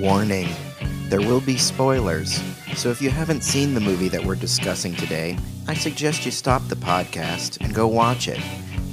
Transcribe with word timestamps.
Warning 0.00 0.48
there 1.10 1.20
will 1.20 1.42
be 1.42 1.58
spoilers, 1.58 2.40
so 2.74 2.88
if 2.88 3.02
you 3.02 3.10
haven't 3.10 3.42
seen 3.42 3.74
the 3.74 3.80
movie 3.80 4.08
that 4.08 4.24
we're 4.24 4.34
discussing 4.34 4.94
today, 4.94 5.36
I 5.68 5.74
suggest 5.74 6.24
you 6.24 6.30
stop 6.30 6.66
the 6.68 6.76
podcast 6.76 7.60
and 7.60 7.74
go 7.74 7.86
watch 7.86 8.26
it. 8.26 8.40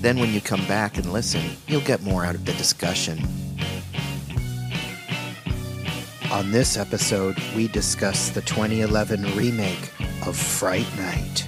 Then, 0.01 0.19
when 0.19 0.33
you 0.33 0.41
come 0.41 0.65
back 0.65 0.97
and 0.97 1.13
listen, 1.13 1.55
you'll 1.67 1.81
get 1.81 2.01
more 2.01 2.25
out 2.25 2.35
of 2.35 2.43
the 2.43 2.53
discussion. 2.53 3.19
On 6.31 6.51
this 6.51 6.75
episode, 6.75 7.37
we 7.55 7.69
discuss 7.69 8.29
the 8.29 8.41
2011 8.41 9.35
remake 9.37 9.91
of 10.25 10.35
Fright 10.35 10.87
Night. 10.97 11.47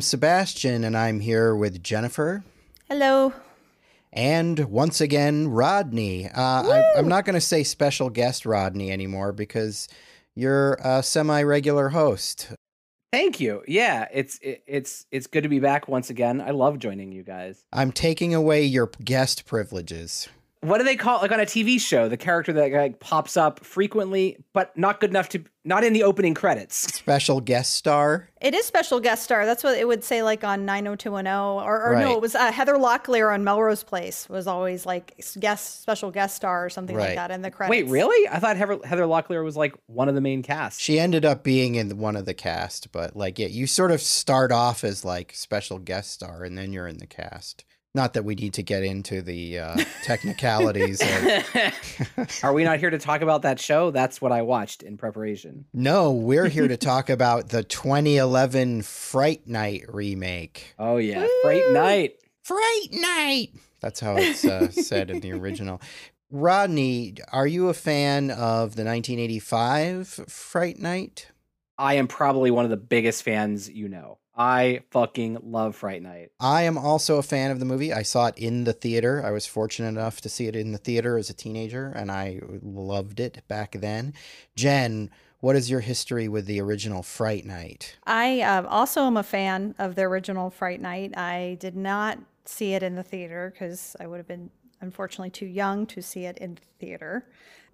Am 0.00 0.02
Sebastian, 0.02 0.82
and 0.82 0.96
I'm 0.96 1.20
here 1.20 1.54
with 1.54 1.82
Jennifer. 1.82 2.42
Hello. 2.88 3.34
And 4.14 4.58
once 4.70 4.98
again, 4.98 5.48
Rodney. 5.48 6.26
Uh, 6.26 6.40
I, 6.40 6.92
I'm 6.96 7.06
not 7.06 7.26
going 7.26 7.34
to 7.34 7.40
say 7.40 7.62
special 7.64 8.08
guest 8.08 8.46
Rodney 8.46 8.90
anymore 8.90 9.32
because 9.32 9.88
you're 10.34 10.78
a 10.82 11.02
semi 11.02 11.42
regular 11.42 11.90
host. 11.90 12.48
Thank 13.12 13.40
you. 13.40 13.62
Yeah, 13.68 14.08
it's 14.10 14.38
it, 14.38 14.62
it's 14.66 15.04
it's 15.10 15.26
good 15.26 15.42
to 15.42 15.50
be 15.50 15.60
back 15.60 15.86
once 15.86 16.08
again. 16.08 16.40
I 16.40 16.52
love 16.52 16.78
joining 16.78 17.12
you 17.12 17.22
guys. 17.22 17.62
I'm 17.70 17.92
taking 17.92 18.34
away 18.34 18.64
your 18.64 18.90
guest 19.04 19.44
privileges. 19.44 20.30
What 20.62 20.76
do 20.76 20.84
they 20.84 20.96
call 20.96 21.20
like 21.22 21.32
on 21.32 21.40
a 21.40 21.46
TV 21.46 21.80
show? 21.80 22.08
The 22.10 22.18
character 22.18 22.52
that 22.52 22.70
like 22.70 23.00
pops 23.00 23.38
up 23.38 23.64
frequently, 23.64 24.36
but 24.52 24.76
not 24.76 25.00
good 25.00 25.08
enough 25.08 25.30
to 25.30 25.42
not 25.64 25.84
in 25.84 25.94
the 25.94 26.02
opening 26.02 26.34
credits. 26.34 26.76
Special 26.76 27.40
guest 27.40 27.74
star. 27.76 28.28
It 28.42 28.52
is 28.54 28.66
special 28.66 29.00
guest 29.00 29.22
star. 29.22 29.46
That's 29.46 29.64
what 29.64 29.78
it 29.78 29.88
would 29.88 30.04
say, 30.04 30.22
like 30.22 30.44
on 30.44 30.66
90210, 30.66 31.32
or, 31.66 31.82
or 31.82 31.92
Right. 31.94 32.00
no, 32.04 32.12
it 32.14 32.20
was 32.20 32.34
uh, 32.34 32.52
Heather 32.52 32.74
Locklear 32.74 33.32
on 33.32 33.42
Melrose 33.42 33.82
Place 33.82 34.28
was 34.28 34.46
always 34.46 34.84
like 34.84 35.18
guest 35.38 35.80
special 35.80 36.10
guest 36.10 36.36
star 36.36 36.66
or 36.66 36.68
something 36.68 36.94
Right. 36.96 37.08
like 37.08 37.16
that 37.16 37.30
in 37.30 37.40
the 37.40 37.50
credits. 37.50 37.70
Wait, 37.70 37.86
really? 37.88 38.28
I 38.28 38.38
thought 38.38 38.58
Heather, 38.58 38.78
Heather 38.84 39.04
Locklear 39.04 39.42
was 39.42 39.56
like 39.56 39.74
one 39.86 40.10
of 40.10 40.14
the 40.14 40.20
main 40.20 40.42
cast. 40.42 40.78
She 40.80 41.00
ended 41.00 41.24
up 41.24 41.42
being 41.42 41.74
in 41.76 41.96
one 41.96 42.16
of 42.16 42.26
the 42.26 42.34
cast, 42.34 42.92
but 42.92 43.16
like, 43.16 43.38
yeah, 43.38 43.46
you 43.48 43.66
sort 43.66 43.92
of 43.92 44.02
start 44.02 44.52
off 44.52 44.84
as 44.84 45.06
like 45.06 45.32
special 45.34 45.78
guest 45.78 46.12
star 46.12 46.44
and 46.44 46.58
then 46.58 46.72
you're 46.74 46.86
in 46.88 46.98
the 46.98 47.06
cast. 47.06 47.64
Not 47.94 48.14
that 48.14 48.24
we 48.24 48.36
need 48.36 48.54
to 48.54 48.62
get 48.62 48.84
into 48.84 49.20
the 49.20 49.58
uh, 49.58 49.76
technicalities. 50.04 51.00
of, 51.02 52.40
Are 52.44 52.52
we 52.52 52.62
not 52.62 52.78
here 52.78 52.90
to 52.90 52.98
talk 52.98 53.20
about 53.20 53.42
that 53.42 53.58
show? 53.58 53.90
That's 53.90 54.20
what 54.20 54.30
I 54.30 54.42
watched 54.42 54.84
in 54.84 54.96
preparation. 54.96 55.64
no, 55.72 56.12
we're 56.12 56.48
here 56.48 56.68
to 56.68 56.76
talk 56.76 57.10
about 57.10 57.48
the 57.48 57.64
2011 57.64 58.82
Fright 58.82 59.46
Night 59.48 59.84
remake. 59.88 60.74
Oh 60.78 60.98
yeah, 60.98 61.26
Fright 61.42 61.72
Night. 61.72 62.12
Fright 62.44 62.88
Night. 62.92 63.48
That's 63.80 63.98
how 63.98 64.16
it's 64.16 64.44
uh, 64.44 64.70
said 64.70 65.10
in 65.10 65.20
the 65.20 65.32
original. 65.32 65.80
Rodney, 66.30 67.14
are 67.32 67.46
you 67.46 67.70
a 67.70 67.74
fan 67.74 68.30
of 68.30 68.76
the 68.76 68.84
1985 68.84 70.06
Fright 70.28 70.78
Night? 70.78 71.26
I 71.76 71.94
am 71.94 72.06
probably 72.06 72.52
one 72.52 72.64
of 72.64 72.70
the 72.70 72.76
biggest 72.76 73.24
fans 73.24 73.68
you 73.68 73.88
know. 73.88 74.18
I 74.40 74.80
fucking 74.90 75.40
love 75.42 75.76
Fright 75.76 76.00
Night. 76.00 76.32
I 76.40 76.62
am 76.62 76.78
also 76.78 77.18
a 77.18 77.22
fan 77.22 77.50
of 77.50 77.58
the 77.58 77.66
movie. 77.66 77.92
I 77.92 78.00
saw 78.00 78.28
it 78.28 78.38
in 78.38 78.64
the 78.64 78.72
theater. 78.72 79.22
I 79.22 79.32
was 79.32 79.44
fortunate 79.44 79.88
enough 79.88 80.22
to 80.22 80.30
see 80.30 80.46
it 80.46 80.56
in 80.56 80.72
the 80.72 80.78
theater 80.78 81.18
as 81.18 81.28
a 81.28 81.34
teenager, 81.34 81.92
and 81.94 82.10
I 82.10 82.40
loved 82.62 83.20
it 83.20 83.42
back 83.48 83.72
then. 83.72 84.14
Jen, 84.56 85.10
what 85.40 85.56
is 85.56 85.68
your 85.70 85.80
history 85.80 86.26
with 86.26 86.46
the 86.46 86.58
original 86.58 87.02
Fright 87.02 87.44
Night? 87.44 87.98
I 88.06 88.40
um, 88.40 88.64
also 88.64 89.02
am 89.02 89.18
a 89.18 89.22
fan 89.22 89.74
of 89.78 89.94
the 89.94 90.04
original 90.04 90.48
Fright 90.48 90.80
Night. 90.80 91.18
I 91.18 91.58
did 91.60 91.76
not 91.76 92.18
see 92.46 92.72
it 92.72 92.82
in 92.82 92.94
the 92.94 93.02
theater 93.02 93.52
because 93.52 93.94
I 94.00 94.06
would 94.06 94.16
have 94.16 94.28
been 94.28 94.48
unfortunately 94.80 95.28
too 95.28 95.44
young 95.44 95.84
to 95.88 96.00
see 96.00 96.24
it 96.24 96.38
in 96.38 96.54
the 96.54 96.62
theater. 96.78 97.26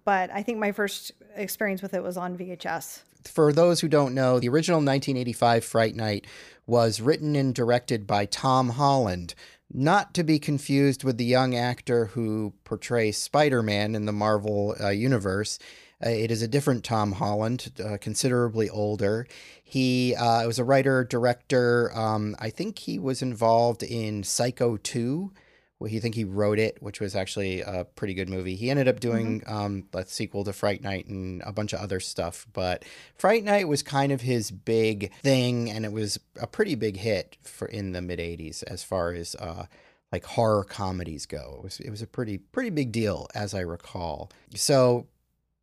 But 0.07 0.31
I 0.31 0.41
think 0.41 0.57
my 0.57 0.71
first 0.71 1.11
experience 1.35 1.81
with 1.81 1.93
it 1.93 2.01
was 2.01 2.15
on 2.15 2.37
VHS. 2.37 3.01
For 3.25 3.51
those 3.51 3.81
who 3.81 3.89
don't 3.89 4.15
know, 4.15 4.39
the 4.39 4.47
original 4.47 4.77
1985 4.77 5.65
Fright 5.65 5.97
Night 5.97 6.25
was 6.65 7.01
written 7.01 7.35
and 7.35 7.53
directed 7.53 8.07
by 8.07 8.25
Tom 8.25 8.69
Holland, 8.69 9.35
not 9.69 10.13
to 10.13 10.23
be 10.23 10.39
confused 10.39 11.03
with 11.03 11.17
the 11.17 11.25
young 11.25 11.57
actor 11.57 12.05
who 12.05 12.53
portrays 12.63 13.17
Spider 13.17 13.61
Man 13.61 13.95
in 13.95 14.05
the 14.05 14.13
Marvel 14.13 14.77
uh, 14.81 14.87
Universe. 14.91 15.59
Uh, 16.01 16.07
it 16.07 16.31
is 16.31 16.41
a 16.41 16.47
different 16.47 16.85
Tom 16.85 17.11
Holland, 17.11 17.73
uh, 17.83 17.97
considerably 17.99 18.69
older. 18.69 19.27
He 19.61 20.15
uh, 20.15 20.47
was 20.47 20.57
a 20.57 20.63
writer, 20.63 21.03
director. 21.03 21.91
Um, 21.93 22.33
I 22.39 22.49
think 22.49 22.79
he 22.79 22.97
was 22.97 23.21
involved 23.21 23.83
in 23.83 24.23
Psycho 24.23 24.77
2. 24.77 25.33
Well, 25.79 25.89
he 25.91 25.99
think 25.99 26.15
he 26.15 26.23
wrote 26.23 26.57
it, 26.57 26.81
which 26.81 26.99
was 26.99 27.15
actually 27.15 27.61
a 27.61 27.85
pretty 27.85 28.15
good 28.15 28.29
movie. 28.29 28.55
He 28.55 28.71
ended 28.71 28.87
up 28.87 28.99
doing 28.99 29.43
um, 29.45 29.85
a 29.93 30.05
sequel 30.05 30.43
to 30.45 30.53
Fright 30.53 30.81
Night 30.81 31.05
and 31.05 31.43
a 31.45 31.51
bunch 31.51 31.71
of 31.71 31.79
other 31.79 31.99
stuff. 31.99 32.47
But 32.51 32.83
Fright 33.15 33.43
Night 33.43 33.67
was 33.67 33.83
kind 33.83 34.11
of 34.11 34.21
his 34.21 34.49
big 34.49 35.13
thing, 35.21 35.69
and 35.69 35.85
it 35.85 35.91
was 35.91 36.19
a 36.41 36.47
pretty 36.47 36.73
big 36.73 36.97
hit 36.97 37.37
for 37.43 37.67
in 37.67 37.91
the 37.91 38.01
mid 38.01 38.17
'80s 38.17 38.63
as 38.63 38.83
far 38.83 39.13
as 39.13 39.35
uh, 39.35 39.65
like 40.11 40.25
horror 40.25 40.63
comedies 40.63 41.27
go. 41.27 41.57
It 41.59 41.63
was 41.63 41.79
it 41.79 41.89
was 41.91 42.01
a 42.01 42.07
pretty 42.07 42.39
pretty 42.39 42.71
big 42.71 42.91
deal, 42.91 43.27
as 43.35 43.53
I 43.53 43.59
recall. 43.59 44.31
So, 44.55 45.05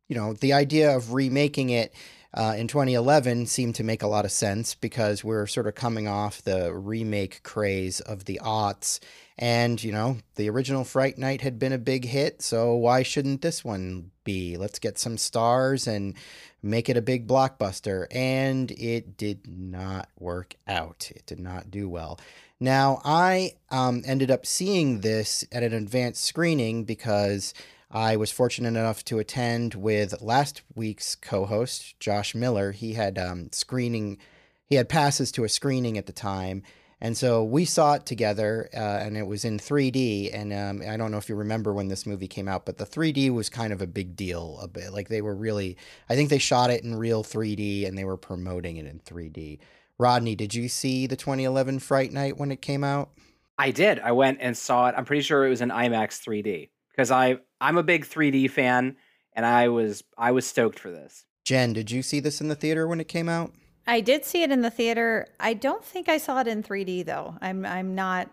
you 0.07 0.15
know, 0.15 0.31
the 0.31 0.53
idea 0.53 0.95
of 0.95 1.13
remaking 1.13 1.71
it. 1.71 1.93
Uh, 2.35 2.53
in 2.57 2.67
2011 2.67 3.45
seemed 3.45 3.73
to 3.73 3.83
make 3.83 4.03
a 4.03 4.07
lot 4.07 4.25
of 4.25 4.31
sense 4.31 4.75
because 4.75 5.23
we're 5.23 5.47
sort 5.47 5.67
of 5.67 5.73
coming 5.73 6.05
off 6.05 6.41
the 6.41 6.73
remake 6.73 7.41
craze 7.43 8.01
of 8.01 8.25
the 8.25 8.39
aughts 8.43 8.99
and, 9.37 9.83
you 9.83 9.91
know, 9.91 10.17
the 10.35 10.49
original 10.49 10.85
Fright 10.85 11.17
Night 11.17 11.41
had 11.41 11.59
been 11.59 11.73
a 11.73 11.77
big 11.77 12.05
hit, 12.05 12.41
so 12.41 12.73
why 12.73 13.03
shouldn't 13.03 13.41
this 13.41 13.65
one 13.65 14.11
be? 14.23 14.55
Let's 14.55 14.79
get 14.79 14.97
some 14.97 15.17
stars 15.17 15.87
and 15.87 16.13
make 16.63 16.89
it 16.89 16.95
a 16.95 17.01
big 17.01 17.27
blockbuster. 17.27 18.07
And 18.11 18.71
it 18.71 19.17
did 19.17 19.45
not 19.47 20.07
work 20.17 20.55
out. 20.67 21.11
It 21.13 21.25
did 21.25 21.39
not 21.39 21.69
do 21.69 21.89
well. 21.89 22.17
Now, 22.61 23.01
I 23.03 23.55
um, 23.69 24.03
ended 24.05 24.31
up 24.31 24.45
seeing 24.45 25.01
this 25.01 25.43
at 25.51 25.63
an 25.63 25.73
advanced 25.73 26.23
screening 26.23 26.85
because 26.85 27.53
I 27.95 28.17
was 28.17 28.29
fortunate 28.29 28.67
enough 28.67 29.05
to 29.05 29.19
attend 29.19 29.73
with 29.73 30.21
last 30.21 30.63
week's 30.75 31.15
co 31.15 31.45
host, 31.45 31.97
Josh 32.01 32.35
Miller. 32.35 32.73
He 32.73 32.91
had 32.91 33.17
um, 33.17 33.47
screening, 33.53 34.17
he 34.67 34.75
had 34.75 34.89
passes 34.89 35.31
to 35.31 35.45
a 35.45 35.49
screening 35.49 35.97
at 35.97 36.05
the 36.05 36.11
time 36.11 36.61
And 36.99 37.15
so 37.17 37.43
we 37.45 37.63
saw 37.63 37.93
it 37.93 38.05
together, 38.05 38.69
uh, 38.73 38.77
and 38.77 39.15
it 39.15 39.27
was 39.27 39.45
in 39.45 39.59
3D. 39.59 40.29
And 40.33 40.51
um, 40.51 40.81
I 40.85 40.97
don't 40.97 41.09
know 41.09 41.17
if 41.17 41.29
you 41.29 41.35
remember 41.35 41.73
when 41.73 41.87
this 41.87 42.05
movie 42.05 42.27
came 42.27 42.49
out, 42.49 42.65
but 42.65 42.77
the 42.77 42.85
3D 42.85 43.29
was 43.33 43.47
kind 43.49 43.71
of 43.71 43.81
a 43.81 43.87
big 43.87 44.17
deal. 44.17 44.59
A 44.61 44.67
bit 44.67 44.91
like 44.91 45.07
they 45.07 45.21
were 45.21 45.35
really, 45.35 45.77
I 46.09 46.15
think 46.15 46.29
they 46.29 46.37
shot 46.37 46.71
it 46.71 46.83
in 46.83 46.95
real 46.95 47.23
3D, 47.23 47.87
and 47.87 47.97
they 47.97 48.05
were 48.05 48.17
promoting 48.17 48.75
it 48.75 48.87
in 48.87 48.99
3D. 48.99 49.59
Rodney, 49.97 50.35
did 50.35 50.53
you 50.53 50.67
see 50.67 51.07
the 51.07 51.15
2011 51.15 51.79
Fright 51.79 52.11
Night 52.11 52.37
when 52.37 52.51
it 52.51 52.61
came 52.61 52.83
out? 52.83 53.11
I 53.57 53.71
did. 53.71 53.99
I 53.99 54.11
went 54.11 54.39
and 54.41 54.57
saw 54.57 54.89
it. 54.89 54.95
I'm 54.97 55.05
pretty 55.05 55.21
sure 55.21 55.45
it 55.45 55.49
was 55.49 55.61
an 55.61 55.69
IMAX 55.69 56.21
3D 56.21 56.69
because 56.95 57.11
I 57.11 57.37
I'm 57.59 57.77
a 57.77 57.83
big 57.83 58.05
3D 58.05 58.49
fan, 58.49 58.95
and 59.33 59.45
I 59.45 59.67
was 59.67 60.03
I 60.17 60.31
was 60.31 60.45
stoked 60.45 60.79
for 60.79 60.91
this. 60.91 61.25
Jen, 61.43 61.73
did 61.73 61.91
you 61.91 62.01
see 62.01 62.19
this 62.19 62.41
in 62.41 62.47
the 62.47 62.55
theater 62.55 62.87
when 62.87 62.99
it 62.99 63.07
came 63.07 63.29
out? 63.29 63.51
I 63.87 64.01
did 64.01 64.25
see 64.25 64.41
it 64.41 64.51
in 64.51 64.61
the 64.61 64.71
theater. 64.71 65.27
I 65.39 65.53
don't 65.53 65.83
think 65.83 66.09
I 66.09 66.17
saw 66.17 66.39
it 66.41 66.47
in 66.47 66.63
3D 66.63 67.05
though. 67.05 67.35
I'm 67.41 67.65
I'm 67.65 67.93
not 67.95 68.29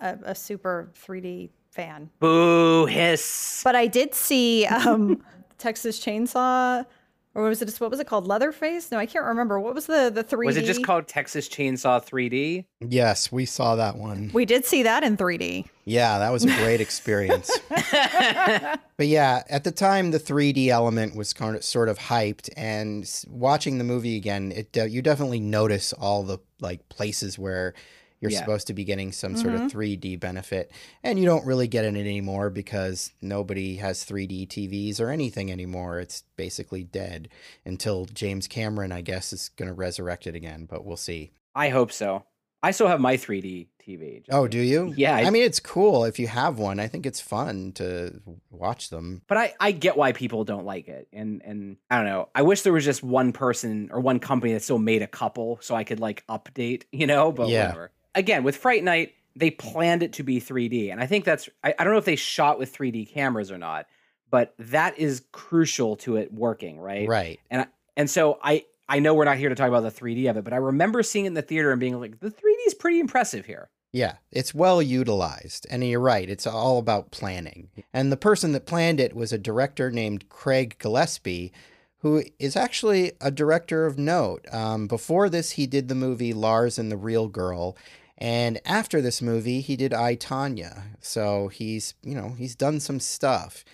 a, 0.00 0.18
a 0.24 0.34
super 0.34 0.90
3D 1.06 1.50
fan, 1.70 2.10
Boo 2.20 2.86
hiss. 2.86 3.62
but 3.64 3.74
I 3.74 3.86
did 3.86 4.14
see 4.14 4.66
um, 4.66 5.22
Texas 5.58 5.98
Chainsaw, 6.04 6.84
or 7.34 7.44
was 7.44 7.62
it 7.62 7.66
just 7.66 7.80
what 7.80 7.90
was 7.90 8.00
it 8.00 8.06
called? 8.06 8.26
Leatherface? 8.26 8.90
No, 8.90 8.98
I 8.98 9.06
can't 9.06 9.24
remember. 9.24 9.58
What 9.58 9.74
was 9.74 9.86
the 9.86 10.10
the 10.12 10.22
3D? 10.22 10.46
Was 10.46 10.56
it 10.56 10.64
just 10.64 10.84
called 10.84 11.08
Texas 11.08 11.48
Chainsaw 11.48 12.04
3D? 12.04 12.66
Yes, 12.80 13.32
we 13.32 13.46
saw 13.46 13.76
that 13.76 13.96
one. 13.96 14.30
We 14.34 14.44
did 14.44 14.64
see 14.64 14.82
that 14.82 15.02
in 15.02 15.16
3D. 15.16 15.66
Yeah, 15.84 16.18
that 16.18 16.30
was 16.30 16.44
a 16.44 16.48
great 16.58 16.80
experience. 16.80 17.50
but 17.70 19.06
yeah, 19.06 19.42
at 19.48 19.64
the 19.64 19.72
time, 19.72 20.10
the 20.10 20.20
3D 20.20 20.68
element 20.68 21.16
was 21.16 21.32
kind 21.32 21.56
of 21.56 21.64
sort 21.64 21.88
of 21.88 21.98
hyped, 21.98 22.50
and 22.56 23.08
watching 23.28 23.78
the 23.78 23.84
movie 23.84 24.16
again, 24.16 24.52
it 24.52 24.72
de- 24.72 24.90
you 24.90 25.02
definitely 25.02 25.40
notice 25.40 25.92
all 25.94 26.22
the 26.22 26.38
like 26.60 26.88
places 26.88 27.38
where 27.38 27.74
you're 28.22 28.30
Yeah. 28.30 28.38
supposed 28.38 28.68
to 28.68 28.72
be 28.72 28.84
getting 28.84 29.12
some 29.12 29.36
sort 29.36 29.54
of 29.54 29.60
mm-hmm. 29.62 29.78
3D 29.78 30.18
benefit, 30.20 30.72
and 31.02 31.18
you 31.18 31.26
don't 31.26 31.44
really 31.44 31.68
get 31.68 31.84
it 31.84 31.96
anymore 31.96 32.48
because 32.48 33.12
nobody 33.20 33.76
has 33.76 34.04
3D 34.04 34.46
TVs 34.46 34.98
or 35.00 35.10
anything 35.10 35.52
anymore. 35.52 35.98
It's 36.00 36.22
basically 36.36 36.84
dead 36.84 37.28
until 37.66 38.06
James 38.06 38.46
Cameron, 38.48 38.92
I 38.92 39.02
guess, 39.02 39.32
is 39.34 39.50
going 39.50 39.68
to 39.68 39.74
resurrect 39.74 40.26
it 40.26 40.34
again. 40.34 40.66
But 40.70 40.86
we'll 40.86 40.96
see. 40.96 41.32
I 41.54 41.68
hope 41.68 41.92
so. 41.92 42.24
I 42.64 42.70
still 42.70 42.86
have 42.86 43.00
my 43.00 43.16
3D 43.16 43.66
TV. 43.84 44.22
Oh, 44.30 44.46
do 44.46 44.60
you? 44.60 44.94
Yeah, 44.96 45.16
I- 45.16 45.24
I 45.24 45.30
mean, 45.30 45.42
it's 45.42 45.58
cool 45.58 46.04
if 46.04 46.20
you 46.20 46.28
have 46.28 46.60
one. 46.60 46.78
I 46.78 46.86
think 46.86 47.04
it's 47.06 47.20
fun 47.20 47.72
to 47.72 48.20
watch 48.50 48.88
them. 48.90 49.22
but 49.26 49.36
I, 49.36 49.52
I 49.58 49.72
get 49.72 49.96
why 49.96 50.12
people 50.12 50.44
don't 50.44 50.64
like 50.64 50.86
it 50.86 51.08
and 51.12 51.42
and 51.44 51.76
i 51.90 51.96
don't 51.96 52.04
know 52.04 52.28
i 52.34 52.42
wish 52.42 52.62
there 52.62 52.72
was 52.72 52.84
just 52.84 53.02
one 53.02 53.32
person 53.32 53.90
or 53.92 53.98
one 53.98 54.20
company 54.20 54.52
that 54.52 54.62
still 54.62 54.78
made 54.78 55.02
a 55.02 55.08
couple 55.08 55.58
so 55.60 55.74
i 55.74 55.82
could 55.82 55.98
like 55.98 56.22
update 56.28 56.84
you 56.92 57.08
know 57.08 57.32
but 57.32 57.48
Yeah. 57.48 57.66
whatever 57.66 57.90
again 58.14 58.42
with 58.44 58.56
fright 58.56 58.84
night 58.84 59.14
they 59.36 59.50
planned 59.50 60.02
it 60.02 60.12
to 60.14 60.22
be 60.22 60.40
3d 60.40 60.90
and 60.92 61.00
i 61.00 61.06
think 61.06 61.24
that's 61.24 61.48
I, 61.64 61.74
I 61.78 61.84
don't 61.84 61.92
know 61.92 61.98
if 61.98 62.04
they 62.04 62.16
shot 62.16 62.58
with 62.58 62.76
3d 62.76 63.10
cameras 63.12 63.50
or 63.50 63.58
not 63.58 63.86
but 64.30 64.54
that 64.58 64.98
is 64.98 65.22
crucial 65.32 65.96
to 65.96 66.16
it 66.16 66.32
working 66.32 66.78
right 66.80 67.08
Right. 67.08 67.40
and 67.50 67.62
I, 67.62 67.66
and 67.96 68.10
so 68.10 68.38
i 68.42 68.64
i 68.88 68.98
know 68.98 69.14
we're 69.14 69.24
not 69.24 69.38
here 69.38 69.48
to 69.48 69.54
talk 69.54 69.68
about 69.68 69.82
the 69.82 69.90
3d 69.90 70.28
of 70.28 70.36
it 70.36 70.44
but 70.44 70.52
i 70.52 70.56
remember 70.56 71.02
seeing 71.02 71.24
it 71.24 71.28
in 71.28 71.34
the 71.34 71.42
theater 71.42 71.70
and 71.70 71.80
being 71.80 71.98
like 72.00 72.20
the 72.20 72.30
3d 72.30 72.54
is 72.66 72.74
pretty 72.74 73.00
impressive 73.00 73.46
here 73.46 73.70
Yeah, 73.94 74.14
it's 74.30 74.54
well 74.54 74.80
utilized. 74.80 75.66
And 75.70 75.84
you're 75.84 76.00
right, 76.00 76.30
it's 76.30 76.46
all 76.46 76.78
about 76.78 77.10
planning. 77.10 77.68
And 77.92 78.10
the 78.10 78.16
person 78.16 78.52
that 78.52 78.64
planned 78.64 78.98
it 79.00 79.14
was 79.14 79.34
a 79.34 79.38
director 79.50 79.90
named 79.90 80.30
Craig 80.30 80.76
Gillespie, 80.78 81.52
who 81.98 82.24
is 82.38 82.56
actually 82.56 83.12
a 83.20 83.30
director 83.30 83.84
of 83.84 83.98
note. 83.98 84.46
Um, 84.50 84.86
before 84.86 85.28
this, 85.28 85.50
he 85.52 85.66
did 85.66 85.88
the 85.88 85.94
movie 85.94 86.32
Lars 86.32 86.78
and 86.78 86.90
the 86.90 86.96
Real 86.96 87.28
Girl. 87.28 87.76
And 88.22 88.60
after 88.64 89.00
this 89.00 89.20
movie, 89.20 89.60
he 89.60 89.74
did 89.74 89.92
I, 89.92 90.14
Tanya. 90.14 90.84
So 91.00 91.48
he's, 91.48 91.94
you 92.04 92.14
know, 92.14 92.36
he's 92.38 92.54
done 92.54 92.78
some 92.78 93.00
stuff. 93.00 93.64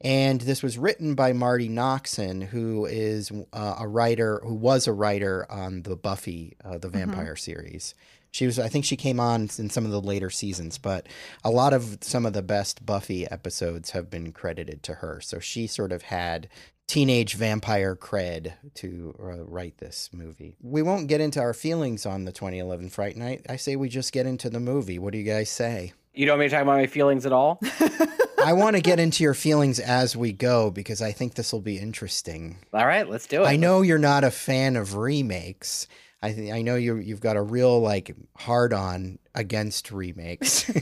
And 0.00 0.42
this 0.42 0.62
was 0.62 0.78
written 0.78 1.16
by 1.16 1.32
Marti 1.32 1.68
Noxon, 1.68 2.44
who 2.44 2.86
is 2.86 3.32
uh, 3.52 3.74
a 3.80 3.88
writer, 3.88 4.40
who 4.44 4.54
was 4.54 4.86
a 4.86 4.92
writer 4.92 5.44
on 5.50 5.82
the 5.82 5.96
Buffy, 5.96 6.56
uh, 6.64 6.78
the 6.78 6.88
vampire 6.88 7.34
series. 7.34 7.96
She 8.30 8.46
was, 8.46 8.60
I 8.60 8.68
think 8.68 8.84
she 8.84 8.96
came 8.96 9.18
on 9.18 9.48
in 9.58 9.70
some 9.70 9.84
of 9.84 9.90
the 9.90 10.00
later 10.00 10.30
seasons, 10.30 10.78
but 10.78 11.08
a 11.42 11.50
lot 11.50 11.72
of 11.72 11.98
some 12.00 12.24
of 12.24 12.32
the 12.32 12.42
best 12.42 12.86
Buffy 12.86 13.28
episodes 13.28 13.90
have 13.90 14.08
been 14.08 14.30
credited 14.30 14.84
to 14.84 14.94
her. 14.94 15.20
So 15.20 15.40
she 15.40 15.66
sort 15.66 15.90
of 15.90 16.02
had 16.02 16.48
teenage 16.86 17.34
vampire 17.34 17.96
cred 17.96 18.52
to 18.74 19.14
uh, 19.20 19.44
write 19.44 19.78
this 19.78 20.10
movie. 20.12 20.56
We 20.62 20.82
won't 20.82 21.08
get 21.08 21.20
into 21.20 21.40
our 21.40 21.52
feelings 21.54 22.06
on 22.06 22.24
the 22.24 22.32
2011 22.32 22.90
Fright 22.90 23.16
Night. 23.16 23.44
I 23.48 23.56
say 23.56 23.76
we 23.76 23.88
just 23.88 24.12
get 24.12 24.26
into 24.26 24.48
the 24.50 24.60
movie. 24.60 24.98
What 24.98 25.12
do 25.12 25.18
you 25.18 25.24
guys 25.24 25.50
say? 25.50 25.92
you 26.14 26.24
don't 26.24 26.38
want 26.38 26.40
me 26.40 26.46
to 26.48 26.54
talk 26.54 26.62
about 26.62 26.78
my 26.78 26.86
feelings 26.86 27.26
at 27.26 27.32
all 27.32 27.60
I 28.42 28.54
want 28.54 28.74
to 28.76 28.80
get 28.80 28.98
into 28.98 29.22
your 29.22 29.34
feelings 29.34 29.78
as 29.78 30.16
we 30.16 30.32
go 30.32 30.70
because 30.70 31.02
I 31.02 31.12
think 31.12 31.34
this 31.34 31.52
will 31.52 31.60
be 31.60 31.76
interesting. 31.78 32.56
all 32.72 32.86
right 32.86 33.06
let's 33.06 33.26
do 33.26 33.42
it 33.42 33.46
I 33.46 33.56
know 33.56 33.82
you're 33.82 33.98
not 33.98 34.24
a 34.24 34.30
fan 34.30 34.76
of 34.76 34.96
remakes. 34.96 35.86
I 36.26 36.32
th- 36.32 36.52
I 36.52 36.62
know 36.62 36.74
you 36.76 36.96
you've 36.96 37.20
got 37.20 37.36
a 37.36 37.42
real 37.42 37.80
like 37.80 38.14
hard 38.36 38.72
on 38.72 39.18
against 39.34 39.90
remakes. 39.90 40.70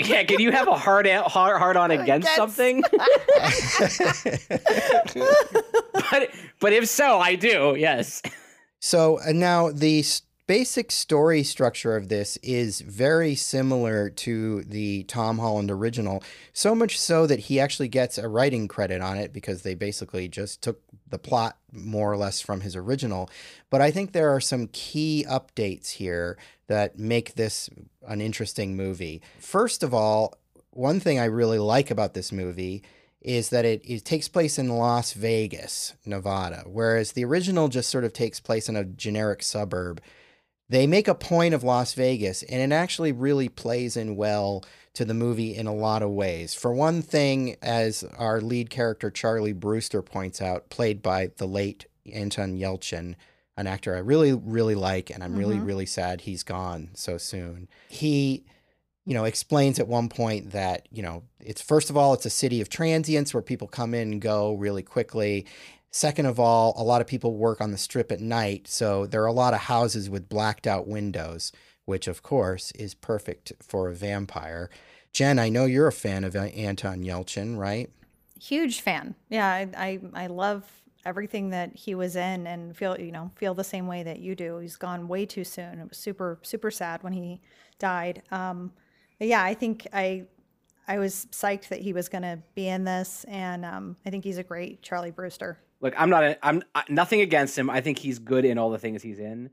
Yeah, 0.00 0.22
can 0.22 0.38
you 0.38 0.52
have 0.52 0.68
a 0.68 0.76
hard 0.76 1.08
a- 1.08 1.24
hard, 1.24 1.58
hard 1.58 1.76
on 1.76 1.90
against 1.90 2.28
Against. 2.28 2.36
something? 2.36 2.82
but 6.10 6.30
but 6.60 6.72
if 6.72 6.88
so, 6.88 7.18
I 7.18 7.34
do. 7.34 7.74
Yes. 7.78 8.22
so 8.78 9.18
uh, 9.20 9.32
now 9.32 9.70
the 9.70 10.00
s- 10.00 10.22
basic 10.46 10.90
story 10.92 11.42
structure 11.42 11.96
of 11.96 12.08
this 12.08 12.36
is 12.44 12.80
very 12.80 13.34
similar 13.34 14.08
to 14.10 14.62
the 14.64 15.02
Tom 15.04 15.38
Holland 15.38 15.70
original, 15.70 16.22
so 16.52 16.74
much 16.74 16.98
so 16.98 17.26
that 17.26 17.40
he 17.40 17.60
actually 17.60 17.88
gets 17.88 18.18
a 18.18 18.28
writing 18.28 18.68
credit 18.68 19.00
on 19.00 19.16
it 19.18 19.32
because 19.32 19.62
they 19.62 19.74
basically 19.74 20.28
just 20.28 20.62
took 20.62 20.80
the 21.08 21.18
plot 21.18 21.57
more 21.72 22.12
or 22.12 22.16
less 22.16 22.40
from 22.40 22.60
his 22.60 22.76
original. 22.76 23.30
But 23.70 23.80
I 23.80 23.90
think 23.90 24.12
there 24.12 24.30
are 24.34 24.40
some 24.40 24.68
key 24.72 25.24
updates 25.28 25.90
here 25.92 26.38
that 26.66 26.98
make 26.98 27.34
this 27.34 27.68
an 28.06 28.20
interesting 28.20 28.76
movie. 28.76 29.22
First 29.38 29.82
of 29.82 29.92
all, 29.92 30.34
one 30.70 31.00
thing 31.00 31.18
I 31.18 31.24
really 31.24 31.58
like 31.58 31.90
about 31.90 32.14
this 32.14 32.32
movie 32.32 32.82
is 33.20 33.50
that 33.50 33.64
it, 33.64 33.82
it 33.84 34.04
takes 34.04 34.28
place 34.28 34.58
in 34.58 34.68
Las 34.68 35.12
Vegas, 35.12 35.94
Nevada, 36.06 36.62
whereas 36.66 37.12
the 37.12 37.24
original 37.24 37.68
just 37.68 37.90
sort 37.90 38.04
of 38.04 38.12
takes 38.12 38.38
place 38.38 38.68
in 38.68 38.76
a 38.76 38.84
generic 38.84 39.42
suburb. 39.42 40.00
They 40.68 40.86
make 40.86 41.08
a 41.08 41.14
point 41.14 41.54
of 41.54 41.64
Las 41.64 41.94
Vegas, 41.94 42.42
and 42.44 42.60
it 42.60 42.74
actually 42.74 43.10
really 43.10 43.48
plays 43.48 43.96
in 43.96 44.16
well 44.16 44.64
to 44.98 45.04
the 45.04 45.14
movie 45.14 45.54
in 45.54 45.68
a 45.68 45.74
lot 45.74 46.02
of 46.02 46.10
ways. 46.10 46.54
For 46.54 46.72
one 46.72 47.02
thing, 47.02 47.56
as 47.62 48.02
our 48.18 48.40
lead 48.40 48.68
character 48.68 49.12
Charlie 49.12 49.52
Brewster 49.52 50.02
points 50.02 50.42
out, 50.42 50.70
played 50.70 51.02
by 51.02 51.30
the 51.36 51.46
late 51.46 51.86
Anton 52.12 52.58
Yelchin, 52.58 53.14
an 53.56 53.68
actor 53.68 53.94
I 53.94 54.00
really, 54.00 54.32
really 54.32 54.74
like, 54.74 55.08
and 55.08 55.22
I'm 55.22 55.36
really, 55.36 55.58
Mhm. 55.58 55.66
really 55.66 55.86
sad 55.86 56.22
he's 56.22 56.42
gone 56.42 56.90
so 56.94 57.16
soon. 57.16 57.68
He 57.88 58.44
you 59.06 59.14
know, 59.14 59.24
explains 59.24 59.78
at 59.78 59.88
one 59.88 60.10
point 60.10 60.50
that, 60.50 60.86
you 60.90 61.02
know, 61.02 61.22
it's 61.40 61.62
first 61.62 61.88
of 61.88 61.96
all, 61.96 62.12
it's 62.12 62.26
a 62.26 62.30
city 62.30 62.60
of 62.60 62.68
transients 62.68 63.32
where 63.32 63.40
people 63.42 63.66
come 63.66 63.94
in 63.94 64.12
and 64.12 64.20
go 64.20 64.52
really 64.52 64.82
quickly. 64.82 65.46
Second 65.90 66.26
of 66.26 66.38
all, 66.38 66.74
a 66.76 66.82
lot 66.82 67.00
of 67.00 67.06
people 67.06 67.34
work 67.34 67.62
on 67.62 67.70
the 67.70 67.78
strip 67.78 68.12
at 68.12 68.20
night. 68.20 68.68
So 68.68 69.06
there 69.06 69.22
are 69.22 69.26
a 69.26 69.32
lot 69.32 69.54
of 69.54 69.60
houses 69.60 70.10
with 70.10 70.28
blacked 70.28 70.66
out 70.66 70.86
windows, 70.86 71.52
which 71.86 72.06
of 72.06 72.22
course 72.22 72.70
is 72.72 72.92
perfect 72.92 73.54
for 73.62 73.88
a 73.88 73.94
vampire. 73.94 74.68
Jen, 75.12 75.38
I 75.38 75.48
know 75.48 75.64
you're 75.64 75.88
a 75.88 75.92
fan 75.92 76.24
of 76.24 76.36
Anton 76.36 77.02
Yelchin, 77.02 77.56
right? 77.58 77.90
Huge 78.40 78.80
fan. 78.80 79.14
Yeah, 79.28 79.46
I, 79.48 79.68
I 79.76 80.00
I 80.14 80.26
love 80.28 80.64
everything 81.04 81.50
that 81.50 81.74
he 81.74 81.94
was 81.94 82.16
in 82.16 82.46
and 82.46 82.76
feel 82.76 82.98
you 83.00 83.10
know 83.10 83.30
feel 83.36 83.54
the 83.54 83.64
same 83.64 83.86
way 83.86 84.02
that 84.02 84.20
you 84.20 84.34
do. 84.34 84.58
He's 84.58 84.76
gone 84.76 85.08
way 85.08 85.26
too 85.26 85.44
soon. 85.44 85.80
It 85.80 85.88
was 85.88 85.98
super 85.98 86.38
super 86.42 86.70
sad 86.70 87.02
when 87.02 87.12
he 87.12 87.40
died. 87.78 88.22
Um, 88.30 88.72
but 89.18 89.26
yeah, 89.28 89.42
I 89.42 89.54
think 89.54 89.86
I 89.92 90.26
I 90.86 90.98
was 90.98 91.26
psyched 91.32 91.68
that 91.68 91.80
he 91.80 91.92
was 91.92 92.08
going 92.08 92.22
to 92.22 92.38
be 92.54 92.68
in 92.68 92.84
this, 92.84 93.24
and 93.28 93.64
um, 93.64 93.96
I 94.06 94.10
think 94.10 94.24
he's 94.24 94.38
a 94.38 94.42
great 94.42 94.82
Charlie 94.82 95.10
Brewster. 95.10 95.58
Look, 95.80 95.94
I'm 95.96 96.10
not. 96.10 96.24
A, 96.24 96.46
I'm 96.46 96.62
I- 96.74 96.84
nothing 96.88 97.20
against 97.20 97.58
him. 97.58 97.68
I 97.70 97.80
think 97.80 97.98
he's 97.98 98.18
good 98.18 98.44
in 98.44 98.56
all 98.58 98.70
the 98.70 98.78
things 98.78 99.02
he's 99.02 99.18
in, 99.18 99.50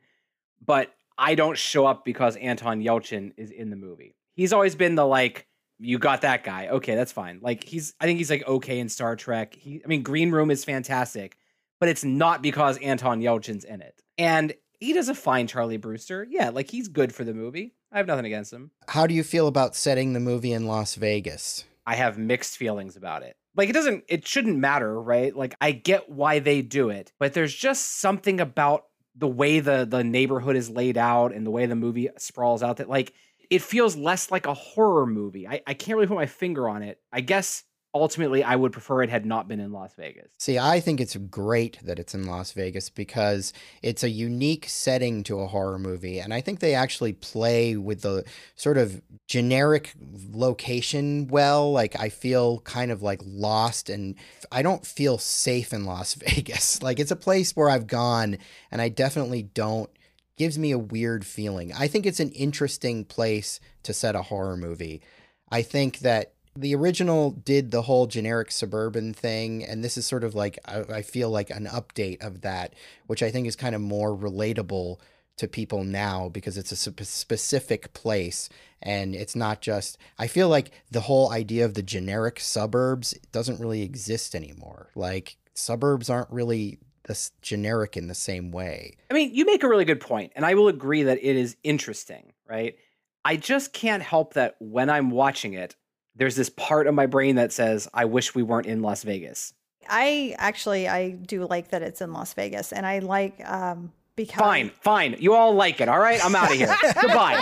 but 0.63 0.93
I 1.17 1.35
don't 1.35 1.57
show 1.57 1.85
up 1.85 2.05
because 2.05 2.35
Anton 2.37 2.81
Yelchin 2.81 3.33
is 3.37 3.51
in 3.51 3.69
the 3.69 3.75
movie. 3.75 4.15
He's 4.35 4.53
always 4.53 4.75
been 4.75 4.95
the 4.95 5.05
like, 5.05 5.47
you 5.79 5.99
got 5.99 6.21
that 6.21 6.43
guy. 6.43 6.67
Okay, 6.67 6.95
that's 6.95 7.11
fine. 7.11 7.39
Like 7.41 7.63
he's. 7.63 7.93
I 7.99 8.05
think 8.05 8.17
he's 8.17 8.29
like 8.29 8.47
okay 8.47 8.79
in 8.79 8.89
Star 8.89 9.15
Trek. 9.15 9.55
He. 9.55 9.81
I 9.83 9.87
mean, 9.87 10.03
Green 10.03 10.31
Room 10.31 10.51
is 10.51 10.63
fantastic, 10.63 11.37
but 11.79 11.89
it's 11.89 12.03
not 12.03 12.41
because 12.41 12.77
Anton 12.77 13.21
Yelchin's 13.21 13.65
in 13.65 13.81
it. 13.81 14.01
And 14.17 14.53
he 14.79 14.93
does 14.93 15.09
a 15.09 15.15
fine 15.15 15.47
Charlie 15.47 15.77
Brewster. 15.77 16.25
Yeah, 16.29 16.49
like 16.49 16.69
he's 16.69 16.87
good 16.87 17.13
for 17.13 17.23
the 17.23 17.33
movie. 17.33 17.73
I 17.91 17.97
have 17.97 18.07
nothing 18.07 18.25
against 18.25 18.53
him. 18.53 18.71
How 18.87 19.07
do 19.07 19.13
you 19.13 19.23
feel 19.23 19.47
about 19.47 19.75
setting 19.75 20.13
the 20.13 20.19
movie 20.19 20.51
in 20.51 20.65
Las 20.65 20.95
Vegas? 20.95 21.65
I 21.85 21.95
have 21.95 22.17
mixed 22.17 22.57
feelings 22.57 22.95
about 22.95 23.23
it. 23.23 23.35
Like 23.55 23.69
it 23.69 23.73
doesn't 23.73 24.03
it 24.07 24.27
shouldn't 24.27 24.57
matter, 24.57 24.99
right? 25.01 25.35
Like 25.35 25.55
I 25.61 25.71
get 25.71 26.09
why 26.09 26.39
they 26.39 26.61
do 26.61 26.89
it, 26.89 27.13
but 27.19 27.33
there's 27.33 27.53
just 27.53 27.99
something 27.99 28.39
about 28.39 28.85
the 29.15 29.27
way 29.27 29.59
the 29.59 29.85
the 29.89 30.03
neighborhood 30.03 30.55
is 30.55 30.69
laid 30.69 30.97
out 30.97 31.33
and 31.33 31.45
the 31.45 31.51
way 31.51 31.65
the 31.65 31.75
movie 31.75 32.09
sprawls 32.17 32.61
out 32.61 32.77
that 32.77 32.89
like 32.89 33.13
it 33.49 33.61
feels 33.61 33.95
less 33.95 34.31
like 34.31 34.45
a 34.45 34.53
horror 34.53 35.05
movie. 35.05 35.47
I, 35.47 35.61
I 35.67 35.73
can't 35.73 35.95
really 35.95 36.07
put 36.07 36.15
my 36.15 36.25
finger 36.25 36.67
on 36.67 36.83
it. 36.83 36.99
I 37.11 37.21
guess 37.21 37.63
ultimately 37.95 38.43
I 38.43 38.57
would 38.57 38.73
prefer 38.73 39.01
it 39.03 39.09
had 39.09 39.25
not 39.25 39.47
been 39.47 39.61
in 39.61 39.71
Las 39.71 39.93
Vegas. 39.95 40.27
See, 40.37 40.59
I 40.59 40.81
think 40.81 40.99
it's 40.99 41.15
great 41.15 41.79
that 41.81 41.97
it's 41.97 42.13
in 42.13 42.25
Las 42.25 42.51
Vegas 42.51 42.89
because 42.89 43.53
it's 43.81 44.03
a 44.03 44.09
unique 44.09 44.67
setting 44.67 45.23
to 45.23 45.39
a 45.39 45.47
horror 45.47 45.79
movie. 45.79 46.19
And 46.19 46.33
I 46.33 46.41
think 46.41 46.59
they 46.59 46.75
actually 46.75 47.13
play 47.13 47.77
with 47.77 48.01
the 48.01 48.25
sort 48.55 48.77
of 48.77 49.01
generic 49.27 49.93
location 50.33 51.27
well. 51.27 51.71
Like, 51.71 51.97
I 51.97 52.09
feel 52.09 52.59
kind 52.59 52.91
of 52.91 53.01
like 53.01 53.21
lost 53.25 53.89
and 53.89 54.15
I 54.51 54.61
don't 54.61 54.85
feel 54.85 55.17
safe 55.17 55.71
in 55.71 55.85
Las 55.85 56.13
Vegas. 56.15 56.83
Like, 56.83 56.99
it's 56.99 57.11
a 57.11 57.15
place 57.15 57.55
where 57.55 57.69
I've 57.69 57.87
gone 57.87 58.37
and 58.71 58.81
I 58.81 58.89
definitely 58.89 59.43
don't. 59.43 59.89
Gives 60.37 60.59
me 60.59 60.71
a 60.71 60.77
weird 60.77 61.25
feeling. 61.25 61.71
I 61.73 61.87
think 61.87 62.05
it's 62.05 62.19
an 62.19 62.31
interesting 62.31 63.05
place 63.05 63.59
to 63.83 63.93
set 63.93 64.15
a 64.15 64.23
horror 64.23 64.57
movie. 64.57 65.01
I 65.49 65.61
think 65.61 65.99
that 65.99 66.33
the 66.57 66.75
original 66.75 67.31
did 67.31 67.71
the 67.71 67.83
whole 67.83 68.07
generic 68.07 68.51
suburban 68.51 69.13
thing, 69.13 69.63
and 69.63 69.83
this 69.83 69.97
is 69.97 70.05
sort 70.05 70.23
of 70.23 70.35
like 70.35 70.57
I, 70.65 70.79
I 70.95 71.01
feel 71.01 71.29
like 71.29 71.49
an 71.49 71.65
update 71.65 72.25
of 72.25 72.41
that, 72.41 72.73
which 73.07 73.23
I 73.23 73.31
think 73.31 73.47
is 73.47 73.55
kind 73.55 73.75
of 73.75 73.81
more 73.81 74.15
relatable 74.15 74.97
to 75.37 75.47
people 75.47 75.83
now 75.83 76.29
because 76.29 76.57
it's 76.57 76.71
a 76.71 76.75
spe- 76.75 77.01
specific 77.01 77.93
place 77.93 78.47
and 78.81 79.13
it's 79.13 79.35
not 79.35 79.61
just 79.61 79.97
I 80.17 80.27
feel 80.27 80.47
like 80.47 80.71
the 80.91 81.01
whole 81.01 81.31
idea 81.31 81.65
of 81.65 81.73
the 81.73 81.83
generic 81.83 82.39
suburbs 82.39 83.13
doesn't 83.31 83.59
really 83.59 83.81
exist 83.81 84.33
anymore. 84.33 84.91
Like 84.95 85.35
suburbs 85.53 86.09
aren't 86.09 86.31
really 86.31 86.79
this 87.05 87.31
generic 87.41 87.97
in 87.97 88.07
the 88.07 88.15
same 88.15 88.51
way. 88.51 88.95
I 89.09 89.13
mean, 89.13 89.33
you 89.33 89.45
make 89.45 89.63
a 89.63 89.67
really 89.67 89.85
good 89.85 90.01
point, 90.01 90.33
and 90.35 90.45
I 90.45 90.53
will 90.53 90.67
agree 90.67 91.03
that 91.03 91.17
it 91.17 91.35
is 91.35 91.55
interesting, 91.63 92.33
right? 92.47 92.75
I 93.23 93.37
just 93.37 93.73
can't 93.73 94.03
help 94.03 94.33
that 94.33 94.55
when 94.59 94.89
I'm 94.89 95.09
watching 95.09 95.53
it, 95.53 95.75
there's 96.15 96.35
this 96.35 96.49
part 96.49 96.87
of 96.87 96.93
my 96.93 97.07
brain 97.07 97.35
that 97.35 97.51
says, 97.51 97.89
I 97.93 98.05
wish 98.05 98.35
we 98.35 98.43
weren't 98.43 98.67
in 98.67 98.81
Las 98.81 99.03
Vegas. 99.03 99.53
I 99.87 100.35
actually 100.37 100.87
I 100.87 101.11
do 101.11 101.45
like 101.45 101.69
that 101.69 101.81
it's 101.81 102.01
in 102.01 102.13
Las 102.13 102.33
Vegas, 102.33 102.71
and 102.71 102.85
I 102.85 102.99
like 102.99 103.47
um 103.47 103.91
because 104.15 104.39
Fine, 104.39 104.71
fine. 104.81 105.15
You 105.19 105.33
all 105.33 105.53
like 105.53 105.81
it, 105.81 105.89
all 105.89 105.99
right? 105.99 106.23
I'm 106.23 106.35
out 106.35 106.51
of 106.51 106.57
here. 106.57 106.75
Goodbye. 107.01 107.41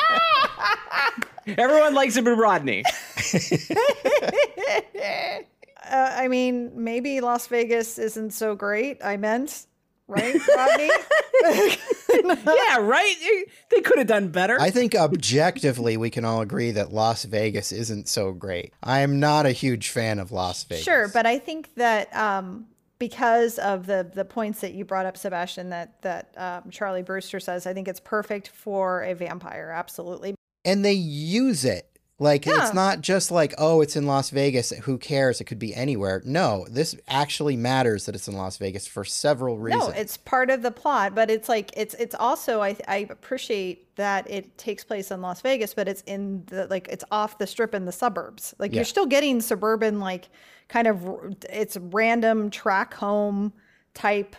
Everyone 1.46 1.94
likes 1.94 2.18
it 2.18 2.26
but 2.26 2.36
Rodney. 2.36 2.84
Uh, 5.94 6.12
I 6.18 6.28
mean, 6.28 6.72
maybe 6.74 7.22
Las 7.22 7.46
Vegas 7.48 8.00
isn't 8.00 8.32
so 8.32 8.56
great. 8.56 8.98
I 9.06 9.16
meant, 9.18 9.68
right, 10.08 10.36
Rodney? 10.56 10.90
yeah, 12.26 12.78
right? 12.78 13.46
They 13.70 13.82
could 13.82 14.00
have 14.00 14.08
done 14.08 14.30
better. 14.30 14.60
I 14.60 14.72
think 14.72 14.96
objectively 14.96 15.96
we 15.98 16.10
can 16.10 16.26
all 16.26 16.42
agree 16.42 16.72
that 16.72 16.92
Las 16.92 17.26
Vegas 17.26 17.72
isn't 17.72 18.08
so 18.08 18.32
great. 18.32 18.74
I 18.82 19.02
am 19.02 19.20
not 19.20 19.46
a 19.46 19.52
huge 19.52 19.90
fan 19.90 20.18
of 20.18 20.32
Las 20.32 20.64
Vegas. 20.64 20.84
Sure, 20.84 21.08
but 21.10 21.28
I 21.28 21.38
think 21.38 21.76
that 21.76 22.16
um, 22.16 22.66
because 22.98 23.60
of 23.60 23.86
the 23.86 24.10
the 24.14 24.26
points 24.26 24.62
that 24.62 24.74
you 24.74 24.86
brought 24.86 25.06
up, 25.06 25.16
Sebastian, 25.18 25.70
that 25.70 26.02
that 26.02 26.34
um, 26.38 26.72
Charlie 26.72 27.04
Brewster 27.04 27.40
says, 27.40 27.68
I 27.68 27.74
think 27.74 27.88
it's 27.88 28.00
perfect 28.00 28.48
for 28.48 29.04
a 29.04 29.14
vampire. 29.14 29.72
Absolutely. 29.76 30.34
and 30.66 30.84
they 30.84 30.94
use 30.94 31.66
it. 31.66 31.93
Like 32.20 32.46
Yeah. 32.46 32.62
it's 32.64 32.74
not 32.74 33.02
just 33.02 33.32
like, 33.32 33.54
oh, 33.58 33.82
it's 33.82 33.96
in 33.96 34.06
Las 34.06 34.30
Vegas. 34.30 34.70
Who 34.70 34.98
cares? 34.98 35.42
It 35.42 35.46
could 35.46 35.58
be 35.60 35.74
anywhere. 35.74 36.22
No, 36.24 36.66
this 36.70 36.96
actually 37.08 37.58
matters 37.58 38.06
that 38.06 38.14
it's 38.16 38.28
in 38.28 38.36
Las 38.36 38.58
Vegas 38.58 38.86
for 38.88 39.04
several 39.04 39.58
reasons. 39.58 39.88
No, 39.88 39.90
it's 39.94 40.16
part 40.18 40.50
of 40.52 40.62
the 40.62 40.70
plot, 40.72 41.16
but 41.16 41.32
it's 41.32 41.50
like 41.50 41.72
it's 41.76 41.96
it's 41.96 42.16
also 42.16 42.62
I 42.62 42.78
I 42.88 43.08
appreciate 43.10 43.96
that 43.96 44.30
it 44.30 44.58
takes 44.60 44.84
place 44.84 45.10
in 45.12 45.22
Las 45.22 45.42
Vegas, 45.42 45.74
but 45.74 45.88
it's 45.88 46.02
in 46.04 46.44
the 46.46 46.68
like 46.68 46.88
it's 46.88 47.04
off 47.12 47.40
the 47.40 47.48
strip 47.48 47.74
in 47.74 47.86
the 47.86 47.92
suburbs. 47.92 48.54
Like 48.60 48.72
Yeah. 48.72 48.78
you're 48.78 48.86
still 48.86 49.08
getting 49.08 49.42
suburban 49.42 50.00
like 50.00 50.30
kind 50.70 50.88
of 50.88 51.36
it's 51.50 51.78
random 51.78 52.52
track 52.52 52.94
home 52.94 53.54
type 53.96 54.36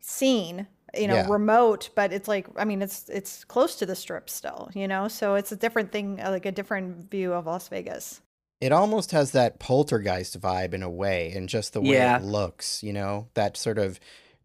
scene, 0.00 0.66
you 0.96 1.06
know, 1.08 1.14
Yeah. 1.16 1.26
remote, 1.28 1.90
but 1.94 2.12
it's 2.12 2.28
like 2.28 2.46
I 2.56 2.64
mean 2.64 2.82
it's 2.82 3.08
it's 3.08 3.44
close 3.44 3.76
to 3.76 3.86
the 3.86 3.96
strip 3.96 4.30
still, 4.30 4.70
you 4.74 4.86
know? 4.88 5.08
So 5.08 5.34
it's 5.34 5.52
a 5.52 5.56
different 5.56 5.92
thing, 5.92 6.20
uh, 6.20 6.30
like 6.30 6.46
a 6.46 6.52
different 6.52 7.10
view 7.10 7.32
of 7.32 7.46
Las 7.46 7.68
Vegas. 7.68 8.20
it 8.60 8.72
almost 8.72 9.12
has 9.12 9.30
that 9.30 9.60
poltergeist 9.60 10.40
vibe 10.40 10.74
in 10.74 10.82
a 10.82 10.90
way, 10.90 11.30
and 11.32 11.48
just 11.48 11.72
the 11.74 11.80
way 11.80 11.90
Yeah. 11.92 12.16
it 12.18 12.24
looks. 12.24 12.82
You 12.82 12.92
know, 12.92 13.28
that 13.34 13.56
sort 13.56 13.78
of 13.78 14.00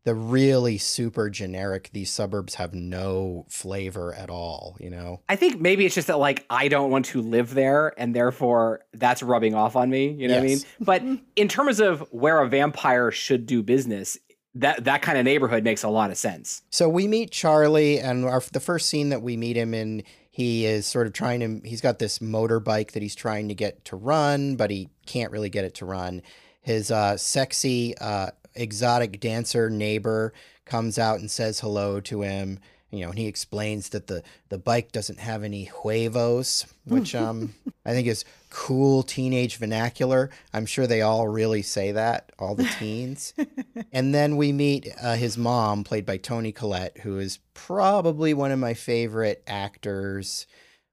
the 0.06 0.14
really 0.14 0.78
super 0.78 1.30
generic. 1.30 1.90
These 1.94 2.12
suburbs 2.12 2.56
have 2.56 2.74
no 2.74 3.46
flavor 3.50 4.14
at 4.14 4.30
all. 4.30 4.76
You 4.80 4.90
know. 4.92 5.22
I 5.30 5.36
think 5.38 5.60
maybe 5.62 5.86
it's 5.86 5.96
just 5.96 6.08
that 6.08 6.20
like 6.20 6.46
I 6.50 6.68
don't 6.68 6.92
want 6.92 7.06
to 7.08 7.22
live 7.22 7.54
there 7.56 7.94
and 7.98 8.14
therefore 8.14 8.82
that's 8.94 9.24
rubbing 9.24 9.56
off 9.56 9.76
on 9.78 9.90
me, 9.90 10.10
you 10.12 10.28
know 10.28 10.36
what 10.36 10.44
I 10.44 10.48
mean? 10.48 10.60
But 10.80 11.02
in 11.36 11.48
terms 11.48 11.80
of 11.80 12.02
where 12.12 12.40
a 12.42 12.48
vampire 12.50 13.10
should 13.12 13.46
do 13.48 13.64
business, 13.64 14.18
that 14.56 14.84
that 14.86 15.02
kind 15.02 15.18
of 15.18 15.26
neighborhood 15.26 15.64
makes 15.64 15.84
a 15.84 15.90
lot 15.90 16.12
of 16.12 16.18
sense. 16.18 16.62
So 16.70 16.88
we 16.88 17.08
meet 17.08 17.32
Charlie, 17.32 18.00
and 18.00 18.26
our, 18.26 18.42
the 18.52 18.60
first 18.60 18.90
scene 18.90 19.10
that 19.10 19.22
we 19.22 19.36
meet 19.36 19.58
him 19.58 19.74
in, 19.74 20.04
he 20.30 20.66
is 20.66 20.86
sort 20.86 21.08
of 21.08 21.14
trying 21.14 21.40
to. 21.40 21.68
He's 21.68 21.82
got 21.82 22.00
this 22.00 22.20
motorbike 22.20 22.92
that 22.92 23.02
he's 23.02 23.16
trying 23.16 23.48
to 23.48 23.56
get 23.56 23.86
to 23.86 23.96
run, 23.96 24.56
but 24.56 24.70
he 24.70 24.90
can't 25.06 25.32
really 25.32 25.50
get 25.50 25.66
it 25.66 25.74
to 25.76 25.86
run. 25.86 26.22
His 26.62 26.92
uh, 26.92 27.18
sexy, 27.18 27.98
uh, 27.98 28.32
exotic 28.56 29.20
dancer 29.20 29.70
neighbor 29.70 30.34
comes 30.66 30.98
out 30.98 31.20
and 31.20 31.30
says 31.30 31.60
hello 31.60 32.00
to 32.02 32.22
him. 32.22 32.60
You 32.94 33.06
know, 33.06 33.10
and 33.10 33.18
he 33.18 33.28
explains 33.28 33.90
that 33.90 34.08
the 34.08 34.22
the 34.50 34.60
bike 34.60 34.92
doesn't 34.92 35.20
have 35.20 35.44
any 35.44 35.66
huevos, 35.82 36.66
which 36.86 37.16
um 37.16 37.56
I 37.86 37.92
think 37.92 38.08
is 38.08 38.24
cool 38.50 39.02
teenage 39.02 39.58
vernacular. 39.58 40.30
I'm 40.54 40.68
sure 40.68 40.86
they 40.86 41.02
all 41.02 41.28
really 41.28 41.64
say 41.64 41.92
that, 41.92 42.32
all 42.38 42.54
the 42.54 42.70
teens. 42.80 43.34
and 43.92 44.14
then 44.14 44.38
we 44.38 44.52
meet 44.52 44.90
uh, 45.02 45.16
his 45.16 45.38
mom, 45.38 45.84
played 45.84 46.06
by 46.06 46.18
Toni 46.18 46.52
Collette, 46.52 47.00
who 47.00 47.18
is 47.18 47.40
probably 47.56 48.34
one 48.34 48.52
of 48.52 48.60
my 48.60 48.76
favorite 48.76 49.44
actors 49.48 50.46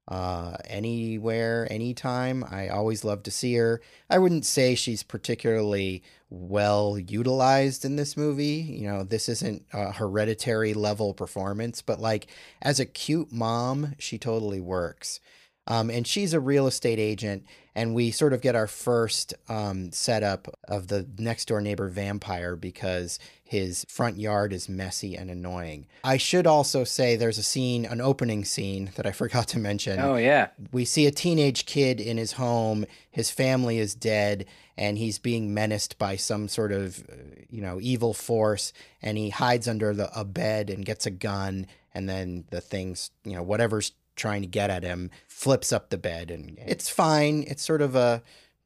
uh, 0.07 0.57
anywhere, 0.65 1.67
anytime. 1.71 2.43
I 2.49 2.69
always 2.69 3.03
love 3.03 3.23
to 3.23 3.31
see 3.31 3.55
her. 3.55 3.81
I 4.09 4.19
wouldn't 4.19 4.45
say 4.45 4.75
she's 4.75 5.03
particularly 5.03 6.03
well 6.29 6.97
utilized 6.97 7.85
in 7.85 7.95
this 7.95 8.17
movie. 8.17 8.65
You 8.79 8.87
know, 8.87 9.03
this 9.03 9.29
isn't 9.29 9.65
a 9.73 9.91
hereditary 9.91 10.73
level 10.73 11.13
performance, 11.13 11.81
but 11.81 11.99
like 11.99 12.27
as 12.61 12.79
a 12.79 12.85
cute 12.85 13.31
mom, 13.31 13.95
she 13.99 14.17
totally 14.17 14.59
works. 14.61 15.19
Um, 15.67 15.89
and 15.89 16.07
she's 16.07 16.33
a 16.33 16.39
real 16.39 16.65
estate 16.67 16.99
agent, 16.99 17.45
and 17.75 17.95
we 17.95 18.11
sort 18.11 18.33
of 18.33 18.41
get 18.41 18.55
our 18.55 18.67
first 18.67 19.33
um, 19.47 19.91
setup 19.91 20.47
of 20.67 20.87
the 20.87 21.07
next 21.17 21.47
door 21.47 21.61
neighbor 21.61 21.87
vampire 21.87 22.55
because 22.55 23.17
his 23.43 23.85
front 23.89 24.17
yard 24.17 24.53
is 24.53 24.69
messy 24.69 25.15
and 25.15 25.29
annoying. 25.29 25.87
I 26.03 26.17
should 26.17 26.47
also 26.47 26.83
say 26.83 27.15
there's 27.15 27.37
a 27.37 27.43
scene, 27.43 27.85
an 27.85 27.99
opening 28.01 28.45
scene 28.45 28.91
that 28.95 29.05
I 29.05 29.11
forgot 29.21 29.47
to 29.49 29.59
mention 29.59 29.99
Oh 29.99 30.15
yeah. 30.15 30.47
we 30.71 30.85
see 30.85 31.05
a 31.07 31.11
teenage 31.11 31.65
kid 31.65 31.99
in 31.99 32.17
his 32.17 32.33
home. 32.33 32.85
His 33.09 33.29
family 33.29 33.77
is 33.77 33.93
dead, 33.93 34.45
and 34.77 34.97
he's 34.97 35.19
being 35.19 35.53
menaced 35.53 35.97
by 35.97 36.15
some 36.15 36.47
sort 36.47 36.71
of, 36.71 36.99
uh, 37.09 37.13
you 37.49 37.61
know, 37.61 37.79
evil 37.81 38.13
force. 38.13 38.71
And 39.01 39.17
he 39.17 39.29
hides 39.29 39.67
under 39.67 39.93
the, 39.93 40.09
a 40.17 40.23
bed 40.23 40.69
and 40.69 40.85
gets 40.85 41.05
a 41.05 41.11
gun. 41.11 41.67
And 41.93 42.07
then 42.07 42.45
the 42.51 42.61
things, 42.61 43.11
you 43.25 43.35
know, 43.35 43.43
whatever's 43.43 43.91
trying 44.15 44.41
to 44.41 44.47
get 44.47 44.69
at 44.69 44.83
him, 44.83 45.09
flips 45.27 45.71
up 45.71 45.89
the 45.89 45.97
bed, 45.97 46.31
and 46.31 46.57
it's 46.59 46.89
fine. 46.89 47.43
It's 47.47 47.63
sort 47.63 47.81
of 47.81 47.95
a, 47.95 48.21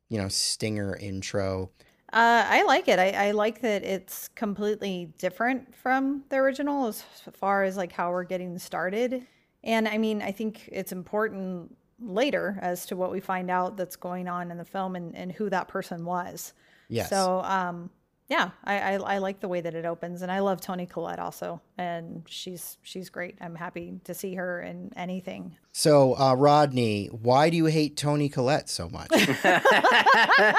you 0.09 0.17
know, 0.17 0.27
stinger 0.27 0.95
intro. 0.95 1.71
Uh, 2.13 2.45
I 2.47 2.63
like 2.63 2.87
it. 2.87 2.97
I, 2.97 3.11
I 3.11 3.31
like 3.31 3.61
that 3.61 3.83
it's 3.83 4.29
completely 4.29 5.11
different 5.17 5.75
from 5.75 6.23
the 6.29 6.37
original 6.37 6.87
as 6.87 7.03
far 7.33 7.63
as 7.63 7.75
like 7.75 7.91
how 7.91 8.11
we're 8.11 8.23
getting 8.23 8.57
started. 8.57 9.25
And 9.63 9.87
I 9.87 9.97
mean, 9.97 10.21
I 10.21 10.31
think 10.31 10.69
it's 10.71 10.91
important 10.91 11.75
later 11.99 12.57
as 12.61 12.85
to 12.87 12.95
what 12.95 13.11
we 13.11 13.19
find 13.19 13.49
out 13.49 13.75
that's 13.75 13.95
going 13.95 14.27
on 14.27 14.51
in 14.51 14.57
the 14.57 14.65
film 14.65 14.95
and, 14.95 15.15
and 15.15 15.31
who 15.31 15.49
that 15.49 15.67
person 15.67 16.05
was. 16.05 16.53
Yes. 16.87 17.09
So, 17.09 17.41
um, 17.43 17.89
yeah, 18.27 18.49
I, 18.63 18.79
I, 18.79 18.93
I 18.93 19.17
like 19.19 19.39
the 19.39 19.47
way 19.47 19.61
that 19.61 19.75
it 19.75 19.85
opens, 19.85 20.21
and 20.21 20.31
I 20.31 20.39
love 20.39 20.59
Toni 20.59 20.85
Collette 20.85 21.19
also, 21.19 21.61
and 21.77 22.23
she's 22.27 22.77
she's 22.81 23.09
great. 23.09 23.37
I'm 23.39 23.55
happy 23.55 23.99
to 24.05 24.13
see 24.13 24.35
her 24.35 24.61
in 24.61 24.91
anything. 24.95 25.55
So, 25.73 26.17
uh, 26.17 26.33
Rodney, 26.35 27.07
why 27.07 27.49
do 27.49 27.57
you 27.57 27.65
hate 27.65 27.97
Toni 27.97 28.29
Collette 28.29 28.69
so 28.69 28.89
much? 28.89 29.11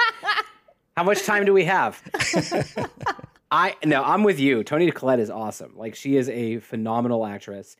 How 0.95 1.03
much 1.03 1.25
time 1.25 1.45
do 1.45 1.53
we 1.53 1.65
have? 1.65 2.01
I 3.51 3.75
no, 3.85 4.03
I'm 4.03 4.23
with 4.23 4.39
you. 4.39 4.63
Toni 4.63 4.89
Collette 4.91 5.19
is 5.19 5.29
awesome. 5.29 5.73
Like 5.77 5.95
she 5.95 6.15
is 6.17 6.29
a 6.29 6.59
phenomenal 6.59 7.25
actress. 7.25 7.75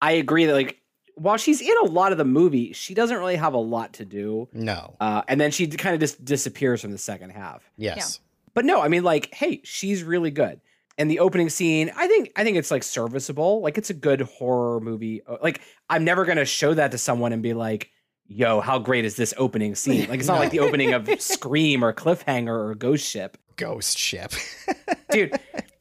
I 0.00 0.12
agree 0.12 0.46
that 0.46 0.54
like 0.54 0.80
while 1.16 1.36
she's 1.36 1.60
in 1.60 1.74
a 1.82 1.86
lot 1.86 2.12
of 2.12 2.18
the 2.18 2.24
movie, 2.24 2.72
she 2.72 2.94
doesn't 2.94 3.16
really 3.16 3.36
have 3.36 3.54
a 3.54 3.58
lot 3.58 3.92
to 3.94 4.04
do. 4.04 4.48
no. 4.52 4.96
Uh, 5.00 5.22
and 5.28 5.40
then 5.40 5.50
she 5.50 5.66
kind 5.68 5.94
of 5.94 6.00
just 6.00 6.24
disappears 6.24 6.80
from 6.80 6.90
the 6.90 6.98
second 6.98 7.30
half. 7.30 7.62
Yes. 7.76 8.20
But 8.54 8.64
no, 8.64 8.80
I 8.80 8.88
mean 8.88 9.02
like, 9.04 9.34
hey, 9.34 9.60
she's 9.64 10.02
really 10.02 10.30
good. 10.30 10.60
And 10.96 11.10
the 11.10 11.18
opening 11.18 11.48
scene, 11.48 11.90
I 11.96 12.06
think 12.06 12.30
I 12.36 12.44
think 12.44 12.56
it's 12.56 12.70
like 12.70 12.84
serviceable. 12.84 13.60
Like 13.60 13.78
it's 13.78 13.90
a 13.90 13.94
good 13.94 14.20
horror 14.22 14.80
movie. 14.80 15.22
Uh, 15.26 15.38
Like 15.42 15.60
I'm 15.90 16.04
never 16.04 16.24
gonna 16.24 16.44
show 16.44 16.72
that 16.74 16.92
to 16.92 16.98
someone 16.98 17.32
and 17.32 17.42
be 17.42 17.52
like, 17.52 17.90
"Yo, 18.28 18.60
how 18.60 18.78
great 18.78 19.04
is 19.04 19.16
this 19.16 19.34
opening 19.36 19.74
scene?" 19.74 20.08
Like 20.08 20.20
it's 20.20 20.28
not 20.28 20.38
like 20.38 20.50
the 20.52 20.60
opening 20.66 20.92
of 20.92 21.08
Scream 21.20 21.84
or 21.84 21.92
Cliffhanger 21.92 22.48
or 22.70 22.74
Ghost 22.76 23.04
Ship, 23.10 23.36
Ghost 23.56 23.98
ship. 23.98 24.32
dude. 25.10 25.38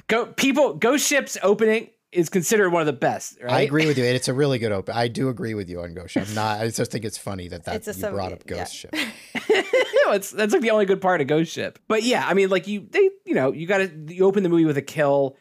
Go 0.07 0.25
people. 0.25 0.73
Ghost 0.73 1.07
Ship's 1.07 1.37
opening 1.43 1.89
is 2.13 2.29
considered 2.29 2.69
one 2.69 2.81
of 2.81 2.85
the 2.85 2.93
best. 2.93 3.37
Right? 3.41 3.51
I 3.51 3.61
agree 3.61 3.85
with 3.85 3.97
you. 3.97 4.05
and 4.05 4.15
It's 4.23 4.27
a 4.27 4.33
really 4.33 4.59
good 4.59 4.71
open. 4.71 4.95
I 4.95 5.07
do 5.07 5.29
agree 5.29 5.53
with 5.53 5.69
you 5.69 5.81
on 5.81 5.93
Ghost 5.93 6.13
Ship. 6.13 6.27
I'm 6.27 6.35
not. 6.35 6.61
I 6.61 6.69
just 6.69 6.91
think 6.91 7.05
it's 7.05 7.17
funny 7.17 7.47
that 7.49 7.65
that 7.65 7.75
It's 7.75 7.87
a 7.87 7.91
you 7.91 7.99
so- 8.01 8.11
brought 8.11 8.33
up 8.33 8.43
yeah. 8.45 8.57
Ghost 8.57 8.75
Ship. 8.75 8.93
no, 9.49 10.13
it's 10.13 10.31
that's 10.31 10.53
like 10.53 10.61
the 10.61 10.71
only 10.71 10.85
good 10.85 11.01
part 11.01 11.21
of 11.21 11.27
Ghost 11.27 11.51
Ship. 11.51 11.77
But 11.87 12.03
yeah, 12.03 12.25
I 12.27 12.33
mean, 12.33 12.49
like 12.49 12.67
you, 12.67 12.87
they, 12.89 13.09
you 13.25 13.33
know, 13.33 13.51
you 13.51 13.67
got 13.67 13.79
to 13.79 13.91
you 14.07 14.25
open 14.25 14.43
the 14.43 14.49
movie 14.49 14.65
with 14.65 14.77
a 14.77 14.81
kill. 14.81 15.37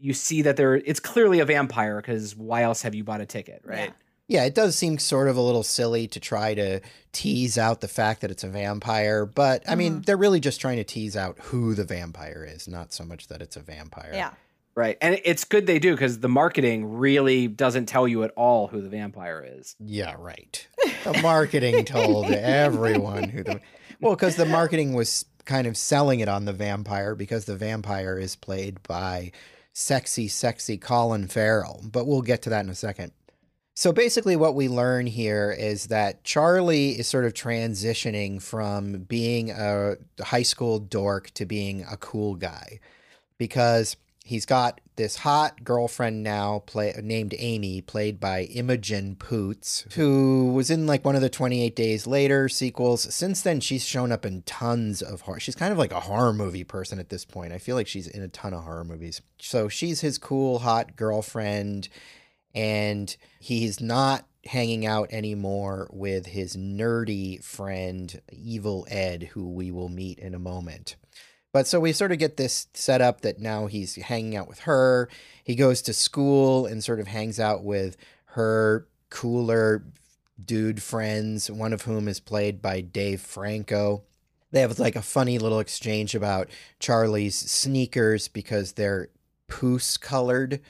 You 0.00 0.14
see 0.14 0.42
that 0.42 0.56
there, 0.56 0.74
it's 0.74 1.00
clearly 1.00 1.40
a 1.40 1.44
vampire 1.44 1.96
because 1.96 2.34
why 2.34 2.62
else 2.62 2.82
have 2.82 2.94
you 2.94 3.04
bought 3.04 3.20
a 3.20 3.26
ticket, 3.26 3.62
right? 3.64 3.92
Yeah, 4.26 4.44
it 4.44 4.54
does 4.54 4.76
seem 4.76 4.98
sort 4.98 5.28
of 5.28 5.36
a 5.36 5.40
little 5.40 5.62
silly 5.62 6.08
to 6.08 6.20
try 6.20 6.54
to 6.54 6.80
tease 7.12 7.58
out 7.58 7.82
the 7.82 7.88
fact 7.88 8.22
that 8.22 8.30
it's 8.30 8.42
a 8.42 8.48
vampire, 8.48 9.26
but 9.26 9.62
I 9.68 9.74
mean, 9.74 9.92
mm-hmm. 9.92 10.00
they're 10.02 10.16
really 10.16 10.40
just 10.40 10.62
trying 10.62 10.78
to 10.78 10.84
tease 10.84 11.14
out 11.14 11.38
who 11.38 11.74
the 11.74 11.84
vampire 11.84 12.48
is, 12.48 12.66
not 12.66 12.94
so 12.94 13.04
much 13.04 13.28
that 13.28 13.42
it's 13.42 13.56
a 13.56 13.60
vampire. 13.60 14.12
Yeah. 14.14 14.30
Right, 14.76 14.98
and 15.00 15.20
it's 15.24 15.44
good 15.44 15.66
they 15.66 15.78
do 15.78 15.92
because 15.92 16.18
the 16.18 16.28
marketing 16.28 16.98
really 16.98 17.46
doesn't 17.46 17.86
tell 17.86 18.08
you 18.08 18.24
at 18.24 18.32
all 18.36 18.66
who 18.66 18.82
the 18.82 18.88
vampire 18.88 19.46
is. 19.58 19.76
Yeah, 19.78 20.16
right. 20.18 20.66
The 21.04 21.20
marketing 21.22 21.84
told 21.84 22.26
everyone 22.32 23.28
who 23.28 23.44
the 23.44 23.60
well, 24.00 24.16
because 24.16 24.34
the 24.36 24.46
marketing 24.46 24.94
was 24.94 25.26
kind 25.44 25.66
of 25.66 25.76
selling 25.76 26.20
it 26.20 26.28
on 26.28 26.44
the 26.44 26.52
vampire 26.52 27.14
because 27.14 27.44
the 27.44 27.56
vampire 27.56 28.18
is 28.18 28.34
played 28.34 28.82
by 28.82 29.30
sexy, 29.72 30.28
sexy 30.28 30.76
Colin 30.76 31.28
Farrell. 31.28 31.82
But 31.84 32.06
we'll 32.06 32.22
get 32.22 32.42
to 32.42 32.50
that 32.50 32.64
in 32.64 32.70
a 32.70 32.74
second. 32.74 33.12
So 33.76 33.92
basically, 33.92 34.36
what 34.36 34.54
we 34.54 34.68
learn 34.68 35.06
here 35.06 35.50
is 35.56 35.86
that 35.86 36.22
Charlie 36.22 36.90
is 36.90 37.08
sort 37.08 37.24
of 37.24 37.34
transitioning 37.34 38.40
from 38.40 39.02
being 39.02 39.50
a 39.50 39.96
high 40.22 40.42
school 40.42 40.78
dork 40.78 41.30
to 41.32 41.44
being 41.44 41.84
a 41.90 41.96
cool 41.96 42.36
guy 42.36 42.78
because 43.36 43.96
he's 44.24 44.46
got 44.46 44.80
this 44.96 45.16
hot 45.16 45.62
girlfriend 45.62 46.22
now 46.22 46.60
play, 46.60 46.94
named 47.02 47.34
Amy, 47.38 47.80
played 47.80 48.18
by 48.18 48.44
Imogen 48.44 49.16
Poots, 49.16 49.86
who 49.94 50.52
was 50.52 50.70
in 50.70 50.86
like 50.86 51.04
one 51.04 51.14
of 51.14 51.20
the 51.20 51.28
28 51.28 51.76
Days 51.76 52.06
Later 52.06 52.48
sequels. 52.48 53.14
Since 53.14 53.42
then, 53.42 53.60
she's 53.60 53.84
shown 53.84 54.10
up 54.10 54.24
in 54.24 54.42
tons 54.42 55.02
of 55.02 55.22
horror. 55.22 55.40
She's 55.40 55.54
kind 55.54 55.72
of 55.72 55.78
like 55.78 55.92
a 55.92 56.00
horror 56.00 56.32
movie 56.32 56.64
person 56.64 56.98
at 56.98 57.10
this 57.10 57.24
point. 57.24 57.52
I 57.52 57.58
feel 57.58 57.76
like 57.76 57.86
she's 57.86 58.08
in 58.08 58.22
a 58.22 58.28
ton 58.28 58.54
of 58.54 58.64
horror 58.64 58.84
movies. 58.84 59.20
So 59.38 59.68
she's 59.68 60.00
his 60.00 60.18
cool, 60.18 60.60
hot 60.60 60.96
girlfriend 60.96 61.88
and 62.54 63.16
he's 63.40 63.80
not 63.80 64.26
hanging 64.46 64.86
out 64.86 65.12
anymore 65.12 65.88
with 65.92 66.26
his 66.26 66.56
nerdy 66.56 67.42
friend 67.42 68.20
Evil 68.32 68.86
Ed, 68.90 69.30
who 69.32 69.48
we 69.48 69.70
will 69.70 69.88
meet 69.88 70.18
in 70.18 70.34
a 70.34 70.38
moment. 70.38 70.96
But 71.54 71.68
so 71.68 71.78
we 71.78 71.92
sort 71.92 72.10
of 72.10 72.18
get 72.18 72.36
this 72.36 72.66
set 72.74 73.00
up 73.00 73.20
that 73.20 73.38
now 73.38 73.66
he's 73.66 73.94
hanging 73.94 74.34
out 74.34 74.48
with 74.48 74.58
her. 74.60 75.08
He 75.44 75.54
goes 75.54 75.82
to 75.82 75.92
school 75.92 76.66
and 76.66 76.82
sort 76.82 76.98
of 76.98 77.06
hangs 77.06 77.38
out 77.38 77.62
with 77.62 77.96
her 78.24 78.88
cooler 79.08 79.84
dude 80.44 80.82
friends, 80.82 81.48
one 81.48 81.72
of 81.72 81.82
whom 81.82 82.08
is 82.08 82.18
played 82.18 82.60
by 82.60 82.80
Dave 82.80 83.20
Franco. 83.20 84.02
They 84.50 84.62
have 84.62 84.80
like 84.80 84.96
a 84.96 85.00
funny 85.00 85.38
little 85.38 85.60
exchange 85.60 86.16
about 86.16 86.48
Charlie's 86.80 87.36
sneakers 87.36 88.26
because 88.26 88.72
they're 88.72 89.10
puce 89.46 89.96
colored 89.96 90.60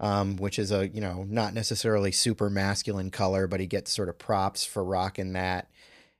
um, 0.00 0.36
which 0.36 0.58
is 0.58 0.70
a 0.70 0.88
you 0.88 1.00
know 1.00 1.24
not 1.28 1.54
necessarily 1.54 2.12
super 2.12 2.48
masculine 2.48 3.10
color, 3.10 3.46
but 3.46 3.60
he 3.60 3.66
gets 3.66 3.92
sort 3.92 4.08
of 4.08 4.18
props 4.18 4.64
for 4.64 4.84
rocking 4.84 5.32
that. 5.32 5.68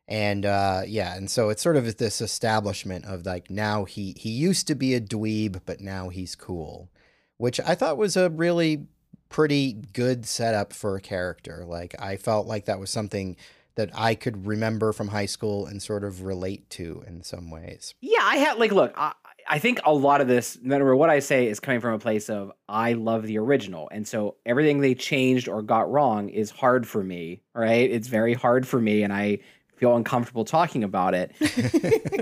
And 0.09 0.47
uh, 0.47 0.83
yeah, 0.87 1.15
and 1.15 1.31
so 1.31 1.51
it's 1.51 1.63
sort 1.63 1.77
of 1.77 1.99
this 1.99 2.23
establishment 2.23 3.05
of 3.05 3.27
like 3.27 3.51
now 3.51 3.85
he 3.85 4.15
he 4.17 4.31
used 4.31 4.67
to 4.69 4.75
be 4.75 4.95
a 4.95 5.01
dweeb, 5.01 5.61
but 5.67 5.83
now 5.83 6.09
he's 6.09 6.35
cool, 6.35 6.89
which 7.37 7.61
I 7.61 7.75
thought 7.75 7.99
was 7.99 8.17
a 8.17 8.31
really 8.31 8.87
pretty 9.29 9.75
good 9.93 10.25
setup 10.25 10.73
for 10.73 10.97
a 10.97 11.01
character. 11.03 11.63
Like 11.67 11.95
I 12.01 12.17
felt 12.17 12.47
like 12.47 12.65
that 12.65 12.81
was 12.81 12.89
something 12.89 13.37
that 13.75 13.91
I 13.95 14.15
could 14.15 14.47
remember 14.47 14.93
from 14.95 15.09
high 15.09 15.27
school 15.27 15.67
and 15.67 15.83
sort 15.83 16.03
of 16.03 16.23
relate 16.23 16.69
to 16.71 17.05
in 17.07 17.23
some 17.23 17.51
ways. 17.51 17.95
Yeah, 18.01 18.23
I 18.23 18.39
had 18.39 18.59
like, 18.59 18.73
look, 18.73 18.93
I, 18.97 19.13
I 19.47 19.59
think 19.59 19.81
a 19.85 19.93
lot 19.93 20.21
of 20.21 20.27
this, 20.27 20.59
no 20.61 20.71
matter 20.71 20.97
what 20.97 21.11
I 21.11 21.21
say, 21.21 21.47
is 21.47 21.61
coming 21.61 21.81
from 21.81 21.95
a 21.95 21.99
place 21.99 22.29
of 22.29 22.51
I 22.69 22.95
love 22.95 23.25
the 23.25 23.39
original, 23.39 23.89
and 23.93 24.09
so 24.09 24.37
everything 24.47 24.81
they 24.81 24.95
changed 24.95 25.49
or 25.49 25.63
got 25.63 25.91
wrong 25.91 26.29
is 26.31 26.51
hard 26.51 26.89
for 26.89 27.05
me. 27.05 27.43
Right? 27.55 27.91
It's 27.91 28.09
very 28.09 28.35
hard 28.35 28.67
for 28.67 28.81
me, 28.81 29.03
and 29.03 29.13
I 29.13 29.41
feel 29.79 29.97
uncomfortable 29.97 30.45
talking 30.45 30.85
about 30.85 31.15
it. 31.15 31.33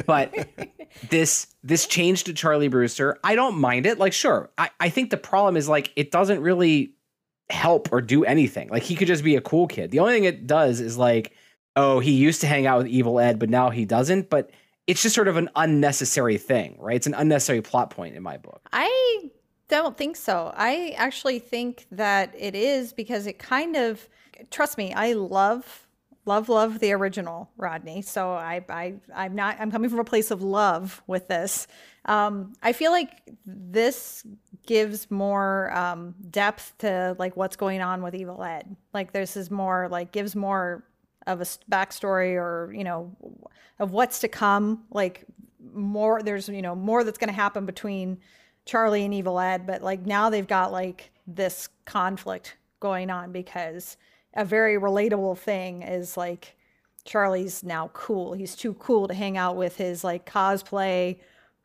but 0.07 0.49
this 1.11 1.49
this 1.63 1.87
change 1.87 2.25
to 2.25 2.33
Charlie 2.33 2.69
Brewster, 2.69 3.19
I 3.25 3.35
don't 3.35 3.59
mind 3.59 3.87
it. 3.87 3.99
Like, 3.99 4.13
sure, 4.13 4.51
I, 4.59 4.71
I 4.81 4.89
think 4.89 5.11
the 5.11 5.17
problem 5.17 5.57
is 5.57 5.69
like 5.69 5.93
it 5.97 6.11
doesn't 6.11 6.41
really 6.41 6.93
help 7.51 7.93
or 7.93 8.01
do 8.01 8.25
anything. 8.25 8.69
Like 8.69 8.83
he 8.83 8.95
could 8.97 9.09
just 9.09 9.25
be 9.25 9.37
a 9.37 9.41
cool 9.41 9.67
kid. 9.67 9.91
The 9.91 10.01
only 10.01 10.15
thing 10.15 10.25
it 10.25 10.47
does 10.47 10.81
is 10.81 10.97
like, 10.97 11.33
oh, 11.77 12.01
he 12.01 12.13
used 12.13 12.41
to 12.43 12.47
hang 12.47 12.67
out 12.67 12.79
with 12.79 12.89
Evil 12.89 13.21
Ed, 13.21 13.39
but 13.39 13.49
now 13.49 13.71
he 13.71 13.85
doesn't. 13.85 14.31
But 14.31 14.51
it's 14.87 15.03
just 15.03 15.15
sort 15.15 15.29
of 15.29 15.37
an 15.37 15.51
unnecessary 15.57 16.39
thing, 16.39 16.77
right? 16.79 16.97
It's 16.97 17.07
an 17.07 17.15
unnecessary 17.15 17.63
plot 17.63 17.91
point 17.91 18.17
in 18.17 18.23
my 18.23 18.37
book. 18.37 18.61
I 18.73 19.31
don't 19.69 19.97
think 19.97 20.17
so. 20.17 20.53
I 20.57 20.95
actually 20.97 21.39
think 21.39 21.87
that 21.91 22.35
it 22.39 22.55
is 22.55 22.93
because 22.93 23.27
it 23.27 23.39
kind 23.39 23.77
of 23.77 24.09
trust 24.51 24.79
me, 24.79 24.93
I 24.93 25.13
love 25.13 25.86
love 26.27 26.49
love 26.49 26.81
the 26.81 26.93
original 26.93 27.51
Rodney. 27.57 28.03
So 28.03 28.33
I 28.33 28.65
I 28.69 28.95
I'm 29.15 29.35
not 29.35 29.57
I'm 29.59 29.71
coming 29.71 29.89
from 29.89 30.01
a 30.01 30.05
place 30.05 30.31
of 30.31 30.43
love 30.43 31.03
with 31.07 31.29
this. 31.29 31.67
Um 32.05 32.53
I 32.63 32.73
feel 32.73 32.91
like 32.91 33.11
this 33.47 34.27
gives 34.67 35.11
more 35.11 35.73
um 35.73 36.15
depth 36.31 36.75
to 36.79 37.17
like 37.19 37.37
what's 37.37 37.57
going 37.57 37.81
on 37.81 38.03
with 38.03 38.15
Evil 38.15 38.43
Ed. 38.43 38.77
Like 38.93 39.13
this 39.13 39.37
is 39.37 39.51
more 39.51 39.89
like 39.91 40.13
gives 40.13 40.37
more 40.37 40.85
of 41.27 41.41
a 41.41 41.45
backstory 41.71 42.35
or 42.35 42.73
you 42.73 42.85
know 42.85 43.17
of 43.79 43.93
what's 43.93 44.21
to 44.21 44.29
come 44.29 44.85
like 44.91 45.25
more 45.73 46.23
there's 46.23 46.49
you 46.49 46.63
know 46.63 46.75
more 46.75 47.05
that's 47.05 47.19
going 47.19 47.29
to 47.29 47.35
happen 47.35 47.67
between 47.67 48.19
charlie 48.65 49.05
and 49.05 49.13
evil 49.13 49.39
ed 49.39 49.67
but 49.67 49.83
like 49.83 50.07
now 50.07 50.31
they've 50.31 50.47
got 50.47 50.71
like 50.71 51.11
this 51.27 51.69
conflict 51.85 52.57
going 52.81 53.11
on 53.11 53.33
because 53.33 53.97
a 54.37 54.45
very 54.45 54.77
relatable 54.77 55.37
thing 55.39 55.83
is 55.83 56.17
like 56.17 56.57
charlie's 57.05 57.63
now 57.63 57.91
cool. 57.93 58.33
He's 58.33 58.57
too 58.57 58.75
cool 58.75 59.09
to 59.09 59.15
hang 59.15 59.37
out 59.37 59.57
with 59.57 59.77
his 59.77 60.05
like 60.05 60.31
cosplay 60.31 61.19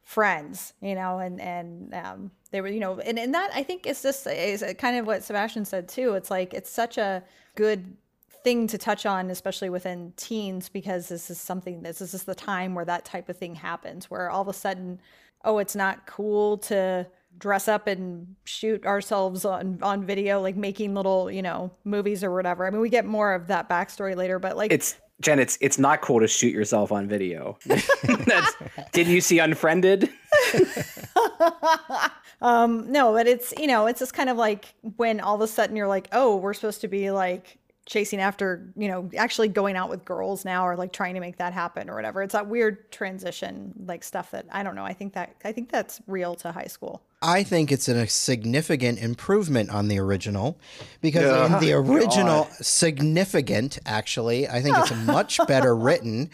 friends 0.04 0.74
you 0.82 0.96
know 0.96 1.20
and 1.20 1.40
and 1.40 1.94
um 1.94 2.32
they 2.50 2.60
were 2.60 2.68
you 2.68 2.80
know 2.80 3.00
and, 3.00 3.20
and 3.20 3.36
that 3.36 3.52
i 3.54 3.62
think 3.62 3.86
is 3.86 4.02
just 4.02 4.26
is 4.26 4.66
kind 4.80 4.98
of 4.98 5.06
what 5.06 5.24
sebastian 5.24 5.64
said 5.64 5.88
too. 5.88 6.16
It's 6.16 6.32
like 6.32 6.54
it's 6.54 6.72
such 6.72 6.98
a 6.98 7.24
good 7.56 7.96
thing 8.44 8.68
to 8.68 8.78
touch 8.78 9.06
on, 9.06 9.30
especially 9.30 9.70
within 9.70 10.14
teens, 10.18 10.70
because 10.70 11.10
this 11.10 11.30
is 11.30 11.40
something 11.40 11.82
this 11.84 12.02
is 12.02 12.24
the 12.24 12.36
time 12.36 12.76
where 12.76 12.86
that 12.86 13.06
type 13.06 13.30
of 13.30 13.38
thing 13.38 13.56
happens, 13.56 14.10
where 14.10 14.30
all 14.30 14.42
of 14.42 14.48
a 14.48 14.54
sudden, 14.54 15.00
oh, 15.44 15.60
it's 15.60 15.76
not 15.76 16.06
cool 16.06 16.58
to 16.58 17.06
dress 17.38 17.68
up 17.68 17.88
and 17.88 18.36
shoot 18.46 18.86
ourselves 18.86 19.46
on 19.46 19.80
on 19.82 20.06
video, 20.06 20.42
like 20.42 20.56
making 20.56 20.94
little, 20.94 21.30
you 21.32 21.42
know, 21.42 21.72
movies 21.84 22.24
or 22.24 22.32
whatever. 22.32 22.66
I 22.66 22.70
mean, 22.70 22.82
we 22.82 22.90
get 22.90 23.06
more 23.06 23.34
of 23.34 23.48
that 23.48 23.70
backstory 23.70 24.16
later, 24.16 24.40
but 24.40 24.58
like 24.58 24.72
It's 24.72 24.96
Jen, 25.22 25.40
it's 25.40 25.58
it's 25.62 25.78
not 25.78 26.02
cool 26.02 26.20
to 26.20 26.28
shoot 26.28 26.54
yourself 26.54 26.92
on 26.92 27.08
video. 27.08 27.58
That's 27.66 28.56
did 28.92 29.08
you 29.08 29.22
see 29.22 29.40
Unfriended? 29.40 30.10
um 32.42 32.92
no, 32.92 33.14
but 33.14 33.28
it's 33.28 33.54
you 33.58 33.68
know, 33.68 33.88
it's 33.88 34.00
just 34.00 34.14
kind 34.14 34.30
of 34.30 34.38
like 34.38 34.74
when 34.98 35.20
all 35.20 35.36
of 35.36 35.42
a 35.42 35.48
sudden 35.48 35.76
you're 35.76 35.88
like, 35.88 36.08
oh, 36.12 36.38
we're 36.38 36.54
supposed 36.54 36.82
to 36.82 36.88
be 36.88 37.12
like 37.12 37.60
chasing 37.86 38.20
after, 38.20 38.72
you 38.76 38.88
know, 38.88 39.10
actually 39.18 39.48
going 39.48 39.76
out 39.76 39.90
with 39.90 40.06
girls 40.06 40.46
now 40.46 40.66
or 40.66 40.76
like 40.76 40.94
trying 40.94 41.14
to 41.14 41.20
make 41.20 41.38
that 41.38 41.54
happen 41.54 41.90
or 41.90 41.96
whatever. 41.96 42.22
It's 42.24 42.34
that 42.34 42.48
weird 42.48 42.92
transition 42.92 43.74
like 43.86 44.04
stuff 44.04 44.32
that 44.32 44.46
I 44.52 44.64
don't 44.64 44.76
know. 44.76 44.86
I 44.86 44.94
think 44.94 45.14
that 45.14 45.36
I 45.44 45.52
think 45.52 45.70
that's 45.70 46.02
real 46.08 46.36
to 46.36 46.52
high 46.52 46.66
school. 46.68 47.02
I 47.22 47.44
think 47.44 47.72
it's 47.72 47.88
a 47.88 48.08
significant 48.08 48.98
improvement 49.00 49.70
on 49.70 49.88
the 49.90 50.00
original 50.00 50.58
because 51.02 51.24
in 51.24 51.56
Oh, 51.56 51.60
the 51.60 51.74
original, 51.74 52.48
significant 52.62 53.78
actually, 53.86 54.48
I 54.48 54.62
think 54.62 54.76
it's 54.78 54.96
much 55.06 55.40
better 55.48 55.76
written 55.76 56.32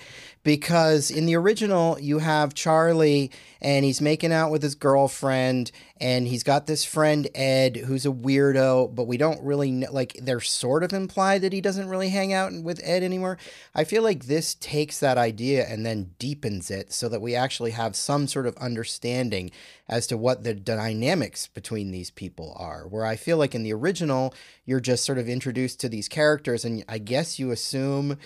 because 0.47 1.11
in 1.11 1.25
the 1.25 1.35
original 1.35 1.99
you 1.99 2.19
have 2.19 2.53
Charlie 2.53 3.29
and 3.59 3.83
he's 3.83 3.99
making 3.99 4.31
out 4.31 4.49
with 4.49 4.63
his 4.63 4.75
girlfriend 4.75 5.73
and 5.99 6.25
he's 6.25 6.41
got 6.43 6.67
this 6.67 6.85
friend 6.85 7.27
Ed 7.35 7.75
who's 7.75 8.05
a 8.05 8.11
weirdo 8.11 8.95
but 8.95 9.07
we 9.07 9.17
don't 9.17 9.43
really 9.43 9.71
know 9.71 9.91
like 9.91 10.17
they're 10.21 10.39
sort 10.39 10.85
of 10.85 10.93
implied 10.93 11.41
that 11.41 11.51
he 11.51 11.59
doesn't 11.59 11.89
really 11.89 12.07
hang 12.07 12.31
out 12.31 12.53
with 12.63 12.79
Ed 12.81 13.03
anymore. 13.03 13.37
I 13.75 13.83
feel 13.83 14.03
like 14.03 14.23
this 14.23 14.55
takes 14.55 15.01
that 15.01 15.17
idea 15.17 15.67
and 15.67 15.85
then 15.85 16.11
deepens 16.17 16.71
it 16.71 16.93
so 16.93 17.09
that 17.09 17.21
we 17.21 17.35
actually 17.35 17.71
have 17.71 17.97
some 17.97 18.25
sort 18.25 18.47
of 18.47 18.55
understanding 18.55 19.51
as 19.89 20.07
to 20.07 20.15
what 20.15 20.45
the 20.45 20.53
dynamics 20.53 21.47
between 21.47 21.91
these 21.91 22.09
people 22.09 22.55
are. 22.57 22.87
Where 22.87 23.05
I 23.05 23.17
feel 23.17 23.35
like 23.35 23.53
in 23.53 23.63
the 23.63 23.73
original 23.73 24.33
you're 24.63 24.79
just 24.79 25.03
sort 25.03 25.17
of 25.17 25.27
introduced 25.27 25.81
to 25.81 25.89
these 25.89 26.07
characters 26.07 26.63
and 26.63 26.85
I 26.87 26.99
guess 26.99 27.37
you 27.37 27.51
assume 27.51 28.17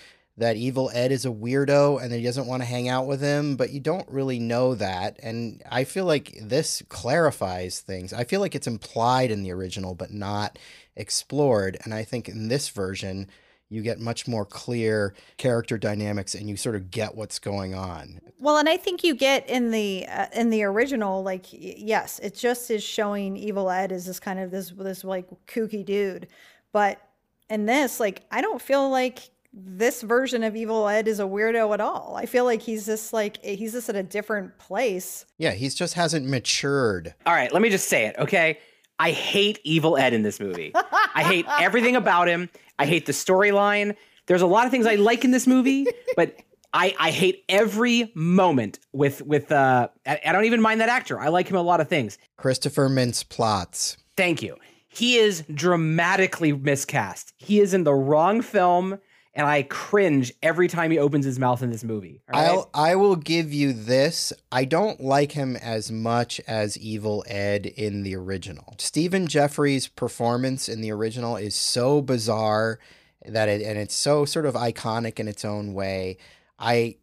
that 0.42 0.56
evil 0.56 0.90
Ed 0.92 1.12
is 1.12 1.24
a 1.24 1.30
weirdo 1.30 2.02
and 2.02 2.12
that 2.12 2.18
he 2.18 2.24
doesn't 2.24 2.48
want 2.48 2.64
to 2.64 2.68
hang 2.68 2.90
out 2.90 3.06
with 3.06 3.22
him, 3.22 3.56
but 3.56 3.70
you 3.70 3.80
don't 3.80 4.10
really 4.10 4.40
know 4.40 4.74
that. 4.74 5.20
And 5.22 5.62
I 5.70 5.84
feel 5.84 6.06
like 6.06 6.36
this 6.42 6.82
clarifies 6.90 7.80
things. 7.80 8.12
I 8.12 8.24
feel 8.24 8.42
like 8.42 8.56
it's 8.56 8.66
implied 8.66 9.30
in 9.30 9.44
the 9.44 9.52
original, 9.52 9.94
but 9.94 10.12
not 10.12 10.58
explored. 10.96 11.78
And 11.84 11.94
I 11.94 12.04
think 12.04 12.28
in 12.28 12.48
this 12.48 12.70
version, 12.70 13.28
you 13.70 13.84
get 13.84 14.00
much 14.00 14.28
more 14.28 14.44
clear 14.44 15.14
character 15.38 15.78
dynamics 15.78 16.34
and 16.34 16.50
you 16.50 16.58
sort 16.58 16.76
of 16.76 16.90
get 16.90 17.16
what's 17.16 17.38
going 17.38 17.76
on. 17.76 18.20
Well, 18.40 18.58
and 18.58 18.68
I 18.68 18.78
think 18.78 19.04
you 19.04 19.14
get 19.14 19.48
in 19.48 19.70
the 19.70 20.08
uh, 20.08 20.26
in 20.34 20.50
the 20.50 20.64
original, 20.64 21.22
like 21.22 21.46
yes, 21.52 22.18
it 22.18 22.36
just 22.36 22.72
is 22.72 22.84
showing 22.84 23.38
Evil 23.38 23.70
Ed 23.70 23.92
as 23.92 24.08
this 24.08 24.20
kind 24.20 24.40
of 24.40 24.50
this 24.50 24.72
this 24.72 25.04
like 25.04 25.28
kooky 25.46 25.86
dude, 25.86 26.28
but 26.72 27.00
in 27.48 27.68
this, 27.68 28.00
like 28.00 28.24
I 28.32 28.42
don't 28.42 28.62
feel 28.62 28.90
like 28.90 29.30
this 29.54 30.02
version 30.02 30.44
of 30.44 30.56
Evil 30.56 30.88
Ed 30.88 31.08
is 31.08 31.20
a 31.20 31.24
weirdo 31.24 31.74
at 31.74 31.82
all. 31.82 32.16
I 32.18 32.26
feel 32.26 32.46
like 32.46 32.62
he's 32.62 32.86
just 32.86 33.12
like 33.14 33.44
he's 33.44 33.74
just 33.74 33.90
at 33.90 33.96
a 33.96 34.04
different 34.04 34.58
place. 34.58 35.26
Yeah, 35.38 35.52
he 35.52 35.70
just 35.70 35.96
hasn't 35.96 36.28
matured. 36.28 37.14
All 37.26 37.34
right, 37.34 37.52
let 37.52 37.62
me 37.62 37.70
just 37.70 37.90
say 37.90 38.06
it, 38.06 38.16
okay? 38.18 38.60
I 39.00 39.12
hate 39.12 39.60
Evil 39.64 39.98
Ed 39.98 40.14
in 40.14 40.22
this 40.22 40.40
movie. 40.40 40.72
I 40.76 41.24
hate 41.24 41.46
everything 41.60 41.96
about 41.96 42.28
him. 42.28 42.50
I 42.78 42.86
hate 42.86 43.08
the 43.08 43.14
storyline. 43.14 43.96
There's 44.28 44.44
a 44.44 44.48
lot 44.48 44.66
of 44.66 44.72
things 44.72 44.86
I 44.86 44.96
like 44.96 45.26
in 45.26 45.32
this 45.32 45.48
movie, 45.48 45.88
but 46.16 46.38
I, 46.74 46.96
I 47.00 47.12
hate 47.12 47.44
every 47.50 48.12
moment 48.16 48.80
with 48.94 49.22
with 49.24 49.52
uh 49.52 49.90
I, 50.06 50.20
I 50.26 50.32
don't 50.32 50.46
even 50.46 50.62
mind 50.62 50.80
that 50.82 50.90
actor. 50.90 51.20
I 51.20 51.28
like 51.28 51.48
him 51.48 51.58
a 51.58 51.62
lot 51.62 51.82
of 51.82 51.90
things. 51.90 52.18
Christopher 52.38 52.90
Mintz-Plasse. 52.90 53.98
Thank 54.16 54.42
you. 54.42 54.56
He 54.88 55.18
is 55.18 55.44
dramatically 55.54 56.54
miscast. 56.54 57.34
He 57.38 57.60
is 57.60 57.74
in 57.74 57.86
the 57.86 57.94
wrong 57.94 58.42
film, 58.42 59.00
and 59.34 59.48
I 59.48 59.64
cringe 59.64 60.34
every 60.44 60.68
time 60.68 60.92
he 60.92 61.00
opens 61.00 61.26
his 61.26 61.40
mouth 61.40 61.64
in 61.64 61.70
this 61.70 61.84
movie. 61.84 62.22
I'll 62.34 62.70
I 62.74 62.96
will 62.96 63.16
give 63.16 63.54
you 63.54 63.72
this. 63.72 64.34
I 64.52 64.66
don't 64.66 65.00
like 65.00 65.32
him 65.32 65.56
as 65.56 65.92
much 65.92 66.42
as 66.48 66.78
Evil 66.78 67.24
Ed 67.28 67.66
in 67.66 68.04
the 68.04 68.16
original. 68.16 68.76
Stephen 68.78 69.28
Geoffreys' 69.28 69.94
performance 69.96 70.68
in 70.68 70.82
the 70.82 70.92
original 70.92 71.38
is 71.38 71.56
so 71.56 72.02
bizarre 72.02 72.80
that 73.26 73.48
it 73.48 73.62
and 73.62 73.78
it's 73.78 73.96
so 73.96 74.26
sort 74.26 74.46
of 74.46 74.56
iconic 74.56 75.20
in 75.20 75.28
its 75.28 75.46
own 75.46 75.74
way. 75.74 76.18
I 76.60 76.98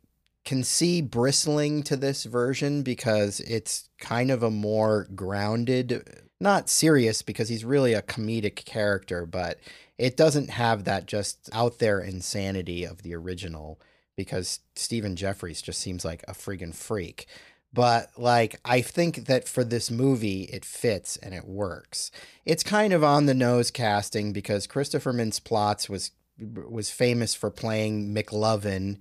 can 0.45 0.65
see 0.65 1.03
bristling 1.03 1.83
to 1.83 1.97
this 1.97 2.25
version 2.25 2.83
because 2.83 3.41
it's 3.41 3.89
kind 3.99 4.31
of 4.31 4.43
a 4.43 4.51
more 4.51 5.07
grounded, 5.15 6.03
not 6.41 6.69
serious 6.69 7.23
because 7.23 7.49
he's 7.49 7.65
really 7.65 7.93
a 7.93 8.03
comedic 8.03 8.65
character, 8.65 9.27
but 9.27 9.59
it 9.99 10.17
doesn't 10.17 10.51
have 10.51 10.85
that 10.85 11.07
just 11.07 11.51
out 11.53 11.79
there 11.81 12.01
insanity 12.01 12.85
of 12.85 13.03
the 13.03 13.15
original 13.15 13.81
because 14.17 14.61
Stephen 14.75 15.17
Geoffreys 15.17 15.63
just 15.63 15.81
seems 15.81 16.05
like 16.05 16.25
a 16.27 16.33
friggin' 16.33 16.75
freak. 16.75 17.27
But 17.73 18.11
like 18.17 18.61
I 18.65 18.81
think 18.81 19.27
that 19.27 19.47
for 19.49 19.65
this 19.65 19.91
movie 19.91 20.43
it 20.45 20.65
fits 20.65 21.17
and 21.19 21.35
it 21.35 21.47
works. 21.47 22.11
It's 22.47 22.63
kind 22.63 22.93
of 22.93 23.05
on 23.05 23.27
the 23.27 23.35
nose 23.35 23.71
casting 23.71 24.33
because 24.33 24.67
Christopher 24.67 25.13
Mintz-Plasse 25.13 25.89
was 25.89 26.13
was 26.39 26.91
famous 26.91 27.35
for 27.35 27.51
playing 27.51 28.15
McLovin 28.15 28.99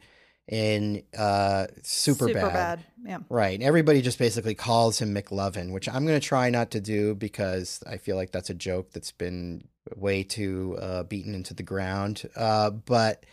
in 0.48 1.04
uh 1.18 1.68
Superbad. 1.82 1.84
Super 1.84 2.34
bad. 2.34 2.86
Yeah. 3.06 3.20
Right. 3.30 3.62
Everybody 3.62 4.02
just 4.02 4.20
basically 4.20 4.56
calls 4.56 5.00
him 5.00 5.14
McLovin, 5.14 5.72
which 5.72 5.88
I'm 5.88 6.06
going 6.06 6.20
to 6.20 6.28
try 6.28 6.50
not 6.50 6.72
to 6.72 6.82
do 6.82 7.16
because 7.16 7.84
I 7.88 7.98
feel 7.98 8.16
like 8.16 8.32
that's 8.32 8.50
a 8.50 8.56
joke 8.56 8.92
that's 8.92 9.12
been 9.12 9.68
way 9.96 10.24
too 10.24 10.78
uh, 10.82 11.04
beaten 11.04 11.34
into 11.34 11.54
the 11.54 11.64
ground. 11.64 12.28
Uh, 12.36 12.70
but, 12.72 13.26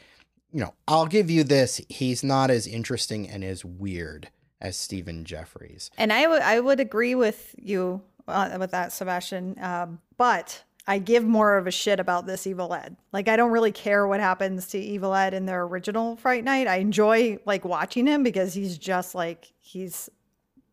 you 0.52 0.60
know, 0.60 0.74
I'll 0.86 1.06
give 1.06 1.30
you 1.30 1.44
this. 1.44 1.80
He's 1.88 2.22
not 2.22 2.50
as 2.50 2.66
interesting 2.66 3.28
and 3.28 3.42
as 3.42 3.64
weird 3.64 4.28
as 4.60 4.76
Stephen 4.76 5.24
Geoffreys. 5.24 5.90
And 5.98 6.12
I 6.12 6.26
would 6.26 6.42
I 6.42 6.58
would 6.58 6.80
agree 6.80 7.14
with 7.14 7.54
you 7.58 8.02
uh, 8.26 8.56
with 8.58 8.70
that, 8.70 8.92
Sebastian. 8.92 9.56
Um, 9.60 10.00
but 10.16 10.64
I 10.86 10.98
give 10.98 11.24
more 11.24 11.56
of 11.56 11.66
a 11.66 11.70
shit 11.70 12.00
about 12.00 12.26
this 12.26 12.46
Evil 12.46 12.72
Ed. 12.72 12.96
Like 13.12 13.28
I 13.28 13.36
don't 13.36 13.50
really 13.50 13.72
care 13.72 14.06
what 14.06 14.20
happens 14.20 14.68
to 14.68 14.78
Evil 14.78 15.14
Ed 15.14 15.34
in 15.34 15.46
their 15.46 15.62
original 15.62 16.16
Fright 16.16 16.44
Night. 16.44 16.66
I 16.66 16.76
enjoy 16.76 17.38
like 17.44 17.64
watching 17.64 18.06
him 18.06 18.22
because 18.22 18.54
he's 18.54 18.78
just 18.78 19.14
like 19.14 19.52
he's 19.60 20.08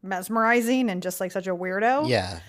mesmerizing 0.02 0.90
and 0.90 1.04
just 1.04 1.20
like 1.20 1.32
such 1.32 1.48
a 1.48 1.56
weirdo. 1.56 2.08
Yeah. 2.08 2.40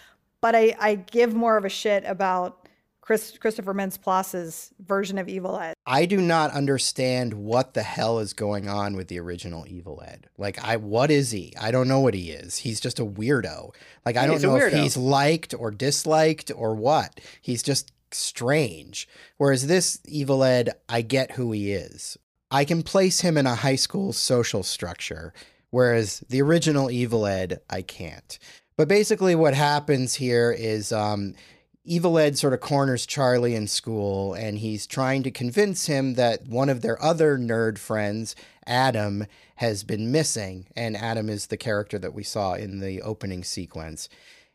But 0.40 0.54
I 0.54 0.76
I 0.78 0.94
give 0.94 1.34
more 1.34 1.56
of 1.56 1.64
a 1.64 1.68
shit 1.68 2.04
about 2.04 2.61
Chris 3.02 3.36
Christopher 3.36 3.74
Mintz-Plasse's 3.74 4.70
version 4.78 5.18
of 5.18 5.28
Evil 5.28 5.58
Ed. 5.58 5.74
I 5.84 6.06
do 6.06 6.20
not 6.20 6.52
understand 6.52 7.34
what 7.34 7.74
the 7.74 7.82
hell 7.82 8.20
is 8.20 8.32
going 8.32 8.68
on 8.68 8.94
with 8.94 9.08
the 9.08 9.18
original 9.18 9.66
Evil 9.66 10.00
Ed. 10.06 10.28
Like, 10.38 10.62
I 10.64 10.76
what 10.76 11.10
is 11.10 11.32
he? 11.32 11.52
I 11.60 11.72
don't 11.72 11.88
know 11.88 11.98
what 11.98 12.14
he 12.14 12.30
is. 12.30 12.58
He's 12.58 12.80
just 12.80 13.00
a 13.00 13.04
weirdo. 13.04 13.74
Like, 14.06 14.16
I 14.16 14.22
Yeah, 14.22 14.26
don't 14.28 14.42
know 14.42 14.56
if 14.56 14.72
he's 14.72 14.96
liked 14.96 15.52
or 15.52 15.72
disliked 15.72 16.52
or 16.54 16.76
what. 16.76 17.20
He's 17.42 17.64
just 17.64 17.92
strange. 18.12 19.08
Whereas 19.36 19.66
this 19.66 19.98
Evil 20.06 20.44
Ed, 20.44 20.70
I 20.88 21.02
get 21.02 21.32
who 21.32 21.50
he 21.50 21.72
is. 21.72 22.16
I 22.52 22.64
can 22.64 22.84
place 22.84 23.22
him 23.22 23.36
in 23.36 23.46
a 23.46 23.56
high 23.56 23.76
school 23.76 24.12
social 24.12 24.62
structure, 24.62 25.34
whereas 25.70 26.22
the 26.28 26.40
original 26.40 26.88
Evil 26.88 27.26
Ed, 27.26 27.62
I 27.68 27.82
can't. 27.82 28.38
But 28.76 28.88
basically, 28.88 29.34
what 29.34 29.54
happens 29.54 30.14
here 30.14 30.52
is 30.52 30.92
um, 30.92 31.34
Evil 31.84 32.16
Ed 32.16 32.38
sort 32.38 32.52
of 32.52 32.60
corners 32.60 33.06
Charlie 33.06 33.56
in 33.56 33.66
school, 33.66 34.34
and 34.34 34.58
he's 34.58 34.86
trying 34.86 35.24
to 35.24 35.32
convince 35.32 35.86
him 35.86 36.14
that 36.14 36.46
one 36.46 36.68
of 36.68 36.80
their 36.80 37.02
other 37.02 37.36
nerd 37.36 37.76
friends, 37.76 38.36
Adam, 38.66 39.26
has 39.56 39.82
been 39.82 40.12
missing. 40.12 40.66
And 40.76 40.96
Adam 40.96 41.28
is 41.28 41.46
the 41.46 41.56
character 41.56 41.98
that 41.98 42.14
we 42.14 42.22
saw 42.22 42.54
in 42.54 42.78
the 42.78 43.02
opening 43.02 43.42
sequence. 43.42 44.08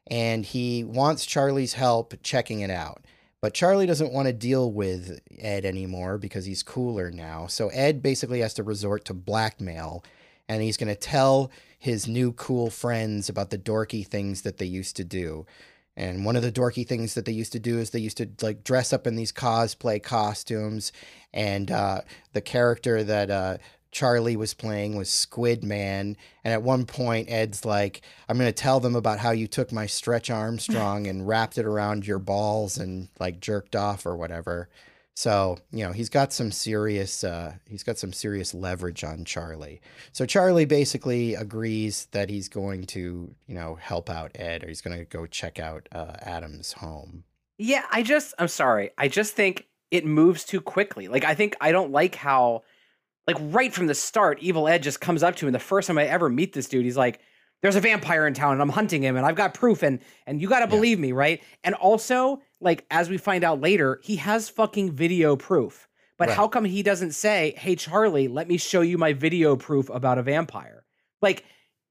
And 0.10 0.46
he 0.46 0.86
wants 0.86 1.26
Charlie's 1.26 1.74
help 1.74 2.14
checking 2.24 2.62
it 2.62 2.70
out. 2.70 3.04
But 3.42 3.54
Charlie 3.54 3.86
doesn't 3.86 4.14
want 4.14 4.28
to 4.28 4.34
deal 4.34 4.72
with 4.72 5.20
Ed 5.38 5.66
anymore 5.66 6.18
because 6.18 6.46
he's 6.46 6.64
cooler 6.64 7.12
now. 7.12 7.48
So 7.48 7.68
Ed 7.70 8.02
basically 8.02 8.40
has 8.40 8.54
to 8.56 8.64
resort 8.64 9.04
to 9.06 9.14
blackmail 9.14 10.04
and 10.50 10.62
he's 10.62 10.78
going 10.78 10.88
to 10.88 10.96
tell 10.96 11.52
his 11.78 12.08
new 12.08 12.32
cool 12.34 12.70
friends 12.70 13.30
about 13.30 13.50
the 13.50 13.58
dorky 13.58 14.06
things 14.06 14.42
that 14.42 14.58
they 14.58 14.66
used 14.66 14.96
to 14.96 15.04
do. 15.04 15.46
And 15.98 16.24
one 16.24 16.36
of 16.36 16.44
the 16.44 16.52
dorky 16.52 16.88
things 16.88 17.16
that 17.16 17.26
they 17.26 17.32
used 17.32 17.54
to 17.54 17.60
do 17.60 17.80
is 17.80 17.90
they 17.90 18.00
used 18.00 18.18
to 18.18 18.30
like 18.44 18.64
dress 18.64 18.94
up 18.94 19.08
in 19.08 19.16
these 19.16 19.32
cosplay 19.32 20.02
costumes. 20.02 20.94
And 21.34 21.72
uh, 21.72 22.02
the 22.34 22.42
character 22.42 23.04
that 23.04 23.32
uh, 23.32 23.58
Charlie 23.92 24.38
was 24.38 24.54
playing 24.54 24.96
was 24.96 25.10
Squid 25.10 25.64
Man. 25.64 26.16
And 26.44 26.54
at 26.54 26.62
one 26.62 26.86
point, 26.86 27.32
Ed's 27.32 27.66
like, 27.66 28.02
I'm 28.30 28.38
going 28.38 28.48
to 28.48 28.54
tell 28.54 28.80
them 28.80 28.96
about 28.96 29.18
how 29.18 29.32
you 29.32 29.48
took 29.48 29.72
my 29.72 29.88
Stretch 29.88 30.30
Armstrong 30.30 31.08
and 31.08 31.28
wrapped 31.28 31.58
it 31.58 31.66
around 31.66 32.06
your 32.06 32.20
balls 32.20 32.78
and 32.78 33.10
like 33.20 33.40
jerked 33.40 33.76
off 33.76 34.06
or 34.06 34.16
whatever. 34.16 34.70
So, 35.18 35.58
you 35.72 35.84
know, 35.84 35.94
he's 35.94 36.10
got 36.10 36.32
some 36.32 36.52
serious 36.52 37.24
uh 37.24 37.56
he's 37.68 37.82
got 37.82 37.98
some 37.98 38.14
serious 38.14 38.54
leverage 38.54 39.04
on 39.04 39.26
Charlie. 39.26 39.82
So 40.12 40.28
Charlie 40.28 40.66
basically 40.66 41.34
agrees 41.34 42.08
that 42.12 42.30
he's 42.30 42.48
going 42.48 42.86
to, 42.88 43.34
you 43.48 43.56
know, 43.56 43.74
help 43.82 44.12
out 44.12 44.30
Ed 44.36 44.64
or 44.64 44.68
he's 44.68 44.82
going 44.82 44.96
to 44.96 45.06
go 45.06 45.26
check 45.26 45.58
out 45.58 45.90
uh 45.92 46.18
Adam's 46.22 46.74
home. 46.74 47.24
Yeah, 47.58 47.84
I 47.92 48.04
just 48.04 48.36
I'm 48.38 48.48
sorry. 48.48 48.92
I 48.96 49.08
just 49.08 49.34
think 49.34 49.66
it 49.90 50.06
moves 50.06 50.44
too 50.44 50.62
quickly. 50.62 51.08
Like 51.08 51.26
I 51.26 51.34
think 51.34 51.56
I 51.60 51.72
don't 51.72 51.92
like 51.92 52.14
how 52.14 52.62
like 53.26 53.38
right 53.40 53.74
from 53.74 53.88
the 53.88 53.96
start, 53.96 54.38
Evil 54.42 54.68
Ed 54.68 54.84
just 54.84 55.02
comes 55.02 55.24
up 55.24 55.36
to 55.38 55.48
him. 55.48 55.52
The 55.52 55.58
first 55.58 55.88
time 55.88 55.98
I 55.98 56.06
ever 56.06 56.30
meet 56.30 56.54
this 56.54 56.68
dude, 56.68 56.86
he's 56.86 56.96
like, 56.96 57.22
There's 57.64 57.76
a 57.76 57.82
vampire 57.82 58.28
in 58.28 58.36
town 58.36 58.54
and 58.54 58.62
I'm 58.62 58.70
hunting 58.70 59.02
him 59.02 59.16
and 59.16 59.26
I've 59.26 59.36
got 59.36 59.56
proof 59.56 59.82
and 59.82 60.00
and 60.28 60.40
you 60.40 60.48
gotta 60.48 60.68
believe 60.68 61.00
me, 61.00 61.12
right? 61.12 61.42
And 61.64 61.74
also, 61.74 62.40
like 62.60 62.86
as 62.90 63.10
we 63.10 63.18
find 63.18 63.44
out 63.44 63.62
later, 63.62 64.00
he 64.04 64.18
has 64.18 64.50
fucking 64.50 64.92
video 64.92 65.36
proof. 65.36 65.88
But 66.18 66.30
Right. 66.30 66.38
how 66.38 66.48
come 66.48 66.66
he 66.66 66.82
doesn't 66.84 67.12
say, 67.12 67.54
Hey 67.58 67.76
Charlie, 67.76 68.28
let 68.28 68.48
me 68.48 68.58
show 68.58 68.82
you 68.82 68.98
my 68.98 69.14
video 69.14 69.56
proof 69.56 69.90
about 69.90 70.18
a 70.18 70.24
vampire? 70.24 70.84
Like 71.22 71.46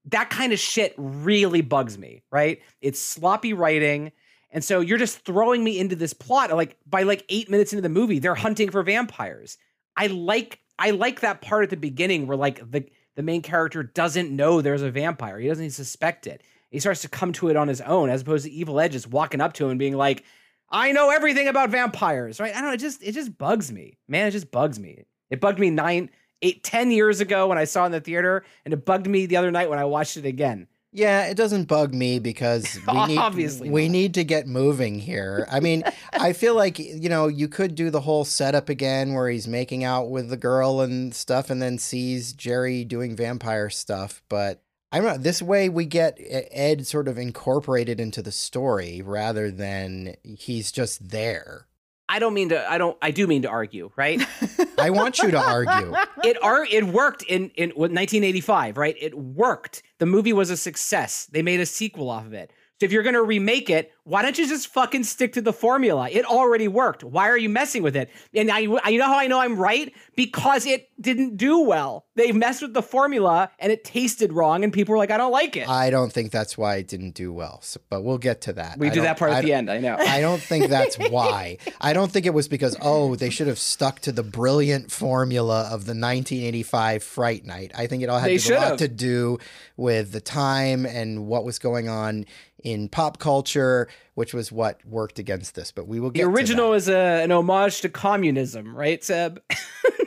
that 0.05 0.29
kind 0.29 0.53
of 0.53 0.59
shit 0.59 0.93
really 0.97 1.61
bugs 1.61 1.97
me, 1.97 2.23
right? 2.31 2.61
It's 2.81 2.99
sloppy 2.99 3.53
writing. 3.53 4.11
And 4.51 4.63
so 4.63 4.79
you're 4.79 4.97
just 4.97 5.19
throwing 5.25 5.63
me 5.63 5.79
into 5.79 5.95
this 5.95 6.13
plot. 6.13 6.51
Like 6.51 6.77
by 6.85 7.03
like 7.03 7.25
eight 7.29 7.49
minutes 7.49 7.73
into 7.73 7.81
the 7.81 7.89
movie, 7.89 8.19
they're 8.19 8.35
hunting 8.35 8.69
for 8.71 8.83
vampires. 8.83 9.57
I 9.95 10.07
like 10.07 10.59
I 10.79 10.91
like 10.91 11.21
that 11.21 11.41
part 11.41 11.63
at 11.63 11.69
the 11.69 11.77
beginning 11.77 12.27
where 12.27 12.37
like 12.37 12.69
the 12.69 12.85
the 13.15 13.23
main 13.23 13.41
character 13.41 13.81
doesn't 13.83 14.29
know 14.29 14.61
there's 14.61 14.83
a 14.83 14.91
vampire. 14.91 15.39
He 15.39 15.47
doesn't 15.47 15.63
even 15.63 15.71
suspect 15.71 16.27
it. 16.27 16.43
He 16.69 16.79
starts 16.79 17.01
to 17.01 17.09
come 17.09 17.31
to 17.33 17.47
it 17.49 17.55
on 17.55 17.67
his 17.67 17.81
own, 17.81 18.09
as 18.09 18.21
opposed 18.21 18.45
to 18.45 18.51
Evil 18.51 18.79
Ed 18.79 18.91
just 18.91 19.07
walking 19.07 19.41
up 19.41 19.53
to 19.53 19.65
him 19.65 19.71
and 19.71 19.79
being 19.79 19.95
like, 19.95 20.23
"I 20.69 20.91
know 20.91 21.09
everything 21.09 21.47
about 21.47 21.69
vampires." 21.69 22.39
Right? 22.39 22.51
I 22.55 22.59
don't 22.61 22.69
know. 22.69 22.73
It 22.73 22.79
just 22.79 23.03
it 23.03 23.13
just 23.13 23.37
bugs 23.37 23.71
me, 23.71 23.97
man. 24.07 24.27
It 24.27 24.31
just 24.31 24.51
bugs 24.51 24.79
me. 24.79 25.05
It 25.29 25.41
bugged 25.41 25.59
me 25.59 25.69
nine, 25.69 26.09
eight, 26.41 26.63
ten 26.63 26.91
years 26.91 27.19
ago 27.19 27.47
when 27.47 27.57
I 27.57 27.65
saw 27.65 27.83
it 27.83 27.87
in 27.87 27.91
the 27.93 27.99
theater, 28.01 28.43
and 28.65 28.73
it 28.73 28.85
bugged 28.85 29.07
me 29.07 29.25
the 29.25 29.37
other 29.37 29.51
night 29.51 29.69
when 29.69 29.79
I 29.79 29.85
watched 29.85 30.17
it 30.17 30.25
again. 30.25 30.67
Yeah, 30.93 31.25
it 31.25 31.35
doesn't 31.35 31.65
bug 31.65 31.93
me 31.93 32.17
because 32.17 32.79
we 32.87 33.05
need 33.07 33.17
Obviously 33.17 33.69
we 33.69 33.87
not. 33.87 33.91
need 33.91 34.13
to 34.15 34.23
get 34.23 34.47
moving 34.47 34.99
here. 34.99 35.47
I 35.51 35.59
mean, 35.59 35.83
I 36.13 36.33
feel 36.33 36.55
like 36.55 36.79
you 36.79 37.09
know 37.09 37.27
you 37.27 37.47
could 37.47 37.75
do 37.75 37.89
the 37.89 38.01
whole 38.01 38.25
setup 38.25 38.69
again 38.69 39.13
where 39.13 39.29
he's 39.29 39.47
making 39.47 39.83
out 39.83 40.09
with 40.09 40.29
the 40.29 40.37
girl 40.37 40.81
and 40.81 41.13
stuff, 41.13 41.49
and 41.49 41.61
then 41.61 41.77
sees 41.77 42.33
Jerry 42.33 42.83
doing 42.83 43.15
vampire 43.15 43.69
stuff. 43.69 44.23
But 44.29 44.63
I 44.91 44.99
don't 44.99 45.07
know. 45.07 45.17
This 45.17 45.41
way, 45.41 45.67
we 45.67 45.85
get 45.85 46.17
Ed 46.19 46.87
sort 46.87 47.07
of 47.07 47.17
incorporated 47.17 47.99
into 47.99 48.21
the 48.21 48.31
story 48.31 49.01
rather 49.01 49.51
than 49.51 50.15
he's 50.23 50.71
just 50.71 51.09
there. 51.09 51.67
I 52.09 52.19
don't 52.19 52.33
mean 52.33 52.49
to. 52.49 52.71
I 52.71 52.77
don't. 52.77 52.97
I 53.01 53.11
do 53.11 53.27
mean 53.27 53.41
to 53.41 53.49
argue, 53.49 53.91
right? 53.97 54.21
I 54.77 54.91
want 54.91 55.19
you 55.19 55.31
to 55.31 55.37
argue. 55.37 55.93
it 56.23 56.41
are 56.41 56.63
it 56.63 56.85
worked 56.85 57.23
in 57.23 57.49
in 57.55 57.71
1985, 57.71 58.77
right? 58.77 58.95
It 58.99 59.17
worked. 59.17 59.83
The 59.97 60.05
movie 60.05 60.31
was 60.31 60.49
a 60.49 60.55
success. 60.55 61.27
They 61.31 61.41
made 61.41 61.59
a 61.59 61.65
sequel 61.65 62.09
off 62.09 62.25
of 62.25 62.33
it. 62.33 62.53
So 62.79 62.85
if 62.85 62.91
you're 62.91 63.03
gonna 63.03 63.23
remake 63.23 63.69
it, 63.71 63.91
why 64.03 64.21
don't 64.21 64.37
you 64.37 64.47
just 64.47 64.67
fucking 64.67 65.03
stick 65.03 65.33
to 65.33 65.41
the 65.41 65.51
formula? 65.51 66.09
It 66.09 66.25
already 66.25 66.67
worked. 66.67 67.03
Why 67.03 67.27
are 67.27 67.37
you 67.37 67.49
messing 67.49 67.81
with 67.81 67.95
it? 67.95 68.09
And 68.33 68.51
I, 68.51 68.67
I 68.83 68.89
you 68.89 68.99
know 68.99 69.07
how 69.07 69.17
I 69.17 69.27
know 69.27 69.39
I'm 69.39 69.57
right 69.57 69.93
because 70.15 70.65
it 70.65 70.89
didn't 71.01 71.37
do 71.37 71.59
well. 71.59 72.05
They 72.15 72.31
messed 72.31 72.61
with 72.61 72.73
the 72.73 72.83
formula 72.83 73.49
and 73.59 73.71
it 73.71 73.83
tasted 73.83 74.31
wrong, 74.31 74.63
and 74.63 74.71
people 74.71 74.93
were 74.93 74.97
like, 74.97 75.11
I 75.11 75.17
don't 75.17 75.31
like 75.31 75.57
it. 75.57 75.67
I 75.67 75.89
don't 75.89 76.13
think 76.13 76.31
that's 76.31 76.57
why 76.57 76.75
it 76.75 76.87
didn't 76.87 77.15
do 77.15 77.33
well. 77.33 77.59
So, 77.63 77.79
but 77.89 78.03
we'll 78.03 78.17
get 78.19 78.41
to 78.41 78.53
that. 78.53 78.77
we 78.77 78.89
I 78.89 78.93
do 78.93 79.01
that 79.01 79.17
part 79.17 79.31
I 79.31 79.39
at 79.39 79.43
the 79.43 79.53
end. 79.53 79.71
I 79.71 79.79
know. 79.79 79.95
I 79.97 80.21
don't 80.21 80.41
think 80.41 80.69
that's 80.69 80.95
why. 81.09 81.57
I 81.81 81.93
don't 81.93 82.11
think 82.11 82.25
it 82.27 82.33
was 82.33 82.47
because, 82.47 82.77
oh, 82.81 83.15
they 83.15 83.29
should 83.31 83.47
have 83.47 83.59
stuck 83.59 83.99
to 84.01 84.11
the 84.11 84.23
brilliant 84.23 84.91
formula 84.91 85.63
of 85.63 85.85
the 85.85 85.93
1985 85.93 87.03
Fright 87.03 87.45
Night. 87.45 87.71
I 87.75 87.87
think 87.87 88.03
it 88.03 88.09
all 88.09 88.19
had 88.19 88.39
to- 88.39 88.53
a 88.53 88.59
lot 88.59 88.77
to 88.79 88.87
do 88.87 89.39
with 89.75 90.11
the 90.11 90.21
time 90.21 90.85
and 90.85 91.27
what 91.27 91.43
was 91.43 91.59
going 91.59 91.89
on 91.89 92.25
in 92.63 92.89
pop 92.89 93.19
culture, 93.19 93.87
which 94.15 94.33
was 94.33 94.51
what 94.51 94.85
worked 94.85 95.19
against 95.19 95.55
this. 95.55 95.71
But 95.71 95.87
we 95.87 95.99
will 95.99 96.09
the 96.09 96.19
get 96.19 96.23
to 96.23 96.29
original 96.29 96.73
is 96.73 96.89
a, 96.89 97.23
an 97.23 97.31
homage 97.31 97.81
to 97.81 97.89
communism, 97.89 98.75
right, 98.75 99.03
Seb? 99.03 99.41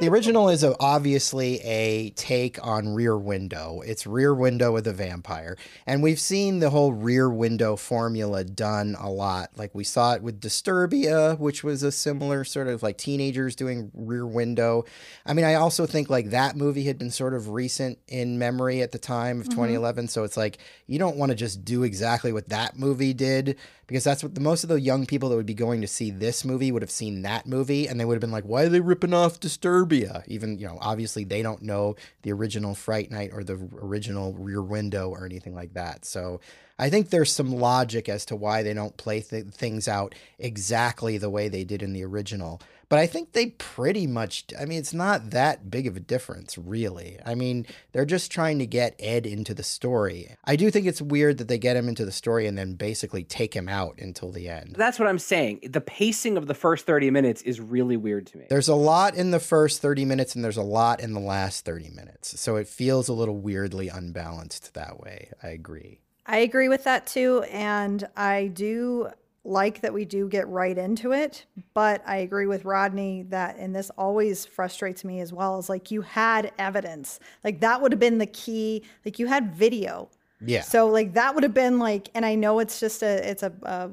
The 0.00 0.08
original 0.08 0.48
is 0.48 0.64
a, 0.64 0.74
obviously 0.80 1.60
a 1.60 2.08
take 2.12 2.58
on 2.66 2.94
Rear 2.94 3.18
Window. 3.18 3.82
It's 3.84 4.06
Rear 4.06 4.34
Window 4.34 4.72
with 4.72 4.86
a 4.86 4.94
vampire. 4.94 5.58
And 5.86 6.02
we've 6.02 6.18
seen 6.18 6.60
the 6.60 6.70
whole 6.70 6.94
Rear 6.94 7.28
Window 7.28 7.76
formula 7.76 8.42
done 8.42 8.96
a 8.98 9.10
lot. 9.10 9.50
Like 9.58 9.74
we 9.74 9.84
saw 9.84 10.14
it 10.14 10.22
with 10.22 10.40
Disturbia, 10.40 11.38
which 11.38 11.62
was 11.62 11.82
a 11.82 11.92
similar 11.92 12.44
sort 12.44 12.68
of 12.68 12.82
like 12.82 12.96
teenagers 12.96 13.54
doing 13.54 13.90
Rear 13.92 14.26
Window. 14.26 14.86
I 15.26 15.34
mean, 15.34 15.44
I 15.44 15.52
also 15.52 15.84
think 15.84 16.08
like 16.08 16.30
that 16.30 16.56
movie 16.56 16.84
had 16.84 16.96
been 16.96 17.10
sort 17.10 17.34
of 17.34 17.50
recent 17.50 17.98
in 18.08 18.38
memory 18.38 18.80
at 18.80 18.92
the 18.92 18.98
time 18.98 19.40
of 19.40 19.48
mm-hmm. 19.48 19.56
2011. 19.56 20.08
So 20.08 20.24
it's 20.24 20.38
like 20.38 20.56
you 20.86 20.98
don't 20.98 21.18
want 21.18 21.28
to 21.28 21.36
just 21.36 21.62
do 21.62 21.82
exactly 21.82 22.32
what 22.32 22.48
that 22.48 22.78
movie 22.78 23.12
did 23.12 23.58
because 23.86 24.04
that's 24.04 24.22
what 24.22 24.34
the 24.34 24.40
most 24.40 24.62
of 24.62 24.68
the 24.68 24.80
young 24.80 25.04
people 25.04 25.28
that 25.28 25.36
would 25.36 25.44
be 25.44 25.52
going 25.52 25.80
to 25.80 25.86
see 25.88 26.10
this 26.10 26.44
movie 26.44 26.70
would 26.72 26.80
have 26.80 26.92
seen 26.92 27.22
that 27.22 27.46
movie 27.46 27.88
and 27.88 28.00
they 28.00 28.04
would 28.04 28.14
have 28.14 28.20
been 28.20 28.30
like, 28.30 28.44
why 28.44 28.62
are 28.62 28.68
they 28.68 28.80
ripping 28.80 29.12
off 29.12 29.40
Disturbia? 29.40 29.89
Even, 30.26 30.58
you 30.58 30.66
know, 30.66 30.78
obviously 30.80 31.24
they 31.24 31.42
don't 31.42 31.62
know 31.62 31.96
the 32.22 32.32
original 32.32 32.74
Fright 32.74 33.10
Night 33.10 33.30
or 33.32 33.44
the 33.44 33.58
original 33.80 34.32
Rear 34.34 34.62
Window 34.62 35.10
or 35.10 35.26
anything 35.26 35.54
like 35.54 35.74
that. 35.74 36.04
So 36.04 36.40
I 36.78 36.88
think 36.88 37.10
there's 37.10 37.32
some 37.32 37.52
logic 37.52 38.08
as 38.08 38.24
to 38.26 38.36
why 38.36 38.62
they 38.62 38.72
don't 38.72 38.96
play 38.96 39.20
th- 39.20 39.46
things 39.46 39.86
out 39.86 40.14
exactly 40.38 41.18
the 41.18 41.30
way 41.30 41.48
they 41.48 41.64
did 41.64 41.82
in 41.82 41.92
the 41.92 42.04
original. 42.04 42.60
But 42.90 42.98
I 42.98 43.06
think 43.06 43.32
they 43.32 43.46
pretty 43.50 44.08
much, 44.08 44.46
I 44.60 44.64
mean, 44.64 44.80
it's 44.80 44.92
not 44.92 45.30
that 45.30 45.70
big 45.70 45.86
of 45.86 45.96
a 45.96 46.00
difference, 46.00 46.58
really. 46.58 47.18
I 47.24 47.36
mean, 47.36 47.64
they're 47.92 48.04
just 48.04 48.32
trying 48.32 48.58
to 48.58 48.66
get 48.66 48.96
Ed 48.98 49.26
into 49.26 49.54
the 49.54 49.62
story. 49.62 50.34
I 50.44 50.56
do 50.56 50.72
think 50.72 50.86
it's 50.86 51.00
weird 51.00 51.38
that 51.38 51.46
they 51.46 51.56
get 51.56 51.76
him 51.76 51.88
into 51.88 52.04
the 52.04 52.10
story 52.10 52.48
and 52.48 52.58
then 52.58 52.74
basically 52.74 53.22
take 53.22 53.54
him 53.54 53.68
out 53.68 54.00
until 54.00 54.32
the 54.32 54.48
end. 54.48 54.74
That's 54.76 54.98
what 54.98 55.08
I'm 55.08 55.20
saying. 55.20 55.60
The 55.70 55.80
pacing 55.80 56.36
of 56.36 56.48
the 56.48 56.54
first 56.54 56.84
30 56.84 57.12
minutes 57.12 57.42
is 57.42 57.60
really 57.60 57.96
weird 57.96 58.26
to 58.26 58.38
me. 58.38 58.46
There's 58.50 58.68
a 58.68 58.74
lot 58.74 59.14
in 59.14 59.30
the 59.30 59.40
first 59.40 59.80
30 59.80 60.04
minutes 60.04 60.34
and 60.34 60.42
there's 60.44 60.56
a 60.56 60.62
lot 60.62 60.98
in 60.98 61.12
the 61.12 61.20
last 61.20 61.64
30 61.64 61.90
minutes. 61.90 62.40
So 62.40 62.56
it 62.56 62.66
feels 62.66 63.08
a 63.08 63.12
little 63.12 63.38
weirdly 63.38 63.86
unbalanced 63.86 64.74
that 64.74 64.98
way. 64.98 65.30
I 65.40 65.50
agree. 65.50 66.00
I 66.26 66.38
agree 66.38 66.68
with 66.68 66.82
that 66.84 67.06
too. 67.06 67.44
And 67.50 68.08
I 68.16 68.48
do 68.48 69.10
like 69.44 69.80
that 69.80 69.92
we 69.92 70.04
do 70.04 70.28
get 70.28 70.46
right 70.48 70.76
into 70.76 71.12
it. 71.12 71.46
But 71.74 72.02
I 72.06 72.16
agree 72.16 72.46
with 72.46 72.64
Rodney 72.64 73.22
that, 73.30 73.56
and 73.56 73.74
this 73.74 73.90
always 73.96 74.44
frustrates 74.44 75.04
me 75.04 75.20
as 75.20 75.32
well, 75.32 75.58
is 75.58 75.68
like 75.68 75.90
you 75.90 76.02
had 76.02 76.52
evidence. 76.58 77.20
Like 77.42 77.60
that 77.60 77.80
would 77.80 77.92
have 77.92 77.98
been 77.98 78.18
the 78.18 78.26
key. 78.26 78.82
Like 79.04 79.18
you 79.18 79.26
had 79.26 79.54
video. 79.54 80.10
Yeah. 80.44 80.62
So 80.62 80.88
like 80.88 81.14
that 81.14 81.34
would 81.34 81.42
have 81.42 81.54
been 81.54 81.78
like, 81.78 82.10
and 82.14 82.24
I 82.24 82.34
know 82.34 82.58
it's 82.58 82.80
just 82.80 83.02
a, 83.02 83.28
it's 83.28 83.42
a, 83.42 83.52
a, 83.62 83.90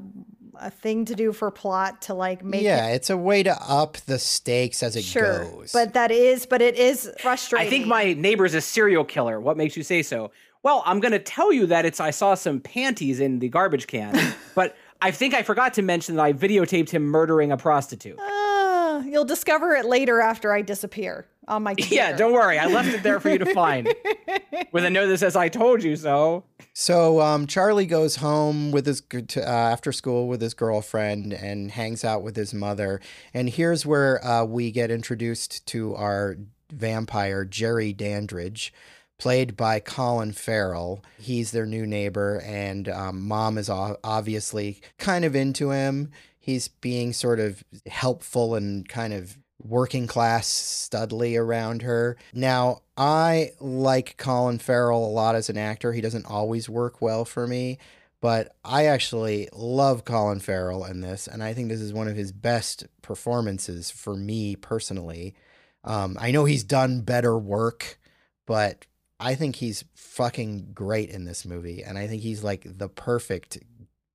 a 0.60 0.70
thing 0.70 1.06
to 1.06 1.16
do 1.16 1.32
for 1.32 1.52
plot 1.52 2.02
to 2.04 2.14
like 2.14 2.44
make 2.44 2.64
yeah, 2.64 2.90
it 2.90 2.96
it's 2.96 3.10
a 3.10 3.18
way 3.18 3.44
to 3.44 3.56
up 3.62 3.98
the 4.06 4.20
stakes 4.20 4.82
as 4.84 4.96
it 4.96 5.04
sure. 5.04 5.46
goes. 5.46 5.72
But 5.72 5.94
that 5.94 6.12
is, 6.12 6.46
but 6.46 6.62
it 6.62 6.76
is 6.76 7.12
frustrating. 7.20 7.68
I 7.68 7.70
think 7.70 7.88
my 7.88 8.14
neighbor's 8.14 8.54
a 8.54 8.62
serial 8.62 9.06
killer. 9.06 9.40
What 9.40 9.56
makes 9.58 9.78
you 9.78 9.84
say 9.84 10.02
so? 10.02 10.32
Well, 10.64 10.84
I'm 10.86 11.00
going 11.00 11.12
to 11.12 11.20
tell 11.20 11.54
you 11.54 11.68
that 11.68 11.86
it's 11.86 12.00
I 12.00 12.12
saw 12.12 12.34
some 12.34 12.60
panties 12.60 13.20
in 13.20 13.40
the 13.40 13.48
garbage 13.48 13.88
can, 13.88 14.36
but 14.56 14.76
I 15.02 15.12
think 15.12 15.34
I 15.34 15.44
forgot 15.44 15.74
to 15.76 15.82
mention 15.82 16.16
that 16.16 16.24
I 16.24 16.34
videotaped 16.34 16.90
him 16.90 17.04
murdering 17.04 17.52
a 17.52 17.58
prostitute. 17.58 18.18
Ah, 18.20 19.02
you'll 19.02 19.26
discover 19.26 19.76
it 19.76 19.86
later 19.86 20.22
after 20.22 20.52
I 20.54 20.62
disappear 20.62 21.28
on 21.48 21.64
my 21.64 21.76
Yeah, 21.90 22.16
don't 22.16 22.34
worry. 22.34 22.58
I 22.58 22.66
left 22.68 22.90
it 22.90 23.04
there 23.04 23.20
for 23.20 23.30
you 23.30 23.38
to 23.38 23.54
find 23.54 23.94
with 24.72 24.86
a 24.86 24.90
note 24.90 25.08
that 25.08 25.20
says 25.20 25.36
I 25.36 25.50
told 25.50 25.84
you 25.84 25.96
so. 25.96 26.44
So 26.74 27.22
um, 27.22 27.48
Charlie 27.48 27.86
goes 27.86 28.18
home 28.18 28.72
with 28.72 28.86
his 28.86 29.02
g- 29.02 29.24
uh, 29.38 29.42
after 29.42 29.92
school 29.92 30.28
with 30.28 30.42
his 30.42 30.54
girlfriend 30.54 31.34
and 31.34 31.72
hangs 31.72 32.04
out 32.04 32.22
with 32.24 32.36
his 32.36 32.54
mother. 32.54 33.00
And 33.34 33.50
here's 33.50 33.86
where 33.86 34.24
uh, 34.26 34.46
we 34.46 34.72
get 34.72 34.92
introduced 34.92 35.66
to 35.68 35.96
our 35.96 36.38
vampire 36.72 37.46
Jerry 37.46 37.94
Dandridge, 37.94 38.74
played 39.18 39.58
by 39.58 39.80
Colin 39.80 40.32
Farrell. 40.32 41.04
He's 41.18 41.52
their 41.52 41.66
new 41.66 41.86
neighbor, 41.86 42.42
and 42.46 42.88
um, 42.90 43.28
mom 43.28 43.58
is 43.58 43.70
obviously 43.70 44.82
kind 44.98 45.26
of 45.26 45.36
into 45.36 45.72
him. 45.72 46.12
He's 46.40 46.68
being 46.68 47.14
sort 47.14 47.40
of 47.40 47.64
helpful 47.88 48.56
and 48.56 48.88
kind 48.88 49.14
of 49.14 49.38
working 49.62 50.08
class 50.08 50.48
studly 50.48 51.38
around 51.38 51.82
her. 51.82 52.16
Now, 52.34 52.84
I 52.96 53.52
like 53.60 54.18
Colin 54.18 54.60
Farrell 54.60 55.06
a 55.06 55.08
lot 55.08 55.36
as 55.36 55.50
an 55.50 55.58
actor. 55.58 55.94
He 55.94 56.02
doesn't 56.02 56.26
always 56.26 56.70
work 56.70 57.02
well 57.02 57.26
for 57.26 57.48
me, 57.48 57.80
but 58.22 58.56
I 58.64 58.86
actually 58.86 59.50
love 59.52 60.06
Colin 60.06 60.40
Farrell 60.40 60.86
in 60.86 61.02
this, 61.02 61.28
and 61.28 61.44
I 61.44 61.54
think 61.54 61.70
this 61.70 61.82
is 61.82 61.92
one 61.92 62.08
of 62.08 62.16
his 62.16 62.32
best 62.32 62.86
performances 63.02 63.90
for 63.90 64.16
me 64.16 64.56
personally. 64.56 65.36
Um, 65.84 66.18
I 66.20 66.32
know 66.32 66.46
he's 66.46 66.64
done 66.64 67.02
better 67.02 67.38
work, 67.38 68.00
but 68.46 68.86
I 69.20 69.36
think 69.36 69.56
he's 69.56 69.84
fucking 69.96 70.72
great 70.74 71.10
in 71.10 71.26
this 71.26 71.46
movie, 71.46 71.84
and 71.84 71.98
I 71.98 72.08
think 72.08 72.22
he's 72.22 72.44
like 72.44 72.66
the 72.78 72.88
perfect 72.90 73.58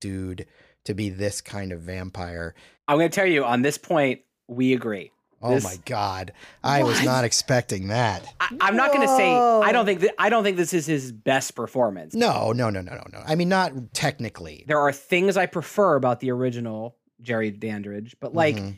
dude 0.01 0.47
to 0.85 0.95
be 0.95 1.11
this 1.11 1.41
kind 1.41 1.73
of 1.73 1.81
vampire. 1.81 2.55
I'm 2.89 2.99
going 2.99 3.11
to 3.11 3.15
tell 3.15 3.27
you 3.27 3.45
on 3.45 3.63
this 3.63 3.79
point, 3.79 4.21
we 4.49 4.73
agree. 4.75 5.11
Oh 5.45 5.55
This- 5.55 5.65
my 5.65 5.77
god, 5.87 6.33
I 6.63 6.85
was 6.85 7.03
not 7.05 7.25
expecting 7.25 7.89
that. 7.89 8.25
I, 8.41 8.57
I'm 8.61 8.77
not 8.77 8.93
going 8.93 9.03
to 9.03 9.17
say 9.17 9.29
I 9.35 9.73
don't 9.73 9.85
think 9.87 10.01
that 10.03 10.15
I 10.17 10.29
don't 10.29 10.45
think 10.45 10.57
this 10.57 10.73
is 10.73 10.87
his 10.87 11.11
best 11.11 11.57
performance. 11.57 12.15
No, 12.15 12.53
no, 12.53 12.71
no, 12.71 12.81
no, 12.81 12.93
no, 12.95 13.03
no. 13.13 13.23
I 13.27 13.35
mean, 13.35 13.49
not 13.49 13.93
technically. 13.93 14.65
There 14.69 14.79
are 14.79 14.93
things 14.93 15.37
I 15.37 15.47
prefer 15.47 15.97
about 15.97 16.21
the 16.21 16.31
original 16.31 16.97
Jerry 17.21 17.51
Dandridge, 17.51 18.15
but 18.21 18.35
like 18.37 18.55
Mhm. 18.55 18.77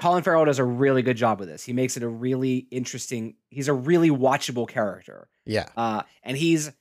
Colin 0.00 0.22
Farrell 0.22 0.46
does 0.46 0.58
a 0.58 0.64
really 0.64 1.02
good 1.02 1.16
job 1.16 1.38
with 1.38 1.48
this. 1.48 1.62
He 1.62 1.74
makes 1.74 1.96
it 1.96 2.02
a 2.02 2.08
really 2.08 2.66
interesting. 2.70 3.34
He's 3.50 3.68
a 3.68 3.74
really 3.74 4.10
watchable 4.10 4.66
character, 4.66 5.28
yeah, 5.44 5.66
uh, 5.76 6.02
and 6.22 6.36
he's 6.36 6.72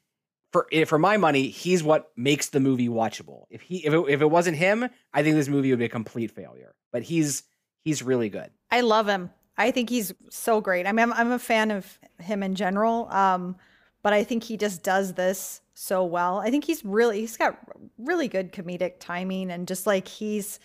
for 0.52 0.68
eh, 0.72 0.86
for 0.86 0.98
my 0.98 1.18
money, 1.18 1.50
he's 1.50 1.84
what 1.84 2.12
makes 2.16 2.50
the 2.50 2.60
movie 2.60 2.90
watchable. 2.90 3.44
If 3.50 3.62
he 3.62 3.86
if 3.86 3.94
it, 3.94 4.00
if 4.10 4.22
it 4.22 4.32
wasn't 4.32 4.58
him, 4.58 4.90
I 5.14 5.22
think 5.22 5.36
this 5.36 5.48
movie 5.48 5.70
would 5.70 5.80
be 5.80 5.86
a 5.86 5.90
complete 5.90 6.32
failure. 6.32 6.74
But 6.92 7.04
he's 7.04 7.44
he's 7.84 8.02
really 8.02 8.30
good. 8.30 8.50
I 8.72 8.82
love 8.82 9.08
him. 9.08 9.32
I 9.58 9.72
think 9.72 9.90
he's 9.90 10.14
so 10.30 10.62
great. 10.62 10.88
I 10.88 10.94
mean, 10.94 11.12
I'm, 11.12 11.14
I'm 11.14 11.32
a 11.32 11.40
fan 11.40 11.72
of 11.72 12.00
him 12.20 12.42
in 12.42 12.56
general, 12.56 13.10
um, 13.12 13.58
but 14.02 14.14
I 14.14 14.24
think 14.24 14.44
he 14.44 14.56
just 14.56 14.84
does 14.84 15.14
this 15.14 15.60
so 15.74 16.06
well. 16.06 16.40
I 16.40 16.50
think 16.50 16.64
he's 16.64 16.84
really 16.86 17.20
he's 17.20 17.38
got 17.38 17.60
really 17.98 18.28
good 18.28 18.54
comedic 18.54 18.94
timing 19.00 19.52
and 19.52 19.68
just 19.68 19.86
like 19.86 20.08
he's 20.08 20.60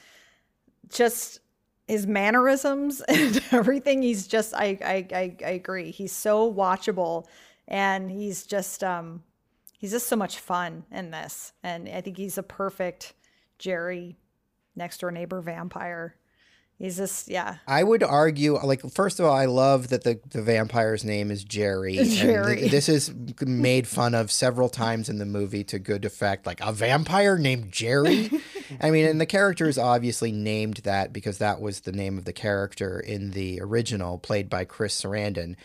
just 0.88 1.40
his 1.86 2.06
mannerisms 2.06 3.00
and 3.08 3.42
everything. 3.52 4.02
He's 4.02 4.26
just 4.26 4.54
I 4.54 4.78
I 4.84 5.06
I, 5.12 5.36
I 5.44 5.50
agree. 5.50 5.90
He's 5.90 6.12
so 6.12 6.52
watchable 6.52 7.26
and 7.68 8.10
he's 8.10 8.46
just 8.46 8.84
um 8.84 9.22
he's 9.78 9.90
just 9.90 10.08
so 10.08 10.16
much 10.16 10.38
fun 10.38 10.84
in 10.90 11.10
this. 11.10 11.52
And 11.62 11.88
I 11.88 12.00
think 12.00 12.16
he's 12.16 12.38
a 12.38 12.42
perfect 12.42 13.14
Jerry 13.58 14.16
next 14.76 15.00
door 15.00 15.10
neighbor 15.10 15.40
vampire. 15.40 16.16
He's 16.78 16.96
just 16.96 17.28
yeah. 17.28 17.58
I 17.68 17.84
would 17.84 18.02
argue, 18.02 18.58
like, 18.58 18.80
first 18.90 19.20
of 19.20 19.26
all, 19.26 19.32
I 19.34 19.44
love 19.44 19.88
that 19.88 20.02
the, 20.02 20.20
the 20.28 20.42
vampire's 20.42 21.04
name 21.04 21.30
is 21.30 21.44
Jerry. 21.44 21.98
and 21.98 22.08
th- 22.08 22.20
Jerry. 22.20 22.68
this 22.68 22.88
is 22.88 23.14
made 23.40 23.86
fun 23.86 24.14
of 24.14 24.32
several 24.32 24.68
times 24.68 25.08
in 25.08 25.18
the 25.18 25.24
movie 25.24 25.62
to 25.64 25.78
good 25.78 26.04
effect. 26.04 26.46
Like, 26.46 26.60
a 26.60 26.72
vampire 26.72 27.38
named 27.38 27.70
Jerry? 27.70 28.30
I 28.80 28.90
mean, 28.90 29.06
and 29.06 29.20
the 29.20 29.26
character 29.26 29.68
is 29.68 29.78
obviously 29.78 30.32
named 30.32 30.78
that 30.78 31.12
because 31.12 31.38
that 31.38 31.60
was 31.60 31.80
the 31.80 31.92
name 31.92 32.18
of 32.18 32.24
the 32.24 32.32
character 32.32 33.00
in 33.00 33.30
the 33.30 33.60
original, 33.60 34.18
played 34.18 34.48
by 34.48 34.64
Chris 34.64 35.00
Sarandon. 35.00 35.56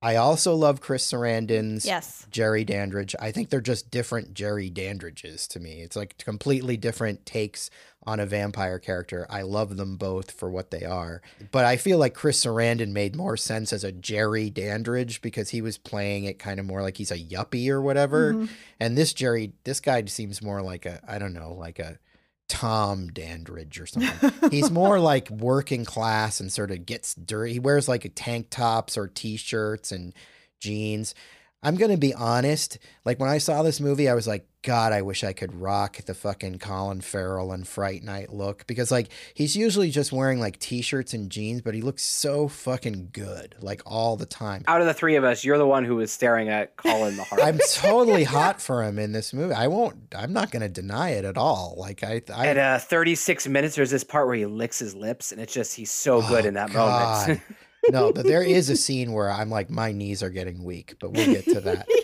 I 0.00 0.14
also 0.14 0.54
love 0.54 0.80
Chris 0.80 1.10
Sarandon's 1.10 1.84
Yes. 1.84 2.24
Jerry 2.30 2.64
Dandridge. 2.64 3.16
I 3.18 3.32
think 3.32 3.50
they're 3.50 3.60
just 3.60 3.90
different 3.90 4.32
Jerry 4.32 4.70
Dandridges 4.70 5.48
to 5.48 5.60
me. 5.60 5.80
It's 5.82 5.96
like 5.96 6.16
completely 6.18 6.76
different 6.76 7.26
takes 7.26 7.68
on 8.06 8.20
a 8.20 8.26
vampire 8.26 8.78
character. 8.78 9.26
I 9.28 9.42
love 9.42 9.76
them 9.76 9.96
both 9.96 10.30
for 10.30 10.48
what 10.50 10.70
they 10.70 10.84
are. 10.84 11.20
But 11.50 11.64
I 11.64 11.76
feel 11.76 11.98
like 11.98 12.14
Chris 12.14 12.44
Sarandon 12.44 12.92
made 12.92 13.16
more 13.16 13.36
sense 13.36 13.72
as 13.72 13.82
a 13.82 13.90
Jerry 13.90 14.50
Dandridge 14.50 15.20
because 15.20 15.50
he 15.50 15.60
was 15.60 15.78
playing 15.78 16.24
it 16.24 16.38
kind 16.38 16.60
of 16.60 16.66
more 16.66 16.80
like 16.80 16.96
he's 16.96 17.10
a 17.10 17.18
yuppie 17.18 17.68
or 17.68 17.82
whatever. 17.82 18.34
Mm-hmm. 18.34 18.52
And 18.78 18.96
this 18.96 19.12
Jerry, 19.12 19.52
this 19.64 19.80
guy 19.80 20.04
seems 20.04 20.40
more 20.40 20.62
like 20.62 20.86
a, 20.86 21.00
I 21.08 21.18
don't 21.18 21.34
know, 21.34 21.52
like 21.52 21.80
a 21.80 21.98
Tom 22.48 23.10
Dandrige 23.10 23.80
or 23.80 23.86
something. 23.86 24.32
He's 24.50 24.70
more 24.70 24.98
like 24.98 25.30
working 25.30 25.84
class 25.84 26.40
and 26.40 26.50
sort 26.50 26.70
of 26.70 26.86
gets 26.86 27.14
dirty. 27.14 27.52
He 27.54 27.60
wears 27.60 27.88
like 27.88 28.10
tank 28.14 28.48
tops 28.50 28.96
or 28.96 29.06
t-shirts 29.06 29.92
and 29.92 30.14
jeans. 30.58 31.14
I'm 31.60 31.74
going 31.74 31.90
to 31.90 31.96
be 31.96 32.14
honest, 32.14 32.78
like 33.04 33.18
when 33.18 33.28
I 33.28 33.38
saw 33.38 33.64
this 33.64 33.80
movie, 33.80 34.08
I 34.08 34.14
was 34.14 34.28
like, 34.28 34.46
God, 34.62 34.92
I 34.92 35.02
wish 35.02 35.24
I 35.24 35.32
could 35.32 35.54
rock 35.54 35.96
the 36.04 36.14
fucking 36.14 36.58
Colin 36.60 37.00
Farrell 37.00 37.50
and 37.52 37.66
Fright 37.66 38.02
Night 38.04 38.32
look 38.32 38.64
because 38.68 38.92
like 38.92 39.08
he's 39.34 39.56
usually 39.56 39.90
just 39.90 40.12
wearing 40.12 40.38
like 40.38 40.58
t-shirts 40.60 41.14
and 41.14 41.30
jeans, 41.30 41.60
but 41.62 41.74
he 41.74 41.80
looks 41.82 42.02
so 42.04 42.46
fucking 42.46 43.08
good 43.12 43.56
like 43.60 43.82
all 43.86 44.16
the 44.16 44.26
time. 44.26 44.62
Out 44.68 44.80
of 44.80 44.86
the 44.86 44.94
three 44.94 45.16
of 45.16 45.24
us, 45.24 45.44
you're 45.44 45.58
the 45.58 45.66
one 45.66 45.84
who 45.84 45.96
was 45.96 46.12
staring 46.12 46.48
at 46.48 46.76
Colin 46.76 47.16
the 47.16 47.24
hardest. 47.24 47.82
I'm 47.84 47.90
totally 47.90 48.24
hot 48.24 48.60
for 48.60 48.84
him 48.84 48.98
in 48.98 49.10
this 49.12 49.32
movie. 49.32 49.54
I 49.54 49.66
won't. 49.66 49.96
I'm 50.16 50.32
not 50.32 50.52
going 50.52 50.62
to 50.62 50.68
deny 50.68 51.10
it 51.10 51.24
at 51.24 51.36
all. 51.36 51.74
Like 51.76 52.04
I, 52.04 52.22
I 52.32 52.46
At 52.48 52.58
uh, 52.58 52.78
36 52.78 53.48
minutes, 53.48 53.74
there's 53.74 53.90
this 53.90 54.04
part 54.04 54.26
where 54.28 54.36
he 54.36 54.46
licks 54.46 54.78
his 54.78 54.94
lips, 54.94 55.32
and 55.32 55.40
it's 55.40 55.54
just 55.54 55.74
he's 55.74 55.90
so 55.90 56.20
good 56.22 56.44
Oh, 56.44 56.48
in 56.48 56.54
that 56.54 56.70
God. 56.72 57.26
moment. 57.28 57.40
no, 57.90 58.12
but 58.12 58.26
there 58.26 58.42
is 58.42 58.70
a 58.70 58.76
scene 58.76 59.12
where 59.12 59.30
I'm 59.30 59.50
like, 59.50 59.70
my 59.70 59.92
knees 59.92 60.22
are 60.22 60.30
getting 60.30 60.64
weak, 60.64 60.96
but 61.00 61.12
we'll 61.12 61.26
get 61.26 61.44
to 61.44 61.60
that. 61.60 61.88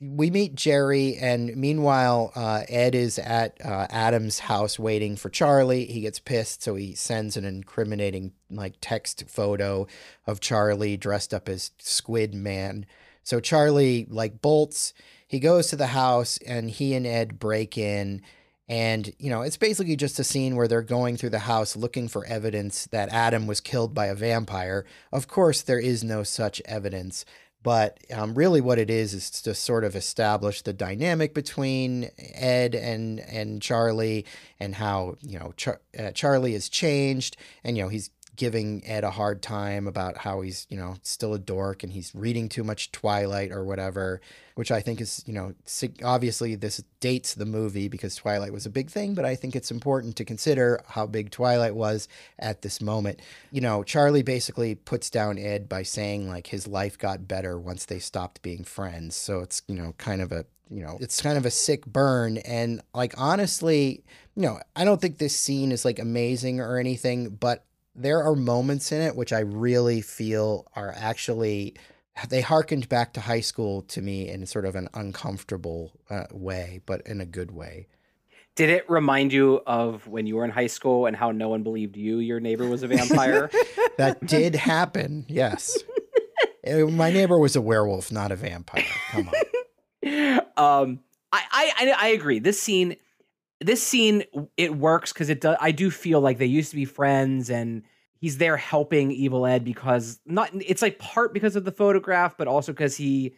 we 0.00 0.30
meet 0.30 0.56
Jerry, 0.56 1.16
and 1.16 1.56
meanwhile, 1.56 2.32
uh, 2.34 2.64
Ed 2.68 2.94
is 2.94 3.18
at 3.18 3.56
uh, 3.64 3.86
Adam's 3.88 4.40
house 4.40 4.78
waiting 4.78 5.16
for 5.16 5.30
Charlie. 5.30 5.86
He 5.86 6.00
gets 6.00 6.18
pissed, 6.18 6.62
so 6.62 6.74
he 6.74 6.94
sends 6.94 7.36
an 7.36 7.44
incriminating 7.44 8.32
like 8.50 8.74
text 8.80 9.24
photo 9.28 9.86
of 10.26 10.40
Charlie 10.40 10.96
dressed 10.96 11.32
up 11.32 11.48
as 11.48 11.70
Squid 11.78 12.34
Man. 12.34 12.84
So 13.22 13.38
Charlie 13.38 14.06
like 14.10 14.42
bolts. 14.42 14.92
He 15.26 15.38
goes 15.38 15.68
to 15.68 15.76
the 15.76 15.88
house, 15.88 16.38
and 16.46 16.68
he 16.68 16.94
and 16.94 17.06
Ed 17.06 17.38
break 17.38 17.78
in. 17.78 18.22
And, 18.72 19.12
you 19.18 19.28
know, 19.28 19.42
it's 19.42 19.58
basically 19.58 19.96
just 19.96 20.18
a 20.18 20.24
scene 20.24 20.56
where 20.56 20.66
they're 20.66 20.80
going 20.80 21.18
through 21.18 21.28
the 21.28 21.40
house 21.40 21.76
looking 21.76 22.08
for 22.08 22.24
evidence 22.24 22.86
that 22.86 23.10
Adam 23.10 23.46
was 23.46 23.60
killed 23.60 23.92
by 23.92 24.06
a 24.06 24.14
vampire. 24.14 24.86
Of 25.12 25.28
course, 25.28 25.60
there 25.60 25.78
is 25.78 26.02
no 26.02 26.22
such 26.22 26.62
evidence. 26.64 27.26
But 27.62 27.98
um, 28.10 28.34
really, 28.34 28.62
what 28.62 28.78
it 28.78 28.88
is 28.88 29.12
is 29.12 29.30
to 29.42 29.54
sort 29.54 29.84
of 29.84 29.94
establish 29.94 30.62
the 30.62 30.72
dynamic 30.72 31.34
between 31.34 32.08
Ed 32.34 32.74
and 32.74 33.20
and 33.20 33.60
Charlie, 33.60 34.24
and 34.58 34.74
how 34.74 35.16
you 35.20 35.38
know 35.38 35.52
Char- 35.58 35.82
uh, 35.98 36.12
Charlie 36.12 36.54
has 36.54 36.70
changed, 36.70 37.36
and 37.62 37.76
you 37.76 37.82
know 37.82 37.90
he's 37.90 38.08
giving 38.36 38.82
Ed 38.86 39.04
a 39.04 39.10
hard 39.10 39.42
time 39.42 39.86
about 39.86 40.18
how 40.18 40.40
he's 40.40 40.66
you 40.70 40.76
know 40.76 40.96
still 41.02 41.34
a 41.34 41.38
dork 41.38 41.82
and 41.82 41.92
he's 41.92 42.14
reading 42.14 42.48
too 42.48 42.64
much 42.64 42.92
Twilight 42.92 43.52
or 43.52 43.64
whatever, 43.64 44.20
which 44.54 44.70
I 44.70 44.80
think 44.80 45.00
is 45.00 45.22
you 45.26 45.34
know 45.34 45.54
obviously 46.02 46.54
this 46.54 46.82
dates 47.00 47.34
the 47.34 47.44
movie 47.44 47.88
because 47.88 48.16
Twilight 48.16 48.52
was 48.52 48.64
a 48.64 48.70
big 48.70 48.90
thing, 48.90 49.14
but 49.14 49.24
I 49.24 49.34
think 49.34 49.54
it's 49.54 49.70
important 49.70 50.16
to 50.16 50.24
consider 50.24 50.80
how 50.86 51.06
big 51.06 51.30
Twilight 51.30 51.74
was 51.74 52.08
at 52.38 52.62
this 52.62 52.80
moment. 52.80 53.20
You 53.50 53.60
know, 53.60 53.82
Charlie 53.82 54.22
basically 54.22 54.74
puts 54.74 55.10
down 55.10 55.38
Ed 55.38 55.68
by 55.68 55.82
saying 55.82 56.28
like 56.28 56.46
his 56.46 56.66
life 56.66 56.98
got 56.98 57.28
better 57.28 57.58
once 57.58 57.84
they 57.84 57.98
stopped 57.98 58.42
being 58.42 58.64
friends. 58.64 59.16
So 59.16 59.40
it's, 59.40 59.62
you 59.68 59.74
know, 59.74 59.94
kind 59.98 60.22
of 60.22 60.32
a, 60.32 60.46
you 60.70 60.82
know, 60.82 60.96
it's 61.00 61.20
kind 61.20 61.36
of 61.36 61.44
a 61.44 61.50
sick 61.50 61.84
burn. 61.84 62.38
And 62.38 62.80
like, 62.94 63.14
honestly, 63.18 64.04
you 64.34 64.42
know, 64.42 64.60
I 64.74 64.84
don't 64.84 65.00
think 65.00 65.18
this 65.18 65.38
scene 65.38 65.72
is 65.72 65.84
like 65.84 65.98
amazing 65.98 66.60
or 66.60 66.78
anything, 66.78 67.30
but 67.30 67.64
there 67.94 68.22
are 68.22 68.34
moments 68.34 68.92
in 68.92 69.00
it 69.00 69.16
which 69.16 69.32
I 69.32 69.40
really 69.40 70.00
feel 70.00 70.66
are 70.74 70.92
actually 70.96 71.74
they 72.28 72.40
harkened 72.40 72.88
back 72.88 73.14
to 73.14 73.20
high 73.20 73.40
school 73.40 73.82
to 73.82 74.02
me 74.02 74.28
in 74.28 74.46
sort 74.46 74.64
of 74.66 74.74
an 74.74 74.88
uncomfortable 74.94 75.92
uh, 76.10 76.24
way, 76.30 76.80
but 76.84 77.00
in 77.06 77.20
a 77.20 77.26
good 77.26 77.50
way. 77.50 77.88
Did 78.54 78.68
it 78.68 78.88
remind 78.88 79.32
you 79.32 79.62
of 79.66 80.06
when 80.06 80.26
you 80.26 80.36
were 80.36 80.44
in 80.44 80.50
high 80.50 80.66
school 80.66 81.06
and 81.06 81.16
how 81.16 81.30
no 81.30 81.48
one 81.48 81.62
believed 81.62 81.96
you, 81.96 82.18
your 82.18 82.38
neighbor 82.38 82.68
was 82.68 82.82
a 82.82 82.88
vampire? 82.88 83.50
That 83.98 84.26
did 84.26 84.54
happen, 84.54 85.26
yes. 85.28 85.76
Uh, 86.66 86.86
My 86.86 87.10
neighbor 87.10 87.38
was 87.38 87.56
a 87.56 87.60
werewolf, 87.60 88.10
not 88.10 88.32
a 88.32 88.36
vampire. 88.36 88.84
Come 89.10 89.28
on. 89.28 90.40
um, 90.56 91.00
I 91.30 91.42
I 91.52 91.94
I 91.98 92.08
agree. 92.08 92.38
This 92.38 92.60
scene, 92.60 92.96
this 93.66 93.82
scene, 93.82 94.24
it 94.56 94.76
works 94.76 95.12
because 95.12 95.30
it 95.30 95.40
does. 95.40 95.56
I 95.60 95.72
do 95.72 95.90
feel 95.90 96.20
like 96.20 96.38
they 96.38 96.46
used 96.46 96.70
to 96.70 96.76
be 96.76 96.84
friends, 96.84 97.50
and 97.50 97.82
he's 98.18 98.38
there 98.38 98.56
helping 98.56 99.10
Evil 99.10 99.46
Ed 99.46 99.64
because 99.64 100.20
not. 100.26 100.50
It's 100.54 100.82
like 100.82 100.98
part 100.98 101.32
because 101.32 101.56
of 101.56 101.64
the 101.64 101.72
photograph, 101.72 102.36
but 102.36 102.48
also 102.48 102.72
because 102.72 102.96
he 102.96 103.34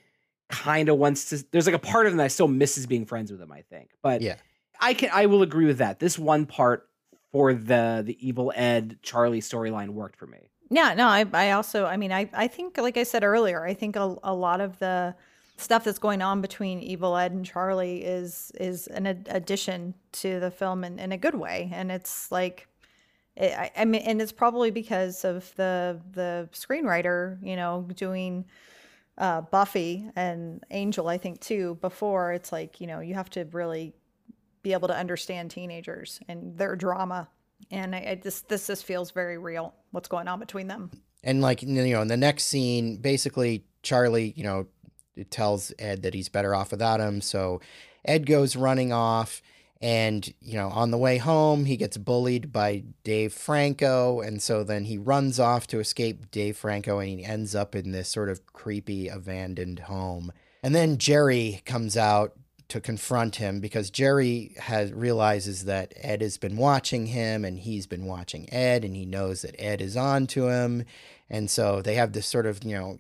kind 0.48 0.88
of 0.88 0.98
wants 0.98 1.30
to. 1.30 1.44
There's 1.50 1.66
like 1.66 1.74
a 1.74 1.78
part 1.78 2.06
of 2.06 2.12
him 2.12 2.18
that 2.18 2.32
still 2.32 2.48
misses 2.48 2.86
being 2.86 3.06
friends 3.06 3.30
with 3.30 3.40
him. 3.40 3.52
I 3.52 3.62
think, 3.62 3.90
but 4.02 4.22
Yeah. 4.22 4.36
I 4.80 4.94
can. 4.94 5.10
I 5.12 5.26
will 5.26 5.42
agree 5.42 5.66
with 5.66 5.78
that. 5.78 6.00
This 6.00 6.18
one 6.18 6.46
part 6.46 6.88
for 7.32 7.54
the 7.54 8.02
the 8.04 8.16
Evil 8.26 8.52
Ed 8.54 8.98
Charlie 9.02 9.40
storyline 9.40 9.90
worked 9.90 10.16
for 10.16 10.26
me. 10.26 10.50
Yeah, 10.70 10.94
no, 10.94 11.06
I, 11.06 11.26
I 11.32 11.50
also, 11.52 11.84
I 11.84 11.96
mean, 11.96 12.10
I, 12.10 12.28
I 12.32 12.48
think, 12.48 12.78
like 12.78 12.96
I 12.96 13.02
said 13.02 13.22
earlier, 13.22 13.64
I 13.64 13.74
think 13.74 13.96
a, 13.96 14.16
a 14.22 14.34
lot 14.34 14.60
of 14.60 14.78
the 14.78 15.14
stuff 15.56 15.84
that's 15.84 15.98
going 15.98 16.22
on 16.22 16.40
between 16.40 16.80
Evil 16.80 17.16
Ed 17.16 17.32
and 17.32 17.44
Charlie 17.44 18.04
is 18.04 18.52
is 18.60 18.86
an 18.88 19.06
ad- 19.06 19.28
addition 19.30 19.94
to 20.12 20.40
the 20.40 20.50
film 20.50 20.84
in, 20.84 20.98
in 20.98 21.12
a 21.12 21.18
good 21.18 21.34
way, 21.34 21.70
and 21.72 21.92
it's 21.92 22.30
like, 22.32 22.68
it, 23.36 23.52
I, 23.52 23.70
I 23.76 23.84
mean, 23.84 24.02
and 24.02 24.20
it's 24.20 24.32
probably 24.32 24.70
because 24.70 25.24
of 25.24 25.54
the 25.56 26.00
the 26.12 26.48
screenwriter, 26.52 27.38
you 27.42 27.56
know, 27.56 27.86
doing 27.94 28.44
uh, 29.18 29.42
Buffy 29.42 30.08
and 30.16 30.64
Angel, 30.70 31.08
I 31.08 31.18
think 31.18 31.40
too. 31.40 31.78
Before 31.80 32.32
it's 32.32 32.50
like, 32.50 32.80
you 32.80 32.86
know, 32.86 33.00
you 33.00 33.14
have 33.14 33.30
to 33.30 33.44
really 33.52 33.94
be 34.62 34.72
able 34.72 34.88
to 34.88 34.96
understand 34.96 35.50
teenagers 35.50 36.20
and 36.28 36.56
their 36.58 36.74
drama. 36.74 37.28
And 37.70 37.94
I, 37.94 37.98
I 37.98 38.20
just 38.20 38.48
this 38.48 38.66
just 38.66 38.84
feels 38.84 39.12
very 39.12 39.38
real. 39.38 39.74
What's 39.92 40.08
going 40.08 40.26
on 40.26 40.40
between 40.40 40.66
them? 40.66 40.90
And 41.22 41.40
like 41.40 41.62
you 41.62 41.68
know, 41.68 42.02
in 42.02 42.08
the 42.08 42.16
next 42.16 42.44
scene, 42.44 42.96
basically 42.96 43.64
Charlie, 43.82 44.32
you 44.36 44.42
know, 44.42 44.66
tells 45.30 45.72
Ed 45.78 46.02
that 46.02 46.14
he's 46.14 46.28
better 46.28 46.54
off 46.54 46.70
without 46.70 47.00
him. 47.00 47.20
So 47.20 47.60
Ed 48.04 48.26
goes 48.26 48.56
running 48.56 48.92
off, 48.92 49.42
and 49.80 50.32
you 50.40 50.54
know, 50.54 50.68
on 50.68 50.90
the 50.90 50.98
way 50.98 51.18
home, 51.18 51.64
he 51.64 51.76
gets 51.76 51.96
bullied 51.96 52.52
by 52.52 52.84
Dave 53.02 53.32
Franco, 53.32 54.20
and 54.20 54.42
so 54.42 54.64
then 54.64 54.84
he 54.84 54.98
runs 54.98 55.40
off 55.40 55.66
to 55.68 55.80
escape 55.80 56.30
Dave 56.30 56.56
Franco, 56.56 56.98
and 56.98 57.08
he 57.08 57.24
ends 57.24 57.54
up 57.54 57.74
in 57.74 57.92
this 57.92 58.08
sort 58.08 58.28
of 58.28 58.46
creepy 58.52 59.08
abandoned 59.08 59.80
home. 59.80 60.32
And 60.62 60.74
then 60.74 60.96
Jerry 60.96 61.60
comes 61.66 61.96
out 61.96 62.32
to 62.68 62.80
confront 62.80 63.36
him 63.36 63.60
because 63.60 63.90
Jerry 63.90 64.54
has 64.58 64.92
realizes 64.92 65.64
that 65.64 65.94
Ed 65.96 66.22
has 66.22 66.38
been 66.38 66.56
watching 66.56 67.06
him 67.06 67.44
and 67.44 67.58
he's 67.58 67.86
been 67.86 68.06
watching 68.06 68.52
Ed 68.52 68.84
and 68.84 68.96
he 68.96 69.04
knows 69.04 69.42
that 69.42 69.54
Ed 69.58 69.80
is 69.80 69.96
on 69.96 70.26
to 70.28 70.48
him. 70.48 70.84
And 71.30 71.50
so 71.50 71.82
they 71.82 71.94
have 71.94 72.12
this 72.12 72.26
sort 72.26 72.46
of, 72.46 72.62
you 72.64 72.74
know, 72.74 72.98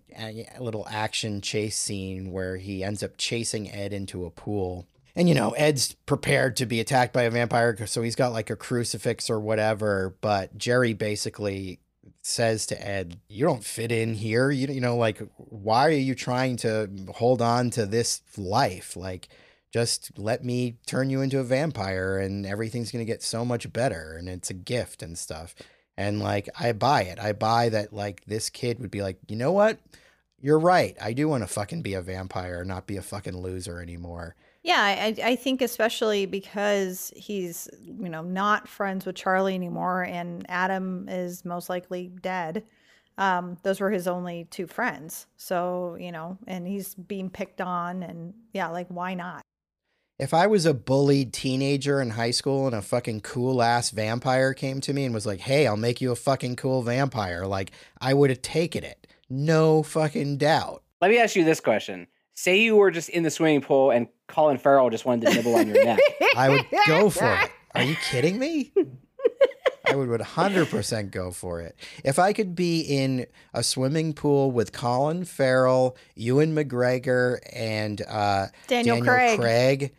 little 0.58 0.86
action 0.90 1.40
chase 1.40 1.76
scene 1.76 2.30
where 2.32 2.56
he 2.56 2.82
ends 2.82 3.02
up 3.02 3.16
chasing 3.16 3.70
Ed 3.70 3.92
into 3.92 4.24
a 4.24 4.30
pool. 4.30 4.86
And, 5.16 5.28
you 5.28 5.34
know, 5.34 5.50
Ed's 5.50 5.92
prepared 6.06 6.56
to 6.56 6.66
be 6.66 6.80
attacked 6.80 7.12
by 7.12 7.22
a 7.22 7.30
vampire, 7.30 7.86
so 7.86 8.02
he's 8.02 8.16
got 8.16 8.32
like 8.32 8.50
a 8.50 8.56
crucifix 8.56 9.30
or 9.30 9.38
whatever. 9.38 10.16
But 10.20 10.58
Jerry 10.58 10.92
basically 10.92 11.78
says 12.22 12.66
to 12.66 12.86
Ed, 12.86 13.20
"You 13.28 13.44
don't 13.44 13.64
fit 13.64 13.92
in 13.92 14.14
here. 14.14 14.50
You 14.50 14.68
you 14.68 14.80
know 14.80 14.96
like 14.96 15.22
why 15.36 15.86
are 15.86 15.90
you 15.90 16.14
trying 16.14 16.56
to 16.58 16.90
hold 17.14 17.42
on 17.42 17.70
to 17.70 17.86
this 17.86 18.22
life? 18.36 18.96
Like 18.96 19.28
just 19.74 20.16
let 20.16 20.44
me 20.44 20.76
turn 20.86 21.10
you 21.10 21.20
into 21.20 21.40
a 21.40 21.42
vampire 21.42 22.16
and 22.18 22.46
everything's 22.46 22.92
going 22.92 23.04
to 23.04 23.12
get 23.12 23.24
so 23.24 23.44
much 23.44 23.72
better 23.72 24.14
and 24.16 24.28
it's 24.28 24.48
a 24.48 24.54
gift 24.54 25.02
and 25.02 25.18
stuff. 25.18 25.52
And 25.96 26.20
like, 26.20 26.48
I 26.56 26.70
buy 26.70 27.02
it. 27.02 27.18
I 27.18 27.32
buy 27.32 27.70
that, 27.70 27.92
like, 27.92 28.22
this 28.24 28.50
kid 28.50 28.78
would 28.78 28.92
be 28.92 29.02
like, 29.02 29.18
you 29.26 29.34
know 29.34 29.50
what? 29.50 29.80
You're 30.40 30.60
right. 30.60 30.96
I 31.02 31.12
do 31.12 31.26
want 31.26 31.42
to 31.42 31.48
fucking 31.48 31.82
be 31.82 31.94
a 31.94 32.02
vampire, 32.02 32.64
not 32.64 32.86
be 32.86 32.98
a 32.98 33.02
fucking 33.02 33.36
loser 33.36 33.82
anymore. 33.82 34.36
Yeah, 34.62 34.80
I, 34.80 35.16
I 35.20 35.34
think 35.34 35.60
especially 35.60 36.26
because 36.26 37.12
he's, 37.16 37.68
you 37.82 38.08
know, 38.08 38.22
not 38.22 38.68
friends 38.68 39.04
with 39.04 39.16
Charlie 39.16 39.56
anymore 39.56 40.04
and 40.04 40.46
Adam 40.48 41.08
is 41.08 41.44
most 41.44 41.68
likely 41.68 42.12
dead. 42.22 42.62
Um, 43.18 43.56
those 43.64 43.80
were 43.80 43.90
his 43.90 44.06
only 44.06 44.46
two 44.52 44.68
friends. 44.68 45.26
So, 45.36 45.96
you 45.98 46.12
know, 46.12 46.38
and 46.46 46.64
he's 46.64 46.94
being 46.94 47.28
picked 47.28 47.60
on 47.60 48.04
and 48.04 48.34
yeah, 48.52 48.68
like 48.68 48.86
why 48.86 49.14
not? 49.14 49.42
If 50.16 50.32
I 50.32 50.46
was 50.46 50.64
a 50.64 50.74
bullied 50.74 51.32
teenager 51.32 52.00
in 52.00 52.10
high 52.10 52.30
school 52.30 52.66
and 52.66 52.76
a 52.76 52.82
fucking 52.82 53.22
cool 53.22 53.60
ass 53.60 53.90
vampire 53.90 54.54
came 54.54 54.80
to 54.82 54.92
me 54.92 55.04
and 55.04 55.12
was 55.12 55.26
like, 55.26 55.40
hey, 55.40 55.66
I'll 55.66 55.76
make 55.76 56.00
you 56.00 56.12
a 56.12 56.16
fucking 56.16 56.54
cool 56.54 56.82
vampire, 56.82 57.46
like, 57.46 57.72
I 58.00 58.14
would 58.14 58.30
have 58.30 58.40
taken 58.40 58.84
it. 58.84 59.08
No 59.28 59.82
fucking 59.82 60.36
doubt. 60.38 60.84
Let 61.00 61.10
me 61.10 61.18
ask 61.18 61.34
you 61.34 61.44
this 61.44 61.58
question. 61.58 62.06
Say 62.34 62.60
you 62.60 62.76
were 62.76 62.92
just 62.92 63.08
in 63.08 63.24
the 63.24 63.30
swimming 63.30 63.60
pool 63.60 63.90
and 63.90 64.06
Colin 64.28 64.56
Farrell 64.58 64.88
just 64.88 65.04
wanted 65.04 65.26
to 65.26 65.34
nibble 65.34 65.56
on 65.56 65.66
your 65.66 65.84
neck. 65.84 65.98
I 66.36 66.48
would 66.48 66.66
go 66.86 67.10
for 67.10 67.34
it. 67.42 67.50
Are 67.74 67.82
you 67.82 67.96
kidding 67.96 68.38
me? 68.38 68.72
I 69.86 69.96
would 69.96 70.08
100% 70.08 71.10
go 71.10 71.32
for 71.32 71.60
it. 71.60 71.76
If 72.04 72.20
I 72.20 72.32
could 72.32 72.54
be 72.54 72.80
in 72.82 73.26
a 73.52 73.64
swimming 73.64 74.12
pool 74.12 74.52
with 74.52 74.72
Colin 74.72 75.24
Farrell, 75.24 75.96
Ewan 76.14 76.54
McGregor, 76.54 77.38
and 77.52 78.00
uh, 78.08 78.46
Daniel 78.66 79.02
Craig. 79.02 79.38
Craig, 79.38 79.94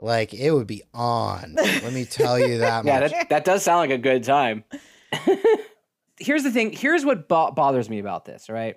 like 0.00 0.34
it 0.34 0.50
would 0.50 0.66
be 0.66 0.82
on. 0.92 1.54
Let 1.56 1.92
me 1.92 2.04
tell 2.04 2.38
you 2.38 2.58
that 2.58 2.84
Yeah, 2.84 3.00
much. 3.00 3.10
that, 3.12 3.28
that 3.30 3.44
does 3.44 3.62
sound 3.62 3.78
like 3.78 3.90
a 3.90 3.98
good 3.98 4.24
time. 4.24 4.64
Here's 6.18 6.42
the 6.42 6.50
thing. 6.50 6.72
Here's 6.72 7.04
what 7.04 7.28
bo- 7.28 7.50
bothers 7.52 7.90
me 7.90 7.98
about 7.98 8.24
this, 8.24 8.48
right? 8.48 8.76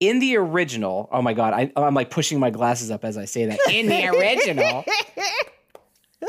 In 0.00 0.20
the 0.20 0.36
original, 0.36 1.08
oh 1.10 1.20
my 1.22 1.32
God, 1.34 1.52
I, 1.54 1.72
I'm 1.76 1.94
like 1.94 2.10
pushing 2.10 2.38
my 2.38 2.50
glasses 2.50 2.90
up 2.90 3.04
as 3.04 3.18
I 3.18 3.24
say 3.24 3.46
that. 3.46 3.58
In 3.70 3.88
the 3.88 4.06
original. 4.08 4.84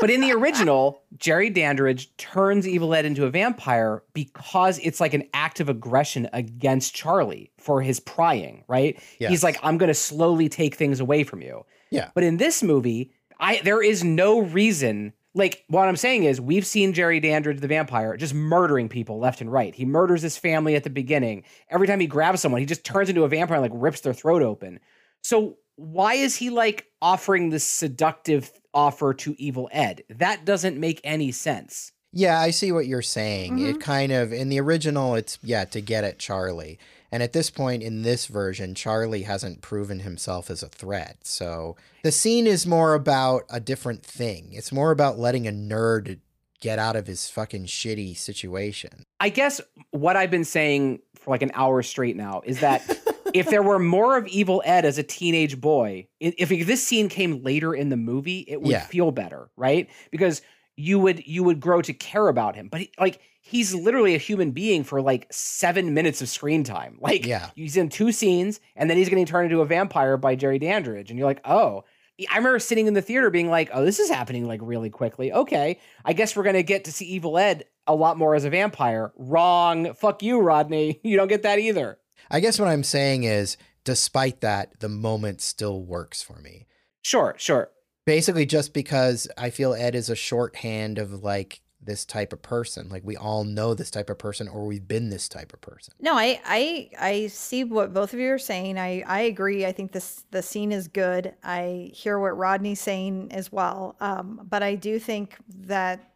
but 0.00 0.10
in 0.10 0.20
the 0.20 0.32
original, 0.32 1.02
Jerry 1.18 1.52
Dandrige 1.52 2.08
turns 2.16 2.66
Evil 2.66 2.92
Ed 2.94 3.04
into 3.04 3.26
a 3.26 3.30
vampire 3.30 4.02
because 4.12 4.80
it's 4.80 5.00
like 5.00 5.14
an 5.14 5.22
act 5.34 5.60
of 5.60 5.68
aggression 5.68 6.28
against 6.32 6.94
Charlie 6.96 7.52
for 7.58 7.80
his 7.80 8.00
prying, 8.00 8.64
right? 8.66 9.00
Yes. 9.20 9.30
He's 9.30 9.44
like, 9.44 9.56
I'm 9.62 9.78
going 9.78 9.88
to 9.88 9.94
slowly 9.94 10.48
take 10.48 10.74
things 10.74 10.98
away 10.98 11.22
from 11.22 11.40
you. 11.40 11.64
Yeah. 11.90 12.10
But 12.14 12.24
in 12.24 12.38
this 12.38 12.64
movie, 12.64 13.12
I 13.40 13.60
there 13.64 13.82
is 13.82 14.04
no 14.04 14.40
reason. 14.40 15.12
Like 15.34 15.64
what 15.68 15.88
I'm 15.88 15.96
saying 15.96 16.24
is, 16.24 16.40
we've 16.40 16.66
seen 16.66 16.92
Jerry 16.92 17.20
Dandrige, 17.20 17.60
the 17.60 17.68
vampire, 17.68 18.16
just 18.16 18.34
murdering 18.34 18.88
people 18.88 19.18
left 19.18 19.40
and 19.40 19.50
right. 19.50 19.74
He 19.74 19.84
murders 19.84 20.22
his 20.22 20.36
family 20.36 20.74
at 20.74 20.84
the 20.84 20.90
beginning. 20.90 21.44
Every 21.68 21.86
time 21.86 22.00
he 22.00 22.06
grabs 22.06 22.40
someone, 22.40 22.60
he 22.60 22.66
just 22.66 22.84
turns 22.84 23.08
into 23.08 23.24
a 23.24 23.28
vampire 23.28 23.56
and 23.56 23.62
like 23.62 23.72
rips 23.74 24.00
their 24.00 24.12
throat 24.12 24.42
open. 24.42 24.80
So 25.22 25.58
why 25.76 26.14
is 26.14 26.36
he 26.36 26.50
like 26.50 26.86
offering 27.00 27.50
this 27.50 27.64
seductive 27.64 28.52
offer 28.74 29.14
to 29.14 29.34
Evil 29.38 29.68
Ed? 29.72 30.02
That 30.10 30.44
doesn't 30.44 30.78
make 30.78 31.00
any 31.04 31.32
sense. 31.32 31.92
Yeah, 32.12 32.40
I 32.40 32.50
see 32.50 32.72
what 32.72 32.86
you're 32.86 33.02
saying. 33.02 33.52
Mm-hmm. 33.52 33.66
It 33.66 33.80
kind 33.80 34.10
of 34.10 34.32
in 34.32 34.48
the 34.48 34.60
original, 34.60 35.14
it's 35.14 35.38
yeah 35.42 35.64
to 35.66 35.80
get 35.80 36.04
at 36.04 36.18
Charlie, 36.18 36.78
and 37.12 37.22
at 37.22 37.32
this 37.32 37.50
point 37.50 37.82
in 37.82 38.02
this 38.02 38.26
version, 38.26 38.74
Charlie 38.74 39.22
hasn't 39.22 39.62
proven 39.62 40.00
himself 40.00 40.50
as 40.50 40.62
a 40.62 40.68
threat. 40.68 41.18
So 41.22 41.76
the 42.02 42.12
scene 42.12 42.46
is 42.46 42.66
more 42.66 42.94
about 42.94 43.42
a 43.50 43.60
different 43.60 44.04
thing. 44.04 44.50
It's 44.52 44.72
more 44.72 44.90
about 44.90 45.18
letting 45.18 45.46
a 45.46 45.52
nerd 45.52 46.20
get 46.60 46.78
out 46.78 46.94
of 46.94 47.06
his 47.06 47.28
fucking 47.30 47.64
shitty 47.64 48.16
situation. 48.16 49.04
I 49.18 49.30
guess 49.30 49.60
what 49.92 50.16
I've 50.16 50.30
been 50.30 50.44
saying 50.44 51.00
for 51.16 51.30
like 51.30 51.42
an 51.42 51.50
hour 51.54 51.82
straight 51.82 52.16
now 52.16 52.42
is 52.44 52.60
that 52.60 52.82
if 53.34 53.48
there 53.48 53.62
were 53.62 53.78
more 53.78 54.16
of 54.18 54.26
Evil 54.26 54.62
Ed 54.64 54.84
as 54.84 54.98
a 54.98 55.02
teenage 55.02 55.60
boy, 55.60 56.06
if 56.20 56.48
this 56.66 56.86
scene 56.86 57.08
came 57.08 57.42
later 57.42 57.74
in 57.74 57.88
the 57.88 57.96
movie, 57.96 58.44
it 58.46 58.60
would 58.60 58.70
Yeah. 58.72 58.84
feel 58.86 59.10
better, 59.10 59.48
right? 59.56 59.88
Because 60.10 60.42
you 60.76 60.98
would 60.98 61.26
you 61.26 61.42
would 61.44 61.60
grow 61.60 61.82
to 61.82 61.92
care 61.92 62.28
about 62.28 62.54
him. 62.56 62.68
But 62.68 62.80
he, 62.80 62.92
like 62.98 63.20
he's 63.50 63.74
literally 63.74 64.14
a 64.14 64.18
human 64.18 64.50
being 64.52 64.84
for 64.84 65.02
like 65.02 65.26
seven 65.30 65.92
minutes 65.94 66.22
of 66.22 66.28
screen 66.28 66.64
time. 66.64 66.98
Like 67.02 67.26
Yeah. 67.26 67.50
he's 67.54 67.76
in 67.76 67.88
two 67.88 68.12
scenes, 68.12 68.60
and 68.76 68.88
then 68.88 68.96
he's 68.96 69.08
getting 69.08 69.26
turned 69.26 69.50
into 69.50 69.62
a 69.62 69.66
vampire 69.66 70.16
by 70.16 70.36
Jerry 70.36 70.58
Dandrige, 70.60 71.10
and 71.10 71.18
you're 71.18 71.28
like, 71.28 71.40
oh. 71.44 71.84
I 72.30 72.36
remember 72.36 72.58
sitting 72.58 72.86
in 72.86 72.92
the 72.92 73.00
theater 73.00 73.30
being 73.30 73.48
like, 73.48 73.70
oh, 73.72 73.82
this 73.82 73.98
is 73.98 74.10
happening 74.10 74.46
like 74.46 74.60
really 74.62 74.90
quickly. 74.90 75.32
Okay. 75.32 75.78
I 76.04 76.12
guess 76.12 76.36
we're 76.36 76.42
going 76.42 76.54
to 76.54 76.62
get 76.62 76.84
to 76.84 76.92
see 76.92 77.06
Evil 77.06 77.38
Ed 77.38 77.64
a 77.86 77.94
lot 77.94 78.18
more 78.18 78.34
as 78.34 78.44
a 78.44 78.50
vampire. 78.50 79.10
Wrong. 79.16 79.94
Fuck 79.94 80.22
you, 80.22 80.38
Rodney. 80.38 81.00
You 81.02 81.16
don't 81.16 81.28
get 81.28 81.44
that 81.44 81.58
either. 81.58 81.96
I 82.30 82.40
guess 82.40 82.58
what 82.58 82.68
I'm 82.68 82.84
saying 82.84 83.24
is, 83.24 83.56
despite 83.84 84.42
that, 84.42 84.80
the 84.80 84.88
moment 84.90 85.40
still 85.40 85.82
works 85.82 86.22
for 86.22 86.38
me. 86.40 86.66
Sure, 87.00 87.34
sure. 87.38 87.70
Basically, 88.04 88.44
just 88.44 88.74
because 88.74 89.26
I 89.38 89.48
feel 89.48 89.72
Ed 89.72 89.94
is 89.94 90.10
a 90.10 90.14
shorthand 90.14 90.98
of 90.98 91.22
like 91.24 91.62
this 91.90 92.04
type 92.04 92.32
of 92.32 92.40
person. 92.40 92.88
Like 92.88 93.02
we 93.04 93.16
all 93.16 93.42
know 93.42 93.74
this 93.74 93.90
type 93.90 94.08
of 94.10 94.16
person, 94.16 94.46
or 94.46 94.64
we've 94.64 94.86
been 94.86 95.10
this 95.10 95.28
type 95.28 95.52
of 95.52 95.60
person. 95.60 95.92
No, 96.00 96.14
I, 96.16 96.40
I 96.46 96.90
I 97.00 97.26
see 97.26 97.64
what 97.64 97.92
both 97.92 98.14
of 98.14 98.20
you 98.20 98.30
are 98.30 98.38
saying. 98.38 98.78
I, 98.78 99.02
I 99.06 99.22
agree. 99.22 99.66
I 99.66 99.72
think 99.72 99.90
this 99.90 100.24
the 100.30 100.40
scene 100.40 100.70
is 100.70 100.86
good. 100.86 101.34
I 101.42 101.90
hear 101.92 102.20
what 102.20 102.38
Rodney's 102.38 102.80
saying 102.80 103.32
as 103.32 103.50
well. 103.50 103.96
Um, 104.00 104.46
but 104.48 104.62
I 104.62 104.76
do 104.76 105.00
think 105.00 105.36
that 105.66 106.12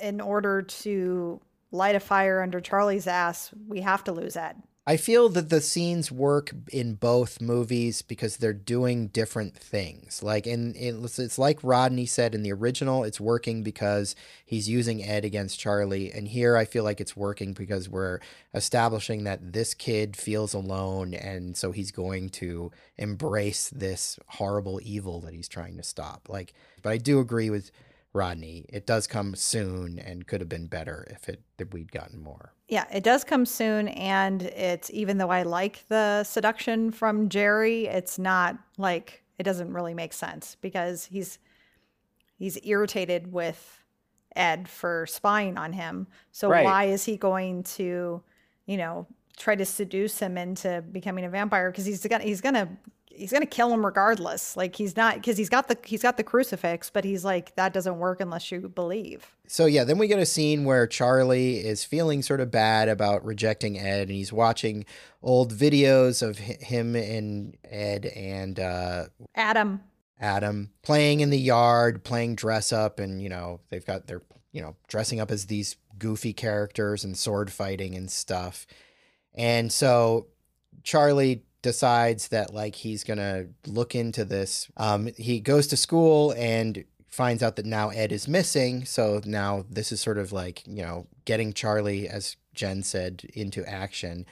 in 0.00 0.20
order 0.20 0.62
to 0.62 1.40
light 1.72 1.96
a 1.96 2.00
fire 2.00 2.40
under 2.40 2.60
Charlie's 2.60 3.08
ass, 3.08 3.50
we 3.66 3.80
have 3.80 4.04
to 4.04 4.12
lose 4.12 4.36
Ed. 4.36 4.62
I 4.88 4.96
feel 4.96 5.28
that 5.30 5.48
the 5.48 5.60
scenes 5.60 6.12
work 6.12 6.52
in 6.70 6.94
both 6.94 7.40
movies 7.40 8.02
because 8.02 8.36
they're 8.36 8.52
doing 8.52 9.08
different 9.08 9.56
things. 9.56 10.22
Like 10.22 10.46
in, 10.46 10.74
in 10.74 11.04
it's 11.04 11.38
like 11.40 11.58
Rodney 11.64 12.06
said 12.06 12.36
in 12.36 12.44
the 12.44 12.52
original, 12.52 13.02
it's 13.02 13.20
working 13.20 13.64
because 13.64 14.14
he's 14.44 14.68
using 14.68 15.02
Ed 15.02 15.24
against 15.24 15.58
Charlie, 15.58 16.12
and 16.12 16.28
here 16.28 16.56
I 16.56 16.66
feel 16.66 16.84
like 16.84 17.00
it's 17.00 17.16
working 17.16 17.52
because 17.52 17.88
we're 17.88 18.20
establishing 18.54 19.24
that 19.24 19.52
this 19.52 19.74
kid 19.74 20.16
feels 20.16 20.54
alone, 20.54 21.14
and 21.14 21.56
so 21.56 21.72
he's 21.72 21.90
going 21.90 22.28
to 22.30 22.70
embrace 22.96 23.68
this 23.70 24.20
horrible 24.28 24.78
evil 24.84 25.20
that 25.22 25.34
he's 25.34 25.48
trying 25.48 25.76
to 25.78 25.82
stop. 25.82 26.28
Like, 26.28 26.54
but 26.82 26.92
I 26.92 26.98
do 26.98 27.18
agree 27.18 27.50
with 27.50 27.72
Rodney. 28.16 28.64
It 28.70 28.86
does 28.86 29.06
come 29.06 29.34
soon 29.34 29.98
and 29.98 30.26
could 30.26 30.40
have 30.40 30.48
been 30.48 30.66
better 30.66 31.06
if 31.10 31.28
it 31.28 31.42
if 31.58 31.72
we'd 31.72 31.92
gotten 31.92 32.20
more. 32.20 32.52
Yeah, 32.68 32.86
it 32.92 33.04
does 33.04 33.22
come 33.22 33.46
soon, 33.46 33.88
and 33.88 34.42
it's 34.42 34.90
even 34.90 35.18
though 35.18 35.30
I 35.30 35.42
like 35.42 35.86
the 35.88 36.24
seduction 36.24 36.90
from 36.90 37.28
Jerry, 37.28 37.86
it's 37.86 38.18
not 38.18 38.56
like 38.78 39.22
it 39.38 39.42
doesn't 39.44 39.72
really 39.72 39.94
make 39.94 40.12
sense 40.12 40.56
because 40.60 41.04
he's 41.04 41.38
he's 42.38 42.58
irritated 42.64 43.32
with 43.32 43.84
Ed 44.34 44.68
for 44.68 45.06
spying 45.06 45.56
on 45.58 45.72
him. 45.72 46.06
So 46.32 46.48
Right. 46.48 46.64
why 46.64 46.84
is 46.84 47.04
he 47.04 47.16
going 47.16 47.62
to, 47.64 48.22
you 48.66 48.76
know, 48.76 49.06
try 49.36 49.54
to 49.54 49.64
seduce 49.64 50.18
him 50.18 50.36
into 50.38 50.82
becoming 50.90 51.24
a 51.24 51.30
vampire? 51.30 51.70
Because 51.70 51.84
he's 51.84 52.04
gonna 52.06 52.24
he's 52.24 52.40
gonna 52.40 52.68
he's 53.16 53.32
gonna 53.32 53.46
kill 53.46 53.72
him 53.72 53.84
regardless. 53.84 54.56
Like 54.56 54.76
he's 54.76 54.96
not 54.96 55.14
because 55.16 55.36
he's 55.36 55.48
got 55.48 55.68
the 55.68 55.78
he's 55.84 56.02
got 56.02 56.16
the 56.16 56.24
crucifix, 56.24 56.90
but 56.90 57.04
he's 57.04 57.24
like 57.24 57.54
that 57.56 57.72
doesn't 57.72 57.98
work 57.98 58.20
unless 58.20 58.50
you 58.50 58.68
believe. 58.68 59.34
So 59.46 59.66
yeah, 59.66 59.84
then 59.84 59.98
we 59.98 60.08
get 60.08 60.18
a 60.18 60.26
scene 60.26 60.64
where 60.64 60.86
Charlie 60.86 61.58
is 61.58 61.84
feeling 61.84 62.22
sort 62.22 62.40
of 62.40 62.50
bad 62.50 62.88
about 62.88 63.24
rejecting 63.24 63.78
Ed, 63.78 64.02
and 64.02 64.10
he's 64.10 64.32
watching 64.32 64.84
old 65.22 65.52
videos 65.52 66.26
of 66.26 66.38
him 66.38 66.94
and 66.96 67.56
Ed 67.64 68.06
and 68.06 68.58
uh, 68.58 69.06
Adam, 69.34 69.80
Adam 70.20 70.70
playing 70.82 71.20
in 71.20 71.30
the 71.30 71.38
yard, 71.38 72.04
playing 72.04 72.36
dress 72.36 72.72
up, 72.72 72.98
and 72.98 73.22
you 73.22 73.28
know 73.28 73.60
they've 73.70 73.86
got 73.86 74.06
their 74.06 74.22
you 74.52 74.60
know 74.60 74.76
dressing 74.88 75.20
up 75.20 75.30
as 75.30 75.46
these 75.46 75.76
goofy 75.98 76.32
characters 76.32 77.04
and 77.04 77.16
sword 77.16 77.50
fighting 77.50 77.94
and 77.94 78.10
stuff. 78.10 78.66
And 79.34 79.70
so 79.70 80.28
Charlie 80.82 81.42
decides 81.66 82.28
that 82.28 82.54
like 82.54 82.76
he's 82.76 83.02
gonna 83.02 83.46
look 83.66 83.94
into 83.96 84.24
this. 84.24 84.68
Um, 84.76 85.08
he 85.16 85.40
goes 85.40 85.66
to 85.66 85.76
school 85.76 86.32
and 86.36 86.84
finds 87.08 87.42
out 87.42 87.56
that 87.56 87.66
now 87.66 87.88
Ed 87.88 88.12
is 88.12 88.28
missing. 88.28 88.84
So 88.84 89.20
now 89.24 89.64
this 89.68 89.90
is 89.90 90.00
sort 90.00 90.16
of 90.18 90.30
like 90.32 90.62
you 90.66 90.82
know 90.82 91.08
getting 91.24 91.52
Charlie, 91.52 92.08
as 92.08 92.36
Jen 92.54 92.84
said, 92.84 93.24
into 93.34 93.68
action. 93.68 94.26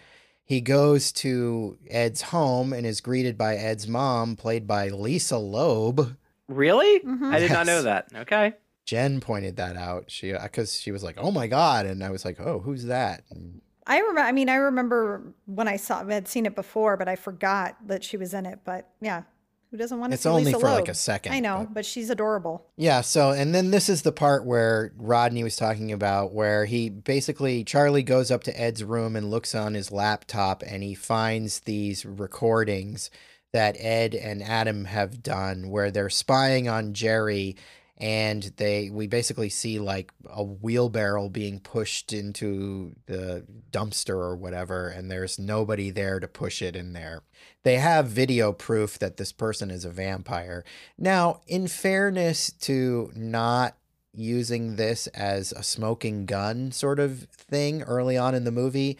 He 0.44 0.60
goes 0.60 1.10
to 1.24 1.76
Ed's 1.90 2.22
home 2.22 2.72
and 2.72 2.86
is 2.86 3.00
greeted 3.00 3.36
by 3.36 3.56
Ed's 3.56 3.88
mom, 3.88 4.36
played 4.36 4.66
by 4.66 4.88
Lisa 4.90 5.38
Loeb. 5.38 6.16
Really? 6.48 7.00
Mhm. 7.00 7.32
I 7.34 7.40
did 7.40 7.50
not 7.50 7.66
know 7.66 7.82
that. 7.82 8.08
Okay. 8.14 8.52
Jen 8.84 9.20
pointed 9.20 9.56
that 9.56 9.76
out. 9.76 10.04
She 10.10 10.30
because 10.32 10.78
she 10.78 10.92
was 10.92 11.02
like, 11.02 11.16
"Oh 11.18 11.32
my 11.32 11.48
god," 11.48 11.86
and 11.86 12.04
I 12.04 12.10
was 12.10 12.24
like, 12.24 12.38
"Oh, 12.38 12.60
who's 12.60 12.84
that?" 12.84 13.24
And 13.30 13.62
I 13.86 13.98
remember. 13.98 14.20
I 14.22 14.32
mean, 14.32 14.48
I 14.48 14.54
remember 14.56 15.34
when 15.46 15.68
I 15.68 15.76
saw 15.76 16.00
I 16.02 16.12
had 16.14 16.28
seen 16.28 16.46
it 16.46 16.54
before, 16.54 16.96
but 16.96 17.08
I 17.08 17.16
forgot 17.16 17.76
that 17.86 18.02
she 18.04 18.16
was 18.16 18.32
in 18.34 18.46
it. 18.46 18.60
But 18.64 18.88
yeah, 19.00 19.22
Who 19.70 19.76
doesn't 19.76 19.98
want 19.98 20.12
to 20.12 20.16
see 20.16 20.20
it? 20.20 20.20
It's 20.20 20.26
only 20.26 20.44
Lisa 20.44 20.60
for, 20.60 20.70
like, 20.70 20.88
a 20.88 20.94
second, 20.94 21.32
I 21.32 21.40
know, 21.40 21.58
but- 21.66 21.74
but 21.74 21.84
she's 21.86 22.08
adorable. 22.08 22.64
Yeah, 22.76 23.00
so 23.00 23.30
and 23.32 23.54
then 23.54 23.72
this 23.72 23.88
is 23.88 24.02
the 24.02 24.12
part 24.12 24.46
where 24.46 24.92
Rodney 24.96 25.42
was 25.42 25.56
talking 25.56 25.90
about 25.92 26.32
where 26.32 26.64
he 26.64 26.88
basically 26.88 27.64
Charlie 27.64 28.02
goes 28.04 28.30
up 28.30 28.44
to 28.44 28.60
Ed's 28.60 28.84
room 28.84 29.16
and 29.16 29.30
looks 29.30 29.54
on 29.54 29.74
his 29.74 29.90
laptop 29.90 30.62
and 30.64 30.82
he 30.82 30.94
finds 30.94 31.60
these 31.60 32.06
recordings 32.06 33.10
that 33.52 33.76
Ed 33.78 34.14
and 34.14 34.42
Adam 34.42 34.84
have 34.86 35.22
done 35.22 35.68
where 35.70 35.90
they're 35.90 36.08
spying 36.10 36.68
on 36.68 36.92
Jerry 36.94 37.56
and 37.96 38.42
they 38.56 38.90
we 38.90 39.06
basically 39.06 39.48
see 39.48 39.78
like 39.78 40.12
a 40.28 40.42
wheelbarrow 40.42 41.28
being 41.28 41.60
pushed 41.60 42.12
into 42.12 42.94
the 43.06 43.46
dumpster 43.70 44.16
or 44.16 44.34
whatever 44.34 44.88
and 44.88 45.10
there's 45.10 45.38
nobody 45.38 45.90
there 45.90 46.18
to 46.18 46.26
push 46.26 46.60
it 46.60 46.74
in 46.74 46.92
there. 46.92 47.22
They 47.62 47.76
have 47.76 48.08
video 48.08 48.52
proof 48.52 48.98
that 48.98 49.16
this 49.16 49.32
person 49.32 49.70
is 49.70 49.84
a 49.84 49.90
vampire. 49.90 50.64
Now, 50.98 51.40
in 51.46 51.68
fairness 51.68 52.50
to 52.62 53.12
not 53.14 53.76
using 54.12 54.76
this 54.76 55.06
as 55.08 55.52
a 55.52 55.62
smoking 55.62 56.26
gun 56.26 56.72
sort 56.72 56.98
of 56.98 57.22
thing 57.30 57.82
early 57.82 58.16
on 58.16 58.34
in 58.34 58.44
the 58.44 58.52
movie, 58.52 58.98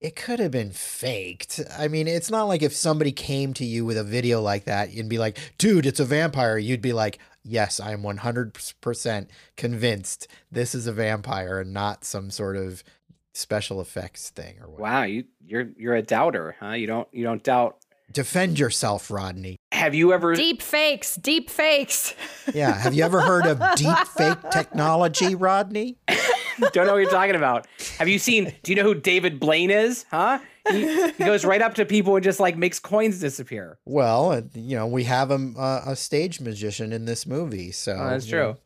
it 0.00 0.16
could 0.16 0.38
have 0.38 0.50
been 0.50 0.70
faked. 0.70 1.60
I 1.78 1.88
mean, 1.88 2.06
it's 2.06 2.30
not 2.30 2.44
like 2.44 2.62
if 2.62 2.74
somebody 2.74 3.12
came 3.12 3.54
to 3.54 3.64
you 3.64 3.84
with 3.84 3.96
a 3.96 4.04
video 4.04 4.40
like 4.42 4.64
that 4.64 4.90
and 4.90 5.08
be 5.08 5.18
like, 5.18 5.38
dude, 5.56 5.86
it's 5.86 6.00
a 6.00 6.04
vampire. 6.04 6.58
You'd 6.58 6.82
be 6.82 6.92
like, 6.92 7.18
yes, 7.44 7.78
I'm 7.78 8.02
100% 8.02 9.26
convinced 9.56 10.28
this 10.50 10.74
is 10.74 10.86
a 10.86 10.92
vampire 10.92 11.60
and 11.60 11.72
not 11.72 12.04
some 12.04 12.30
sort 12.30 12.56
of 12.56 12.82
special 13.32 13.80
effects 13.80 14.30
thing 14.30 14.56
or 14.60 14.68
whatever. 14.68 14.82
Wow, 14.82 15.02
you 15.04 15.24
you're 15.44 15.68
you're 15.76 15.94
a 15.94 16.02
doubter, 16.02 16.56
huh? 16.60 16.72
You 16.72 16.86
don't 16.86 17.08
you 17.12 17.24
don't 17.24 17.42
doubt. 17.42 17.78
Defend 18.12 18.58
yourself, 18.58 19.10
Rodney. 19.10 19.56
Have 19.72 19.94
you 19.94 20.12
ever 20.12 20.34
Deep 20.34 20.62
fakes, 20.62 21.16
deep 21.16 21.50
fakes. 21.50 22.14
Yeah. 22.54 22.72
Have 22.72 22.92
you 22.92 23.02
ever 23.02 23.22
heard 23.22 23.46
of 23.46 23.58
deep 23.76 23.96
fake 24.06 24.38
technology, 24.52 25.34
Rodney? 25.34 25.96
don't 26.72 26.86
know 26.86 26.92
what 26.92 26.98
you're 26.98 27.10
talking 27.10 27.34
about? 27.34 27.66
Have 27.98 28.06
you 28.06 28.18
seen? 28.18 28.52
Do 28.62 28.70
you 28.70 28.76
know 28.76 28.82
who 28.82 28.94
David 28.94 29.40
Blaine 29.40 29.70
is? 29.70 30.04
Huh? 30.10 30.40
He, 30.70 31.10
he 31.12 31.24
goes 31.24 31.44
right 31.44 31.60
up 31.60 31.74
to 31.74 31.84
people 31.84 32.16
and 32.16 32.24
just 32.24 32.40
like 32.40 32.56
makes 32.56 32.78
coins 32.78 33.20
disappear. 33.20 33.78
Well, 33.84 34.42
you 34.54 34.76
know, 34.76 34.86
we 34.86 35.04
have 35.04 35.30
a, 35.30 35.52
uh, 35.58 35.82
a 35.86 35.96
stage 35.96 36.40
magician 36.40 36.92
in 36.92 37.04
this 37.04 37.26
movie, 37.26 37.70
so 37.70 37.92
Oh, 37.92 38.10
that's 38.10 38.26
true. 38.26 38.56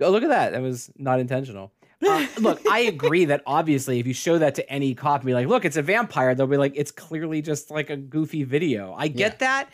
Oh, 0.00 0.10
look 0.10 0.22
at 0.22 0.30
that. 0.30 0.52
That 0.52 0.62
was 0.62 0.90
not 0.96 1.20
intentional. 1.20 1.72
Uh, 2.06 2.26
look, 2.38 2.60
I 2.68 2.80
agree 2.80 3.26
that 3.26 3.42
obviously, 3.46 4.00
if 4.00 4.06
you 4.06 4.14
show 4.14 4.38
that 4.38 4.54
to 4.56 4.68
any 4.70 4.94
cop 4.94 5.20
and 5.20 5.26
be 5.26 5.34
like, 5.34 5.46
"Look, 5.46 5.64
it's 5.64 5.76
a 5.76 5.82
vampire," 5.82 6.34
they'll 6.34 6.46
be 6.46 6.56
like, 6.56 6.72
"It's 6.74 6.90
clearly 6.90 7.42
just 7.42 7.70
like 7.70 7.90
a 7.90 7.96
goofy 7.96 8.42
video." 8.42 8.94
I 8.96 9.08
get 9.08 9.38
that, 9.38 9.70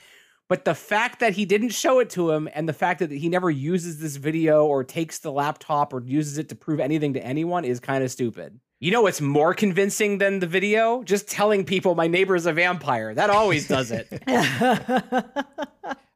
but 0.48 0.64
the 0.64 0.74
fact 0.74 1.20
that 1.20 1.32
he 1.32 1.44
didn't 1.44 1.70
show 1.70 1.98
it 2.00 2.10
to 2.10 2.30
him, 2.30 2.48
and 2.54 2.68
the 2.68 2.72
fact 2.72 2.98
that 3.00 3.10
he 3.10 3.28
never 3.28 3.50
uses 3.50 3.98
this 3.98 4.16
video 4.16 4.66
or 4.66 4.84
takes 4.84 5.18
the 5.18 5.32
laptop 5.32 5.92
or 5.92 6.02
uses 6.04 6.38
it 6.38 6.48
to 6.50 6.54
prove 6.54 6.80
anything 6.80 7.14
to 7.14 7.24
anyone 7.24 7.64
is 7.64 7.80
kind 7.80 8.04
of 8.04 8.10
stupid. 8.10 8.60
You 8.82 8.90
know 8.90 9.02
what's 9.02 9.20
more 9.20 9.52
convincing 9.52 10.16
than 10.16 10.38
the 10.38 10.46
video? 10.46 11.02
Just 11.02 11.28
telling 11.28 11.66
people 11.66 11.94
my 11.94 12.06
neighbor's 12.06 12.46
a 12.46 12.52
vampire. 12.54 13.14
That 13.14 13.28
always 13.28 13.68
does 13.68 13.90
it. 13.92 14.08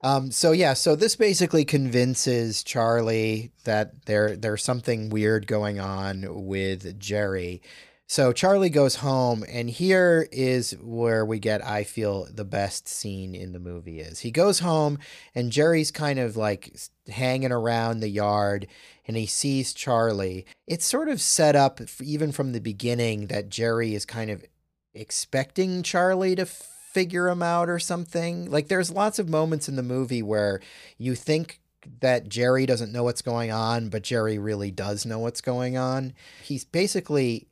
Um, 0.05 0.31
so 0.31 0.53
yeah, 0.53 0.75
so 0.75 0.97
this 0.97 1.17
basically 1.17 1.65
convinces 1.65 2.63
Charlie 2.63 3.53
that 3.65 4.05
there 4.05 4.37
there's 4.37 4.63
something 4.63 5.09
weird 5.09 5.47
going 5.47 5.81
on 5.81 6.45
with 6.45 6.99
Jerry. 7.01 7.63
So 8.07 8.33
Charlie 8.33 8.71
goes 8.71 8.97
home, 8.97 9.45
and 9.49 9.71
here 9.71 10.29
is 10.31 10.73
where 10.83 11.25
we 11.25 11.39
get, 11.39 11.65
I 11.67 11.85
feel, 11.85 12.29
the 12.31 12.45
best 12.45 12.87
scene 12.87 13.35
in 13.35 13.53
the 13.53 13.59
movie 13.59 14.01
is. 14.01 14.21
He 14.21 14.31
goes 14.31 14.59
home, 14.59 14.99
and 15.35 15.51
Jerry's 15.51 15.91
kind 15.91 16.19
of 16.19 16.37
like 16.37 16.77
hanging 17.09 17.51
around 17.51 18.01
the 18.01 18.11
yard, 18.11 18.67
and 19.09 19.17
he 19.17 19.27
sees 19.27 19.73
Charlie. 19.73 20.45
It's 20.67 20.85
sort 20.85 21.09
of 21.09 21.21
set 21.21 21.57
up, 21.57 21.81
even 22.03 22.31
from 22.31 22.53
the 22.53 22.61
beginning, 22.61 23.29
that 23.29 23.49
Jerry 23.49 23.95
is 23.95 24.05
kind 24.05 24.31
of 24.31 24.45
expecting 24.93 25.83
Charlie 25.83 26.37
to 26.37 26.45
figure 26.47 27.29
him 27.29 27.43
out 27.43 27.71
or 27.71 27.79
something. 27.79 28.51
Like 28.51 28.69
there's 28.69 28.91
lots 28.91 29.19
of 29.19 29.29
moments 29.29 29.69
in 29.69 29.77
the 29.77 29.83
movie 29.83 30.23
where 30.23 30.61
you 30.99 31.15
think 31.15 31.61
that 32.01 32.29
Jerry 32.29 32.67
doesn't 32.67 32.93
know 32.93 33.03
what's 33.03 33.23
going 33.23 33.51
on, 33.51 33.89
but 33.89 34.03
Jerry 34.03 34.39
really 34.39 34.71
does 34.71 35.05
know 35.05 35.19
what's 35.19 35.41
going 35.41 35.77
on. 35.77 36.13
He's 36.43 36.65
basically 36.65 37.49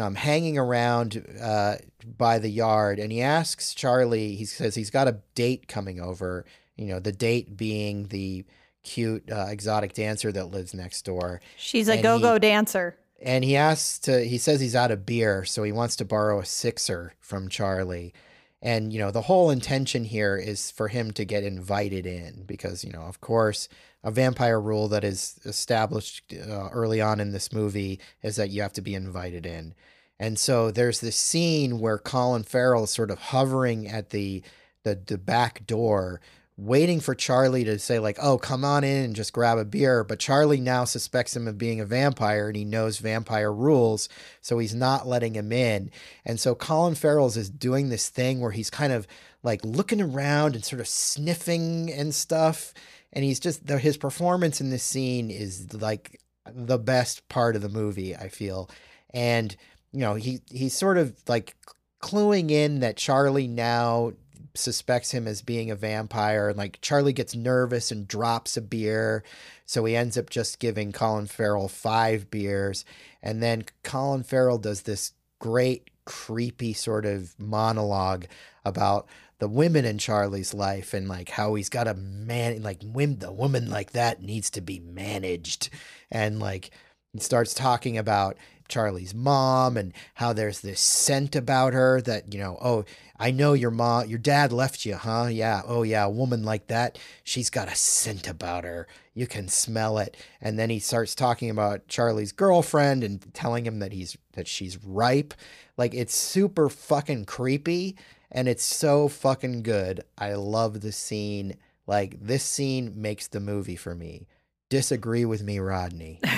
um, 0.00 0.14
hanging 0.14 0.58
around 0.58 1.24
uh, 1.40 1.76
by 2.18 2.38
the 2.38 2.48
yard. 2.48 2.98
And 2.98 3.12
he 3.12 3.22
asks 3.22 3.74
Charlie, 3.74 4.34
he 4.36 4.44
says 4.44 4.74
he's 4.74 4.90
got 4.90 5.08
a 5.08 5.18
date 5.34 5.68
coming 5.68 6.00
over, 6.00 6.44
you 6.76 6.86
know, 6.86 6.98
the 7.00 7.12
date 7.12 7.56
being 7.56 8.08
the 8.08 8.44
cute 8.82 9.30
uh, 9.30 9.46
exotic 9.48 9.94
dancer 9.94 10.30
that 10.32 10.46
lives 10.50 10.74
next 10.74 11.02
door. 11.04 11.40
She's 11.56 11.88
a 11.88 11.94
And 11.94 12.02
go 12.02 12.18
go 12.18 12.34
he- 12.34 12.40
dancer. 12.40 12.96
and 13.22 13.42
he 13.44 13.56
asks 13.56 13.98
to 14.00 14.24
he 14.24 14.36
says 14.38 14.60
he's 14.60 14.76
out 14.76 14.90
of 14.90 15.06
beer 15.06 15.44
so 15.44 15.62
he 15.62 15.72
wants 15.72 15.96
to 15.96 16.04
borrow 16.04 16.40
a 16.40 16.44
sixer 16.44 17.14
from 17.20 17.48
charlie. 17.48 18.12
And 18.60 18.92
you 18.92 18.98
know 18.98 19.10
the 19.10 19.22
whole 19.22 19.50
intention 19.50 20.04
here 20.04 20.36
is 20.36 20.70
for 20.70 20.88
him 20.88 21.12
to 21.12 21.24
get 21.24 21.44
invited 21.44 22.04
in 22.06 22.44
because 22.46 22.84
you 22.84 22.92
know 22.92 23.02
of 23.02 23.20
course 23.22 23.68
a 24.04 24.12
vampire 24.12 24.60
rule 24.60 24.86
that 24.86 25.02
is 25.02 25.40
established 25.44 26.32
uh, 26.32 26.68
early 26.68 27.00
on 27.00 27.18
in 27.18 27.32
this 27.32 27.52
movie 27.52 27.98
is 28.22 28.36
that 28.36 28.50
you 28.50 28.62
have 28.62 28.72
to 28.74 28.82
be 28.82 28.94
invited 28.94 29.44
in 29.44 29.74
and 30.20 30.38
so 30.38 30.70
there's 30.70 31.00
this 31.00 31.16
scene 31.16 31.80
where 31.80 31.98
colin 31.98 32.44
farrell 32.44 32.84
is 32.84 32.90
sort 32.90 33.10
of 33.10 33.18
hovering 33.18 33.88
at 33.88 34.10
the 34.10 34.42
the, 34.84 34.94
the 34.94 35.18
back 35.18 35.66
door 35.66 36.20
waiting 36.56 37.00
for 37.00 37.14
Charlie 37.14 37.64
to 37.64 37.78
say 37.78 37.98
like, 37.98 38.18
"Oh, 38.20 38.38
come 38.38 38.64
on 38.64 38.84
in 38.84 39.04
and 39.04 39.16
just 39.16 39.32
grab 39.32 39.58
a 39.58 39.64
beer." 39.64 40.04
But 40.04 40.18
Charlie 40.18 40.60
now 40.60 40.84
suspects 40.84 41.34
him 41.34 41.48
of 41.48 41.58
being 41.58 41.80
a 41.80 41.84
vampire 41.86 42.48
and 42.48 42.56
he 42.56 42.64
knows 42.64 42.98
vampire 42.98 43.52
rules, 43.52 44.08
so 44.40 44.58
he's 44.58 44.74
not 44.74 45.06
letting 45.06 45.34
him 45.34 45.52
in. 45.52 45.90
And 46.24 46.38
so 46.38 46.54
Colin 46.54 46.94
Farrell's 46.94 47.36
is 47.36 47.50
doing 47.50 47.88
this 47.88 48.08
thing 48.08 48.40
where 48.40 48.52
he's 48.52 48.70
kind 48.70 48.92
of 48.92 49.06
like 49.42 49.64
looking 49.64 50.00
around 50.00 50.54
and 50.54 50.64
sort 50.64 50.80
of 50.80 50.88
sniffing 50.88 51.92
and 51.92 52.14
stuff. 52.14 52.72
And 53.14 53.24
he's 53.24 53.40
just 53.40 53.66
the, 53.66 53.78
his 53.78 53.96
performance 53.96 54.60
in 54.60 54.70
this 54.70 54.82
scene 54.82 55.30
is 55.30 55.72
like 55.72 56.20
the 56.52 56.78
best 56.78 57.26
part 57.28 57.56
of 57.56 57.62
the 57.62 57.68
movie, 57.68 58.14
I 58.14 58.28
feel. 58.28 58.68
And 59.12 59.56
you 59.92 60.00
know, 60.00 60.14
he 60.14 60.40
he's 60.50 60.74
sort 60.74 60.98
of 60.98 61.14
like 61.28 61.56
cluing 62.02 62.50
in 62.50 62.80
that 62.80 62.96
Charlie 62.96 63.48
now 63.48 64.12
suspects 64.54 65.10
him 65.10 65.26
as 65.26 65.42
being 65.42 65.70
a 65.70 65.76
vampire. 65.76 66.48
And 66.48 66.58
like 66.58 66.80
Charlie 66.80 67.12
gets 67.12 67.34
nervous 67.34 67.90
and 67.90 68.06
drops 68.06 68.56
a 68.56 68.60
beer. 68.60 69.24
So 69.66 69.84
he 69.84 69.96
ends 69.96 70.16
up 70.16 70.30
just 70.30 70.58
giving 70.58 70.92
Colin 70.92 71.26
Farrell 71.26 71.68
5 71.68 72.30
beers. 72.30 72.84
And 73.22 73.42
then 73.42 73.64
Colin 73.82 74.22
Farrell 74.22 74.58
does 74.58 74.82
this 74.82 75.12
great 75.40 75.90
creepy 76.04 76.72
sort 76.72 77.06
of 77.06 77.34
monologue 77.38 78.26
about 78.64 79.06
the 79.38 79.48
women 79.48 79.84
in 79.84 79.98
Charlie's 79.98 80.54
life 80.54 80.94
and 80.94 81.08
like 81.08 81.28
how 81.30 81.54
he's 81.54 81.68
got 81.68 81.88
a 81.88 81.94
man 81.94 82.62
like 82.62 82.80
women 82.84 83.18
the 83.18 83.32
woman 83.32 83.70
like 83.70 83.92
that 83.92 84.22
needs 84.22 84.50
to 84.50 84.60
be 84.60 84.80
managed 84.80 85.70
and 86.10 86.38
like 86.38 86.70
he 87.12 87.20
starts 87.20 87.54
talking 87.54 87.96
about 87.98 88.36
Charlie's 88.68 89.14
mom 89.14 89.76
and 89.76 89.92
how 90.14 90.32
there's 90.32 90.60
this 90.60 90.80
scent 90.80 91.36
about 91.36 91.74
her 91.74 92.00
that, 92.02 92.32
you 92.32 92.40
know, 92.40 92.58
oh, 92.62 92.84
I 93.18 93.30
know 93.30 93.52
your 93.52 93.70
mom, 93.70 94.08
your 94.08 94.18
dad 94.18 94.52
left 94.52 94.84
you, 94.84 94.96
huh? 94.96 95.28
Yeah. 95.30 95.62
Oh, 95.66 95.82
yeah. 95.82 96.04
A 96.04 96.10
woman 96.10 96.42
like 96.42 96.68
that, 96.68 96.98
she's 97.22 97.50
got 97.50 97.68
a 97.70 97.76
scent 97.76 98.26
about 98.26 98.64
her. 98.64 98.88
You 99.14 99.26
can 99.26 99.48
smell 99.48 99.98
it. 99.98 100.16
And 100.40 100.58
then 100.58 100.70
he 100.70 100.78
starts 100.78 101.14
talking 101.14 101.50
about 101.50 101.86
Charlie's 101.88 102.32
girlfriend 102.32 103.04
and 103.04 103.32
telling 103.34 103.66
him 103.66 103.78
that 103.78 103.92
he's, 103.92 104.16
that 104.32 104.48
she's 104.48 104.82
ripe. 104.82 105.34
Like 105.76 105.94
it's 105.94 106.14
super 106.14 106.68
fucking 106.68 107.26
creepy 107.26 107.96
and 108.34 108.48
it's 108.48 108.64
so 108.64 109.08
fucking 109.08 109.62
good. 109.62 110.02
I 110.18 110.34
love 110.34 110.80
the 110.80 110.92
scene. 110.92 111.54
Like 111.86 112.20
this 112.20 112.44
scene 112.44 112.92
makes 112.96 113.28
the 113.28 113.40
movie 113.40 113.76
for 113.76 113.94
me. 113.94 114.26
Disagree 114.68 115.24
with 115.24 115.42
me, 115.42 115.58
Rodney. 115.60 116.20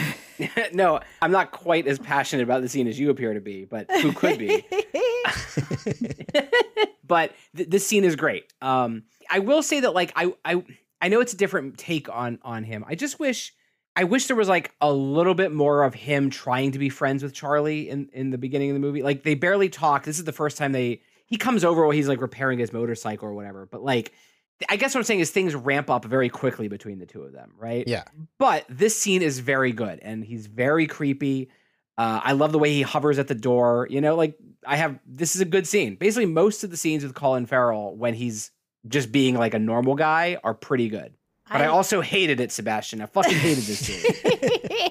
no, 0.72 1.01
I'm 1.22 1.30
not 1.30 1.51
quite 1.51 1.86
as 1.86 1.99
passionate 1.99 2.42
about 2.42 2.62
the 2.62 2.68
scene 2.68 2.86
as 2.86 2.99
you 2.99 3.11
appear 3.11 3.34
to 3.34 3.40
be, 3.40 3.64
but 3.64 3.90
who 4.03 4.12
could 4.12 4.38
be? 4.38 4.64
but 7.07 7.32
th- 7.57 7.68
this 7.68 7.86
scene 7.86 8.05
is 8.05 8.16
great. 8.16 8.53
Um, 8.61 9.05
I 9.30 9.40
will 9.40 9.62
say 9.62 9.80
that 9.80 9.94
like 9.94 10.12
I 10.16 10.34
I 10.44 10.64
I 11.01 11.09
know 11.09 11.20
it's 11.20 11.32
a 11.32 11.36
different 11.36 11.78
take 11.78 12.09
on 12.09 12.38
on 12.42 12.64
him. 12.64 12.84
I 12.86 12.94
just 12.94 13.18
wish 13.18 13.55
I 13.94 14.05
wish 14.05 14.26
there 14.26 14.36
was 14.36 14.49
like 14.49 14.74
a 14.80 14.92
little 14.92 15.34
bit 15.34 15.53
more 15.53 15.84
of 15.84 15.94
him 15.94 16.30
trying 16.30 16.72
to 16.72 16.78
be 16.78 16.88
friends 16.88 17.22
with 17.22 17.32
Charlie 17.32 17.88
in 17.88 18.11
in 18.12 18.30
the 18.30 18.38
beginning 18.38 18.70
of 18.70 18.74
the 18.74 18.80
movie. 18.80 19.03
Like 19.03 19.22
they 19.22 19.34
barely 19.34 19.68
talk. 19.68 20.05
This 20.05 20.18
is 20.18 20.24
the 20.24 20.32
first 20.32 20.59
time 20.59 20.72
they 20.72 21.01
he 21.27 21.37
comes 21.37 21.64
over 21.64 21.83
while 21.83 21.91
he's 21.91 22.09
like 22.09 22.20
repairing 22.20 22.59
his 22.59 22.72
motorcycle 22.72 23.29
or 23.29 23.35
whatever. 23.35 23.66
But 23.66 23.83
like 23.83 24.12
I 24.70 24.77
guess 24.77 24.95
what 24.95 25.01
I'm 25.01 25.05
saying 25.05 25.20
is 25.20 25.31
things 25.31 25.55
ramp 25.55 25.91
up 25.91 26.05
very 26.07 26.31
quickly 26.31 26.66
between 26.68 26.99
the 26.99 27.05
two 27.05 27.22
of 27.22 27.33
them, 27.33 27.53
right? 27.59 27.85
Yeah. 27.87 28.05
But 28.39 28.64
this 28.70 28.99
scene 28.99 29.20
is 29.20 29.39
very 29.41 29.72
good 29.72 29.99
and 30.01 30.24
he's 30.24 30.47
very 30.47 30.87
creepy. 30.87 31.51
Uh, 31.99 32.20
I 32.24 32.33
love 32.33 32.53
the 32.53 32.59
way 32.59 32.72
he 32.72 32.81
hovers 32.83 33.18
at 33.18 33.29
the 33.29 33.35
door. 33.35 33.87
You 33.91 34.01
know, 34.01 34.16
like 34.16 34.37
I 34.66 34.77
have 34.77 34.99
this 35.07 35.35
is 35.35 35.43
a 35.43 35.47
good 35.47 35.66
scene. 35.66 35.97
Basically, 35.97 36.27
most 36.27 36.64
of 36.64 36.70
the 36.70 36.77
scenes 36.77 37.03
with 37.05 37.14
Colin 37.14 37.45
Farrell 37.47 37.95
when 37.97 38.14
he's 38.14 38.51
just 38.89 39.11
being 39.12 39.35
like 39.37 39.53
a 39.55 39.59
normal 39.59 39.95
guy 39.95 40.39
are 40.45 40.55
pretty 40.55 40.89
good. 40.89 41.14
But 41.51 41.61
I, 41.61 41.64
I- 41.64 41.68
also 41.68 42.01
hated 42.01 42.41
it, 42.41 42.51
Sebastian. 42.53 43.01
I 43.03 43.07
fucking 43.07 43.37
hated 43.37 43.64
this 43.64 43.79
scene. 43.87 44.91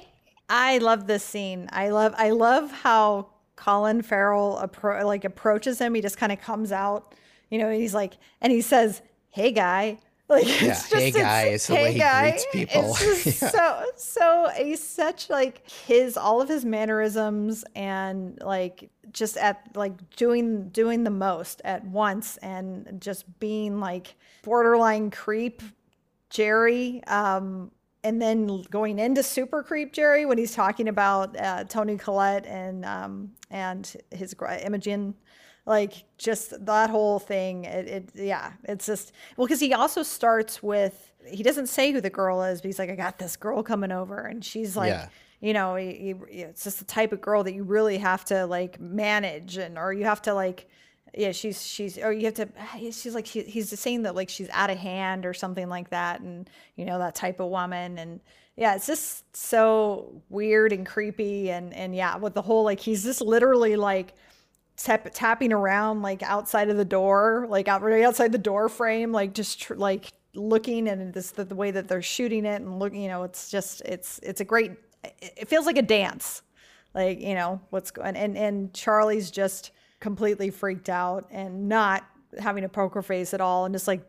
I 0.50 0.78
love 0.78 1.08
this 1.08 1.24
scene. 1.24 1.70
I 1.72 1.90
love 1.90 2.14
I 2.18 2.30
love 2.32 2.72
how 2.72 3.30
Colin 3.56 4.02
Farrell 4.02 4.60
appro- 4.62 5.04
like 5.06 5.24
approaches 5.26 5.80
him. 5.80 5.94
He 5.96 6.02
just 6.02 6.18
kind 6.18 6.32
of 6.32 6.42
comes 6.42 6.72
out, 6.72 7.14
you 7.50 7.58
know, 7.58 7.72
he's 7.72 7.94
like 7.94 8.14
and 8.42 8.52
he 8.52 8.62
says, 8.62 9.02
"Hey 9.32 9.52
guy." 9.52 9.98
Like 10.28 10.48
Yeah, 10.48 10.72
it's 10.72 10.90
just 10.90 10.94
"Hey, 10.96 11.08
it's- 11.10 11.24
guy" 11.24 11.44
is 11.50 11.68
the 11.68 11.76
hey, 11.76 11.84
way 11.84 11.94
he 11.94 12.00
guy. 12.00 12.30
greets 12.32 12.46
people. 12.52 12.96
It's 13.00 13.24
just 13.26 13.42
Yeah. 13.44 13.50
so 13.50 13.86
so 13.96 14.50
he's 14.58 14.82
such 14.84 15.30
like 15.30 15.70
his 15.70 16.18
all 16.18 16.42
of 16.42 16.50
his 16.50 16.66
mannerisms 16.66 17.64
and 17.76 18.42
like 18.42 18.90
just 19.12 19.38
at 19.38 19.70
like 19.76 19.94
doing 20.16 20.70
doing 20.70 21.04
the 21.04 21.12
most 21.12 21.62
at 21.64 21.86
once 21.86 22.38
and 22.38 22.98
just 23.00 23.38
being 23.40 23.80
like 23.80 24.16
borderline 24.42 25.12
creep 25.12 25.62
Jerry. 26.32 27.04
Um, 27.06 27.70
and 28.06 28.22
then 28.22 28.62
going 28.70 29.00
into 29.00 29.24
super 29.24 29.64
creep 29.64 29.92
Jerry 29.92 30.28
when 30.28 30.38
he's 30.38 30.54
talking 30.54 30.88
about 30.88 31.38
uh, 31.40 31.64
Toni 31.64 31.98
Collette 31.98 32.46
and 32.46 32.86
um, 32.86 33.32
and 33.50 33.92
his 34.12 34.36
Imogen, 34.64 35.16
like 35.66 36.04
just 36.20 36.54
that 36.68 36.92
whole 36.92 37.18
thing. 37.18 37.66
It, 37.66 37.88
it 37.88 38.10
yeah, 38.14 38.54
it's 38.66 38.86
just 38.86 39.12
well 39.36 39.48
because 39.48 39.60
he 39.60 39.74
also 39.74 40.04
starts 40.04 40.62
with 40.62 41.12
he 41.28 41.42
doesn't 41.42 41.66
say 41.66 41.92
who 41.92 42.00
the 42.00 42.12
girl 42.12 42.44
is, 42.44 42.62
but 42.62 42.68
he's 42.68 42.78
like, 42.78 42.92
I 42.92 42.96
got 42.96 43.18
this 43.18 43.36
girl 43.36 43.64
coming 43.64 43.92
over, 43.92 44.20
and 44.20 44.46
she's 44.46 44.78
like. 44.78 44.90
Yeah. 44.90 45.10
You 45.42 45.54
know, 45.54 45.76
he, 45.76 46.16
he, 46.32 46.40
it's 46.42 46.64
just 46.64 46.80
the 46.80 46.86
type 46.86 47.12
of 47.12 47.22
girl 47.22 47.44
that 47.44 47.54
you 47.54 47.64
really 47.64 47.98
have 48.00 48.26
to 48.26 48.48
like 48.48 48.80
manage, 48.80 49.58
and 49.58 49.78
or 49.78 49.94
you 49.94 50.06
have 50.06 50.22
to 50.24 50.34
like 50.34 50.68
yeah 51.18 51.32
she's 51.32 51.66
she's 51.66 51.98
or 51.98 52.12
you 52.12 52.26
have 52.26 52.34
to 52.34 52.48
she's 52.92 53.16
like 53.16 53.26
she, 53.26 53.42
he's 53.42 53.78
saying 53.80 54.04
that 54.04 54.16
like 54.16 54.30
she's 54.30 54.50
out 54.50 54.70
of 54.70 54.78
hand 54.78 55.26
or 55.26 55.34
something 55.34 55.70
like 55.70 55.90
that 55.90 56.22
and 56.22 56.50
you 56.76 56.86
know 56.86 57.00
that 57.00 57.16
type 57.16 57.40
of 57.40 57.50
woman 57.50 57.98
and 57.98 58.20
yeah 58.56 58.76
it's 58.76 58.88
just 58.88 59.36
so 59.36 60.22
weird 60.30 60.72
and 60.72 60.86
creepy 60.86 61.50
and 61.52 61.74
and 61.74 61.96
yeah 61.96 62.16
with 62.18 62.34
the 62.34 62.42
whole 62.42 62.64
like 62.64 62.80
he's 62.80 63.04
just 63.04 63.22
literally 63.22 63.76
like 63.76 64.14
tap, 64.78 65.08
tapping 65.14 65.54
around 65.54 66.02
like 66.02 66.24
outside 66.24 66.70
of 66.70 66.78
the 66.78 66.86
door 66.86 67.46
like 67.50 67.68
out 67.68 67.82
right 67.82 68.04
outside 68.04 68.32
the 68.32 68.38
door 68.38 68.70
frame 68.70 69.12
like 69.12 69.34
just 69.34 69.62
tr- 69.62 69.76
like 69.76 70.12
looking 70.34 70.88
and 70.90 71.14
this 71.14 71.32
the, 71.32 71.46
the 71.46 71.56
way 71.56 71.72
that 71.72 71.88
they're 71.88 72.02
shooting 72.02 72.46
it 72.46 72.62
and 72.62 72.80
looking 72.80 73.02
you 73.02 73.08
know 73.08 73.24
it's 73.24 73.50
just 73.50 73.82
it's 73.82 74.20
it's 74.22 74.42
a 74.42 74.46
great 74.46 74.72
it 75.22 75.48
feels 75.48 75.66
like 75.66 75.78
a 75.78 75.82
dance 75.82 76.42
like 76.94 77.22
you 77.22 77.36
know 77.36 77.62
what's 77.70 77.92
going 77.92 78.16
and 78.16 78.38
and 78.38 78.74
charlie's 78.74 79.32
just 79.32 79.72
completely 80.06 80.52
freaked 80.52 80.88
out 80.88 81.26
and 81.32 81.68
not 81.68 82.06
having 82.38 82.64
a 82.64 82.70
poker 82.70 83.02
face 83.02 83.34
at 83.34 83.42
all 83.42 83.66
and 83.66 83.74
just 83.74 83.88
like 83.88 84.08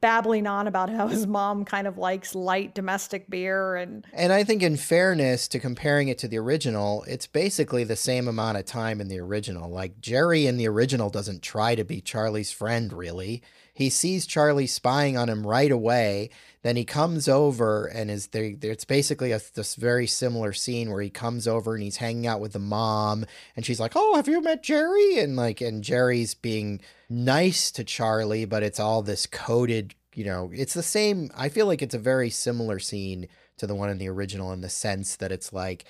babbling 0.00 0.48
on 0.48 0.66
about 0.66 0.90
how 0.90 1.06
his 1.06 1.28
mom 1.28 1.64
kind 1.64 1.86
of 1.86 1.96
likes 1.96 2.34
light 2.34 2.74
domestic 2.74 3.30
beer 3.30 3.76
and 3.76 4.04
And 4.12 4.32
I 4.32 4.42
think, 4.42 4.64
in 4.64 4.76
fairness 4.76 5.46
to 5.48 5.60
comparing 5.60 6.08
it 6.08 6.18
to 6.18 6.28
the 6.28 6.38
original, 6.38 7.04
it's 7.06 7.28
basically 7.28 7.84
the 7.84 7.94
same 7.94 8.26
amount 8.26 8.58
of 8.58 8.64
time 8.64 9.00
in 9.00 9.06
the 9.06 9.20
original. 9.20 9.70
Like, 9.70 10.00
Jerry 10.00 10.48
in 10.48 10.56
the 10.56 10.66
original 10.66 11.08
doesn't 11.08 11.40
try 11.40 11.76
to 11.76 11.84
be 11.84 12.00
Charlie's 12.00 12.50
friend, 12.50 12.92
really. 12.92 13.44
He 13.78 13.90
sees 13.90 14.26
Charlie 14.26 14.66
spying 14.66 15.16
on 15.16 15.28
him 15.28 15.46
right 15.46 15.70
away. 15.70 16.30
Then 16.62 16.74
he 16.74 16.84
comes 16.84 17.28
over 17.28 17.86
and 17.86 18.10
is 18.10 18.26
there. 18.26 18.56
It's 18.60 18.84
basically 18.84 19.30
a, 19.30 19.40
this 19.54 19.76
very 19.76 20.08
similar 20.08 20.52
scene 20.52 20.90
where 20.90 21.00
he 21.00 21.10
comes 21.10 21.46
over 21.46 21.74
and 21.74 21.84
he's 21.84 21.98
hanging 21.98 22.26
out 22.26 22.40
with 22.40 22.54
the 22.54 22.58
mom, 22.58 23.24
and 23.54 23.64
she's 23.64 23.78
like, 23.78 23.92
"Oh, 23.94 24.16
have 24.16 24.26
you 24.26 24.42
met 24.42 24.64
Jerry?" 24.64 25.20
And 25.20 25.36
like, 25.36 25.60
and 25.60 25.84
Jerry's 25.84 26.34
being 26.34 26.80
nice 27.08 27.70
to 27.70 27.84
Charlie, 27.84 28.46
but 28.46 28.64
it's 28.64 28.80
all 28.80 29.00
this 29.00 29.26
coded. 29.26 29.94
You 30.12 30.24
know, 30.24 30.50
it's 30.52 30.74
the 30.74 30.82
same. 30.82 31.30
I 31.36 31.48
feel 31.48 31.66
like 31.66 31.80
it's 31.80 31.94
a 31.94 32.00
very 32.00 32.30
similar 32.30 32.80
scene 32.80 33.28
to 33.58 33.68
the 33.68 33.76
one 33.76 33.90
in 33.90 33.98
the 33.98 34.08
original 34.08 34.50
in 34.50 34.60
the 34.60 34.68
sense 34.68 35.14
that 35.14 35.30
it's 35.30 35.52
like, 35.52 35.84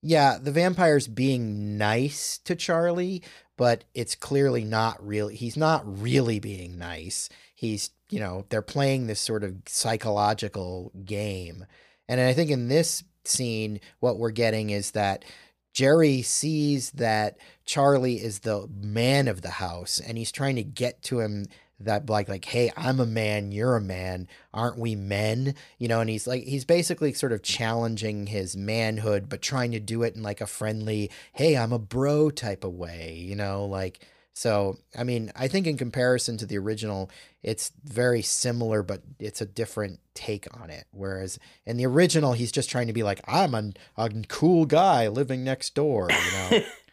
yeah, 0.00 0.38
the 0.40 0.52
vampire's 0.52 1.08
being 1.08 1.76
nice 1.76 2.38
to 2.38 2.54
Charlie, 2.54 3.22
but 3.56 3.84
it's 3.94 4.14
clearly 4.14 4.64
not 4.64 5.04
really, 5.04 5.36
he's 5.36 5.56
not 5.56 5.82
really 6.00 6.40
being 6.40 6.78
nice. 6.78 7.28
He's, 7.54 7.90
you 8.10 8.20
know, 8.20 8.44
they're 8.48 8.62
playing 8.62 9.06
this 9.06 9.20
sort 9.20 9.44
of 9.44 9.56
psychological 9.66 10.92
game. 11.04 11.66
And 12.08 12.20
I 12.20 12.32
think 12.32 12.50
in 12.50 12.68
this 12.68 13.04
scene, 13.24 13.80
what 14.00 14.18
we're 14.18 14.30
getting 14.30 14.70
is 14.70 14.90
that 14.92 15.24
Jerry 15.72 16.22
sees 16.22 16.92
that 16.92 17.36
Charlie 17.64 18.22
is 18.22 18.40
the 18.40 18.68
man 18.80 19.26
of 19.28 19.42
the 19.42 19.50
house 19.50 19.98
and 19.98 20.16
he's 20.16 20.30
trying 20.32 20.56
to 20.56 20.62
get 20.62 21.02
to 21.02 21.20
him 21.20 21.46
that 21.80 22.08
like 22.08 22.28
like 22.28 22.44
hey 22.44 22.70
i'm 22.76 23.00
a 23.00 23.06
man 23.06 23.52
you're 23.52 23.76
a 23.76 23.80
man 23.80 24.28
aren't 24.52 24.78
we 24.78 24.94
men? 24.94 25.54
You 25.78 25.88
know 25.88 26.00
and 26.00 26.08
he's 26.08 26.26
like 26.26 26.44
he's 26.44 26.64
basically 26.64 27.12
sort 27.12 27.32
of 27.32 27.42
challenging 27.42 28.26
his 28.26 28.56
manhood 28.56 29.28
but 29.28 29.42
trying 29.42 29.72
to 29.72 29.80
do 29.80 30.02
it 30.02 30.14
in 30.14 30.22
like 30.22 30.40
a 30.40 30.46
friendly 30.46 31.10
hey 31.32 31.56
i'm 31.56 31.72
a 31.72 31.78
bro 31.78 32.30
type 32.30 32.64
of 32.64 32.72
way 32.72 33.14
you 33.14 33.34
know 33.34 33.64
like 33.64 34.06
so 34.32 34.78
i 34.96 35.04
mean 35.04 35.32
i 35.34 35.48
think 35.48 35.66
in 35.66 35.76
comparison 35.76 36.36
to 36.36 36.46
the 36.46 36.58
original 36.58 37.10
it's 37.42 37.72
very 37.84 38.22
similar 38.22 38.82
but 38.82 39.02
it's 39.18 39.40
a 39.40 39.46
different 39.46 40.00
take 40.14 40.46
on 40.60 40.70
it. 40.70 40.86
Whereas 40.92 41.38
in 41.66 41.76
the 41.76 41.86
original 41.86 42.32
he's 42.32 42.52
just 42.52 42.70
trying 42.70 42.86
to 42.86 42.92
be 42.92 43.02
like 43.02 43.20
i'm 43.26 43.54
a, 43.54 43.72
a 43.96 44.10
cool 44.28 44.64
guy 44.64 45.08
living 45.08 45.44
next 45.44 45.74
door 45.74 46.08
you 46.10 46.32
know 46.32 46.64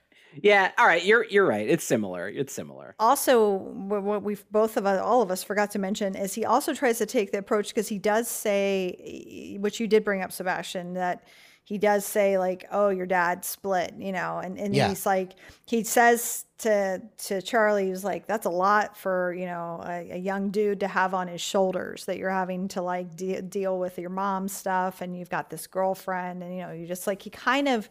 yeah, 0.42 0.72
all 0.78 0.86
right, 0.86 1.04
you're 1.04 1.26
you're 1.26 1.46
right. 1.46 1.68
It's 1.68 1.84
similar. 1.84 2.28
It's 2.30 2.54
similar. 2.54 2.96
also 3.00 3.50
what 3.58 4.24
we've 4.24 4.44
both 4.52 4.78
of 4.78 4.86
us 4.86 5.02
all 5.02 5.22
of 5.22 5.32
us 5.32 5.44
forgot 5.44 5.72
to 5.72 5.80
mention 5.80 6.16
is 6.16 6.34
he 6.34 6.46
also 6.46 6.74
tries 6.74 6.98
to 7.00 7.06
take 7.06 7.32
the 7.32 7.38
approach 7.40 7.70
because 7.70 7.88
he 7.88 7.98
does 7.98 8.28
say 8.28 9.58
which 9.60 9.80
you 9.80 9.88
did 9.88 10.04
bring 10.04 10.22
up 10.22 10.32
sebastian 10.32 10.94
that 10.94 11.24
he 11.64 11.78
does 11.78 12.06
say 12.06 12.38
like 12.38 12.66
oh 12.72 12.90
your 12.90 13.06
dad 13.06 13.46
split 13.46 13.94
you 13.98 14.12
know 14.12 14.40
and, 14.44 14.58
and 14.58 14.76
Yeah. 14.76 14.90
he's 14.90 15.06
like 15.06 15.32
he 15.68 15.84
says 15.84 16.46
to 16.60 17.02
to 17.26 17.42
charlie 17.42 17.88
he's 17.88 18.04
like 18.04 18.26
that's 18.28 18.46
a 18.46 18.50
lot 18.50 18.98
for 18.98 19.34
you 19.34 19.46
know 19.46 19.82
a, 19.86 20.12
a 20.12 20.18
young 20.18 20.50
dude 20.50 20.80
to 20.82 20.88
have 20.88 21.14
on 21.14 21.28
his 21.28 21.42
shoulders 21.42 22.06
that 22.06 22.18
you're 22.18 22.30
having 22.30 22.68
to 22.70 22.82
like 22.82 23.16
de- 23.16 23.42
deal 23.42 23.78
with 23.80 23.98
your 24.00 24.10
mom's 24.10 24.54
stuff 24.54 25.02
and 25.02 25.18
you've 25.18 25.30
got 25.30 25.50
this 25.50 25.68
girlfriend 25.68 26.42
and 26.44 26.56
you 26.56 26.62
know 26.62 26.72
you 26.72 26.88
just 26.88 27.08
like 27.08 27.22
he 27.22 27.30
kind 27.30 27.68
of 27.68 27.90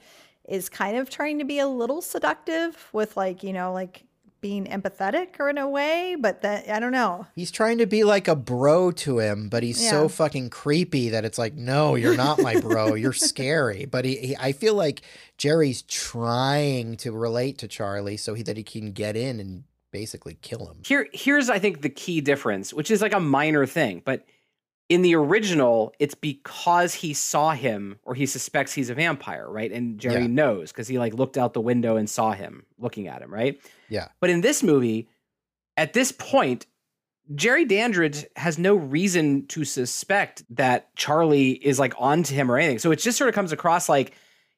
is 0.51 0.68
kind 0.68 0.96
of 0.96 1.09
trying 1.09 1.38
to 1.38 1.44
be 1.44 1.59
a 1.59 1.66
little 1.66 2.03
seductive 2.03 2.88
with 2.92 3.16
like 3.16 3.42
you 3.42 3.53
know 3.53 3.72
like 3.72 4.05
being 4.42 4.64
empathetic 4.66 5.38
or 5.38 5.51
in 5.51 5.59
a 5.59 5.68
way 5.68 6.16
but 6.18 6.40
that 6.40 6.66
i 6.70 6.80
don't 6.80 6.92
know 6.92 7.26
He's 7.34 7.51
trying 7.51 7.76
to 7.78 7.86
be 7.86 8.05
like 8.05 8.26
a 8.26 8.34
bro 8.34 8.90
to 8.90 9.18
him, 9.18 9.48
but 9.51 9.62
he's 9.62 9.82
Yeah. 9.82 9.90
so 9.90 10.09
fucking 10.09 10.48
creepy 10.51 11.11
that 11.11 11.24
it's 11.26 11.36
like, 11.38 11.55
no, 11.55 11.94
you're 11.94 12.16
not 12.16 12.40
my 12.40 12.59
bro. 12.59 12.94
You're 13.03 13.12
scary. 13.12 13.84
But 13.84 14.05
he, 14.07 14.16
he, 14.16 14.36
I 14.36 14.53
feel 14.53 14.74
like 14.74 15.03
Jerry's 15.38 15.82
trying 15.82 16.96
to 16.98 17.12
relate 17.12 17.59
to 17.59 17.68
Charlie 17.68 18.16
so 18.16 18.34
he, 18.34 18.42
that 18.44 18.57
he 18.57 18.62
can 18.62 18.92
get 18.92 19.16
in 19.16 19.40
and 19.40 19.64
basically 19.90 20.38
kill 20.42 20.66
him. 20.66 20.78
Here 20.84 21.09
here's 21.12 21.48
I 21.51 21.59
think 21.59 21.82
the 21.82 21.88
key 21.90 22.20
difference, 22.20 22.72
which 22.74 22.90
is 22.90 23.01
like 23.03 23.12
a 23.14 23.20
minor 23.20 23.66
thing, 23.66 24.03
but 24.05 24.24
in 24.91 25.03
the 25.03 25.14
original, 25.14 25.95
it's 26.01 26.16
because 26.16 26.95
he 26.95 27.14
saw 27.14 27.53
him 27.53 27.99
or 28.03 28.14
he 28.14 28.26
suspects 28.26 28.72
he's 28.72 28.91
a 28.91 28.95
vampire, 28.95 29.49
right? 29.49 29.70
And 29.70 29.99
Jerry 30.01 30.22
Yeah. 30.22 30.26
knows 30.26 30.72
because 30.72 30.88
he 30.88 30.99
like 30.99 31.14
looked 31.14 31.38
out 31.38 31.55
the 31.55 31.61
window 31.61 31.97
and 31.97 32.11
saw 32.11 32.32
him 32.32 32.66
looking 32.76 33.07
at 33.07 33.22
him, 33.22 33.32
right? 33.32 33.59
Yeah. 33.88 34.09
But 34.20 34.30
in 34.30 34.41
this 34.41 34.64
movie, 34.64 35.09
at 35.76 35.93
this 35.93 36.11
point, 36.11 36.66
Jerry 37.36 37.64
Dandrige 37.64 38.24
has 38.34 38.59
no 38.59 38.74
reason 38.74 39.47
to 39.47 39.64
suspect 39.64 40.43
that 40.51 40.95
Charlie 40.97 41.53
is 41.53 41.78
like 41.78 41.95
onto 41.97 42.34
him 42.34 42.51
or 42.51 42.59
anything. 42.59 42.80
So 42.80 42.91
it 42.91 42.97
just 42.97 43.16
sort 43.16 43.28
of 43.28 43.34
comes 43.36 43.53
across 43.53 43.88
like 43.88 44.12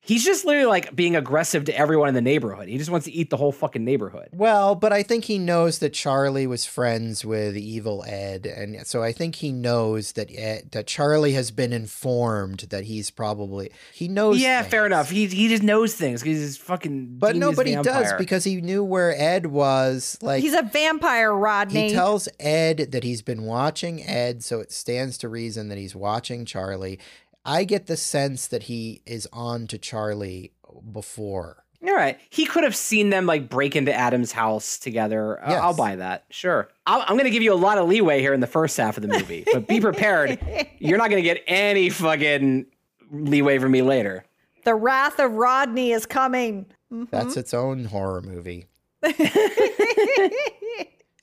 he's 0.05 0.25
just 0.25 0.45
literally 0.45 0.67
like 0.67 0.95
being 0.95 1.17
aggressive 1.17 1.65
to 1.65 1.79
everyone 1.79 2.09
in 2.09 2.15
the 2.15 2.21
neighborhood. 2.21 2.69
He 2.69 2.77
just 2.77 2.91
wants 2.91 3.07
to 3.07 3.13
eat 3.13 3.31
the 3.31 3.37
whole 3.37 3.53
fucking 3.53 3.85
neighborhood. 3.85 4.29
Well, 4.33 4.75
but 4.75 4.93
I 4.93 5.03
think 5.03 5.25
he 5.25 5.39
knows 5.39 5.79
that 5.79 5.93
Charlie 5.93 6.47
was 6.47 6.67
friends 6.67 7.25
with 7.25 7.57
Evil 7.57 8.05
Ed, 8.07 8.47
and 8.47 8.87
so 8.87 9.03
I 9.03 9.13
think 9.13 9.37
he 9.37 9.53
knows 9.53 10.13
that 10.13 10.31
Ed, 10.35 10.71
that 10.73 10.87
Charlie 10.87 11.33
has 11.33 11.51
been 11.51 11.73
informed 11.73 12.61
that 12.71 12.85
he's 12.85 13.11
probably 13.11 13.71
he 13.93 14.09
knows. 14.09 14.41
Yeah, 14.41 14.63
fair 14.63 14.85
enough. 14.85 15.11
He 15.11 15.27
he 15.27 15.49
just 15.49 15.63
knows 15.63 15.95
things 15.95 16.23
because 16.23 16.39
he's 16.39 16.57
fucking. 16.59 17.19
But 17.19 17.35
genius 17.35 17.51
nobody 17.51 17.77
does 17.77 18.13
because 18.19 18.45
he 18.45 18.61
knew 18.61 18.83
where 18.83 19.15
Ed 19.17 19.47
was. 19.47 20.19
Like 20.21 20.43
he's 20.43 20.55
a 20.55 20.63
vampire 20.63 21.33
rodney 21.33 21.89
He 21.89 21.95
tells 21.95 22.29
Ed 22.41 22.89
that 22.93 23.05
he's 23.05 23.23
been 23.23 23.45
watching 23.45 24.03
Ed, 24.03 24.43
so 24.43 24.61
it 24.61 24.73
stands 24.73 25.17
to 25.19 25.29
reason 25.29 25.69
that 25.69 25.79
he's 25.79 25.95
watching 25.95 26.45
Charlie. 26.45 26.99
I 27.45 27.65
get 27.65 27.87
the 27.87 27.97
sense 27.97 28.47
that 28.49 28.65
he 28.65 29.03
is 29.07 29.27
on 29.33 29.67
to 29.69 29.79
Charlie 29.79 30.53
before. 30.93 31.65
All 31.85 31.93
right, 31.95 32.17
he 32.31 32.47
could 32.47 32.63
have 32.63 32.77
seen 32.77 33.11
them 33.11 33.27
like 33.27 33.49
break 33.49 33.75
into 33.75 33.93
Adam's 33.93 34.31
house 34.31 34.79
together. 34.79 35.43
Uh, 35.45 35.51
Yes. 35.51 35.61
I'll 35.63 35.75
buy 35.75 35.97
that. 35.97 36.25
Sure. 36.31 36.69
I'll, 36.87 37.01
I'm 37.01 37.15
going 37.15 37.25
to 37.25 37.31
give 37.31 37.43
you 37.43 37.53
a 37.53 37.57
lot 37.57 37.77
of 37.79 37.89
leeway 37.89 38.21
here 38.21 38.33
in 38.33 38.39
the 38.39 38.47
first 38.47 38.77
half 38.77 38.97
of 38.97 39.03
the 39.03 39.09
movie, 39.09 39.45
but 39.53 39.67
be 39.67 39.81
prepared. 39.81 40.39
You're 40.79 40.99
not 40.99 41.11
going 41.11 41.21
to 41.21 41.29
get 41.29 41.43
any 41.49 41.91
fucking 41.91 42.67
leeway 43.11 43.59
from 43.59 43.73
me 43.73 43.83
later. 43.83 44.25
the 44.65 44.77
wrath 44.77 45.19
of 45.19 45.33
rodney 45.33 45.91
is 45.91 46.07
coming 46.07 46.67
That's 47.11 47.37
its 47.37 47.53
own 47.53 47.87
horror 47.87 48.21
movie. 48.23 48.67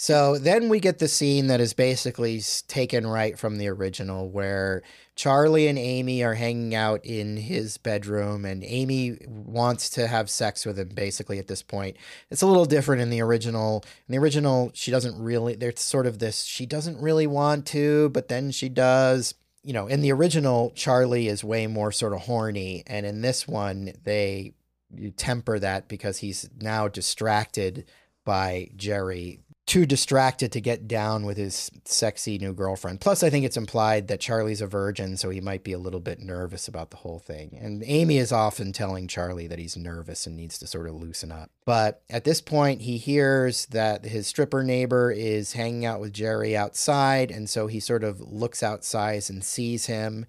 So 0.02 0.38
then 0.38 0.70
we 0.70 0.80
get 0.80 1.00
the 1.00 1.10
scene 1.10 1.48
that 1.48 1.60
is 1.60 1.74
basically 1.74 2.42
taken 2.70 3.06
right 3.06 3.38
from 3.38 3.58
the 3.58 3.68
original, 3.68 4.30
where 4.30 4.82
Charlie 5.16 5.68
and 5.68 5.78
Amy 5.78 6.24
are 6.24 6.36
hanging 6.36 6.74
out 6.74 7.06
in 7.06 7.36
his 7.36 7.78
bedroom, 7.78 8.46
and 8.46 8.64
Amy 8.64 9.18
wants 9.28 9.90
to 9.92 10.08
have 10.08 10.30
sex 10.30 10.66
with 10.66 10.80
him 10.80 10.88
basically 10.94 11.38
at 11.38 11.48
this 11.48 11.62
point. 11.62 11.98
It's 12.32 12.42
a 12.42 12.48
little 12.48 12.64
different 12.64 13.02
in 13.02 13.10
the 13.10 13.20
original. 13.20 13.84
In 14.08 14.14
the 14.14 14.20
original, 14.20 14.72
she 14.74 14.90
doesn't 14.90 15.22
really, 15.22 15.56
there's 15.56 15.82
sort 15.82 16.08
of 16.08 16.20
this, 16.20 16.46
she 16.46 16.66
doesn't 16.66 17.02
really 17.02 17.28
want 17.28 17.66
to, 17.68 18.08
but 18.10 18.30
then 18.30 18.52
she 18.52 18.70
does. 18.70 19.36
You 19.64 19.74
know, 19.74 19.88
in 19.88 20.00
the 20.00 20.14
original, 20.14 20.72
Charlie 20.76 21.28
is 21.28 21.44
way 21.44 21.68
more 21.68 21.92
sort 21.92 22.14
of 22.14 22.22
horny, 22.22 22.84
and 22.88 23.06
in 23.06 23.22
this 23.22 23.46
one, 23.50 23.92
they 24.06 24.54
you 24.96 25.12
temper 25.12 25.60
that 25.60 25.90
because 25.90 26.20
he's 26.20 26.50
now 26.62 26.88
distracted 26.88 27.84
by 28.24 28.70
Jerry 28.78 29.42
too 29.70 29.86
distracted 29.86 30.52
to 30.52 30.60
get 30.60 30.88
down 30.88 31.28
with 31.28 31.38
his 31.38 31.70
sexy 31.86 32.40
new 32.40 32.54
girlfriend. 32.54 33.00
Plus, 33.00 33.22
I 33.22 33.30
think 33.30 33.46
it's 33.46 33.56
implied 33.56 34.08
that 34.08 34.20
Charlie's 34.20 34.62
a 34.62 34.68
virgin, 34.68 35.16
so 35.16 35.30
he 35.30 35.40
might 35.40 35.64
be 35.64 35.74
a 35.74 35.78
little 35.78 36.00
bit 36.00 36.20
nervous 36.20 36.68
about 36.68 36.90
the 36.90 36.98
whole 36.98 37.20
thing. 37.20 37.56
And 37.62 37.84
Amy 37.86 38.18
is 38.18 38.32
often 38.32 38.74
telling 38.74 39.08
Charlie 39.08 39.46
that 39.46 39.60
he's 39.60 39.78
nervous 39.78 40.26
and 40.26 40.36
needs 40.36 40.58
to 40.58 40.68
sort 40.68 40.88
of 40.88 40.96
loosen 40.96 41.32
up. 41.32 41.52
But 41.66 42.02
at 42.10 42.24
this 42.24 42.42
point, 42.42 42.82
he 42.82 42.98
hears 42.98 43.68
that 43.68 44.06
his 44.06 44.26
stripper 44.26 44.64
neighbor 44.64 45.12
is 45.12 45.54
hanging 45.54 45.86
out 45.86 46.00
with 46.00 46.14
Jerry 46.14 46.58
outside, 46.58 47.30
and 47.30 47.48
so 47.48 47.68
he 47.68 47.80
sort 47.80 48.04
of 48.04 48.20
looks 48.20 48.64
outside 48.64 49.30
and 49.30 49.44
sees 49.44 49.86
him. 49.86 50.26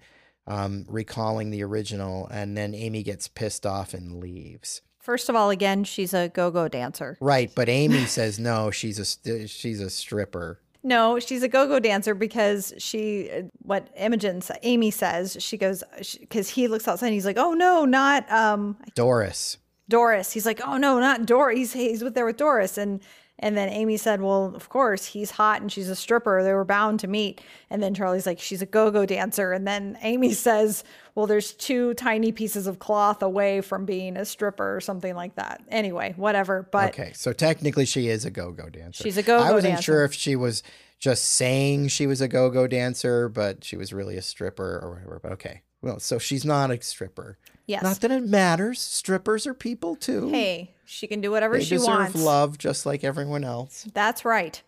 Um, 0.47 0.85
recalling 0.89 1.51
the 1.51 1.63
original, 1.63 2.27
and 2.29 2.57
then 2.57 2.73
Amy 2.73 3.03
gets 3.03 3.27
pissed 3.27 3.63
off 3.63 3.93
and 3.93 4.19
leaves. 4.19 4.81
First 5.01 5.29
of 5.29 5.35
all, 5.35 5.49
again, 5.49 5.83
she's 5.83 6.13
a 6.13 6.29
go-go 6.29 6.67
dancer. 6.67 7.17
Right, 7.19 7.51
but 7.55 7.67
Amy 7.69 8.05
says 8.05 8.39
no. 8.39 8.71
She's 8.71 8.99
a 8.99 9.05
st- 9.05 9.49
she's 9.49 9.81
a 9.81 9.89
stripper. 9.89 10.59
No, 10.83 11.19
she's 11.19 11.43
a 11.43 11.47
go-go 11.47 11.79
dancer 11.79 12.15
because 12.15 12.73
she, 12.77 13.29
what 13.61 13.89
Imogen, 13.95 14.41
Amy 14.63 14.89
says, 14.89 15.37
she 15.39 15.57
goes, 15.57 15.83
because 16.19 16.49
he 16.49 16.67
looks 16.67 16.87
outside 16.87 17.07
and 17.07 17.13
he's 17.13 17.25
like, 17.25 17.37
oh 17.37 17.53
no, 17.53 17.85
not 17.85 18.31
um 18.31 18.77
Doris. 18.95 19.57
Doris. 19.89 20.31
He's 20.31 20.45
like, 20.45 20.61
oh 20.65 20.77
no, 20.77 20.99
not 20.99 21.25
Doris. 21.25 21.57
He's, 21.57 21.73
he's 21.73 22.03
with 22.03 22.15
there 22.15 22.25
with 22.25 22.37
Doris. 22.37 22.77
And 22.77 23.01
and 23.41 23.57
then 23.57 23.69
Amy 23.69 23.97
said, 23.97 24.21
well, 24.21 24.53
of 24.55 24.69
course, 24.69 25.05
he's 25.05 25.31
hot 25.31 25.61
and 25.61 25.71
she's 25.71 25.89
a 25.89 25.95
stripper. 25.95 26.43
They 26.43 26.53
were 26.53 26.63
bound 26.63 26.99
to 26.99 27.07
meet. 27.07 27.41
And 27.71 27.81
then 27.81 27.95
Charlie's 27.95 28.27
like, 28.27 28.39
she's 28.39 28.61
a 28.61 28.67
go-go 28.67 29.05
dancer. 29.05 29.51
And 29.51 29.67
then 29.67 29.97
Amy 30.03 30.33
says, 30.47 30.83
well, 31.15 31.25
there's 31.25 31.53
two 31.53 31.95
tiny 31.95 32.31
pieces 32.31 32.67
of 32.67 32.77
cloth 32.77 33.23
away 33.23 33.61
from 33.61 33.85
being 33.85 34.15
a 34.15 34.25
stripper 34.25 34.75
or 34.75 34.79
something 34.79 35.15
like 35.15 35.35
that. 35.35 35.61
Anyway, 35.69 36.13
whatever. 36.17 36.67
But 36.71 36.89
Okay, 36.89 37.13
so 37.13 37.33
technically 37.33 37.85
she 37.85 38.09
is 38.09 38.25
a 38.25 38.31
go-go 38.31 38.69
dancer. 38.69 39.03
She's 39.03 39.17
a 39.17 39.23
go-go 39.23 39.39
dancer. 39.39 39.51
I 39.51 39.55
wasn't 39.55 39.73
dancer. 39.73 39.83
sure 39.83 40.05
if 40.05 40.13
she 40.13 40.35
was 40.35 40.61
just 40.99 41.25
saying 41.25 41.87
she 41.87 42.05
was 42.05 42.21
a 42.21 42.27
go-go 42.27 42.67
dancer, 42.67 43.27
but 43.27 43.63
she 43.63 43.75
was 43.75 43.91
really 43.91 44.17
a 44.17 44.21
stripper 44.21 44.79
or 44.83 44.91
whatever. 44.91 45.19
But 45.21 45.31
okay, 45.33 45.61
well, 45.81 45.99
so 45.99 46.19
she's 46.19 46.45
not 46.45 46.71
a 46.71 46.81
stripper. 46.81 47.37
yes. 47.65 47.83
Not 47.83 48.01
that 48.01 48.11
it 48.11 48.23
matters. 48.23 48.79
Strippers 48.79 49.47
are 49.47 49.53
people 49.53 49.95
too. 49.95 50.29
hey, 50.29 50.73
she 50.85 51.07
can 51.07 51.21
do 51.21 51.31
whatever 51.31 51.59
she 51.61 51.61
wants. 51.61 51.69
they 51.69 51.75
she 51.75 51.77
deserve 51.77 52.13
wants. 52.15 52.23
love 52.23 52.57
just 52.57 52.85
like 52.85 53.03
everyone 53.03 53.43
else. 53.43 53.87
That's 53.93 54.23
right. 54.25 54.61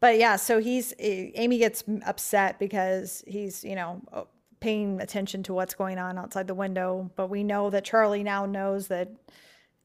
But 0.00 0.18
yeah, 0.18 0.36
so 0.36 0.58
he's 0.60 0.92
eh, 0.98 1.30
Amy 1.34 1.58
gets 1.58 1.84
upset 2.06 2.58
because 2.58 3.22
he's, 3.26 3.62
you 3.64 3.74
know, 3.76 4.02
uh, 4.12 4.22
paying 4.60 5.00
attention 5.00 5.42
to 5.44 5.52
what's 5.54 5.74
going 5.74 5.98
on 5.98 6.18
outside 6.18 6.46
the 6.46 6.54
window, 6.54 7.10
but 7.16 7.28
we 7.30 7.42
know 7.44 7.70
that 7.70 7.84
Charlie 7.84 8.22
now 8.22 8.46
knows 8.46 8.88
that 8.88 9.10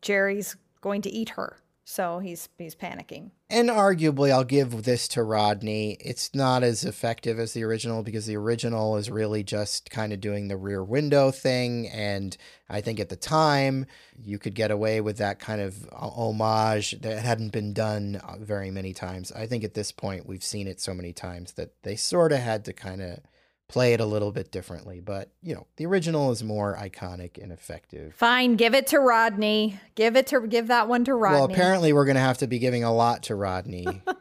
Jerry's 0.02 0.56
going 0.82 1.02
to 1.04 1.10
eat 1.10 1.30
her. 1.30 1.58
So 1.90 2.20
he's 2.20 2.50
he's 2.58 2.76
panicking. 2.76 3.32
And 3.50 3.70
arguably, 3.70 4.30
I'll 4.30 4.44
give 4.44 4.84
this 4.84 5.08
to 5.08 5.24
Rodney. 5.24 5.96
It's 6.02 6.36
not 6.36 6.62
as 6.62 6.84
effective 6.84 7.40
as 7.40 7.54
the 7.54 7.64
original 7.64 8.04
because 8.04 8.26
the 8.26 8.36
original 8.36 8.98
is 8.98 9.10
really 9.10 9.42
just 9.42 9.90
kind 9.90 10.12
of 10.12 10.20
doing 10.20 10.50
the 10.50 10.58
rear 10.58 10.84
window 10.84 11.32
thing. 11.32 11.88
And 11.88 12.36
I 12.70 12.82
think 12.82 13.00
at 13.00 13.08
the 13.08 13.16
time, 13.16 13.86
you 14.22 14.38
could 14.38 14.54
get 14.54 14.70
away 14.70 15.00
with 15.00 15.18
that 15.20 15.40
kind 15.40 15.62
of 15.62 15.86
uh, 15.94 16.10
homage 16.10 16.92
that 17.00 17.24
hadn't 17.24 17.54
been 17.54 17.72
done 17.72 18.18
uh, 18.18 18.36
very 18.38 18.70
many 18.70 18.92
times. 18.92 19.32
I 19.32 19.48
think 19.48 19.64
at 19.64 19.74
this 19.74 19.94
point, 19.94 20.28
we've 20.28 20.44
seen 20.44 20.68
it 20.68 20.82
so 20.82 20.94
many 20.94 21.14
times 21.14 21.54
that 21.54 21.84
they 21.84 21.96
sort 21.96 22.34
of 22.34 22.40
had 22.40 22.66
to 22.66 22.74
kind 22.74 23.02
of 23.02 23.20
play 23.68 23.94
it 23.94 24.00
a 24.00 24.06
little 24.06 24.32
bit 24.32 24.52
differently. 24.52 25.00
But, 25.00 25.30
you 25.42 25.56
know, 25.56 25.68
the 25.76 25.86
original 25.86 26.32
is 26.32 26.44
more 26.44 26.76
iconic 26.76 27.42
and 27.42 27.52
effective. 27.52 28.16
Fine, 28.16 28.56
give 28.56 28.74
it 28.74 28.88
to 28.88 29.00
Rodney. 29.00 29.80
Give 29.96 30.16
it 30.16 30.28
to 30.28 30.48
give 30.48 30.68
that 30.68 30.88
one 30.88 31.04
to 31.06 31.14
Rodney. 31.14 31.38
Well, 31.38 31.46
apparently, 31.46 31.94
we're 31.94 32.06
going 32.06 32.16
to 32.16 32.22
have 32.22 32.38
to 32.40 32.48
be 32.48 32.60
giving 32.60 32.84
a 32.84 32.94
lot 32.94 33.24
to 33.24 33.36
Rodney. 33.36 34.02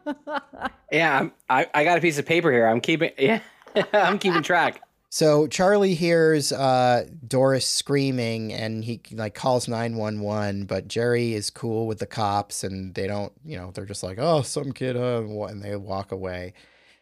Yeah, 0.92 1.18
I'm, 1.18 1.32
I 1.48 1.66
I 1.74 1.84
got 1.84 1.98
a 1.98 2.00
piece 2.00 2.18
of 2.18 2.26
paper 2.26 2.50
here. 2.52 2.66
I'm 2.66 2.80
keeping 2.80 3.10
yeah, 3.18 3.40
I'm 3.92 4.18
keeping 4.18 4.42
track. 4.42 4.82
So 5.08 5.46
Charlie 5.46 5.94
hears 5.94 6.52
uh, 6.52 7.06
Doris 7.26 7.66
screaming 7.66 8.52
and 8.52 8.84
he 8.84 9.00
like 9.12 9.34
calls 9.34 9.66
911, 9.66 10.66
but 10.66 10.88
Jerry 10.88 11.32
is 11.32 11.48
cool 11.48 11.86
with 11.86 12.00
the 12.00 12.06
cops 12.06 12.64
and 12.64 12.94
they 12.94 13.06
don't, 13.06 13.32
you 13.44 13.56
know, 13.56 13.70
they're 13.70 13.86
just 13.86 14.02
like, 14.02 14.18
oh, 14.20 14.42
some 14.42 14.72
kid, 14.72 14.96
uh, 14.96 15.22
and 15.22 15.50
and 15.50 15.62
they 15.62 15.74
walk 15.76 16.12
away. 16.12 16.52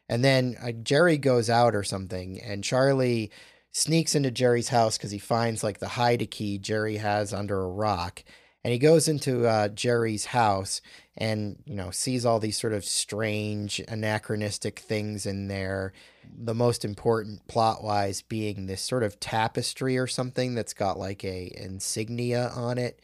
And 0.08 0.24
then 0.24 0.56
uh, 0.62 0.72
Jerry 0.72 1.18
goes 1.18 1.48
out 1.48 1.74
or 1.74 1.82
something 1.82 2.40
and 2.40 2.62
Charlie 2.62 3.30
sneaks 3.72 4.14
into 4.14 4.30
Jerry's 4.30 4.68
house 4.68 4.96
because 4.96 5.10
he 5.10 5.18
finds 5.18 5.64
like 5.64 5.78
the 5.78 5.88
hide 5.88 6.22
a 6.22 6.26
key 6.26 6.58
Jerry 6.58 6.96
has 6.96 7.32
under 7.32 7.60
a 7.60 7.68
rock. 7.68 8.22
And 8.62 8.72
he 8.72 8.78
goes 8.78 9.08
into 9.08 9.46
uh, 9.46 9.68
Jerry's 9.68 10.26
house 10.26 10.80
and, 11.16 11.58
you 11.66 11.74
know, 11.74 11.90
sees 11.90 12.24
all 12.24 12.40
these 12.40 12.56
sort 12.56 12.72
of 12.72 12.84
strange, 12.84 13.80
anachronistic 13.88 14.78
things 14.78 15.26
in 15.26 15.48
there 15.48 15.92
the 16.36 16.54
most 16.54 16.84
important 16.84 17.46
plot 17.46 17.82
wise 17.82 18.22
being 18.22 18.66
this 18.66 18.82
sort 18.82 19.02
of 19.02 19.20
tapestry 19.20 19.98
or 19.98 20.06
something 20.06 20.54
that's 20.54 20.74
got 20.74 20.98
like 20.98 21.24
a 21.24 21.52
insignia 21.56 22.50
on 22.54 22.78
it 22.78 23.00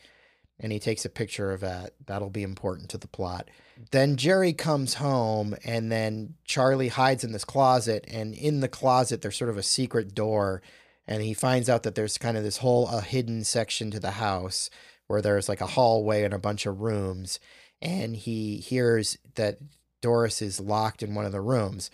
and 0.59 0.73
he 0.73 0.79
takes 0.79 1.05
a 1.05 1.11
picture 1.11 1.53
of 1.53 1.61
that 1.61 1.95
that'll 2.07 2.31
be 2.31 2.43
important 2.43 2.89
to 2.91 2.99
the 2.99 3.09
plot 3.09 3.49
then 3.91 4.17
jerry 4.17 4.53
comes 4.53 4.95
home 4.95 5.55
and 5.65 5.91
then 5.91 6.35
charlie 6.45 6.89
hides 6.89 7.25
in 7.25 7.33
this 7.33 7.45
closet 7.45 8.05
and 8.09 8.35
in 8.35 8.61
the 8.61 8.69
closet 8.69 9.23
there's 9.23 9.37
sort 9.37 9.51
of 9.51 9.57
a 9.57 9.63
secret 9.63 10.15
door 10.15 10.63
and 11.07 11.23
he 11.23 11.35
finds 11.35 11.69
out 11.69 11.83
that 11.83 11.95
there's 11.95 12.19
kind 12.19 12.37
of 12.37 12.45
this 12.45 12.59
whole 12.59 12.87
a 12.89 13.01
hidden 13.01 13.43
section 13.43 13.91
to 13.91 14.01
the 14.01 14.13
house 14.13 14.71
where 15.07 15.23
there's 15.23 15.49
like 15.49 15.61
a 15.61 15.67
hallway 15.67 16.23
and 16.23 16.35
a 16.35 16.39
bunch 16.39 16.67
of 16.67 16.81
rooms 16.81 17.41
and 17.81 18.17
he 18.17 18.59
hears 18.59 19.19
that 19.35 19.59
doris 20.01 20.41
is 20.43 20.61
locked 20.61 21.03
in 21.03 21.15
one 21.15 21.25
of 21.25 21.33
the 21.33 21.41
rooms 21.41 21.91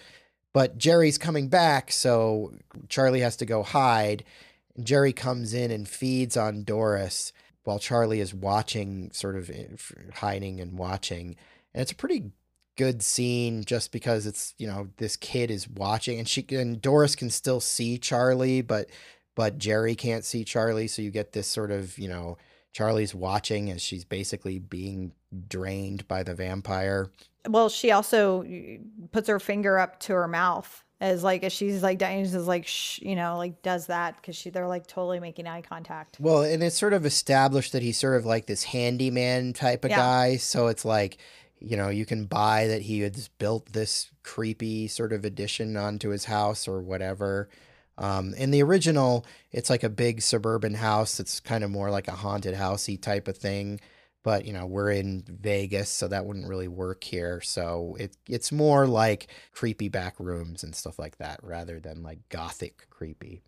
but 0.57 0.79
Jerry's 0.79 1.19
coming 1.19 1.49
back, 1.49 1.93
so 1.93 2.55
Charlie 2.89 3.21
has 3.21 3.37
to 3.37 3.45
go 3.45 3.63
hide. 3.63 4.25
Jerry 4.83 5.13
comes 5.13 5.53
in 5.53 5.71
and 5.71 5.87
feeds 5.87 6.35
on 6.35 6.65
Doris 6.65 7.35
while 7.65 7.79
Charlie 7.79 8.21
is 8.21 8.33
watching, 8.33 9.11
sort 9.13 9.37
of 9.37 9.51
eh, 9.51 9.67
hiding 10.15 10.59
and 10.59 10.79
watching. 10.79 11.37
And 11.77 11.83
it's 11.83 11.93
a 11.93 11.97
pretty 11.97 12.33
good 12.77 13.03
scene 13.03 13.65
just 13.65 13.93
because 13.93 14.27
it's, 14.27 14.55
you 14.59 14.67
know, 14.67 14.89
this 14.97 15.15
kid 15.17 15.51
is 15.51 15.69
watching 15.69 16.19
and 16.19 16.27
she 16.27 16.45
and 16.51 16.81
Doris 16.81 17.15
can 17.15 17.31
still 17.31 17.61
see 17.61 17.99
Charlie, 17.99 18.63
but 18.63 18.89
but 19.35 19.59
Jerry 19.59 19.95
can't 19.95 20.25
see 20.25 20.43
Charlie, 20.45 20.89
so 20.89 21.03
you 21.03 21.11
get 21.11 21.33
this 21.33 21.47
sort 21.47 21.71
of, 21.71 21.99
you 21.99 22.09
know, 22.09 22.39
Charlie's 22.73 23.15
watching 23.15 23.71
as 23.71 23.83
she's 23.83 24.05
basically 24.05 24.59
being 24.59 25.13
drained 25.49 26.09
by 26.09 26.23
the 26.23 26.35
vampire. 26.35 27.11
well, 27.49 27.69
she 27.69 27.91
also 27.91 28.45
puts 29.13 29.29
her 29.29 29.39
finger 29.39 29.79
up 29.79 30.01
to 30.01 30.15
her 30.15 30.27
mouth 30.29 30.83
as 30.99 31.23
like 31.23 31.45
as 31.45 31.53
she's 31.53 31.83
like 31.83 31.99
dying, 31.99 32.25
she's 32.25 32.35
like 32.35 32.67
shh, 32.67 33.01
you 33.03 33.15
know, 33.15 33.37
like 33.37 33.61
does 33.63 33.87
that 33.89 34.17
because 34.17 34.35
she 34.35 34.49
they're 34.49 34.67
like 34.67 34.87
totally 34.87 35.21
making 35.21 35.47
eye 35.47 35.61
contact. 35.61 36.17
Well, 36.19 36.43
and 36.43 36.63
it's 36.63 36.79
sort 36.79 36.95
of 36.95 37.05
established 37.05 37.73
that 37.73 37.83
he's 37.83 37.99
sort 37.99 38.17
of 38.17 38.25
like 38.25 38.47
this 38.47 38.65
handyman 38.65 39.53
type 39.53 39.85
of 39.85 39.91
Yeah. 39.91 39.99
guy. 39.99 40.37
So 40.39 40.69
it's 40.69 40.87
like, 40.87 41.19
you 41.59 41.77
know, 41.77 41.89
you 41.89 42.07
can 42.07 42.27
buy 42.27 42.67
that 42.67 42.83
he 42.83 43.01
has 43.01 43.29
built 43.29 43.73
this 43.73 44.11
creepy 44.23 44.89
sort 44.89 45.13
of 45.13 45.25
addition 45.25 45.77
onto 45.77 46.11
his 46.11 46.27
house 46.27 46.69
or 46.69 46.81
whatever. 46.83 47.49
Um, 47.99 48.35
in 48.35 48.51
the 48.51 48.63
original, 48.63 49.25
it's 49.53 49.71
like 49.71 49.83
a 49.83 49.89
big 49.89 50.21
suburban 50.21 50.75
house 50.75 51.17
that's 51.17 51.41
kind 51.41 51.65
of 51.65 51.71
more 51.71 51.91
like 51.91 52.09
a 52.09 52.13
haunted 52.13 52.55
housey 52.55 53.01
type 53.01 53.27
of 53.29 53.39
thing. 53.39 53.81
But 54.23 54.45
you 54.45 54.53
know, 54.53 54.67
we're 54.67 54.91
in 54.91 55.25
Vegas, 55.29 55.89
so 55.89 56.09
that 56.09 56.27
wouldn't 56.27 56.49
really 56.49 56.69
work 56.69 57.05
here. 57.05 57.41
So 57.41 57.97
it 57.99 58.17
it's 58.29 58.51
more 58.53 58.87
like 58.87 59.29
creepy 59.53 59.89
back 59.89 60.19
rooms 60.19 60.65
and 60.65 60.75
stuff 60.75 60.99
like 60.99 61.19
that, 61.19 61.41
rather 61.43 61.79
than 61.81 62.03
like 62.03 62.29
gothic 62.29 62.89
creepy. 62.91 63.43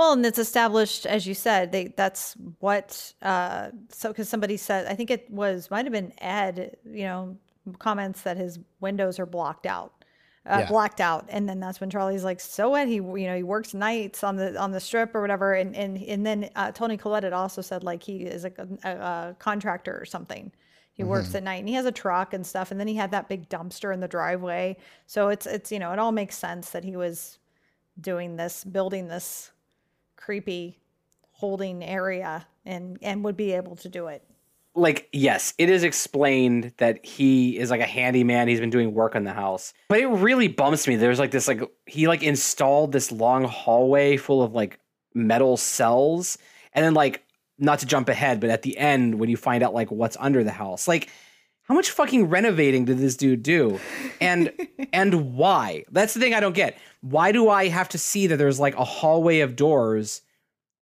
Well, 0.00 0.14
and 0.14 0.24
it's 0.24 0.38
established, 0.38 1.04
as 1.04 1.26
you 1.26 1.34
said, 1.34 1.72
they 1.72 1.88
that's 1.88 2.34
what. 2.60 3.12
Uh, 3.20 3.68
so 3.90 4.08
because 4.08 4.30
somebody 4.30 4.56
said, 4.56 4.86
I 4.86 4.94
think 4.94 5.10
it 5.10 5.30
was 5.30 5.70
might 5.70 5.84
have 5.84 5.92
been 5.92 6.14
Ed, 6.22 6.78
you 6.86 7.04
know, 7.04 7.36
comments 7.78 8.22
that 8.22 8.38
his 8.38 8.58
windows 8.80 9.18
are 9.18 9.26
blocked 9.26 9.66
out, 9.66 9.92
uh, 10.46 10.60
Yeah. 10.60 10.68
blacked 10.68 11.02
out, 11.02 11.26
and 11.28 11.46
then 11.46 11.60
that's 11.60 11.82
when 11.82 11.90
Charlie's 11.90 12.24
like, 12.24 12.40
so 12.40 12.70
what? 12.70 12.88
He 12.88 12.94
you 12.94 13.26
know 13.26 13.36
he 13.36 13.42
works 13.42 13.74
nights 13.74 14.24
on 14.24 14.36
the 14.36 14.58
on 14.58 14.70
the 14.72 14.80
strip 14.80 15.14
or 15.14 15.20
whatever, 15.20 15.52
and 15.52 15.76
and 15.76 15.98
and 15.98 16.24
then 16.24 16.48
uh, 16.56 16.72
Toni 16.72 16.96
Collette 16.96 17.24
had 17.24 17.34
also 17.34 17.60
said 17.60 17.84
like 17.84 18.02
he 18.02 18.22
is 18.22 18.46
a, 18.46 18.52
a, 18.84 18.90
a 18.90 19.36
contractor 19.38 19.98
or 20.00 20.06
something. 20.06 20.50
He 20.94 21.04
works 21.04 21.34
at 21.34 21.42
night 21.42 21.56
and 21.60 21.68
he 21.68 21.74
has 21.74 21.84
a 21.86 21.92
truck 21.92 22.32
and 22.34 22.46
stuff. 22.46 22.70
And 22.70 22.80
then 22.80 22.88
he 22.88 22.94
had 22.94 23.10
that 23.10 23.28
big 23.28 23.48
dumpster 23.50 23.92
in 23.92 24.00
the 24.00 24.08
driveway. 24.08 24.78
So 25.06 25.28
it's 25.28 25.46
it's 25.46 25.70
you 25.70 25.78
know, 25.78 25.92
it 25.92 25.98
all 25.98 26.12
makes 26.12 26.38
sense 26.38 26.70
that 26.70 26.84
he 26.84 26.96
was 26.96 27.38
doing 28.00 28.36
this, 28.36 28.64
building 28.64 29.08
this 29.08 29.52
creepy 30.20 30.78
holding 31.32 31.82
area 31.82 32.46
and 32.66 32.98
and 33.02 33.24
would 33.24 33.36
be 33.36 33.52
able 33.52 33.74
to 33.74 33.88
do 33.88 34.06
it. 34.08 34.22
like 34.74 35.08
yes 35.12 35.54
it 35.58 35.68
is 35.70 35.82
explained 35.82 36.72
that 36.76 37.04
he 37.04 37.58
is 37.58 37.70
like 37.70 37.80
a 37.80 37.86
handyman. 37.86 38.46
He's 38.46 38.60
been 38.60 38.70
doing 38.70 38.94
work 38.94 39.16
on 39.16 39.24
the 39.24 39.32
house. 39.32 39.72
But 39.88 40.00
it 40.00 40.06
really 40.06 40.48
bumps 40.48 40.86
me. 40.86 40.96
There's 40.96 41.18
like 41.18 41.30
this 41.30 41.48
like 41.48 41.62
he 41.86 42.06
like 42.06 42.22
installed 42.22 42.92
this 42.92 43.10
long 43.10 43.44
hallway 43.44 44.16
full 44.16 44.42
of 44.42 44.52
like 44.52 44.78
metal 45.14 45.56
cells. 45.56 46.38
And 46.74 46.84
then 46.84 46.94
like 46.94 47.24
not 47.58 47.78
to 47.80 47.86
jump 47.86 48.08
ahead 48.08 48.40
but 48.40 48.50
at 48.50 48.62
the 48.62 48.76
end 48.78 49.18
when 49.18 49.28
you 49.28 49.36
find 49.36 49.62
out 49.62 49.74
like 49.74 49.90
what's 49.90 50.16
under 50.20 50.42
the 50.44 50.50
house 50.50 50.86
like 50.88 51.10
how 51.70 51.76
much 51.76 51.90
fucking 51.92 52.28
renovating 52.28 52.84
did 52.84 52.98
this 52.98 53.16
dude 53.16 53.44
do 53.44 53.78
and 54.20 54.50
and 54.92 55.36
why 55.36 55.84
that's 55.92 56.14
the 56.14 56.20
thing 56.20 56.34
i 56.34 56.40
don't 56.40 56.56
get 56.56 56.76
why 57.00 57.30
do 57.30 57.48
i 57.48 57.68
have 57.68 57.88
to 57.88 57.96
see 57.96 58.26
that 58.26 58.38
there's 58.38 58.58
like 58.58 58.74
a 58.74 58.82
hallway 58.82 59.38
of 59.38 59.54
doors 59.54 60.22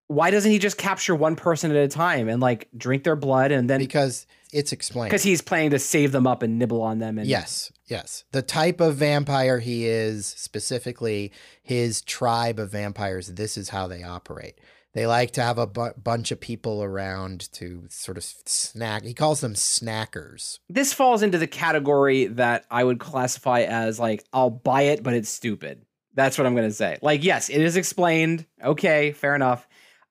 why 0.07 0.31
doesn't 0.31 0.51
he 0.51 0.59
just 0.59 0.79
capture 0.79 1.15
one 1.15 1.37
person 1.37 1.71
at 1.71 1.77
a 1.77 1.89
time 1.89 2.27
and 2.31 2.41
like 2.41 2.69
drink 2.75 3.05
their 3.05 3.17
blood 3.17 3.53
and 3.53 3.69
then 3.69 3.79
because 3.79 4.27
it's 4.51 4.73
explained. 4.73 5.11
because 5.11 5.23
he's 5.23 5.43
planning 5.43 5.69
to 5.69 5.79
save 5.79 6.11
them 6.11 6.27
up 6.27 6.43
and 6.43 6.59
nibble 6.59 6.81
on 6.81 7.01
them 7.01 7.19
and 7.19 7.29
Yes, 7.29 7.71
yes. 7.87 8.25
The 8.33 8.41
type 8.41 8.81
of 8.81 8.97
vampire 8.97 9.59
he 9.59 9.87
is, 9.87 10.27
specifically 10.27 11.33
his 11.63 12.01
tribe 12.01 12.59
of 12.59 12.71
vampires, 12.71 13.29
this 13.29 13.59
is 13.59 13.69
how 13.69 13.87
they 13.87 14.03
operate. 14.03 14.59
They 14.99 15.07
like 15.07 15.31
to 15.35 15.43
have 15.43 15.59
a 15.59 15.67
bu- 15.69 15.93
bunch 15.93 16.33
of 16.33 16.41
people 16.41 16.83
around 16.83 17.53
to 17.53 17.85
sort 17.89 18.17
of 18.19 18.25
snack. 18.25 19.05
He 19.05 19.15
calls 19.15 19.41
them 19.41 19.55
snackers. 19.55 20.59
this 20.69 20.93
falls 20.93 21.23
into 21.23 21.39
the 21.39 21.47
category 21.47 22.27
that 22.27 22.65
i 22.69 22.83
would 22.83 22.99
classify 22.99 23.61
as 23.61 24.01
like 24.01 24.25
i'll 24.33 24.51
buy 24.51 24.83
it 24.83 25.05
but 25.05 25.15
it's 25.15 25.29
stupid. 25.29 25.85
That's 26.15 26.37
what 26.37 26.49
i'm 26.49 26.57
gonna 26.57 26.73
say. 26.73 26.99
Like 27.01 27.23
yes 27.23 27.49
it 27.49 27.61
is 27.61 27.77
explained. 27.77 28.45
Okay 28.61 29.13
fair 29.13 29.37
enough. 29.37 29.69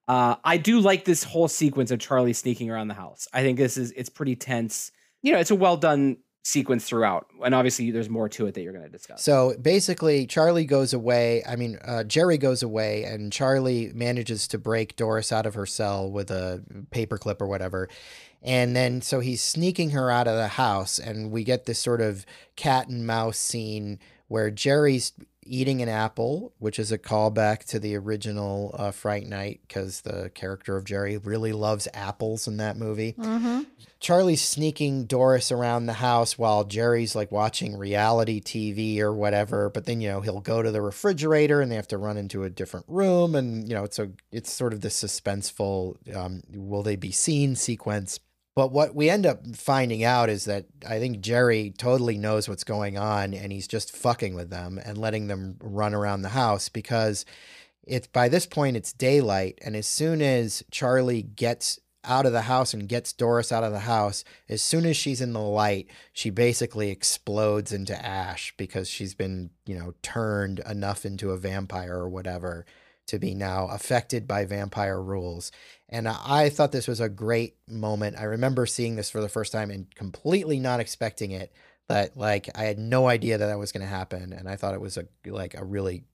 Uh, 0.08 0.36
i 0.42 0.56
do 0.56 0.80
like 0.80 1.04
this 1.04 1.22
whole 1.22 1.48
sequence 1.48 1.90
of 1.90 1.98
charlie 1.98 2.32
sneaking 2.32 2.70
around 2.70 2.88
the 2.88 2.94
house. 2.94 3.28
I 3.30 3.42
think 3.42 3.58
this 3.58 3.76
is 3.76 3.92
it's 3.92 4.08
pretty 4.08 4.36
tense. 4.36 4.90
You 5.20 5.34
know 5.34 5.38
it's 5.38 5.50
a 5.50 5.54
well 5.54 5.76
done 5.76 6.16
sequence 6.48 6.88
throughout 6.88 7.26
and 7.44 7.54
obviously 7.54 7.90
there's 7.90 8.08
more 8.08 8.28
to 8.28 8.46
it 8.46 8.54
that 8.54 8.62
you're 8.62 8.72
gonna 8.72 8.88
discuss 8.88 9.22
So 9.22 9.54
basically, 9.60 10.26
Charlie 10.26 10.64
goes 10.64 10.94
away. 10.94 11.42
I 11.46 11.56
mean, 11.56 11.78
uh, 11.84 12.04
Jerry 12.04 12.38
goes 12.38 12.62
away, 12.62 13.04
and 13.04 13.32
Charlie 13.32 13.90
manages 13.94 14.48
to 14.48 14.58
break 14.58 14.96
Doris 14.96 15.32
out 15.32 15.44
of 15.44 15.54
her 15.54 15.66
cell 15.66 16.10
with 16.10 16.30
a 16.30 16.62
paperclip 16.90 17.40
or 17.40 17.46
whatever. 17.46 17.88
And 18.42 18.74
then, 18.74 19.02
so 19.02 19.20
he's 19.20 19.42
sneaking 19.42 19.90
her 19.90 20.10
out 20.10 20.28
of 20.28 20.36
the 20.36 20.48
house, 20.48 20.98
and 20.98 21.30
we 21.30 21.44
get 21.44 21.66
this 21.66 21.78
sort 21.78 22.00
of 22.00 22.24
cat 22.56 22.88
and 22.88 23.06
mouse 23.06 23.38
scene 23.38 23.98
where 24.28 24.50
Jerry's 24.50 25.12
eating 25.48 25.82
an 25.82 25.88
apple, 25.88 26.52
which 26.58 26.78
is 26.78 26.92
a 26.92 26.98
callback 26.98 27.64
to 27.64 27.78
the 27.78 27.96
original 27.96 28.74
uh, 28.78 28.90
Fright 28.90 29.26
Night, 29.26 29.60
because 29.66 30.02
the 30.02 30.30
character 30.34 30.76
of 30.76 30.84
Jerry 30.84 31.16
really 31.18 31.52
loves 31.52 31.88
apples 31.94 32.46
in 32.46 32.58
that 32.58 32.76
movie. 32.76 33.14
Mm-hmm. 33.14 33.62
Charlie's 34.00 34.42
sneaking 34.42 35.06
Doris 35.06 35.50
around 35.50 35.86
the 35.86 35.94
house 35.94 36.38
while 36.38 36.64
Jerry's 36.64 37.16
like 37.16 37.32
watching 37.32 37.76
reality 37.76 38.40
TV 38.40 39.00
or 39.00 39.12
whatever. 39.12 39.70
But 39.70 39.86
then 39.86 40.00
you 40.00 40.08
know 40.08 40.20
he'll 40.20 40.40
go 40.40 40.62
to 40.62 40.70
the 40.70 40.82
refrigerator 40.82 41.60
and 41.60 41.70
they 41.70 41.76
have 41.76 41.88
to 41.88 41.98
run 41.98 42.16
into 42.16 42.44
a 42.44 42.50
different 42.50 42.86
room, 42.88 43.34
and 43.34 43.68
you 43.68 43.74
know 43.74 43.84
it's 43.84 43.98
a 43.98 44.10
it's 44.30 44.52
sort 44.52 44.72
of 44.72 44.80
this 44.80 45.02
suspenseful 45.02 45.96
um, 46.14 46.42
will 46.52 46.82
they 46.82 46.96
be 46.96 47.12
seen 47.12 47.56
sequence. 47.56 48.20
But 48.58 48.72
what 48.72 48.92
we 48.92 49.08
end 49.08 49.24
up 49.24 49.46
finding 49.54 50.02
out 50.02 50.28
is 50.28 50.46
that 50.46 50.66
I 50.84 50.98
think 50.98 51.20
Jerry 51.20 51.72
totally 51.78 52.18
knows 52.18 52.48
what's 52.48 52.64
going 52.64 52.98
on, 52.98 53.32
and 53.32 53.52
he's 53.52 53.68
just 53.68 53.94
fucking 53.94 54.34
with 54.34 54.50
them 54.50 54.80
and 54.84 54.98
letting 54.98 55.28
them 55.28 55.58
run 55.60 55.94
around 55.94 56.22
the 56.22 56.30
house 56.30 56.68
because 56.68 57.24
it's 57.84 58.08
by 58.08 58.28
this 58.28 58.46
point 58.46 58.76
it's 58.76 58.92
daylight, 58.92 59.60
and 59.64 59.76
as 59.76 59.86
soon 59.86 60.20
as 60.20 60.64
Charlie 60.72 61.22
gets 61.22 61.78
out 62.02 62.26
of 62.26 62.32
the 62.32 62.42
house 62.42 62.74
and 62.74 62.88
gets 62.88 63.12
Doris 63.12 63.52
out 63.52 63.62
of 63.62 63.70
the 63.70 63.78
house, 63.78 64.24
as 64.48 64.60
soon 64.60 64.86
as 64.86 64.96
she's 64.96 65.20
in 65.20 65.34
the 65.34 65.40
light, 65.40 65.86
she 66.12 66.28
basically 66.28 66.90
explodes 66.90 67.72
into 67.72 67.94
ash 68.04 68.52
because 68.56 68.90
she's 68.90 69.14
been, 69.14 69.50
you 69.66 69.78
know, 69.78 69.94
turned 70.02 70.58
enough 70.68 71.06
into 71.06 71.30
a 71.30 71.36
vampire 71.36 71.94
or 71.94 72.08
whatever 72.08 72.66
to 73.08 73.18
be 73.18 73.34
now 73.34 73.66
affected 73.68 74.26
by 74.28 74.44
vampire 74.44 75.00
rules. 75.02 75.50
And 75.88 76.06
I 76.08 76.50
thought 76.50 76.72
this 76.72 76.88
was 76.88 77.00
a 77.00 77.08
great 77.08 77.56
moment. 77.66 78.18
I 78.18 78.24
remember 78.24 78.66
seeing 78.66 78.96
this 78.96 79.10
for 79.10 79.20
the 79.20 79.28
first 79.28 79.52
time 79.52 79.70
and 79.70 79.92
completely 79.94 80.60
not 80.60 80.80
expecting 80.80 81.32
it. 81.32 81.52
But 81.88 82.16
like 82.16 82.50
I 82.54 82.64
had 82.64 82.78
no 82.78 83.08
idea 83.08 83.38
that 83.38 83.46
that 83.46 83.58
was 83.58 83.72
going 83.72 83.80
to 83.80 83.86
happen, 83.86 84.34
and 84.34 84.46
I 84.46 84.56
thought 84.56 84.74
it 84.74 84.80
was 84.80 84.98
a 84.98 85.06
like 85.24 85.54
a 85.54 85.64
really 85.64 86.04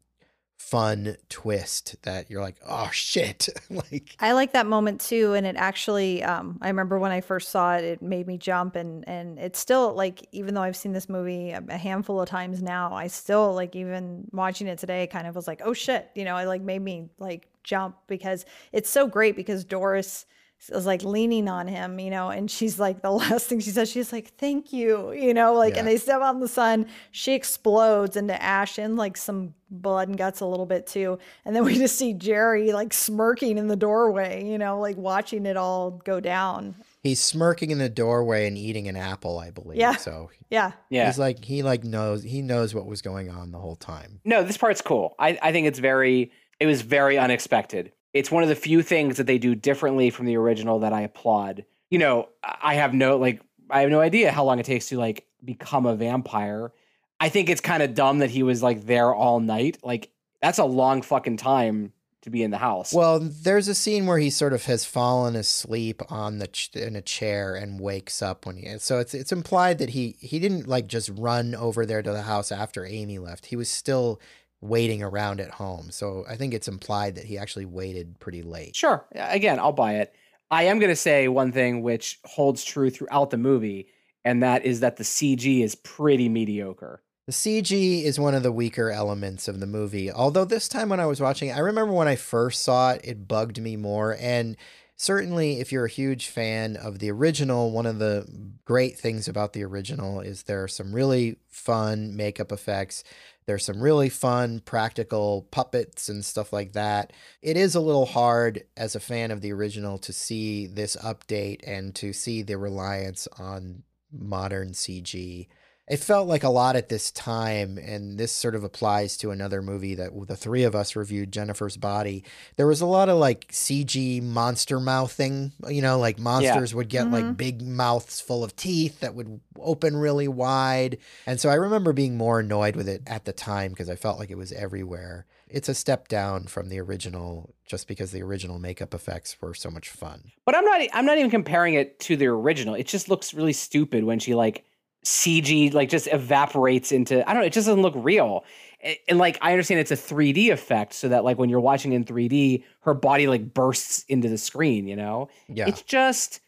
fun 0.64 1.16
twist 1.28 1.94
that 2.02 2.30
you're 2.30 2.40
like, 2.40 2.56
oh 2.66 2.88
shit, 2.90 3.48
like 3.70 4.16
I 4.18 4.32
like 4.32 4.52
that 4.52 4.66
moment 4.66 5.00
too, 5.00 5.34
and 5.34 5.46
it 5.46 5.56
actually. 5.56 6.22
Um, 6.22 6.58
I 6.62 6.68
remember 6.68 6.98
when 6.98 7.12
I 7.12 7.20
first 7.20 7.50
saw 7.50 7.76
it, 7.76 7.84
it 7.84 8.02
made 8.02 8.26
me 8.26 8.38
jump, 8.38 8.74
and 8.74 9.06
and 9.08 9.38
it's 9.38 9.58
still 9.58 9.92
like 9.94 10.26
even 10.32 10.54
though 10.54 10.62
I've 10.62 10.76
seen 10.76 10.92
this 10.92 11.08
movie 11.08 11.50
a, 11.50 11.62
a 11.68 11.76
handful 11.76 12.20
of 12.20 12.28
times 12.28 12.62
now, 12.62 12.94
I 12.94 13.08
still 13.08 13.52
like 13.54 13.76
even 13.76 14.26
watching 14.32 14.66
it 14.66 14.78
today, 14.78 15.06
kind 15.06 15.26
of 15.26 15.34
was 15.34 15.46
like, 15.46 15.60
oh 15.64 15.74
shit, 15.74 16.10
you 16.14 16.24
know, 16.24 16.36
it 16.38 16.46
like 16.46 16.62
made 16.62 16.82
me 16.82 17.10
like 17.18 17.46
jump 17.62 17.96
because 18.06 18.46
it's 18.72 18.88
so 18.88 19.06
great 19.06 19.36
because 19.36 19.64
Doris 19.64 20.26
is 20.70 20.86
like 20.86 21.02
leaning 21.02 21.48
on 21.48 21.68
him, 21.68 21.98
you 21.98 22.10
know, 22.10 22.28
and 22.30 22.50
she's 22.50 22.78
like 22.78 23.02
the 23.02 23.10
last 23.22 23.46
thing 23.46 23.60
she 23.60 23.70
says, 23.70 23.90
she's 23.90 24.12
like, 24.12 24.34
"Thank 24.38 24.72
you," 24.72 25.12
you 25.12 25.34
know, 25.34 25.54
like, 25.54 25.76
and 25.76 25.86
they 25.86 25.96
step 25.96 26.20
out 26.20 26.34
in 26.34 26.40
the 26.40 26.48
sun. 26.48 26.86
She 27.10 27.34
explodes 27.34 28.16
into 28.16 28.40
ash 28.42 28.78
and 28.78 28.96
like 28.96 29.16
some 29.16 29.54
blood 29.70 30.08
and 30.08 30.16
guts 30.16 30.40
a 30.40 30.46
little 30.46 30.66
bit 30.66 30.86
too, 30.86 31.18
and 31.44 31.54
then 31.54 31.64
we 31.64 31.74
just 31.74 31.96
see 31.96 32.12
Jerry 32.14 32.72
like 32.72 32.92
smirking 32.92 33.58
in 33.58 33.68
the 33.68 33.76
doorway, 33.76 34.44
you 34.44 34.58
know, 34.58 34.78
like 34.80 34.96
watching 34.96 35.46
it 35.46 35.56
all 35.56 35.90
go 35.90 36.20
down. 36.20 36.74
he's 37.02 37.20
smirking 37.20 37.70
in 37.70 37.78
the 37.78 37.88
doorway 37.88 38.46
and 38.46 38.56
eating 38.56 38.88
an 38.88 38.96
apple, 38.96 39.38
I 39.38 39.50
believe. 39.50 39.78
Yeah. 39.78 39.96
So 39.96 40.30
Yeah, 40.50 40.72
yeah 40.90 41.06
he's 41.06 41.18
like 41.18 41.44
he 41.44 41.62
like 41.62 41.84
knows 41.84 42.22
he 42.22 42.42
knows 42.42 42.74
what 42.74 42.86
was 42.86 43.02
going 43.02 43.30
on 43.30 43.52
the 43.52 43.58
whole 43.58 43.76
time. 43.76 44.20
No, 44.24 44.42
this 44.42 44.56
part's 44.56 44.80
cool. 44.80 45.14
I, 45.18 45.38
I 45.42 45.52
think 45.52 45.66
it's 45.66 45.78
very 45.78 46.32
it 46.60 46.66
was 46.66 46.82
very 46.82 47.18
unexpected. 47.18 47.92
It's 48.14 48.30
one 48.30 48.42
of 48.42 48.48
the 48.48 48.54
few 48.54 48.82
things 48.82 49.16
that 49.16 49.26
they 49.26 49.38
do 49.38 49.54
differently 49.54 50.08
from 50.08 50.26
the 50.26 50.36
original 50.36 50.78
that 50.78 50.92
I 50.92 51.02
applaud. 51.02 51.64
You 51.90 51.98
know, 51.98 52.28
I 52.42 52.74
have 52.74 52.94
no 52.94 53.18
like 53.18 53.42
I 53.68 53.82
have 53.82 53.90
no 53.90 54.00
idea 54.00 54.32
how 54.32 54.44
long 54.44 54.58
it 54.58 54.66
takes 54.66 54.88
to 54.88 54.98
like 54.98 55.26
become 55.44 55.84
a 55.84 55.94
vampire. 55.94 56.72
I 57.20 57.28
think 57.28 57.50
it's 57.50 57.60
kind 57.60 57.82
of 57.82 57.94
dumb 57.94 58.18
that 58.18 58.30
he 58.30 58.42
was 58.42 58.62
like 58.62 58.86
there 58.86 59.12
all 59.14 59.40
night. 59.40 59.78
Like 59.82 60.10
that's 60.40 60.58
a 60.58 60.64
long 60.64 61.02
fucking 61.02 61.36
time 61.36 61.92
to 62.24 62.30
be 62.30 62.42
in 62.42 62.50
the 62.50 62.58
house. 62.58 62.92
Well, 62.92 63.20
there's 63.20 63.68
a 63.68 63.74
scene 63.74 64.06
where 64.06 64.18
he 64.18 64.30
sort 64.30 64.52
of 64.52 64.64
has 64.64 64.84
fallen 64.84 65.36
asleep 65.36 66.00
on 66.10 66.38
the 66.38 66.46
ch- 66.46 66.74
in 66.74 66.96
a 66.96 67.02
chair 67.02 67.54
and 67.54 67.78
wakes 67.78 68.22
up 68.22 68.46
when 68.46 68.56
he. 68.56 68.78
So 68.78 68.98
it's 68.98 69.14
it's 69.14 69.32
implied 69.32 69.78
that 69.78 69.90
he 69.90 70.16
he 70.20 70.38
didn't 70.38 70.66
like 70.66 70.86
just 70.86 71.10
run 71.14 71.54
over 71.54 71.84
there 71.84 72.02
to 72.02 72.12
the 72.12 72.22
house 72.22 72.50
after 72.50 72.84
Amy 72.86 73.18
left. 73.18 73.46
He 73.46 73.56
was 73.56 73.68
still 73.68 74.20
waiting 74.64 75.02
around 75.02 75.40
at 75.40 75.50
home. 75.50 75.90
So 75.90 76.24
I 76.28 76.36
think 76.36 76.54
it's 76.54 76.68
implied 76.68 77.16
that 77.16 77.24
he 77.24 77.36
actually 77.36 77.66
waited 77.66 78.18
pretty 78.18 78.42
late. 78.42 78.74
Sure. 78.74 79.06
Again, 79.14 79.58
I'll 79.58 79.72
buy 79.72 79.96
it. 79.96 80.14
I 80.50 80.64
am 80.64 80.78
going 80.78 80.90
to 80.90 80.96
say 80.96 81.28
one 81.28 81.52
thing 81.52 81.82
which 81.82 82.18
holds 82.24 82.64
true 82.64 82.90
throughout 82.90 83.30
the 83.30 83.36
movie, 83.36 83.88
and 84.24 84.42
that 84.42 84.64
is 84.64 84.80
that 84.80 84.96
the 84.96 85.04
CG 85.04 85.62
is 85.62 85.74
pretty 85.74 86.28
mediocre. 86.28 87.02
The 87.26 87.32
CG 87.32 88.02
is 88.04 88.18
one 88.20 88.34
of 88.34 88.42
the 88.42 88.52
weaker 88.52 88.90
elements 88.90 89.48
of 89.48 89.60
the 89.60 89.66
movie. 89.66 90.10
Although 90.10 90.44
this 90.44 90.68
time 90.68 90.88
when 90.88 91.00
I 91.00 91.06
was 91.06 91.20
watching 91.20 91.48
it, 91.48 91.56
I 91.56 91.60
remember 91.60 91.92
when 91.92 92.08
I 92.08 92.16
first 92.16 92.62
saw 92.62 92.92
it, 92.92 93.00
it 93.04 93.28
bugged 93.28 93.60
me 93.60 93.76
more. 93.76 94.16
And 94.20 94.56
certainly, 94.96 95.60
if 95.60 95.72
you're 95.72 95.86
a 95.86 95.90
huge 95.90 96.28
fan 96.28 96.76
of 96.76 96.98
the 96.98 97.10
original, 97.10 97.70
one 97.70 97.86
of 97.86 97.98
the 97.98 98.26
great 98.64 98.98
things 98.98 99.26
about 99.26 99.54
the 99.54 99.64
original 99.64 100.20
is 100.20 100.42
there 100.42 100.62
are 100.62 100.68
some 100.68 100.94
really 100.94 101.36
fun 101.48 102.14
makeup 102.14 102.52
effects. 102.52 103.04
There's 103.46 103.64
some 103.64 103.80
really 103.80 104.08
fun 104.08 104.60
practical 104.60 105.46
puppets 105.50 106.08
and 106.08 106.24
stuff 106.24 106.52
like 106.52 106.72
that. 106.72 107.12
It 107.42 107.56
is 107.56 107.74
a 107.74 107.80
little 107.80 108.06
hard 108.06 108.64
as 108.76 108.94
a 108.94 109.00
fan 109.00 109.30
of 109.30 109.42
the 109.42 109.52
original 109.52 109.98
to 109.98 110.12
see 110.12 110.66
this 110.66 110.96
update 110.96 111.60
and 111.66 111.94
to 111.96 112.12
see 112.12 112.42
the 112.42 112.56
reliance 112.56 113.28
on 113.38 113.82
modern 114.10 114.70
CG 114.70 115.48
it 115.86 115.98
felt 115.98 116.26
like 116.26 116.42
a 116.42 116.48
lot 116.48 116.76
at 116.76 116.88
this 116.88 117.10
time 117.10 117.76
and 117.76 118.16
this 118.18 118.32
sort 118.32 118.54
of 118.54 118.64
applies 118.64 119.18
to 119.18 119.30
another 119.30 119.60
movie 119.60 119.94
that 119.94 120.12
the 120.26 120.36
three 120.36 120.62
of 120.62 120.74
us 120.74 120.96
reviewed 120.96 121.32
jennifer's 121.32 121.76
body. 121.76 122.24
There 122.56 122.66
was 122.66 122.80
a 122.80 122.86
lot 122.86 123.08
of 123.08 123.18
like 123.18 123.48
cg 123.48 124.22
monster 124.22 124.80
mouthing 124.80 125.52
you 125.68 125.82
know 125.82 125.98
like 125.98 126.18
monsters 126.18 126.74
would 126.74 126.88
get 126.88 127.10
like 127.10 127.24
mm-hmm. 127.24 127.34
big 127.34 127.62
mouths 127.62 128.20
full 128.20 128.42
of 128.42 128.56
teeth 128.56 129.00
that 129.00 129.14
would 129.14 129.40
open 129.58 129.96
really 129.96 130.28
wide. 130.28 130.98
And 131.26 131.38
so 131.38 131.50
i 131.50 131.54
remember 131.54 131.92
being 131.92 132.16
more 132.16 132.40
annoyed 132.40 132.76
with 132.76 132.88
it 132.88 133.02
at 133.06 133.24
the 133.24 133.32
time 133.32 133.72
because 133.72 133.90
i 133.90 133.96
felt 133.96 134.18
like 134.18 134.30
it 134.30 134.38
was 134.38 134.52
everywhere. 134.52 135.26
It's 135.46 135.68
a 135.68 135.74
step 135.74 136.08
down 136.08 136.46
from 136.46 136.68
the 136.68 136.80
original 136.80 137.54
just 137.66 137.86
because 137.86 138.10
the 138.10 138.22
original 138.22 138.58
makeup 138.58 138.94
effects 138.94 139.36
were 139.40 139.54
so 139.54 139.70
much 139.70 139.88
fun. 139.88 140.32
But 140.46 140.56
I'm 140.56 140.64
not 140.64 140.80
I'm 140.94 141.04
not 141.04 141.18
even 141.18 141.30
comparing 141.30 141.74
it 141.74 142.00
to 142.00 142.16
the 142.16 142.26
original. 142.26 142.74
It 142.74 142.86
just 142.86 143.08
looks 143.08 143.34
really 143.34 143.52
stupid 143.52 144.04
when 144.04 144.18
she 144.18 144.34
like 144.34 144.64
CG 145.04 145.72
like 145.72 145.88
just 145.88 146.08
evaporates 146.08 146.90
into 146.92 147.28
I 147.28 147.32
don't 147.32 147.42
know, 147.42 147.46
it 147.46 147.52
just 147.52 147.66
doesn't 147.66 147.82
look 147.82 147.94
real. 147.96 148.44
A- 148.82 149.00
And 149.08 149.18
like 149.18 149.38
I 149.42 149.52
understand 149.52 149.80
it's 149.80 149.90
a 149.90 149.96
3D 149.96 150.50
effect 150.50 150.94
so 150.94 151.08
that 151.08 151.24
like 151.24 151.38
when 151.38 151.48
you're 151.48 151.60
watching 151.60 151.92
in 151.92 152.04
3D, 152.04 152.64
her 152.80 152.94
body 152.94 153.26
like 153.26 153.52
bursts 153.54 154.04
into 154.08 154.28
the 154.28 154.38
screen, 154.38 154.86
you 154.86 154.96
know? 154.96 155.28
Yeah. 155.48 155.68
It's 155.68 155.82
just 155.82 156.40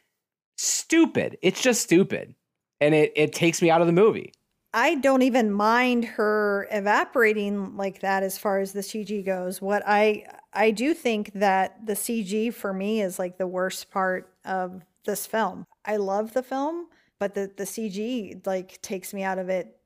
stupid. 0.56 1.38
It's 1.42 1.60
just 1.60 1.82
stupid. 1.82 2.34
And 2.80 2.94
it 2.94 3.12
it 3.16 3.32
takes 3.32 3.62
me 3.62 3.70
out 3.70 3.80
of 3.80 3.86
the 3.86 3.92
movie. 3.92 4.32
I 4.74 4.96
don't 4.96 5.22
even 5.22 5.52
mind 5.52 6.04
her 6.04 6.68
evaporating 6.70 7.76
like 7.76 8.00
that 8.00 8.22
as 8.22 8.36
far 8.36 8.58
as 8.58 8.72
the 8.72 8.80
CG 8.82 9.24
goes. 9.24 9.62
What 9.62 9.82
I 9.86 10.26
I 10.52 10.70
do 10.70 10.92
think 10.92 11.32
that 11.34 11.86
the 11.86 11.94
CG 11.94 12.52
for 12.52 12.72
me 12.72 13.00
is 13.00 13.18
like 13.18 13.38
the 13.38 13.46
worst 13.46 13.90
part 13.90 14.34
of 14.44 14.82
this 15.04 15.26
film. 15.26 15.64
I 15.84 15.96
love 15.96 16.34
the 16.34 16.42
film, 16.42 16.88
but 17.18 17.34
the 17.34 17.50
the 17.56 17.64
CG 17.64 18.46
like 18.46 18.80
takes 18.82 19.12
me 19.14 19.22
out 19.22 19.38
of 19.38 19.48
it 19.48 19.76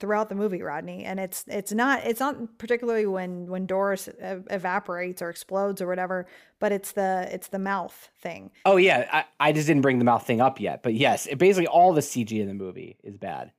throughout 0.00 0.28
the 0.28 0.34
movie, 0.34 0.62
Rodney. 0.62 1.04
And 1.04 1.20
it's 1.20 1.44
it's 1.46 1.72
not 1.72 2.04
it's 2.04 2.20
not 2.20 2.58
particularly 2.58 3.06
when 3.06 3.46
when 3.46 3.66
Doris 3.66 4.08
evaporates 4.20 5.22
or 5.22 5.30
explodes 5.30 5.80
or 5.80 5.86
whatever, 5.86 6.26
but 6.58 6.72
it's 6.72 6.92
the 6.92 7.28
it's 7.30 7.48
the 7.48 7.58
mouth 7.58 8.10
thing. 8.20 8.50
Oh 8.64 8.76
yeah, 8.76 9.08
I, 9.12 9.48
I 9.48 9.52
just 9.52 9.66
didn't 9.66 9.82
bring 9.82 9.98
the 9.98 10.04
mouth 10.04 10.26
thing 10.26 10.40
up 10.40 10.60
yet. 10.60 10.82
But 10.82 10.94
yes, 10.94 11.26
it, 11.26 11.38
basically 11.38 11.66
all 11.66 11.92
the 11.92 12.00
CG 12.00 12.32
in 12.32 12.48
the 12.48 12.54
movie 12.54 12.98
is 13.02 13.16
bad. 13.16 13.52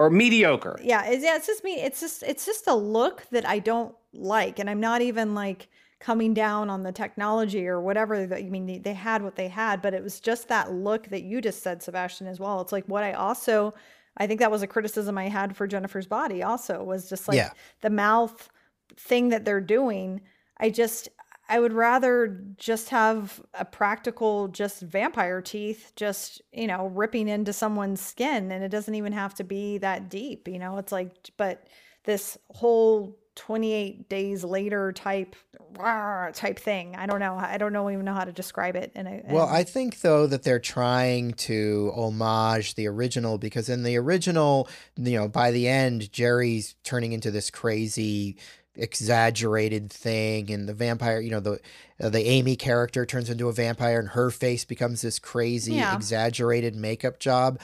Or 0.00 0.10
mediocre. 0.10 0.78
yeah 0.80 1.06
it's, 1.06 1.24
yeah 1.24 1.34
it's 1.34 1.48
just 1.48 1.64
me 1.64 1.74
it's 1.80 1.98
just 1.98 2.22
it's 2.22 2.46
just 2.46 2.68
a 2.68 2.74
look 2.74 3.28
that 3.32 3.44
i 3.48 3.58
don't 3.58 3.96
like 4.12 4.60
and 4.60 4.70
i'm 4.70 4.78
not 4.78 5.02
even 5.02 5.34
like 5.34 5.66
coming 6.00 6.32
down 6.32 6.70
on 6.70 6.82
the 6.82 6.92
technology 6.92 7.66
or 7.66 7.80
whatever 7.80 8.26
that 8.26 8.38
i 8.38 8.42
mean 8.42 8.66
they, 8.66 8.78
they 8.78 8.94
had 8.94 9.22
what 9.22 9.34
they 9.36 9.48
had 9.48 9.82
but 9.82 9.94
it 9.94 10.02
was 10.02 10.20
just 10.20 10.48
that 10.48 10.72
look 10.72 11.08
that 11.08 11.22
you 11.22 11.40
just 11.40 11.62
said 11.62 11.82
sebastian 11.82 12.26
as 12.26 12.38
well. 12.38 12.60
It's 12.60 12.72
like 12.72 12.84
what 12.86 13.02
i 13.02 13.12
also 13.12 13.74
i 14.16 14.26
think 14.26 14.40
that 14.40 14.50
was 14.50 14.62
a 14.62 14.66
criticism 14.66 15.18
i 15.18 15.28
had 15.28 15.56
for 15.56 15.66
jennifer's 15.66 16.06
body 16.06 16.42
also 16.42 16.82
was 16.84 17.08
just 17.08 17.26
like 17.28 17.36
Yeah. 17.36 17.50
the 17.80 17.90
mouth 17.90 18.48
thing 18.96 19.28
that 19.28 19.44
they're 19.44 19.60
doing. 19.60 20.20
I 20.58 20.70
just 20.70 21.08
i 21.48 21.58
would 21.58 21.72
rather 21.72 22.44
just 22.58 22.90
have 22.90 23.40
a 23.54 23.64
practical 23.64 24.48
just 24.48 24.82
vampire 24.82 25.40
teeth 25.40 25.92
just 25.96 26.42
you 26.52 26.66
know 26.66 26.86
ripping 26.88 27.26
into 27.28 27.52
someone's 27.52 28.00
skin 28.00 28.52
and 28.52 28.62
it 28.62 28.68
doesn't 28.68 28.94
even 28.94 29.12
have 29.12 29.34
to 29.34 29.44
be 29.44 29.78
that 29.78 30.08
deep 30.10 30.46
you 30.46 30.58
know? 30.58 30.78
It's 30.78 30.92
like 30.92 31.12
but 31.36 31.66
this 32.04 32.38
whole 32.50 33.16
28 33.38 34.08
days 34.08 34.42
later 34.42 34.90
type 34.92 35.36
rah, 35.78 36.28
type 36.32 36.58
thing 36.58 36.96
i 36.96 37.06
don't 37.06 37.20
know 37.20 37.36
i 37.36 37.56
don't 37.56 37.72
know 37.72 37.88
even 37.88 38.04
know 38.04 38.12
how 38.12 38.24
to 38.24 38.32
describe 38.32 38.74
it 38.74 38.90
and, 38.96 39.06
I, 39.06 39.22
Well, 39.28 39.46
I 39.46 39.62
think 39.62 40.00
though 40.00 40.26
that 40.26 40.42
they're 40.42 40.58
trying 40.58 41.32
to 41.34 41.92
homage 41.94 42.74
the 42.74 42.88
original 42.88 43.38
because 43.38 43.68
in 43.68 43.84
the 43.84 43.96
original, 43.96 44.68
you 44.96 45.16
know, 45.18 45.28
by 45.28 45.52
the 45.52 45.68
end, 45.68 46.10
Jerry's 46.12 46.74
turning 46.82 47.12
into 47.12 47.30
this 47.30 47.48
crazy, 47.50 48.36
exaggerated 48.74 49.90
thing, 49.92 50.50
and 50.50 50.68
the 50.68 50.74
vampire, 50.74 51.20
you 51.20 51.30
know, 51.30 51.40
the 51.40 51.60
uh, 52.00 52.08
the 52.08 52.26
Amy 52.26 52.56
character 52.56 53.04
turns 53.06 53.30
into 53.30 53.48
a 53.48 53.52
vampire, 53.52 53.98
and 54.00 54.10
her 54.10 54.30
face 54.30 54.64
becomes 54.64 55.02
this 55.02 55.18
crazy, 55.18 55.74
Yeah. 55.74 55.94
exaggerated 55.94 56.74
makeup 56.74 57.18
job. 57.18 57.60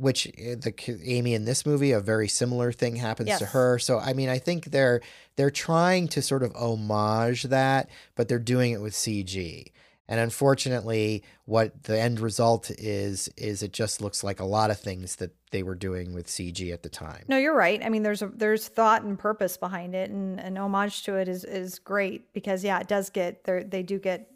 Which 0.00 0.26
uh, 0.26 0.56
the 0.60 1.00
Amy 1.04 1.34
in 1.34 1.44
this 1.44 1.66
movie, 1.66 1.92
a 1.92 2.00
very 2.00 2.28
similar 2.28 2.72
thing 2.72 2.96
happens 2.96 3.38
to 3.38 3.46
her. 3.46 3.78
So 3.78 3.98
I 3.98 4.14
mean, 4.14 4.28
I 4.28 4.38
think 4.38 4.66
they're 4.66 5.00
they're 5.36 5.50
trying 5.50 6.08
to 6.08 6.22
sort 6.22 6.42
of 6.42 6.54
homage 6.54 7.44
that, 7.44 7.90
but 8.14 8.28
they're 8.28 8.38
doing 8.38 8.72
it 8.72 8.80
with 8.80 8.94
CG. 8.94 9.70
And 10.10 10.18
unfortunately, 10.18 11.22
what 11.44 11.84
the 11.84 11.98
end 11.98 12.18
result 12.18 12.68
is 12.72 13.28
is 13.36 13.62
it 13.62 13.72
just 13.72 14.02
looks 14.02 14.24
like 14.24 14.40
a 14.40 14.44
lot 14.44 14.72
of 14.72 14.80
things 14.80 15.16
that 15.16 15.30
they 15.52 15.62
were 15.62 15.76
doing 15.76 16.12
with 16.12 16.26
CG 16.26 16.72
at 16.72 16.82
the 16.82 16.88
time. 16.88 17.24
No, 17.28 17.36
you're 17.36 17.54
right. 17.54 17.80
I 17.84 17.88
mean, 17.90 18.02
there's 18.02 18.20
a 18.20 18.26
there's 18.26 18.66
thought 18.66 19.02
and 19.02 19.16
purpose 19.16 19.56
behind 19.56 19.94
it, 19.94 20.10
and 20.10 20.40
an 20.40 20.58
homage 20.58 21.04
to 21.04 21.14
it 21.14 21.28
is 21.28 21.44
is 21.44 21.78
great 21.78 22.32
because 22.32 22.64
yeah, 22.64 22.80
it 22.80 22.88
does 22.88 23.10
get 23.10 23.44
they 23.44 23.62
they 23.62 23.82
do 23.84 24.00
get 24.00 24.28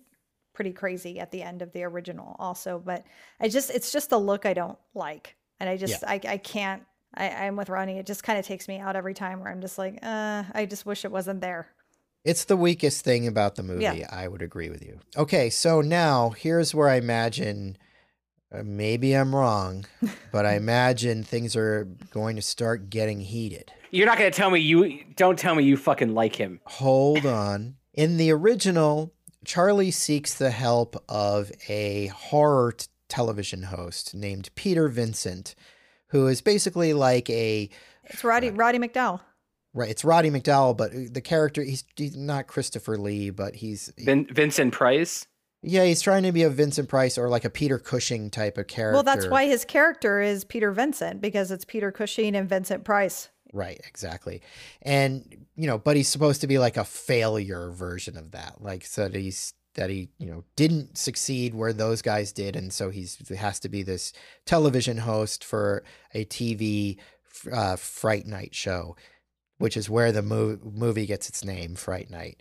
pretty 0.52 0.72
crazy 0.72 1.18
at 1.18 1.32
the 1.32 1.42
end 1.42 1.60
of 1.60 1.72
the 1.72 1.82
original 1.82 2.36
also. 2.38 2.78
But 2.78 3.04
I 3.40 3.48
just 3.48 3.70
it's 3.70 3.90
just 3.90 4.10
the 4.10 4.18
look 4.18 4.46
I 4.46 4.54
don't 4.54 4.78
like, 4.94 5.34
and 5.60 5.68
I 5.68 5.76
just 5.76 6.04
I 6.04 6.20
I 6.26 6.36
can't. 6.38 6.82
I, 7.16 7.28
I'm 7.28 7.56
with 7.56 7.68
Ronnie. 7.68 7.98
It 7.98 8.06
just 8.06 8.24
kind 8.24 8.38
of 8.38 8.44
takes 8.44 8.66
me 8.66 8.80
out 8.80 8.96
every 8.96 9.14
time 9.14 9.38
where 9.38 9.48
I'm 9.48 9.60
just 9.60 9.78
like, 9.78 10.00
uh, 10.02 10.42
I 10.52 10.66
just 10.66 10.84
wish 10.84 11.04
it 11.04 11.12
wasn't 11.12 11.40
there. 11.40 11.68
It's 12.24 12.44
the 12.44 12.56
weakest 12.56 13.04
thing 13.04 13.28
about 13.28 13.54
the 13.54 13.62
movie. 13.62 13.82
Yeah. 13.84 14.08
I 14.10 14.26
would 14.26 14.42
agree 14.42 14.68
with 14.68 14.82
you. 14.82 14.98
Okay, 15.16 15.48
so 15.50 15.80
now 15.80 16.30
here's 16.30 16.74
where 16.74 16.88
I 16.88 16.96
imagine 16.96 17.76
uh, 18.52 18.62
maybe 18.64 19.12
I'm 19.12 19.34
wrong, 19.34 19.84
but 20.32 20.46
I 20.46 20.54
imagine 20.56 21.22
things 21.22 21.54
are 21.54 21.86
going 22.10 22.36
to 22.36 22.42
start 22.42 22.90
getting 22.90 23.20
heated. 23.20 23.72
You're 23.90 24.06
not 24.06 24.18
gonna 24.18 24.30
tell 24.30 24.50
me 24.50 24.58
you 24.58 25.04
don't 25.14 25.38
tell 25.38 25.54
me 25.54 25.62
you 25.62 25.76
fucking 25.76 26.14
like 26.14 26.34
him. 26.34 26.60
Hold 26.64 27.26
on. 27.26 27.76
In 27.92 28.16
the 28.16 28.32
original, 28.32 29.12
Charlie 29.44 29.92
seeks 29.92 30.34
the 30.34 30.50
help 30.50 30.96
of 31.08 31.52
a 31.68 32.06
horror 32.08 32.72
t- 32.72 32.86
television 33.14 33.62
host 33.64 34.14
named 34.14 34.50
Peter 34.54 34.88
Vincent, 34.88 35.54
who 36.08 36.26
is 36.26 36.40
basically 36.40 36.92
like 36.92 37.28
a 37.30 37.68
It's 38.04 38.24
Roddy 38.24 38.48
uh, 38.48 38.52
Roddy 38.52 38.78
McDowall. 38.78 39.20
right. 39.72 39.90
It's 39.90 40.04
Roddy 40.04 40.30
McDowall, 40.30 40.76
but 40.76 40.90
the 41.12 41.20
character 41.20 41.62
he's, 41.62 41.84
he's 41.96 42.16
not 42.16 42.46
Christopher 42.46 42.96
Lee, 42.98 43.30
but 43.30 43.54
he's 43.56 43.92
Vin- 43.98 44.26
Vincent 44.26 44.72
Price. 44.72 45.26
yeah, 45.62 45.84
he's 45.84 46.02
trying 46.02 46.24
to 46.24 46.32
be 46.32 46.42
a 46.42 46.50
Vincent 46.50 46.88
Price 46.88 47.16
or 47.18 47.28
like 47.28 47.44
a 47.44 47.50
Peter 47.50 47.78
Cushing 47.78 48.30
type 48.30 48.58
of 48.58 48.66
character. 48.66 48.94
Well, 48.94 49.02
that's 49.02 49.26
why 49.26 49.46
his 49.46 49.64
character 49.64 50.20
is 50.20 50.44
Peter 50.44 50.72
Vincent 50.72 51.20
because 51.20 51.50
it's 51.50 51.64
Peter 51.64 51.90
Cushing 51.92 52.34
and 52.36 52.48
Vincent 52.48 52.84
Price. 52.84 53.28
Right, 53.52 53.80
exactly. 53.86 54.42
And 54.82 55.46
you 55.56 55.68
know, 55.68 55.78
but 55.78 55.96
he's 55.96 56.08
supposed 56.08 56.40
to 56.40 56.48
be 56.48 56.58
like 56.58 56.76
a 56.76 56.84
failure 56.84 57.70
version 57.70 58.16
of 58.16 58.32
that. 58.32 58.56
Like 58.60 58.84
so 58.84 59.08
that 59.08 59.16
he's 59.18 59.54
that 59.74 59.90
he, 59.90 60.08
you 60.18 60.26
know, 60.26 60.44
didn't 60.56 60.96
succeed 60.98 61.54
where 61.54 61.72
those 61.72 62.02
guys 62.02 62.32
did 62.32 62.56
and 62.56 62.72
so 62.72 62.90
he's 62.90 63.16
he 63.28 63.34
has 63.36 63.58
to 63.60 63.68
be 63.68 63.82
this 63.82 64.12
television 64.44 64.98
host 64.98 65.44
for 65.44 65.82
a 66.12 66.24
TV 66.24 66.98
uh, 67.52 67.76
Fright 67.76 68.26
Night 68.26 68.54
show, 68.54 68.96
which 69.58 69.76
is 69.76 69.90
where 69.90 70.12
the 70.12 70.22
mo- 70.22 70.58
movie 70.62 71.06
gets 71.06 71.28
its 71.28 71.44
name, 71.44 71.74
Fright 71.74 72.10
Night. 72.10 72.40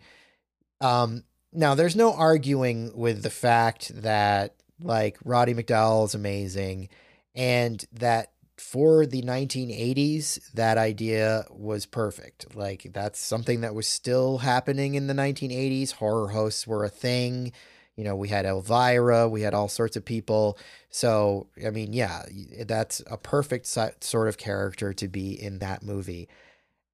Um 0.81 1.23
now 1.51 1.75
there's 1.75 1.95
no 1.95 2.13
arguing 2.13 2.91
with 2.95 3.21
the 3.21 3.29
fact 3.29 3.91
that 4.01 4.55
like 4.81 5.17
Roddy 5.23 5.53
McDowall 5.53 6.05
is 6.05 6.15
amazing 6.15 6.89
and 7.35 7.83
that 7.93 8.32
for 8.63 9.05
the 9.05 9.21
1980s 9.21 10.51
that 10.53 10.77
idea 10.77 11.45
was 11.51 11.85
perfect. 11.85 12.55
Like 12.55 12.89
that's 12.93 13.19
something 13.19 13.61
that 13.61 13.75
was 13.75 13.87
still 13.87 14.39
happening 14.39 14.95
in 14.95 15.07
the 15.07 15.13
1980s 15.13 15.91
horror 15.91 16.29
hosts 16.29 16.65
were 16.65 16.85
a 16.85 16.89
thing. 16.89 17.51
You 17.97 18.05
know 18.05 18.15
we 18.15 18.29
had 18.29 18.45
elvira 18.45 19.29
we 19.29 19.41
had 19.41 19.53
all 19.53 19.67
sorts 19.67 19.95
of 19.95 20.05
people. 20.05 20.57
So 20.89 21.47
i 21.63 21.69
mean 21.69 21.93
yeah 21.93 22.23
that's 22.65 23.03
a 23.05 23.17
perfect 23.17 23.67
sort 23.67 24.27
of 24.27 24.37
character 24.37 24.93
to 24.93 25.07
be 25.07 25.39
in 25.39 25.59
that 25.59 25.83
movie. 25.83 26.29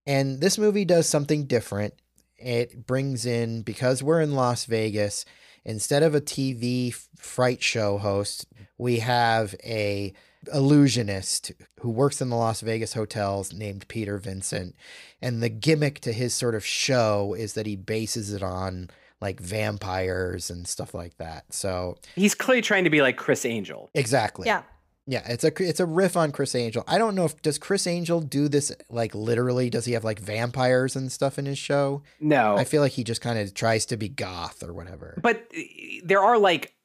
And 0.07 0.41
this 0.41 0.57
movie 0.57 0.85
does 0.85 1.07
something 1.07 1.45
different. 1.45 1.93
It 2.37 2.87
brings 2.87 3.25
in 3.25 3.61
because 3.61 4.01
we're 4.01 4.21
in 4.21 4.33
las 4.33 4.65
vegas 4.65 5.23
instead 5.63 6.03
of 6.03 6.15
a 6.15 6.21
tv 6.21 6.93
fright 7.15 7.61
show 7.61 7.99
host 7.99 8.47
we 8.77 8.99
have 8.99 9.53
a 9.63 10.13
illusionist 10.53 11.51
who 11.81 11.89
works 11.89 12.21
in 12.21 12.29
the 12.29 12.35
Las 12.35 12.61
Vegas 12.61 12.93
hotels 12.93 13.53
named 13.53 13.87
Peter 13.87 14.17
Vincent. 14.17 14.75
And 15.21 15.41
the 15.43 15.49
gimmick 15.49 15.99
to 16.01 16.13
his 16.13 16.33
sort 16.33 16.55
of 16.55 16.65
show 16.65 17.33
is 17.37 17.53
that 17.53 17.65
he 17.65 17.75
bases 17.75 18.33
it 18.33 18.43
on 18.43 18.89
like 19.21 19.39
vampires 19.39 20.49
and 20.49 20.67
stuff 20.67 20.93
like 20.93 21.17
that. 21.17 21.53
So 21.53 21.97
He's 22.15 22.35
clearly 22.35 22.61
trying 22.61 22.85
to 22.85 22.89
be 22.89 23.01
like 23.01 23.17
Criss 23.17 23.45
Angel. 23.45 23.89
exactly. 23.93 24.47
Yeah. 24.47 24.63
Yeah, 25.07 25.23
it's 25.27 25.43
a 25.43 25.51
it's 25.67 25.79
a 25.79 25.87
riff 25.87 26.15
on 26.15 26.31
Criss 26.31 26.53
Angel. 26.53 26.83
I 26.87 26.99
don't 26.99 27.15
know 27.15 27.25
if 27.25 27.41
does 27.41 27.57
Criss 27.57 27.87
Angel 27.87 28.21
do 28.21 28.47
this 28.47 28.71
like 28.91 29.15
literally 29.15 29.71
does 29.71 29.85
he 29.85 29.93
have 29.93 30.03
like 30.03 30.19
vampires 30.19 30.95
and 30.95 31.11
stuff 31.11 31.39
in 31.39 31.47
his 31.47 31.57
show? 31.57 32.03
No, 32.19 32.55
I 32.55 32.63
feel 32.63 32.83
like 32.83 32.91
he 32.91 33.03
just 33.03 33.19
kind 33.19 33.39
of 33.39 33.55
tries 33.55 33.87
to 33.87 33.97
be 33.97 34.07
goth 34.07 34.61
or 34.61 34.71
whatever. 34.71 35.17
but 35.19 35.37
uh, 35.57 35.61
there 36.03 36.19
are 36.21 36.37
like 36.37 36.61
w- 36.61 36.78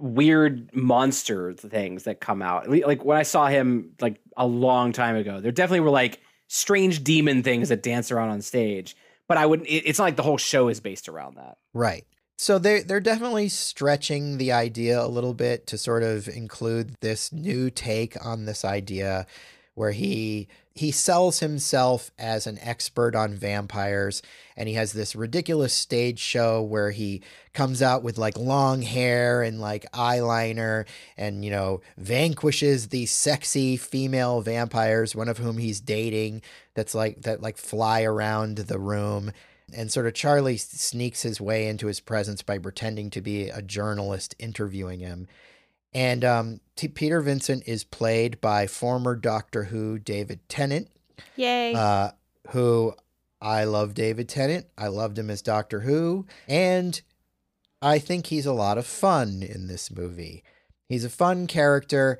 weird 0.00 0.74
monster 0.74 1.52
things 1.54 2.04
that 2.04 2.20
come 2.20 2.42
out. 2.42 2.68
Like 2.68 3.04
when 3.04 3.18
I 3.18 3.22
saw 3.22 3.46
him 3.46 3.92
like 4.00 4.20
a 4.36 4.46
long 4.46 4.92
time 4.92 5.16
ago, 5.16 5.40
there 5.40 5.52
definitely 5.52 5.80
were 5.80 5.90
like 5.90 6.20
strange 6.48 7.04
demon 7.04 7.42
things 7.42 7.68
that 7.68 7.82
dance 7.82 8.10
around 8.10 8.30
on 8.30 8.42
stage. 8.42 8.96
But 9.28 9.38
I 9.38 9.46
wouldn't. 9.46 9.68
It, 9.68 9.84
it's 9.86 9.98
not 9.98 10.06
like 10.06 10.16
the 10.16 10.22
whole 10.22 10.38
show 10.38 10.68
is 10.68 10.80
based 10.80 11.08
around 11.08 11.36
that. 11.36 11.58
Right. 11.72 12.04
So 12.36 12.58
they 12.58 12.80
they're 12.80 13.00
definitely 13.00 13.48
stretching 13.48 14.38
the 14.38 14.52
idea 14.52 15.04
a 15.04 15.06
little 15.06 15.34
bit 15.34 15.66
to 15.68 15.78
sort 15.78 16.02
of 16.02 16.26
include 16.26 16.96
this 17.00 17.32
new 17.32 17.70
take 17.70 18.16
on 18.24 18.46
this 18.46 18.64
idea 18.64 19.26
where 19.74 19.92
he 19.92 20.48
he 20.74 20.90
sells 20.90 21.40
himself 21.40 22.10
as 22.18 22.46
an 22.46 22.58
expert 22.60 23.14
on 23.14 23.34
vampires 23.34 24.22
and 24.56 24.68
he 24.68 24.74
has 24.74 24.92
this 24.92 25.16
ridiculous 25.16 25.72
stage 25.72 26.18
show 26.18 26.62
where 26.62 26.90
he 26.92 27.22
comes 27.52 27.82
out 27.82 28.02
with 28.02 28.18
like 28.18 28.38
long 28.38 28.82
hair 28.82 29.42
and 29.42 29.60
like 29.60 29.90
eyeliner 29.92 30.86
and 31.16 31.44
you 31.44 31.50
know 31.50 31.80
vanquishes 31.98 32.88
these 32.88 33.10
sexy 33.10 33.76
female 33.76 34.40
vampires 34.40 35.16
one 35.16 35.28
of 35.28 35.38
whom 35.38 35.58
he's 35.58 35.80
dating 35.80 36.40
that's 36.74 36.94
like 36.94 37.20
that 37.22 37.42
like 37.42 37.56
fly 37.56 38.02
around 38.02 38.56
the 38.56 38.78
room 38.78 39.32
and 39.72 39.90
sort 39.92 40.06
of 40.06 40.14
Charlie 40.14 40.56
sneaks 40.56 41.22
his 41.22 41.40
way 41.40 41.68
into 41.68 41.86
his 41.86 42.00
presence 42.00 42.42
by 42.42 42.58
pretending 42.58 43.10
to 43.10 43.20
be 43.20 43.48
a 43.48 43.62
journalist 43.62 44.34
interviewing 44.38 45.00
him. 45.00 45.28
And 45.92 46.24
um, 46.24 46.60
T- 46.76 46.88
Peter 46.88 47.20
Vincent 47.20 47.64
is 47.66 47.84
played 47.84 48.40
by 48.40 48.66
former 48.66 49.16
Doctor 49.16 49.64
Who 49.64 49.98
David 49.98 50.48
Tennant, 50.48 50.88
Yay. 51.36 51.74
uh, 51.74 52.10
who 52.50 52.94
I 53.40 53.64
love 53.64 53.94
David 53.94 54.28
Tennant. 54.28 54.66
I 54.78 54.88
loved 54.88 55.18
him 55.18 55.30
as 55.30 55.42
Doctor 55.42 55.80
Who. 55.80 56.26
And 56.46 57.00
I 57.82 57.98
think 57.98 58.26
he's 58.26 58.46
a 58.46 58.52
lot 58.52 58.78
of 58.78 58.86
fun 58.86 59.42
in 59.42 59.66
this 59.66 59.90
movie. 59.90 60.44
He's 60.88 61.04
a 61.04 61.10
fun 61.10 61.46
character. 61.46 62.18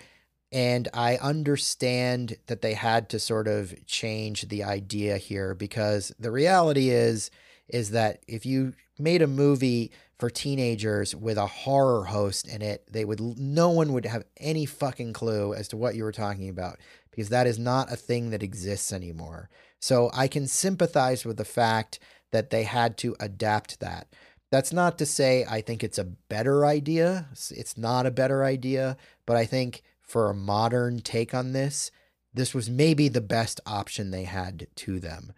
And 0.52 0.88
I 0.92 1.16
understand 1.18 2.36
that 2.46 2.60
they 2.62 2.74
had 2.74 3.08
to 3.10 3.20
sort 3.20 3.46
of 3.46 3.86
change 3.86 4.48
the 4.48 4.64
idea 4.64 5.16
here 5.16 5.54
because 5.54 6.12
the 6.18 6.32
reality 6.32 6.90
is 6.90 7.30
is 7.68 7.90
that 7.90 8.20
if 8.26 8.44
you 8.44 8.72
made 8.98 9.22
a 9.22 9.28
movie 9.28 9.92
for 10.20 10.30
teenagers 10.30 11.16
with 11.16 11.38
a 11.38 11.46
horror 11.46 12.04
host 12.04 12.46
in 12.46 12.60
it, 12.62 12.84
they 12.92 13.04
would 13.04 13.20
no 13.20 13.70
one 13.70 13.92
would 13.92 14.04
have 14.06 14.24
any 14.36 14.66
fucking 14.66 15.12
clue 15.14 15.54
as 15.54 15.66
to 15.68 15.76
what 15.76 15.94
you 15.94 16.04
were 16.04 16.12
talking 16.12 16.48
about 16.48 16.78
because 17.10 17.30
that 17.30 17.46
is 17.46 17.58
not 17.58 17.90
a 17.90 17.96
thing 17.96 18.30
that 18.30 18.42
exists 18.42 18.92
anymore. 18.92 19.48
So 19.80 20.10
I 20.14 20.28
can 20.28 20.46
sympathize 20.46 21.24
with 21.24 21.38
the 21.38 21.44
fact 21.44 21.98
that 22.32 22.50
they 22.50 22.64
had 22.64 22.96
to 22.98 23.16
adapt 23.18 23.80
that. 23.80 24.08
That's 24.52 24.72
not 24.72 24.98
to 24.98 25.06
say 25.06 25.44
I 25.48 25.60
think 25.62 25.82
it's 25.82 25.98
a 25.98 26.04
better 26.04 26.66
idea. 26.66 27.28
It's- 27.32 27.76
not 27.78 28.04
a 28.04 28.10
better 28.10 28.44
idea, 28.44 28.96
but 29.26 29.36
I 29.36 29.46
think 29.46 29.82
for 30.02 30.28
a 30.28 30.34
modern 30.34 31.00
take 31.00 31.32
on 31.32 31.52
this, 31.52 31.90
this 32.34 32.52
was 32.54 32.68
maybe 32.68 33.08
the 33.08 33.20
best 33.20 33.60
option 33.64 34.10
they 34.10 34.24
had 34.24 34.66
to 34.76 35.00
them. 35.00 35.32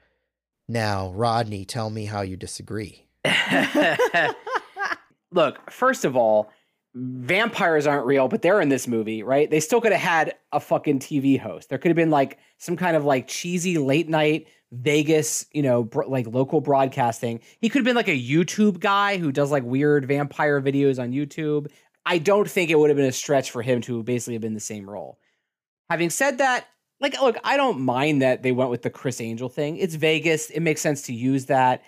Now, 0.68 1.10
Rodney, 1.12 1.64
tell 1.64 1.90
me 1.90 2.06
how 2.06 2.22
you 2.22 2.36
disagree. 2.36 3.06
Look, 5.32 5.70
first 5.70 6.04
of 6.04 6.16
all, 6.16 6.50
vampires 6.94 7.86
aren't 7.86 8.06
real, 8.06 8.28
but 8.28 8.42
they're 8.42 8.60
in 8.60 8.68
this 8.68 8.86
movie, 8.86 9.22
right? 9.22 9.50
They 9.50 9.60
still 9.60 9.80
could 9.80 9.92
have 9.92 10.00
had 10.00 10.34
a 10.52 10.60
fucking 10.60 11.00
TV 11.00 11.38
host. 11.38 11.68
There 11.68 11.78
could 11.78 11.88
have 11.88 11.96
been 11.96 12.10
like 12.10 12.38
some 12.58 12.76
kind 12.76 12.96
of 12.96 13.04
like 13.04 13.28
cheesy 13.28 13.78
late 13.78 14.08
night 14.08 14.48
Vegas, 14.72 15.44
you 15.52 15.62
know, 15.62 15.88
like 16.06 16.26
local 16.26 16.60
broadcasting. 16.60 17.40
He 17.60 17.68
could 17.68 17.80
have 17.80 17.84
been 17.84 17.96
like 17.96 18.08
a 18.08 18.18
YouTube 18.18 18.80
guy 18.80 19.18
who 19.18 19.30
does 19.30 19.50
like 19.50 19.64
weird 19.64 20.06
vampire 20.06 20.62
videos 20.62 20.98
on 20.98 21.12
YouTube. 21.12 21.66
I 22.06 22.18
don't 22.18 22.48
think 22.48 22.70
it 22.70 22.78
would 22.78 22.88
have 22.88 22.96
been 22.96 23.06
a 23.06 23.12
stretch 23.12 23.50
for 23.50 23.62
him 23.62 23.82
to 23.82 24.02
basically 24.02 24.32
have 24.34 24.42
been 24.42 24.54
the 24.54 24.60
same 24.60 24.88
role. 24.88 25.18
Having 25.90 26.10
said 26.10 26.38
that, 26.38 26.66
like, 27.00 27.20
look, 27.20 27.36
I 27.44 27.56
don't 27.56 27.80
mind 27.80 28.22
that 28.22 28.42
they 28.42 28.52
went 28.52 28.70
with 28.70 28.82
the 28.82 28.90
Criss 28.90 29.20
Angel 29.20 29.48
thing. 29.48 29.76
It's 29.76 29.94
Vegas. 29.94 30.48
It 30.48 30.60
makes 30.60 30.80
sense 30.80 31.02
to 31.02 31.12
use 31.12 31.46
that. 31.46 31.82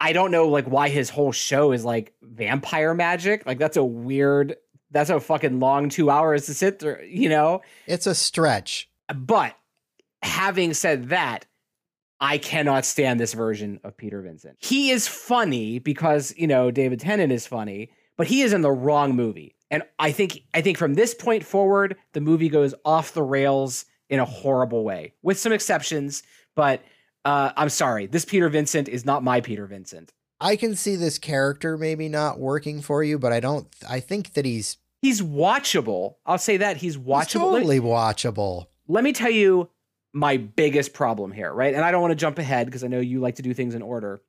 I 0.00 0.12
don't 0.12 0.30
know 0.30 0.48
like 0.48 0.66
why 0.66 0.88
his 0.88 1.10
whole 1.10 1.32
show 1.32 1.72
is 1.72 1.84
like 1.84 2.14
vampire 2.22 2.94
magic. 2.94 3.44
Like 3.46 3.58
that's 3.58 3.76
a 3.76 3.84
weird 3.84 4.56
that's 4.90 5.10
a 5.10 5.20
fucking 5.20 5.60
long 5.60 5.88
2 5.88 6.08
hours 6.08 6.46
to 6.46 6.54
sit 6.54 6.78
through, 6.78 7.04
you 7.06 7.28
know? 7.28 7.60
It's 7.86 8.06
a 8.06 8.14
stretch. 8.14 8.88
But 9.14 9.54
having 10.22 10.72
said 10.72 11.10
that, 11.10 11.44
I 12.20 12.38
cannot 12.38 12.84
stand 12.84 13.20
this 13.20 13.34
version 13.34 13.80
of 13.84 13.96
Peter 13.96 14.22
Vincent. 14.22 14.56
He 14.60 14.90
is 14.90 15.06
funny 15.06 15.78
because, 15.78 16.34
you 16.36 16.46
know, 16.46 16.70
David 16.70 17.00
Tennant 17.00 17.32
is 17.32 17.46
funny, 17.46 17.90
but 18.16 18.26
he 18.26 18.42
is 18.42 18.52
in 18.52 18.62
the 18.62 18.72
wrong 18.72 19.14
movie. 19.14 19.54
And 19.70 19.82
I 19.98 20.12
think 20.12 20.40
I 20.54 20.62
think 20.62 20.78
from 20.78 20.94
this 20.94 21.14
point 21.14 21.44
forward, 21.44 21.96
the 22.14 22.20
movie 22.20 22.48
goes 22.48 22.74
off 22.84 23.12
the 23.12 23.22
rails 23.22 23.84
in 24.08 24.18
a 24.18 24.24
horrible 24.24 24.84
way, 24.84 25.12
with 25.22 25.38
some 25.38 25.52
exceptions, 25.52 26.22
but 26.56 26.82
uh, 27.28 27.52
I'm 27.56 27.68
sorry. 27.68 28.06
This 28.06 28.24
Peter 28.24 28.48
Vincent 28.48 28.88
is 28.88 29.04
not 29.04 29.22
my 29.22 29.40
Peter 29.40 29.66
Vincent. 29.66 30.12
I 30.40 30.56
can 30.56 30.74
see 30.74 30.96
this 30.96 31.18
character 31.18 31.76
maybe 31.76 32.08
not 32.08 32.38
working 32.38 32.80
for 32.80 33.02
you, 33.02 33.18
but 33.18 33.32
I 33.32 33.40
don't 33.40 33.66
I 33.88 34.00
think 34.00 34.32
that 34.34 34.44
he's, 34.44 34.78
He's 35.02 35.20
watchable. 35.20 36.14
I'll 36.26 36.38
say 36.38 36.56
that 36.56 36.78
he's 36.78 36.94
he's 36.94 37.04
watchable. 37.04 37.52
Let- 37.52 37.60
totally 37.60 37.80
watchable. 37.80 38.66
let 38.88 39.04
me 39.04 39.12
tell 39.12 39.30
you 39.30 39.68
my 40.12 40.38
biggest 40.38 40.92
problem 40.94 41.30
here, 41.32 41.52
right? 41.52 41.74
And 41.74 41.84
I 41.84 41.90
don't 41.90 42.00
want 42.00 42.12
to 42.12 42.16
jump 42.16 42.38
ahead 42.38 42.66
because 42.66 42.82
I 42.82 42.88
know 42.88 42.98
you 42.98 43.20
like 43.20 43.36
to 43.36 43.42
do 43.42 43.52
things 43.52 43.74
in 43.74 43.82
order. 43.82 44.22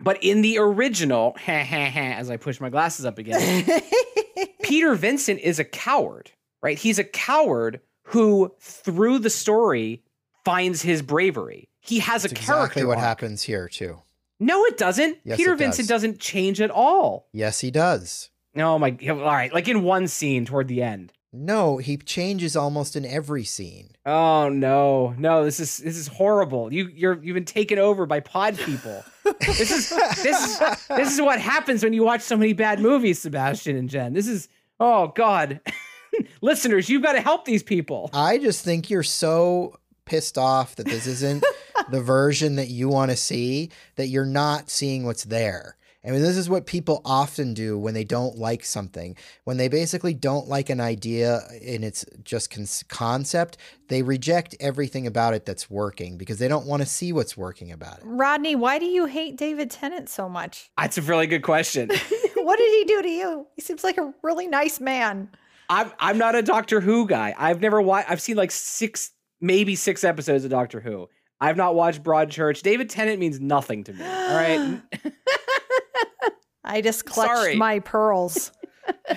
But 0.00 0.22
in 0.22 0.42
the 0.42 0.58
original, 0.58 1.36
as 1.46 2.30
I 2.30 2.36
push 2.38 2.60
my 2.60 2.70
glasses 2.70 3.06
up 3.06 3.18
again, 3.18 3.80
Peter 4.62 4.94
Vincent 4.94 5.40
is 5.40 5.58
a 5.58 5.64
coward, 5.64 6.30
right? 6.62 6.78
He's 6.78 6.98
a 6.98 7.04
coward 7.04 7.80
who, 8.06 8.52
through 8.60 9.20
the 9.20 9.30
story, 9.30 10.02
finds 10.44 10.82
his 10.82 11.02
bravery. 11.02 11.68
He 11.82 11.98
has 11.98 12.22
That's 12.22 12.32
a 12.32 12.34
character. 12.36 12.52
exactly 12.64 12.84
what 12.84 12.96
arc. 12.98 13.04
happens 13.06 13.42
here 13.42 13.68
too. 13.68 14.00
No, 14.40 14.64
it 14.64 14.78
doesn't. 14.78 15.18
Yes, 15.24 15.36
Peter 15.36 15.52
it. 15.52 15.58
Vincent 15.58 15.88
doesn't 15.88 16.18
change 16.18 16.60
at 16.60 16.70
all. 16.70 17.28
Yes, 17.32 17.60
he 17.60 17.70
does. 17.70 18.30
Oh 18.56 18.78
my! 18.78 18.96
All 19.08 19.16
right, 19.16 19.52
like 19.52 19.68
in 19.68 19.82
one 19.82 20.08
scene 20.08 20.44
toward 20.44 20.68
the 20.68 20.82
end. 20.82 21.12
No, 21.32 21.78
he 21.78 21.96
changes 21.96 22.54
almost 22.56 22.94
in 22.94 23.06
every 23.06 23.44
scene. 23.44 23.90
Oh 24.04 24.48
no, 24.50 25.14
no! 25.16 25.44
This 25.44 25.58
is 25.60 25.78
this 25.78 25.96
is 25.96 26.06
horrible. 26.08 26.72
You 26.72 26.88
you're 26.94 27.22
you've 27.22 27.34
been 27.34 27.44
taken 27.44 27.78
over 27.78 28.04
by 28.06 28.20
pod 28.20 28.58
people. 28.58 29.02
this 29.40 29.70
is 29.70 29.88
this 30.22 30.26
is 30.26 30.58
this 30.88 31.12
is 31.14 31.20
what 31.22 31.40
happens 31.40 31.82
when 31.82 31.92
you 31.94 32.04
watch 32.04 32.20
so 32.20 32.36
many 32.36 32.52
bad 32.52 32.80
movies, 32.80 33.18
Sebastian 33.20 33.76
and 33.76 33.88
Jen. 33.88 34.12
This 34.12 34.28
is 34.28 34.48
oh 34.78 35.08
god, 35.16 35.60
listeners, 36.42 36.88
you've 36.90 37.02
got 37.02 37.12
to 37.12 37.20
help 37.20 37.44
these 37.46 37.62
people. 37.62 38.10
I 38.12 38.38
just 38.38 38.64
think 38.64 38.90
you're 38.90 39.02
so 39.02 39.78
pissed 40.12 40.36
off 40.36 40.76
that 40.76 40.84
this 40.84 41.06
isn't 41.06 41.42
the 41.90 42.02
version 42.02 42.56
that 42.56 42.68
you 42.68 42.86
want 42.86 43.10
to 43.10 43.16
see 43.16 43.70
that 43.96 44.08
you're 44.08 44.26
not 44.26 44.68
seeing 44.68 45.06
what's 45.06 45.24
there. 45.24 45.78
I 46.04 46.10
mean, 46.10 46.20
this 46.20 46.36
is 46.36 46.50
what 46.50 46.66
people 46.66 47.00
often 47.02 47.54
do 47.54 47.78
when 47.78 47.94
they 47.94 48.04
don't 48.04 48.36
like 48.36 48.62
something. 48.62 49.16
When 49.44 49.56
they 49.56 49.68
basically 49.68 50.12
don't 50.12 50.48
like 50.48 50.68
an 50.68 50.82
idea 50.82 51.40
in 51.62 51.82
its 51.82 52.04
just 52.24 52.50
con- 52.50 52.66
concept, 52.88 53.56
they 53.88 54.02
reject 54.02 54.54
everything 54.60 55.06
about 55.06 55.32
it 55.32 55.46
that's 55.46 55.70
working 55.70 56.18
because 56.18 56.38
they 56.38 56.48
don't 56.48 56.66
want 56.66 56.82
to 56.82 56.86
see 56.86 57.14
what's 57.14 57.34
working 57.34 57.72
about 57.72 58.00
it. 58.00 58.04
Rodney, 58.04 58.54
why 58.54 58.78
do 58.78 58.84
you 58.84 59.06
hate 59.06 59.38
David 59.38 59.70
Tennant 59.70 60.10
so 60.10 60.28
much? 60.28 60.70
That's 60.76 60.98
a 60.98 61.02
really 61.02 61.26
good 61.26 61.42
question. 61.42 61.88
what 62.34 62.58
did 62.58 62.70
he 62.70 62.84
do 62.84 63.00
to 63.00 63.08
you? 63.08 63.46
He 63.56 63.62
seems 63.62 63.82
like 63.82 63.96
a 63.96 64.12
really 64.20 64.46
nice 64.46 64.78
man. 64.78 65.30
I'm 65.70 65.90
I'm 65.98 66.18
not 66.18 66.34
a 66.34 66.42
Doctor 66.42 66.82
Who 66.82 67.06
guy. 67.06 67.34
I've 67.38 67.62
never 67.62 67.80
watched. 67.80 68.10
I've 68.10 68.20
seen 68.20 68.36
like 68.36 68.50
six, 68.50 69.12
maybe 69.42 69.74
six 69.76 70.04
episodes 70.04 70.44
of 70.44 70.50
Doctor 70.50 70.80
Who. 70.80 71.08
I've 71.40 71.56
not 71.56 71.74
watched 71.74 72.02
Broadchurch. 72.02 72.62
David 72.62 72.88
Tennant 72.88 73.18
means 73.18 73.40
nothing 73.40 73.84
to 73.84 73.92
me. 73.92 74.04
All 74.04 74.36
right. 74.36 74.80
I 76.64 76.80
just 76.80 77.04
clutched 77.04 77.34
Sorry. 77.34 77.56
my 77.56 77.80
pearls. 77.80 78.52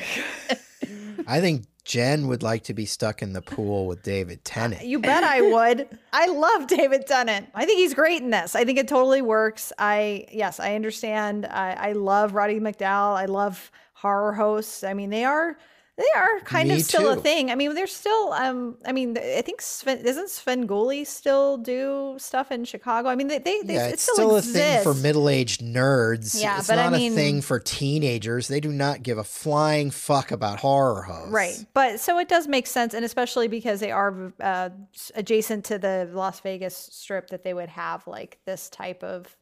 I 1.28 1.40
think 1.40 1.66
Jen 1.84 2.28
would 2.28 2.42
like 2.42 2.64
to 2.64 2.74
be 2.74 2.86
stuck 2.86 3.22
in 3.22 3.34
the 3.34 3.44
pool 3.44 3.86
with 3.86 4.02
David 4.02 4.44
Tennant. 4.44 4.84
You 4.86 5.00
bet 5.00 5.24
I 5.24 5.42
would. 5.42 5.88
I 6.12 6.28
love 6.28 6.66
David 6.66 7.06
Tennant. 7.06 7.48
I 7.54 7.66
think 7.66 7.78
he's 7.78 7.94
great 7.94 8.24
in 8.24 8.32
this. 8.32 8.56
I 8.56 8.66
think 8.66 8.80
it 8.80 8.88
totally 8.88 9.22
works. 9.22 9.72
I 9.78 10.26
yes, 10.32 10.60
I 10.60 10.74
understand. 10.74 11.46
I, 11.46 11.74
I 11.74 11.92
love 11.92 12.34
Roddy 12.34 12.60
McDowall. 12.60 13.16
I 13.16 13.26
love 13.26 13.72
horror 13.94 14.34
hosts. 14.34 14.84
I 14.84 14.96
mean, 14.96 15.12
they 15.12 15.26
are 15.26 15.58
they 15.98 16.06
are 16.14 16.40
kind 16.42 16.68
Me 16.68 16.76
of 16.76 16.82
still 16.82 17.10
a 17.12 17.16
thing. 17.16 17.52
I 17.52 17.56
mean, 17.56 17.74
they're 17.74 17.88
still. 17.88 18.34
Um, 18.34 18.78
I 18.86 18.92
mean, 18.92 19.18
I 19.18 19.42
think 19.42 19.62
Sven 19.62 20.04
doesn't 20.04 20.28
Svengoolie 20.28 21.08
still 21.08 21.56
do 21.58 22.16
stuff 22.18 22.52
in 22.52 22.66
Chicago. 22.66 23.08
I 23.08 23.16
mean, 23.16 23.30
they 23.30 23.40
they, 23.40 23.62
they 23.62 23.76
yeah, 23.76 23.88
it 23.88 23.94
it's 23.94 24.04
still, 24.04 24.16
still, 24.16 24.36
a 24.36 24.42
thing 24.42 24.84
for 24.84 24.94
middle-aged 24.94 25.62
nerds. 25.62 26.42
Yeah, 26.42 26.58
it's 26.58 26.68
but 26.68 26.80
I 26.80 26.90
not 26.90 26.94
mean- 26.94 27.14
a 27.14 27.16
thing 27.16 27.42
for 27.42 27.60
teenagers. 27.60 28.50
They 28.50 28.60
do 28.60 28.74
not 28.74 29.04
give 29.04 29.18
a 29.18 29.24
flying 29.24 29.90
fuck 29.90 30.32
about 30.32 30.60
horror 30.60 31.04
hosts. 31.04 31.32
Right. 31.32 31.66
But 31.74 32.02
so 32.02 32.20
it 32.20 32.28
does 32.28 32.48
make 32.48 32.68
sense. 32.68 32.94
And 32.94 33.06
especially 33.06 33.48
because 33.48 33.80
they 33.80 33.92
are 33.92 34.34
uh, 34.42 34.70
adjacent 35.16 35.64
to 35.66 35.80
the 35.80 36.10
Las 36.12 36.42
Vegas 36.42 36.76
strip 36.76 37.30
that 37.30 37.46
they 37.46 37.54
would 37.54 37.70
have 37.70 38.06
like 38.06 38.40
this 38.46 38.70
type 38.70 39.02
of 39.02 39.34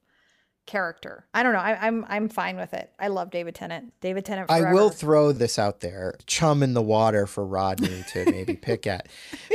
character. 0.65 1.25
I 1.33 1.43
don't 1.43 1.53
know. 1.53 1.59
I, 1.59 1.87
I'm 1.87 2.05
I'm 2.07 2.29
fine 2.29 2.57
with 2.57 2.73
it. 2.73 2.91
I 2.99 3.07
love 3.07 3.31
David 3.31 3.55
Tennant. 3.55 3.93
David 4.01 4.25
Tennant 4.25 4.47
forever. 4.47 4.67
I 4.67 4.73
will 4.73 4.89
throw 4.89 5.31
this 5.31 5.59
out 5.59 5.81
there, 5.81 6.15
chum 6.25 6.63
in 6.63 6.73
the 6.73 6.81
water 6.81 7.27
for 7.27 7.45
Rodney 7.45 8.03
to 8.09 8.25
maybe 8.25 8.55
pick 8.55 8.87
at. 8.87 9.07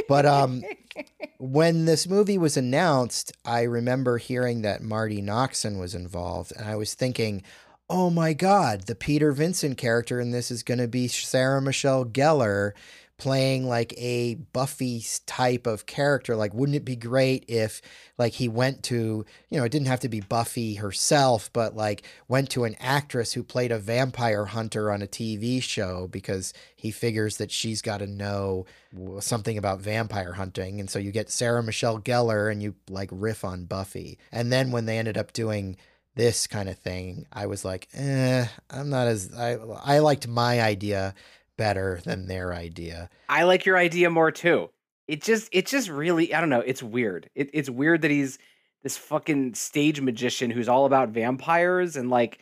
But 0.08 0.26
um, 0.26 0.62
when 1.38 1.84
this 1.84 2.08
movie 2.08 2.38
was 2.38 2.56
announced, 2.56 3.32
I 3.44 3.62
remember 3.62 4.18
hearing 4.18 4.62
that 4.62 4.82
Marti 4.82 5.22
Noxon 5.22 5.78
was 5.78 5.94
involved, 5.94 6.52
and 6.56 6.68
I 6.68 6.76
was 6.76 6.94
thinking, 6.94 7.42
"Oh 7.88 8.10
my 8.10 8.32
God, 8.32 8.82
the 8.82 8.94
Peter 8.94 9.32
Vincent 9.32 9.78
character 9.78 10.20
in 10.20 10.30
this 10.30 10.50
is 10.50 10.62
going 10.62 10.78
to 10.78 10.88
be 10.88 11.08
Sarah 11.08 11.62
Michelle 11.62 12.04
Gellar." 12.04 12.72
Playing 13.18 13.68
like 13.68 13.92
a 13.98 14.36
Buffy 14.52 15.04
type 15.26 15.66
of 15.66 15.86
character. 15.86 16.36
Like, 16.36 16.54
wouldn't 16.54 16.76
it 16.76 16.84
be 16.84 16.96
great 16.96 17.44
if 17.48 17.82
like 18.16 18.34
he 18.34 18.48
went 18.48 18.84
to, 18.84 19.26
you 19.50 19.58
know, 19.58 19.64
it 19.64 19.72
didn't 19.72 19.88
have 19.88 20.00
to 20.00 20.08
be 20.08 20.20
Buffy 20.20 20.76
herself, 20.76 21.50
but 21.52 21.76
like 21.76 22.04
went 22.28 22.48
to 22.50 22.64
an 22.64 22.76
actress 22.80 23.32
who 23.32 23.42
played 23.42 23.72
a 23.72 23.78
vampire 23.78 24.46
hunter 24.46 24.90
on 24.90 25.02
a 25.02 25.06
TV 25.06 25.60
show 25.60 26.08
because 26.08 26.54
he 26.76 26.90
figures 26.92 27.36
that 27.36 27.50
she's 27.50 27.82
got 27.82 27.98
to 27.98 28.06
know 28.06 28.64
something 29.18 29.58
about 29.58 29.80
vampire 29.80 30.32
hunting. 30.32 30.78
And 30.78 30.88
so 30.88 31.00
you 31.00 31.10
get 31.10 31.28
Sarah 31.28 31.62
Michelle 31.62 32.00
Gellar 32.00 32.50
and 32.50 32.62
you 32.62 32.76
like 32.88 33.10
riff 33.12 33.44
on 33.44 33.64
Buffy. 33.64 34.18
And 34.30 34.52
then 34.52 34.70
when 34.70 34.86
they 34.86 34.96
ended 34.96 35.18
up 35.18 35.32
doing 35.32 35.76
this 36.14 36.46
kind 36.46 36.68
of 36.68 36.78
thing, 36.78 37.26
I 37.32 37.46
was 37.46 37.64
like, 37.64 37.88
eh, 37.94 38.46
I'm 38.70 38.90
not 38.90 39.06
as 39.06 39.32
I 39.36 39.56
I 39.84 39.98
liked 40.00 40.28
my 40.28 40.60
idea 40.60 41.14
better 41.58 42.00
than 42.06 42.26
their 42.26 42.54
idea. 42.54 43.10
I 43.28 43.42
like 43.42 43.66
your 43.66 43.76
idea 43.76 44.08
more 44.08 44.30
too. 44.30 44.70
It 45.06 45.22
just 45.22 45.50
it 45.52 45.66
just 45.66 45.90
really 45.90 46.32
I 46.32 46.40
don't 46.40 46.48
know, 46.48 46.60
it's 46.60 46.82
weird. 46.82 47.28
It, 47.34 47.50
it's 47.52 47.68
weird 47.68 48.00
that 48.02 48.10
he's 48.10 48.38
this 48.82 48.96
fucking 48.96 49.54
stage 49.54 50.00
magician 50.00 50.50
who's 50.50 50.68
all 50.68 50.86
about 50.86 51.10
vampires 51.10 51.96
and 51.96 52.08
like 52.08 52.38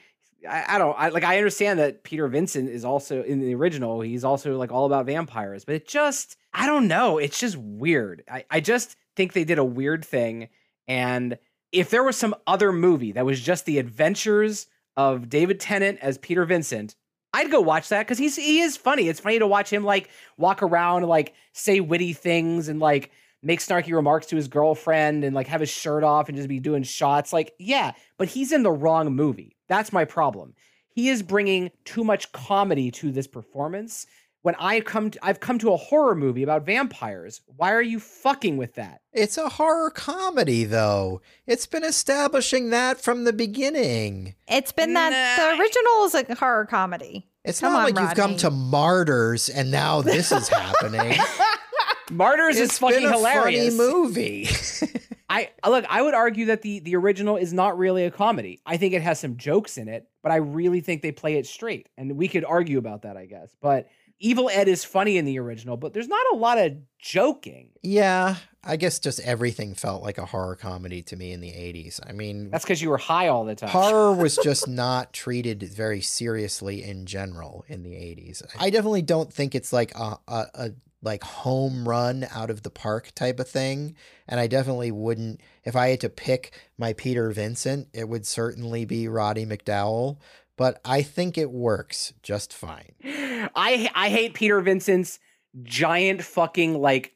I, 0.48 0.76
I 0.76 0.78
don't 0.78 0.94
I 0.96 1.08
like 1.08 1.24
I 1.24 1.38
understand 1.38 1.80
that 1.80 2.04
Peter 2.04 2.28
Vincent 2.28 2.68
is 2.68 2.84
also 2.84 3.24
in 3.24 3.40
the 3.40 3.54
original, 3.56 4.00
he's 4.00 4.24
also 4.24 4.56
like 4.56 4.70
all 4.70 4.86
about 4.86 5.06
vampires, 5.06 5.64
but 5.64 5.74
it 5.74 5.88
just 5.88 6.36
I 6.52 6.66
don't 6.66 6.86
know, 6.86 7.18
it's 7.18 7.40
just 7.40 7.56
weird. 7.56 8.22
I, 8.30 8.44
I 8.48 8.60
just 8.60 8.96
think 9.16 9.32
they 9.32 9.44
did 9.44 9.58
a 9.58 9.64
weird 9.64 10.04
thing 10.04 10.48
and 10.86 11.38
if 11.72 11.90
there 11.90 12.04
was 12.04 12.16
some 12.16 12.34
other 12.46 12.72
movie 12.72 13.12
that 13.12 13.26
was 13.26 13.40
just 13.40 13.64
the 13.64 13.78
adventures 13.78 14.66
of 14.96 15.28
David 15.28 15.60
Tennant 15.60 15.98
as 16.00 16.16
Peter 16.16 16.44
Vincent, 16.44 16.94
I'd 17.32 17.50
go 17.50 17.60
watch 17.60 17.90
that 17.90 18.06
because 18.06 18.18
he's 18.18 18.36
he 18.36 18.60
is 18.60 18.76
funny. 18.76 19.08
It's 19.08 19.20
funny 19.20 19.38
to 19.38 19.46
watch 19.46 19.72
him 19.72 19.84
like 19.84 20.08
walk 20.38 20.62
around 20.62 21.02
and 21.02 21.08
like 21.08 21.34
say 21.52 21.80
witty 21.80 22.12
things 22.12 22.68
and 22.68 22.80
like 22.80 23.10
make 23.42 23.60
snarky 23.60 23.92
remarks 23.94 24.26
to 24.26 24.36
his 24.36 24.48
girlfriend 24.48 25.24
and 25.24 25.34
like 25.34 25.46
have 25.46 25.60
his 25.60 25.70
shirt 25.70 26.02
off 26.02 26.28
and 26.28 26.36
just 26.36 26.48
be 26.48 26.60
doing 26.60 26.82
shots. 26.82 27.32
Like, 27.32 27.52
yeah, 27.58 27.92
but 28.18 28.28
he's 28.28 28.52
in 28.52 28.62
the 28.62 28.72
wrong 28.72 29.14
movie. 29.14 29.56
That's 29.68 29.92
my 29.92 30.04
problem. 30.04 30.54
He 30.88 31.10
is 31.10 31.22
bringing 31.22 31.70
too 31.84 32.04
much 32.04 32.32
comedy 32.32 32.90
to 32.92 33.12
this 33.12 33.26
performance. 33.26 34.06
When 34.46 34.54
I 34.60 34.78
come, 34.78 35.10
to, 35.10 35.18
I've 35.26 35.40
come 35.40 35.58
to 35.58 35.72
a 35.72 35.76
horror 35.76 36.14
movie 36.14 36.44
about 36.44 36.64
vampires. 36.64 37.40
Why 37.56 37.72
are 37.72 37.82
you 37.82 37.98
fucking 37.98 38.56
with 38.56 38.74
that? 38.74 39.00
It's 39.12 39.36
a 39.36 39.48
horror 39.48 39.90
comedy 39.90 40.62
though. 40.62 41.20
It's 41.48 41.66
been 41.66 41.82
establishing 41.82 42.70
that 42.70 43.00
from 43.00 43.24
the 43.24 43.32
beginning. 43.32 44.36
It's 44.46 44.70
been 44.70 44.94
that 44.94 45.10
Nah. 45.10 45.56
the 45.56 45.60
original 45.60 46.04
is 46.04 46.14
a 46.14 46.34
horror 46.36 46.64
comedy. 46.64 47.26
It's 47.44 47.58
Come 47.58 47.72
not 47.72 47.88
on, 47.88 47.94
like 47.96 48.00
you've 48.04 48.14
come 48.16 48.36
to 48.36 48.50
martyrs 48.50 49.48
and 49.48 49.72
now 49.72 50.00
this 50.00 50.30
is 50.30 50.46
happening. 50.46 51.18
Martyrs 52.12 52.56
it's 52.56 52.74
is 52.74 52.78
fucking 52.78 53.00
been 53.00 53.06
a 53.06 53.16
hilarious. 53.16 53.76
funny 53.76 53.90
movie. 53.90 54.48
I 55.28 55.50
look, 55.66 55.84
I 55.88 56.02
would 56.02 56.14
argue 56.14 56.44
that 56.46 56.62
the 56.62 56.78
the 56.78 56.94
original 56.94 57.36
is 57.36 57.52
not 57.52 57.76
really 57.76 58.04
a 58.04 58.12
comedy. 58.12 58.60
I 58.64 58.76
think 58.76 58.94
it 58.94 59.02
has 59.02 59.18
some 59.18 59.36
jokes 59.38 59.76
in 59.76 59.88
it, 59.88 60.06
but 60.22 60.30
I 60.30 60.36
really 60.36 60.80
think 60.80 61.02
they 61.02 61.10
play 61.10 61.34
it 61.34 61.46
straight. 61.46 61.88
And 61.98 62.16
we 62.16 62.28
could 62.28 62.44
argue 62.44 62.78
about 62.78 63.02
that, 63.02 63.16
I 63.16 63.26
guess. 63.26 63.56
But 63.60 63.88
Evil 64.18 64.48
Ed 64.50 64.68
is 64.68 64.84
funny 64.84 65.18
in 65.18 65.24
the 65.24 65.38
original, 65.38 65.76
but 65.76 65.92
there's 65.92 66.08
not 66.08 66.24
a 66.32 66.36
lot 66.36 66.58
of 66.58 66.72
joking. 66.98 67.70
yeah, 67.82 68.36
I 68.68 68.76
guess 68.76 68.98
just 68.98 69.20
everything 69.20 69.74
felt 69.74 70.02
like 70.02 70.18
a 70.18 70.24
horror 70.26 70.56
comedy 70.56 71.00
to 71.04 71.16
me 71.16 71.30
in 71.32 71.40
the 71.40 71.50
80s. 71.50 72.00
I 72.04 72.12
mean, 72.12 72.50
That's 72.50 72.64
because 72.64 72.82
you 72.82 72.90
were 72.90 72.98
high 72.98 73.28
all 73.28 73.44
the 73.44 73.54
time. 73.54 73.68
horror 73.68 74.12
was 74.12 74.36
just 74.42 74.66
not 74.66 75.12
treated 75.12 75.62
very 75.62 76.00
seriously 76.00 76.82
in 76.82 77.06
general 77.06 77.64
in 77.68 77.84
the 77.84 77.92
80s. 77.92 78.42
I 78.58 78.70
definitely 78.70 79.02
don't 79.02 79.32
think 79.32 79.54
it's 79.54 79.72
like 79.72 79.94
a, 79.94 80.18
a, 80.26 80.46
a 80.54 80.70
like 81.02 81.22
home 81.22 81.88
run 81.88 82.26
out 82.34 82.50
of 82.50 82.62
the 82.64 82.70
park 82.70 83.12
type 83.14 83.38
of 83.38 83.48
thing. 83.48 83.94
And 84.26 84.40
I 84.40 84.48
definitely 84.48 84.90
wouldn't 84.90 85.40
if 85.64 85.76
I 85.76 85.88
had 85.88 86.00
to 86.00 86.08
pick 86.08 86.58
my 86.76 86.92
Peter 86.94 87.30
Vincent, 87.30 87.86
it 87.92 88.08
would 88.08 88.26
certainly 88.26 88.84
be 88.84 89.06
Roddy 89.06 89.46
McDowall. 89.46 90.16
But 90.56 90.80
I 90.84 91.02
think 91.02 91.36
it 91.36 91.50
works 91.50 92.14
just 92.22 92.52
fine. 92.52 92.92
I 93.04 93.90
I 93.94 94.08
hate 94.08 94.34
Peter 94.34 94.60
Vincent's 94.60 95.18
giant 95.62 96.22
fucking 96.22 96.80
like 96.80 97.14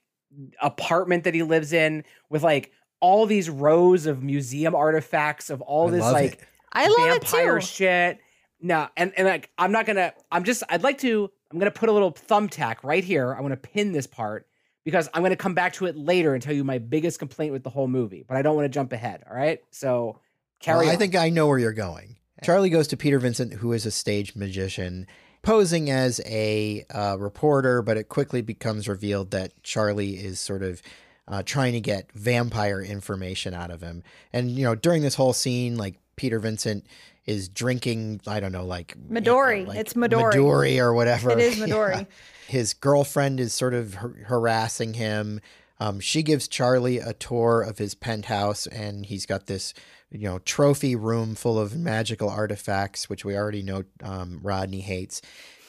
apartment 0.61 1.25
that 1.25 1.35
he 1.35 1.43
lives 1.43 1.73
in 1.73 2.05
with 2.29 2.43
like 2.43 2.73
all 3.01 3.27
these 3.27 3.49
rows 3.49 4.07
of 4.07 4.23
museum 4.23 4.75
artifacts 4.75 5.51
of 5.51 5.61
all 5.63 5.89
I 5.89 5.91
this 5.91 6.03
like 6.03 6.33
it. 6.35 6.41
I 6.73 6.89
love 6.89 7.17
it 7.17 7.23
vampire 7.23 7.61
too. 7.61 7.67
shit. 7.67 8.19
No, 8.61 8.89
and 8.97 9.13
and 9.17 9.27
like 9.27 9.51
I'm 9.59 9.73
not 9.73 9.87
gonna. 9.87 10.13
I'm 10.31 10.45
just. 10.45 10.63
I'd 10.69 10.83
like 10.83 10.99
to. 10.99 11.31
I'm 11.51 11.59
gonna 11.59 11.71
put 11.71 11.89
a 11.89 11.93
little 11.93 12.13
thumbtack 12.13 12.77
right 12.83 13.03
here. 13.03 13.35
I 13.35 13.41
want 13.41 13.53
to 13.53 13.57
pin 13.57 13.93
this 13.93 14.07
part 14.07 14.47
because 14.85 15.09
I'm 15.15 15.23
gonna 15.23 15.37
come 15.37 15.55
back 15.55 15.73
to 15.75 15.87
it 15.87 15.97
later 15.97 16.35
and 16.35 16.43
tell 16.43 16.55
you 16.55 16.63
my 16.63 16.79
biggest 16.79 17.19
complaint 17.19 17.53
with 17.53 17.65
the 17.65 17.71
whole 17.71 17.89
movie. 17.89 18.25
But 18.27 18.37
I 18.37 18.43
don't 18.43 18.55
want 18.55 18.67
to 18.67 18.69
jump 18.69 18.93
ahead. 18.93 19.25
All 19.29 19.35
right. 19.35 19.61
So 19.71 20.21
carry. 20.61 20.87
Well, 20.87 20.95
I 20.95 20.97
think 20.97 21.17
I 21.17 21.31
know 21.31 21.47
where 21.47 21.59
you're 21.59 21.73
going. 21.73 22.17
Charlie 22.43 22.71
goes 22.71 22.89
to 22.89 22.97
Peter 22.97 23.19
Vincent, 23.19 23.55
who 23.55 23.73
is 23.73 23.85
a 23.87 23.91
stage 23.91 24.35
magician, 24.35 25.07
posing 25.43 25.91
as 25.91 26.21
a 26.27 26.85
uh, 26.95 27.17
reporter, 27.19 27.83
but 27.83 27.97
it 27.97 28.09
quickly 28.09 28.43
becomes 28.43 28.89
revealed 28.89 29.31
that 29.33 29.53
Charlie 29.63 30.15
is 30.17 30.39
sort 30.41 30.63
of 30.63 30.83
uh, 31.29 31.43
trying 31.45 31.73
to 31.75 31.81
get 31.81 32.11
vampire 32.13 32.81
information 32.83 33.55
out 33.55 33.71
of 33.71 33.81
him. 33.81 34.03
And, 34.33 34.51
you 34.51 34.65
know, 34.65 34.75
during 34.75 35.03
this 35.03 35.15
whole 35.15 35.33
scene, 35.33 35.77
like 35.77 35.97
Peter 36.17 36.39
Vincent 36.39 36.87
is 37.27 37.49
drinking, 37.49 38.21
I 38.27 38.41
don't 38.41 38.53
know, 38.53 38.65
like 38.65 38.97
Midori. 39.09 39.67
like 39.67 39.79
It's 39.79 39.95
Midori. 39.95 40.33
Midori 40.35 40.79
or 40.79 40.93
whatever. 40.93 41.31
It 41.31 41.39
is 41.39 41.59
Yeah. 41.59 41.67
Midori. 41.67 42.07
His 42.49 42.75
girlfriend 42.75 43.39
is 43.39 43.55
sort 43.55 43.75
of 43.75 43.95
har- 43.95 44.17
harassing 44.27 44.95
him. 44.95 45.41
Um, 45.79 46.01
she 46.01 46.23
gives 46.23 46.49
Charlie 46.49 46.99
a 46.99 47.13
tour 47.13 47.63
of 47.63 47.79
his 47.79 47.95
penthouse, 47.95 48.67
and 48.67 49.07
he's 49.07 49.25
got 49.25 49.47
this, 49.47 49.73
you 50.11 50.29
know, 50.29 50.39
trophy 50.41 50.97
room 50.97 51.35
full 51.35 51.59
of 51.59 51.77
magical 51.77 52.29
artifacts, 52.29 53.09
which 53.09 53.25
we 53.25 53.37
already 53.37 53.63
know 53.63 53.85
um, 54.03 54.41
Rodney 54.43 54.81
hates. 54.81 55.23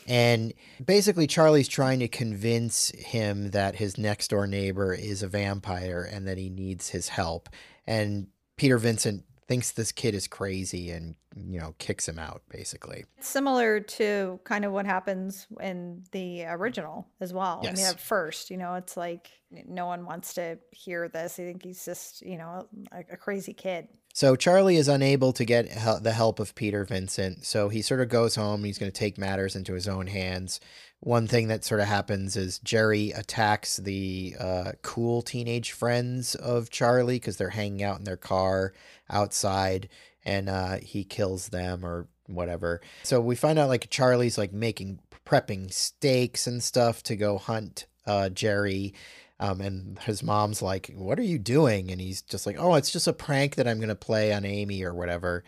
And 0.07 0.53
basically, 0.83 1.27
Charlie's 1.27 1.67
trying 1.67 1.99
to 1.99 2.07
convince 2.07 2.89
him 2.89 3.51
that 3.51 3.75
his 3.75 3.97
next 3.97 4.29
door 4.29 4.47
neighbor 4.47 4.93
is 4.93 5.21
a 5.21 5.27
vampire 5.27 6.09
and 6.11 6.27
that 6.27 6.37
he 6.37 6.49
needs 6.49 6.89
his 6.89 7.09
help. 7.09 7.49
And 7.85 8.27
Peter 8.57 8.77
Vincent 8.77 9.25
thinks 9.47 9.71
this 9.71 9.91
kid 9.91 10.15
is 10.15 10.27
crazy 10.27 10.89
and, 10.91 11.15
you 11.35 11.59
know, 11.59 11.75
kicks 11.77 12.07
him 12.07 12.17
out, 12.17 12.41
basically. 12.49 13.05
Similar 13.19 13.81
to 13.81 14.39
kind 14.43 14.65
of 14.65 14.71
what 14.71 14.85
happens 14.85 15.45
in 15.59 16.03
the 16.11 16.45
original 16.45 17.07
as 17.19 17.31
well. 17.31 17.61
I 17.63 17.71
mean, 17.71 17.85
at 17.85 17.99
first, 17.99 18.49
you 18.49 18.57
know, 18.57 18.75
it's 18.75 18.97
like 18.97 19.29
no 19.51 19.85
one 19.85 20.05
wants 20.05 20.33
to 20.35 20.57
hear 20.71 21.09
this. 21.09 21.37
I 21.37 21.43
think 21.43 21.63
he's 21.63 21.85
just, 21.85 22.21
you 22.21 22.37
know, 22.37 22.67
a, 22.91 22.99
a 23.11 23.17
crazy 23.17 23.53
kid. 23.53 23.87
So 24.13 24.35
Charlie 24.35 24.77
is 24.77 24.87
unable 24.87 25.33
to 25.33 25.45
get 25.45 25.69
hel- 25.69 25.99
the 25.99 26.11
help 26.11 26.39
of 26.39 26.55
Peter 26.55 26.83
Vincent. 26.85 27.45
So 27.45 27.69
he 27.69 27.81
sort 27.81 28.01
of 28.01 28.09
goes 28.09 28.35
home. 28.35 28.63
He's 28.63 28.77
going 28.77 28.91
to 28.91 28.97
take 28.97 29.17
matters 29.17 29.55
into 29.55 29.73
his 29.73 29.87
own 29.87 30.07
hands. 30.07 30.59
One 30.99 31.27
thing 31.27 31.47
that 31.47 31.63
sort 31.63 31.81
of 31.81 31.87
happens 31.87 32.35
is 32.37 32.59
Jerry 32.59 33.11
attacks 33.11 33.77
the 33.77 34.35
uh, 34.39 34.71
cool 34.83 35.21
teenage 35.21 35.71
friends 35.71 36.35
of 36.35 36.69
Charlie 36.69 37.15
because 37.15 37.37
they're 37.37 37.49
hanging 37.49 37.81
out 37.83 37.97
in 37.97 38.05
their 38.05 38.17
car 38.17 38.73
outside, 39.09 39.89
and 40.23 40.47
uh, 40.47 40.77
he 40.77 41.03
kills 41.03 41.49
them 41.49 41.83
or 41.83 42.07
whatever. 42.27 42.81
So 43.03 43.19
we 43.19 43.35
find 43.35 43.57
out 43.57 43.69
like 43.69 43.89
Charlie's 43.89 44.37
like 44.37 44.53
making 44.53 44.99
prepping 45.25 45.73
steaks 45.73 46.45
and 46.45 46.61
stuff 46.61 47.01
to 47.03 47.15
go 47.15 47.37
hunt 47.39 47.87
uh, 48.05 48.29
Jerry. 48.29 48.93
Um, 49.41 49.59
and 49.59 49.99
his 49.99 50.21
mom's 50.21 50.61
like, 50.61 50.91
What 50.95 51.19
are 51.19 51.23
you 51.23 51.39
doing? 51.39 51.91
And 51.91 51.99
he's 51.99 52.21
just 52.21 52.45
like, 52.45 52.57
Oh, 52.59 52.75
it's 52.75 52.91
just 52.91 53.07
a 53.07 53.13
prank 53.13 53.55
that 53.55 53.67
I'm 53.67 53.77
going 53.77 53.89
to 53.89 53.95
play 53.95 54.31
on 54.31 54.45
Amy 54.45 54.83
or 54.83 54.93
whatever. 54.93 55.43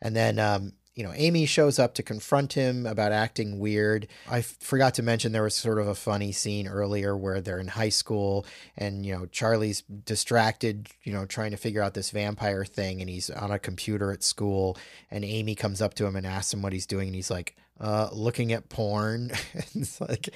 And 0.00 0.14
then, 0.14 0.38
um, 0.38 0.74
you 0.94 1.04
know, 1.04 1.12
Amy 1.14 1.46
shows 1.46 1.78
up 1.78 1.94
to 1.94 2.02
confront 2.02 2.54
him 2.54 2.84
about 2.84 3.12
acting 3.12 3.60
weird. 3.60 4.08
I 4.28 4.40
f- 4.40 4.56
forgot 4.60 4.94
to 4.94 5.02
mention 5.02 5.30
there 5.30 5.44
was 5.44 5.54
sort 5.54 5.78
of 5.78 5.86
a 5.86 5.94
funny 5.94 6.32
scene 6.32 6.66
earlier 6.66 7.16
where 7.16 7.40
they're 7.40 7.60
in 7.60 7.68
high 7.68 7.88
school 7.88 8.44
and, 8.76 9.06
you 9.06 9.16
know, 9.16 9.26
Charlie's 9.26 9.82
distracted, 9.82 10.88
you 11.04 11.12
know, 11.12 11.24
trying 11.24 11.52
to 11.52 11.56
figure 11.56 11.82
out 11.82 11.94
this 11.94 12.10
vampire 12.10 12.64
thing 12.64 13.00
and 13.00 13.08
he's 13.08 13.30
on 13.30 13.52
a 13.52 13.60
computer 13.60 14.10
at 14.12 14.24
school. 14.24 14.76
And 15.08 15.24
Amy 15.24 15.54
comes 15.54 15.80
up 15.80 15.94
to 15.94 16.04
him 16.04 16.16
and 16.16 16.26
asks 16.26 16.52
him 16.52 16.62
what 16.62 16.72
he's 16.72 16.86
doing. 16.86 17.06
And 17.06 17.14
he's 17.14 17.30
like, 17.30 17.56
uh, 17.80 18.08
looking 18.12 18.52
at 18.52 18.68
porn. 18.68 19.30
it's 19.74 20.00
like, 20.00 20.28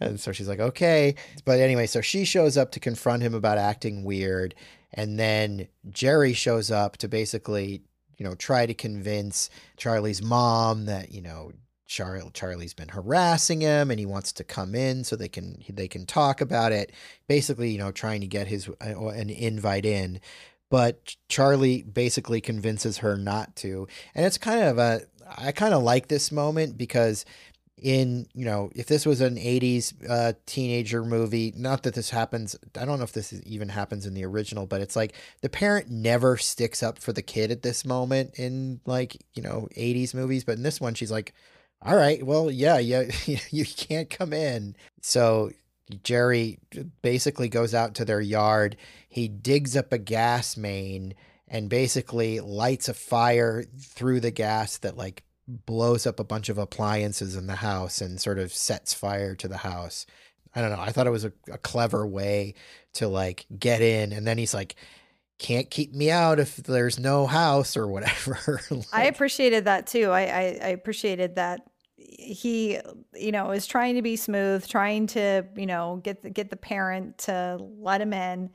and 0.00 0.18
so 0.18 0.32
she's 0.32 0.48
like, 0.48 0.60
okay. 0.60 1.14
But 1.44 1.60
anyway, 1.60 1.86
so 1.86 2.00
she 2.00 2.24
shows 2.24 2.56
up 2.56 2.72
to 2.72 2.80
confront 2.80 3.22
him 3.22 3.34
about 3.34 3.58
acting 3.58 4.04
weird. 4.04 4.54
And 4.92 5.18
then 5.18 5.68
Jerry 5.88 6.32
shows 6.32 6.70
up 6.70 6.96
to 6.98 7.08
basically, 7.08 7.82
you 8.16 8.24
know, 8.24 8.34
try 8.34 8.66
to 8.66 8.74
convince 8.74 9.50
Charlie's 9.76 10.22
mom 10.22 10.86
that, 10.86 11.12
you 11.12 11.22
know, 11.22 11.52
Char- 11.86 12.30
Charlie's 12.32 12.74
been 12.74 12.88
harassing 12.88 13.62
him 13.62 13.90
and 13.90 13.98
he 13.98 14.06
wants 14.06 14.30
to 14.34 14.44
come 14.44 14.76
in 14.76 15.02
so 15.02 15.16
they 15.16 15.28
can 15.28 15.60
they 15.68 15.88
can 15.88 16.06
talk 16.06 16.40
about 16.40 16.70
it. 16.70 16.92
Basically, 17.26 17.70
you 17.70 17.78
know, 17.78 17.90
trying 17.90 18.20
to 18.20 18.28
get 18.28 18.46
his 18.46 18.68
uh, 18.68 19.08
an 19.08 19.28
invite 19.28 19.84
in. 19.84 20.20
But 20.70 21.16
Charlie 21.28 21.82
basically 21.82 22.40
convinces 22.40 22.98
her 22.98 23.16
not 23.16 23.56
to. 23.56 23.88
And 24.14 24.24
it's 24.24 24.38
kind 24.38 24.62
of 24.62 24.78
a 24.78 25.02
I 25.38 25.52
kind 25.52 25.74
of 25.74 25.82
like 25.82 26.08
this 26.08 26.32
moment 26.32 26.76
because 26.78 27.24
in 27.82 28.26
you 28.34 28.44
know 28.44 28.70
if 28.74 28.86
this 28.86 29.06
was 29.06 29.22
an 29.22 29.36
80s 29.36 29.94
uh, 30.06 30.34
teenager 30.44 31.02
movie 31.02 31.52
not 31.56 31.82
that 31.84 31.94
this 31.94 32.10
happens 32.10 32.54
i 32.78 32.84
don't 32.84 32.98
know 32.98 33.04
if 33.04 33.12
this 33.12 33.32
is- 33.32 33.42
even 33.44 33.70
happens 33.70 34.04
in 34.04 34.12
the 34.12 34.22
original 34.22 34.66
but 34.66 34.82
it's 34.82 34.96
like 34.96 35.14
the 35.40 35.48
parent 35.48 35.88
never 35.90 36.36
sticks 36.36 36.82
up 36.82 36.98
for 36.98 37.14
the 37.14 37.22
kid 37.22 37.50
at 37.50 37.62
this 37.62 37.86
moment 37.86 38.38
in 38.38 38.80
like 38.84 39.16
you 39.32 39.42
know 39.42 39.66
80s 39.78 40.12
movies 40.12 40.44
but 40.44 40.58
in 40.58 40.62
this 40.62 40.78
one 40.78 40.92
she's 40.92 41.10
like 41.10 41.32
all 41.80 41.96
right 41.96 42.22
well 42.22 42.50
yeah 42.50 42.76
yeah 42.76 43.04
you 43.50 43.64
can't 43.64 44.10
come 44.10 44.34
in. 44.34 44.76
So 45.00 45.50
jerry 46.04 46.58
basically 47.02 47.48
goes 47.48 47.74
out 47.74 47.94
to 47.94 48.04
their 48.04 48.20
yard. 48.20 48.76
He 49.08 49.26
digs 49.26 49.74
up 49.76 49.90
a 49.92 49.98
gas 49.98 50.56
main 50.56 51.14
and 51.50 51.68
basically 51.68 52.38
lights 52.40 52.88
a 52.88 52.94
fire 52.94 53.64
through 53.78 54.20
the 54.20 54.30
gas 54.30 54.78
that 54.78 54.96
like 54.96 55.24
blows 55.48 56.06
up 56.06 56.20
a 56.20 56.24
bunch 56.24 56.48
of 56.48 56.58
appliances 56.58 57.34
in 57.34 57.48
the 57.48 57.56
house 57.56 58.00
and 58.00 58.20
sort 58.20 58.38
of 58.38 58.54
sets 58.54 58.94
fire 58.94 59.34
to 59.34 59.48
the 59.48 59.58
house. 59.58 60.06
I 60.54 60.60
don't 60.60 60.70
know. 60.70 60.80
I 60.80 60.92
thought 60.92 61.08
it 61.08 61.10
was 61.10 61.24
a, 61.24 61.32
a 61.50 61.58
clever 61.58 62.06
way 62.06 62.54
to 62.94 63.08
like 63.08 63.46
get 63.58 63.82
in. 63.82 64.12
And 64.12 64.26
then 64.26 64.38
he's 64.38 64.54
like, 64.54 64.76
can't 65.38 65.70
keep 65.70 65.92
me 65.92 66.10
out 66.10 66.38
if 66.38 66.56
there's 66.56 67.00
no 67.00 67.26
house 67.26 67.76
or 67.76 67.88
whatever. 67.88 68.60
I 68.92 69.04
appreciated 69.06 69.64
that 69.64 69.88
too. 69.88 70.10
I, 70.10 70.20
I, 70.20 70.42
I 70.62 70.68
appreciated 70.68 71.34
that 71.34 71.62
he, 71.96 72.78
you 73.14 73.32
know, 73.32 73.50
is 73.50 73.66
trying 73.66 73.96
to 73.96 74.02
be 74.02 74.16
smooth, 74.16 74.66
trying 74.68 75.08
to, 75.08 75.44
you 75.56 75.66
know, 75.66 76.00
get 76.04 76.22
the, 76.22 76.30
get 76.30 76.50
the 76.50 76.56
parent 76.56 77.18
to 77.18 77.58
let 77.58 78.00
him 78.00 78.12
in. 78.12 78.50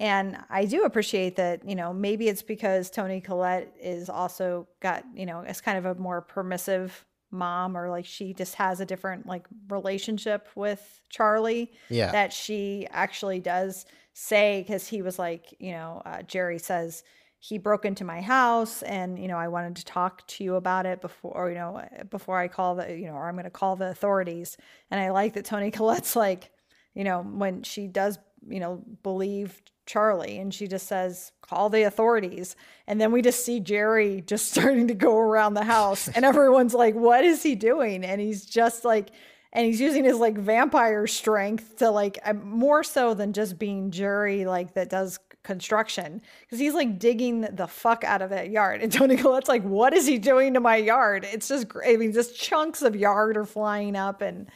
And 0.00 0.38
I 0.48 0.64
do 0.64 0.84
appreciate 0.84 1.36
that, 1.36 1.68
you 1.68 1.76
know, 1.76 1.92
maybe 1.92 2.28
it's 2.28 2.42
because 2.42 2.90
Toni 2.90 3.20
Collette 3.20 3.72
is 3.80 4.08
also 4.08 4.66
got, 4.80 5.04
you 5.14 5.26
know, 5.26 5.42
is 5.42 5.60
kind 5.60 5.78
of 5.78 5.84
a 5.84 5.94
more 5.94 6.20
permissive 6.20 7.04
mom 7.30 7.76
or 7.76 7.88
like 7.88 8.06
she 8.06 8.34
just 8.34 8.56
has 8.56 8.80
a 8.80 8.84
different 8.84 9.26
like 9.26 9.46
relationship 9.68 10.48
with 10.56 11.00
Charlie 11.10 11.70
yeah. 11.88 12.10
that 12.10 12.32
she 12.32 12.88
actually 12.90 13.38
does 13.38 13.86
say 14.12 14.62
because 14.62 14.86
he 14.86 15.02
was 15.02 15.18
like 15.18 15.54
you 15.58 15.72
know 15.72 16.02
uh, 16.04 16.22
jerry 16.22 16.58
says 16.58 17.02
he 17.38 17.56
broke 17.56 17.84
into 17.84 18.04
my 18.04 18.20
house 18.20 18.82
and 18.82 19.18
you 19.18 19.28
know 19.28 19.38
i 19.38 19.48
wanted 19.48 19.76
to 19.76 19.84
talk 19.84 20.26
to 20.26 20.44
you 20.44 20.56
about 20.56 20.84
it 20.84 21.00
before 21.00 21.48
you 21.48 21.54
know 21.54 21.82
before 22.10 22.38
i 22.38 22.48
call 22.48 22.74
the 22.74 22.96
you 22.96 23.06
know 23.06 23.14
or 23.14 23.28
i'm 23.28 23.34
going 23.34 23.44
to 23.44 23.50
call 23.50 23.76
the 23.76 23.88
authorities 23.88 24.56
and 24.90 25.00
i 25.00 25.10
like 25.10 25.34
that 25.34 25.44
toni 25.44 25.70
collette's 25.80 26.16
like 26.16 26.50
you 26.94 27.04
know 27.04 27.22
when 27.22 27.62
she 27.62 27.86
does 27.86 28.18
you 28.48 28.60
know 28.60 28.82
believe 29.02 29.60
charlie 29.86 30.38
and 30.38 30.54
she 30.54 30.68
just 30.68 30.86
says 30.86 31.32
call 31.50 31.68
the 31.68 31.82
authorities. 31.82 32.54
And 32.86 33.00
then 33.00 33.10
we 33.10 33.22
just 33.22 33.44
see 33.44 33.60
jerry 33.60 34.22
just 34.24 34.50
starting 34.52 34.88
to 34.88 34.94
go 34.94 35.18
around 35.18 35.54
the 35.54 35.64
house 35.64 36.08
and 36.08 36.24
everyone's 36.24 36.74
like 36.74 36.94
what 36.94 37.24
is 37.24 37.42
he 37.42 37.54
doing? 37.54 38.04
And 38.04 38.20
he's 38.20 38.46
just 38.46 38.84
like 38.84 39.10
and 39.52 39.66
he's 39.66 39.80
using 39.80 40.04
his 40.04 40.18
like 40.18 40.38
vampire 40.38 41.08
strength 41.08 41.78
to 41.78 41.90
like 41.90 42.20
more 42.44 42.84
so 42.84 43.14
than 43.14 43.32
just 43.32 43.58
being 43.58 43.90
Jerry 43.90 44.44
like 44.44 44.74
that 44.74 44.90
does 44.90 45.18
construction 45.42 46.20
because 46.42 46.58
he's 46.58 46.74
like 46.74 46.98
digging 46.98 47.40
the 47.40 47.66
fuck 47.66 48.04
out 48.04 48.22
of 48.22 48.30
that 48.30 48.50
yard. 48.50 48.82
And 48.82 48.92
Toni 48.92 49.16
Collette's 49.16 49.48
like 49.48 49.64
what 49.64 49.92
is 49.92 50.06
he 50.06 50.18
doing 50.18 50.54
to 50.54 50.60
my 50.60 50.76
yard? 50.76 51.26
It's 51.32 51.48
just 51.48 51.66
I 51.84 51.96
mean 51.96 52.12
just 52.12 52.38
chunks 52.38 52.82
of 52.82 52.94
yard 52.94 53.36
are 53.36 53.44
flying 53.44 53.96
up 53.96 54.22
and 54.22 54.48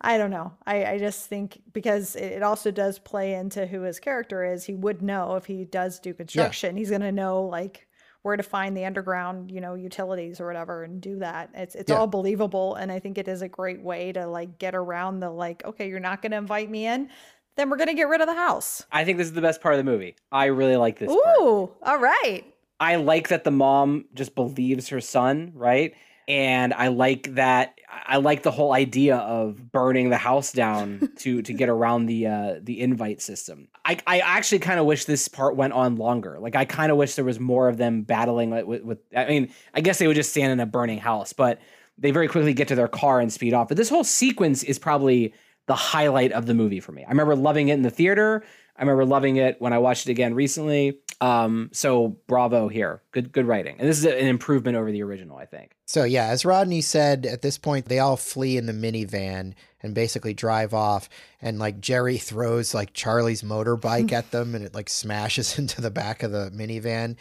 I 0.00 0.16
don't 0.18 0.30
know 0.30 0.52
I, 0.66 0.84
I 0.84 0.98
just 0.98 1.26
think 1.26 1.60
because 1.72 2.14
it, 2.16 2.32
it 2.32 2.42
also 2.42 2.70
does 2.70 2.98
play 2.98 3.34
into 3.34 3.66
who 3.66 3.82
his 3.82 3.98
character 3.98 4.44
is 4.44 4.64
he 4.64 4.74
would 4.74 5.02
know 5.02 5.36
if 5.36 5.46
he 5.46 5.64
does 5.64 5.98
do 5.98 6.14
construction 6.14 6.76
he's 6.76 6.90
gonna 6.90 7.12
know 7.12 7.42
like 7.42 7.86
where 8.22 8.36
to 8.36 8.42
find 8.42 8.76
the 8.76 8.84
underground, 8.84 9.50
you 9.50 9.60
know, 9.60 9.74
utilities 9.74 10.40
or 10.40 10.46
whatever 10.46 10.82
and 10.82 11.00
do 11.00 11.20
that. 11.20 11.50
It's 11.54 11.74
it's 11.76 11.90
Yeah. 11.90 11.98
all 11.98 12.06
believable 12.08 12.74
and 12.74 12.90
I 12.90 12.98
think 12.98 13.16
it 13.16 13.28
is 13.28 13.42
a 13.42 13.48
great 13.48 13.80
way 13.80 14.12
to 14.12 14.26
like 14.26 14.58
get 14.58 14.74
around 14.74 15.20
the 15.20 15.30
like, 15.30 15.64
okay, 15.64 15.88
you're 15.88 16.00
not 16.00 16.20
going 16.20 16.32
to 16.32 16.36
invite 16.38 16.68
me 16.68 16.86
in, 16.86 17.10
then 17.56 17.70
we're 17.70 17.76
going 17.76 17.88
to 17.88 17.94
get 17.94 18.08
rid 18.08 18.20
of 18.20 18.26
the 18.26 18.34
house. 18.34 18.84
I 18.90 19.04
think 19.04 19.18
this 19.18 19.28
is 19.28 19.34
the 19.34 19.40
best 19.40 19.60
part 19.60 19.74
of 19.74 19.78
the 19.78 19.84
movie. 19.84 20.16
I 20.32 20.46
really 20.46 20.76
like 20.76 20.98
this. 20.98 21.08
part. 21.08 21.36
Ooh, 21.38 21.70
all 21.82 21.98
right. 21.98 22.44
I 22.80 22.96
like 22.96 23.28
that 23.28 23.44
the 23.44 23.50
mom 23.50 24.06
just 24.14 24.34
believes 24.34 24.88
her 24.88 25.00
son, 25.00 25.52
right? 25.54 25.94
And 26.28 26.74
I 26.74 26.88
like 26.88 27.34
that 27.34 27.78
I 27.90 28.18
like 28.18 28.42
the 28.42 28.50
whole 28.50 28.72
idea 28.72 29.16
of 29.16 29.72
burning 29.72 30.10
the 30.10 30.18
house 30.18 30.52
down 30.52 31.10
to 31.18 31.42
to 31.42 31.52
get 31.52 31.68
around 31.68 32.06
the 32.06 32.26
uh 32.26 32.54
the 32.62 32.80
invite 32.80 33.20
system. 33.20 33.68
I 33.84 33.98
I 34.06 34.20
actually 34.20 34.60
kind 34.60 34.78
of 34.78 34.86
wish 34.86 35.06
this 35.06 35.26
part 35.26 35.56
went 35.56 35.72
on 35.72 35.96
longer. 35.96 36.38
Like 36.38 36.54
I 36.54 36.64
kind 36.64 36.92
of 36.92 36.98
wish 36.98 37.14
there 37.14 37.24
was 37.24 37.40
more 37.40 37.68
of 37.68 37.78
them 37.78 38.02
battling 38.02 38.50
with, 38.50 38.66
with 38.66 38.82
with 38.82 38.98
I 39.16 39.26
mean, 39.26 39.50
I 39.74 39.80
guess 39.80 39.98
they 39.98 40.06
would 40.06 40.16
just 40.16 40.30
stand 40.30 40.52
in 40.52 40.60
a 40.60 40.66
burning 40.66 40.98
house, 40.98 41.32
but 41.32 41.60
they 41.96 42.10
very 42.10 42.28
quickly 42.28 42.52
get 42.52 42.68
to 42.68 42.74
their 42.74 42.88
car 42.88 43.20
and 43.20 43.32
speed 43.32 43.54
off. 43.54 43.68
But 43.68 43.76
this 43.76 43.88
whole 43.88 44.04
sequence 44.04 44.62
is 44.62 44.78
probably 44.78 45.34
the 45.66 45.74
highlight 45.74 46.32
of 46.32 46.46
the 46.46 46.54
movie 46.54 46.80
for 46.80 46.92
me. 46.92 47.04
I 47.04 47.10
remember 47.10 47.36
loving 47.36 47.68
it 47.68 47.74
in 47.74 47.82
the 47.82 47.90
theater. 47.90 48.44
I 48.78 48.82
remember 48.82 49.04
loving 49.04 49.36
it 49.36 49.60
when 49.60 49.72
I 49.72 49.78
watched 49.78 50.06
it 50.06 50.12
again 50.12 50.34
recently. 50.34 51.00
Um, 51.20 51.70
so 51.72 52.16
bravo 52.28 52.68
here. 52.68 53.02
Good 53.10 53.32
good 53.32 53.46
writing. 53.46 53.76
And 53.78 53.88
this 53.88 53.98
is 53.98 54.04
an 54.04 54.14
improvement 54.14 54.76
over 54.76 54.92
the 54.92 55.02
original, 55.02 55.36
I 55.36 55.46
think. 55.46 55.72
So 55.84 56.04
yeah, 56.04 56.26
as 56.26 56.44
Rodney 56.44 56.80
said, 56.80 57.26
at 57.26 57.42
this 57.42 57.58
point 57.58 57.86
they 57.86 57.98
all 57.98 58.16
flee 58.16 58.56
in 58.56 58.66
the 58.66 58.72
minivan 58.72 59.54
and 59.82 59.94
basically 59.94 60.32
drive 60.32 60.74
off. 60.74 61.08
And 61.42 61.58
like 61.58 61.80
Jerry 61.80 62.18
throws 62.18 62.72
like 62.72 62.92
Charlie's 62.92 63.42
motorbike 63.42 64.12
at 64.12 64.30
them, 64.30 64.54
and 64.54 64.64
it 64.64 64.74
like 64.74 64.88
smashes 64.88 65.58
into 65.58 65.80
the 65.80 65.90
back 65.90 66.22
of 66.22 66.30
the 66.30 66.50
minivan. 66.54 67.16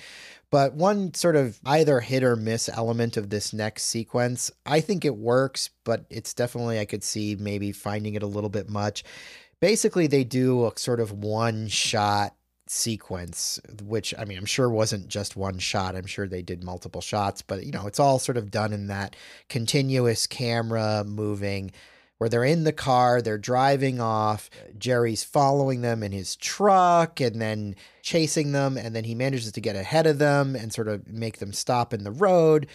But 0.49 0.75
one 0.75 1.13
sort 1.13 1.35
of 1.35 1.59
either 1.65 1.99
hit 1.99 2.23
or 2.23 2.37
miss 2.37 2.69
element 2.69 3.17
of 3.17 3.29
this 3.29 3.51
next 3.51 3.83
sequence, 3.83 4.49
I 4.65 4.79
think 4.79 5.03
it 5.03 5.17
works, 5.17 5.71
but 5.83 6.05
it's 6.09 6.33
definitely 6.33 6.79
I 6.79 6.85
could 6.85 7.03
see 7.03 7.35
maybe 7.37 7.73
finding 7.73 8.13
it 8.13 8.23
a 8.23 8.27
little 8.27 8.49
bit 8.49 8.69
much. 8.69 9.03
Basically, 9.59 10.07
they 10.07 10.23
do 10.23 10.65
a 10.65 10.77
sort 10.77 10.99
of 10.99 11.11
one 11.11 11.67
shot 11.67 12.35
sequence, 12.67 13.59
which 13.83 14.13
I 14.17 14.25
mean, 14.25 14.37
I'm 14.37 14.45
sure 14.45 14.69
wasn't 14.69 15.07
just 15.07 15.35
one 15.35 15.59
shot. 15.59 15.95
I'm 15.95 16.05
sure 16.05 16.27
they 16.27 16.41
did 16.41 16.63
multiple 16.63 17.01
shots, 17.01 17.41
but 17.41 17.65
you 17.65 17.71
know, 17.71 17.87
it's 17.87 17.99
all 17.99 18.19
sort 18.19 18.37
of 18.37 18.51
done 18.51 18.73
in 18.73 18.87
that 18.87 19.15
continuous 19.49 20.27
camera 20.27 21.03
moving 21.05 21.71
where 22.17 22.29
they're 22.29 22.43
in 22.43 22.63
the 22.63 22.73
car, 22.73 23.21
they're 23.21 23.37
driving 23.37 23.99
off. 23.99 24.49
Jerry's 24.77 25.23
following 25.23 25.81
them 25.81 26.01
in 26.01 26.11
his 26.11 26.35
truck 26.35 27.19
and 27.19 27.39
then 27.39 27.75
chasing 28.01 28.51
them, 28.53 28.77
and 28.77 28.95
then 28.95 29.03
he 29.03 29.13
manages 29.13 29.51
to 29.51 29.61
get 29.61 29.75
ahead 29.75 30.07
of 30.07 30.17
them 30.17 30.55
and 30.55 30.73
sort 30.73 30.87
of 30.87 31.07
make 31.07 31.37
them 31.37 31.53
stop 31.53 31.93
in 31.93 32.03
the 32.03 32.11
road. 32.11 32.67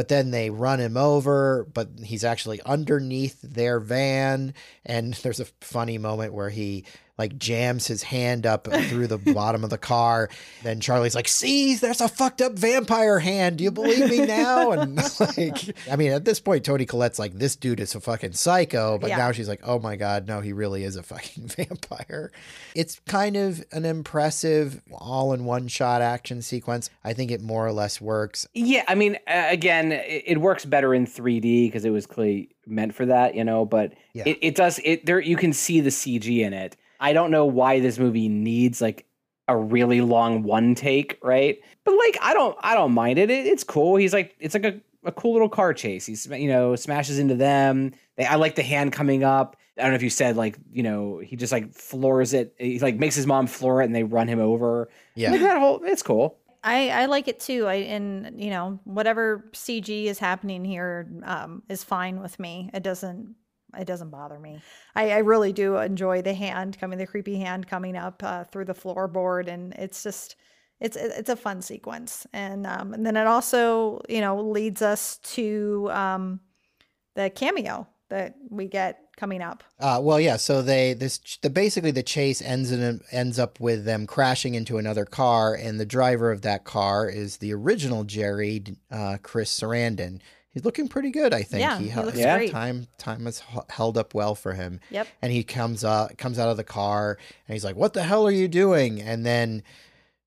But 0.00 0.08
then 0.08 0.30
they 0.30 0.48
run 0.48 0.80
him 0.80 0.96
over, 0.96 1.68
but 1.74 1.90
he's 2.02 2.24
actually 2.24 2.62
underneath 2.62 3.38
their 3.42 3.78
van. 3.78 4.54
And 4.86 5.12
there's 5.22 5.40
a 5.40 5.44
funny 5.60 5.98
moment 5.98 6.32
where 6.32 6.48
he 6.48 6.86
like 7.20 7.38
jams 7.38 7.86
his 7.86 8.02
hand 8.02 8.46
up 8.46 8.66
through 8.66 9.06
the 9.06 9.18
bottom 9.34 9.62
of 9.62 9.70
the 9.70 9.78
car. 9.78 10.28
Then 10.64 10.80
Charlie's 10.80 11.14
like, 11.14 11.28
"See, 11.28 11.76
there's 11.76 12.00
a 12.00 12.08
fucked 12.08 12.40
up 12.40 12.54
vampire 12.54 13.20
hand. 13.20 13.58
Do 13.58 13.64
you 13.64 13.70
believe 13.70 14.10
me 14.10 14.26
now?" 14.26 14.72
And 14.80 14.96
like, 15.20 15.76
I 15.90 15.94
mean, 15.96 16.10
at 16.12 16.24
this 16.24 16.40
point, 16.40 16.64
Toni 16.64 16.86
Collette's 16.86 17.18
like, 17.18 17.34
"This 17.34 17.54
dude 17.54 17.78
is 17.80 17.94
a 17.94 18.00
fucking 18.00 18.32
psycho," 18.32 18.98
but 18.98 19.10
Yeah. 19.10 19.18
now 19.18 19.32
she's 19.32 19.48
like, 19.48 19.60
"Oh 19.62 19.78
my 19.78 19.94
god, 19.96 20.26
no, 20.26 20.40
he 20.40 20.52
really 20.52 20.82
is 20.82 20.96
a 20.96 21.02
fucking 21.02 21.46
vampire." 21.56 22.32
It's 22.74 23.00
kind 23.06 23.36
of 23.36 23.62
an 23.72 23.84
impressive 23.84 24.80
all-in-one 24.92 25.68
shot 25.68 26.02
action 26.02 26.42
sequence. 26.42 26.88
I 27.04 27.12
think 27.12 27.30
it 27.30 27.40
more 27.42 27.66
or 27.66 27.72
less 27.72 28.00
works. 28.00 28.46
Yeah, 28.54 28.84
I 28.88 28.94
mean, 28.94 29.16
uh, 29.26 29.46
again, 29.50 29.92
it, 29.92 30.22
it 30.26 30.38
works 30.40 30.64
better 30.64 30.94
in 30.94 31.06
3D 31.06 31.66
because 31.68 31.84
it 31.84 31.90
was 31.90 32.06
clearly 32.06 32.48
meant 32.66 32.94
for 32.94 33.06
that, 33.06 33.34
you 33.34 33.44
know. 33.44 33.64
But 33.64 33.92
Yeah. 34.14 34.24
it, 34.26 34.38
it 34.40 34.54
does 34.54 34.80
it 34.84 35.04
there. 35.06 35.20
You 35.20 35.36
can 35.36 35.52
see 35.52 35.80
the 35.80 35.90
CG 35.90 36.40
in 36.40 36.52
it. 36.52 36.76
I 37.00 37.12
don't 37.12 37.30
know 37.30 37.46
why 37.46 37.80
this 37.80 37.98
movie 37.98 38.28
needs 38.28 38.80
like 38.80 39.06
a 39.48 39.56
really 39.56 40.00
long 40.00 40.42
one 40.44 40.74
take, 40.74 41.18
right? 41.22 41.58
But 41.84 41.96
like, 41.98 42.18
I 42.20 42.34
don't, 42.34 42.56
I 42.60 42.74
don't 42.74 42.92
mind 42.92 43.18
it. 43.18 43.30
it 43.30 43.46
it's 43.46 43.64
cool. 43.64 43.96
He's 43.96 44.12
like, 44.12 44.36
it's 44.38 44.54
like 44.54 44.64
a, 44.64 44.80
a 45.04 45.12
cool 45.12 45.32
little 45.32 45.48
car 45.48 45.74
chase. 45.74 46.06
He's 46.06 46.26
you 46.26 46.48
know 46.48 46.76
smashes 46.76 47.18
into 47.18 47.34
them. 47.34 47.92
They, 48.16 48.26
I 48.26 48.36
like 48.36 48.54
the 48.54 48.62
hand 48.62 48.92
coming 48.92 49.24
up. 49.24 49.56
I 49.78 49.82
don't 49.82 49.92
know 49.92 49.96
if 49.96 50.02
you 50.02 50.10
said 50.10 50.36
like 50.36 50.58
you 50.72 50.82
know 50.82 51.18
he 51.18 51.36
just 51.36 51.52
like 51.52 51.72
floors 51.72 52.34
it. 52.34 52.54
He 52.58 52.78
like 52.80 52.96
makes 52.96 53.14
his 53.14 53.26
mom 53.26 53.46
floor 53.46 53.80
it, 53.82 53.86
and 53.86 53.94
they 53.94 54.04
run 54.04 54.28
him 54.28 54.40
over. 54.40 54.90
Yeah. 55.14 55.30
like 55.32 55.40
that 55.40 55.58
whole. 55.58 55.80
It's 55.84 56.02
cool. 56.02 56.36
I, 56.62 56.90
I 56.90 57.06
like 57.06 57.28
it 57.28 57.40
too. 57.40 57.66
I 57.66 57.74
and 57.74 58.38
you 58.42 58.50
know 58.50 58.78
whatever 58.84 59.48
CG 59.52 60.04
is 60.04 60.18
happening 60.18 60.64
here 60.64 61.08
um, 61.24 61.62
is 61.68 61.82
fine 61.82 62.20
with 62.20 62.38
me. 62.38 62.70
It 62.74 62.82
doesn't 62.82 63.34
it 63.78 63.86
doesn't 63.86 64.10
bother 64.10 64.38
me. 64.38 64.60
I, 64.94 65.10
I 65.10 65.18
really 65.18 65.52
do 65.52 65.76
enjoy 65.76 66.22
the 66.22 66.34
hand 66.34 66.78
coming, 66.78 66.98
the 66.98 67.06
creepy 67.06 67.36
hand 67.36 67.66
coming 67.66 67.96
up 67.96 68.22
uh, 68.22 68.44
through 68.44 68.66
the 68.66 68.74
floorboard, 68.74 69.48
and 69.48 69.72
it's 69.74 70.02
just 70.02 70.36
it's 70.80 70.96
it's 70.96 71.28
a 71.28 71.36
fun 71.36 71.62
sequence. 71.62 72.26
And 72.32 72.66
um, 72.66 72.94
and 72.94 73.04
then 73.04 73.16
it 73.16 73.26
also 73.26 74.00
you 74.08 74.20
know 74.20 74.40
leads 74.40 74.82
us 74.82 75.18
to 75.18 75.88
um, 75.92 76.40
the 77.14 77.30
cameo 77.30 77.86
that 78.08 78.34
we 78.48 78.66
get 78.66 79.10
coming 79.16 79.42
up. 79.42 79.62
Uh, 79.78 80.00
well, 80.02 80.18
yeah. 80.20 80.36
So 80.36 80.62
they 80.62 80.94
this 80.94 81.20
the 81.42 81.50
basically 81.50 81.90
the 81.90 82.02
chase 82.02 82.42
ends 82.42 82.72
in 82.72 83.00
ends 83.10 83.38
up 83.38 83.60
with 83.60 83.84
them 83.84 84.06
crashing 84.06 84.54
into 84.54 84.78
another 84.78 85.04
car, 85.04 85.54
and 85.54 85.78
the 85.78 85.86
driver 85.86 86.30
of 86.32 86.42
that 86.42 86.64
car 86.64 87.08
is 87.08 87.36
the 87.38 87.54
original 87.54 88.04
Jerry, 88.04 88.64
uh, 88.90 89.18
Chris 89.22 89.58
Sarandon. 89.58 90.20
He's 90.52 90.64
looking 90.64 90.88
pretty 90.88 91.10
good. 91.10 91.32
I 91.34 91.42
think 91.42 91.60
Yeah, 91.62 91.78
he 91.78 91.88
hel- 91.88 92.04
looks 92.04 92.16
his 92.18 92.26
great. 92.26 92.50
time 92.50 92.86
time 92.98 93.24
has 93.26 93.42
held 93.68 93.96
up 93.98 94.14
well 94.14 94.34
for 94.34 94.52
him. 94.54 94.80
Yep. 94.90 95.06
And 95.22 95.32
he 95.32 95.42
comes 95.44 95.84
up 95.84 96.16
comes 96.18 96.38
out 96.38 96.48
of 96.48 96.56
the 96.56 96.64
car 96.64 97.18
and 97.48 97.52
he's 97.54 97.64
like, 97.64 97.76
"What 97.76 97.92
the 97.94 98.02
hell 98.02 98.26
are 98.26 98.30
you 98.32 98.48
doing?" 98.48 99.00
And 99.00 99.24
then 99.26 99.62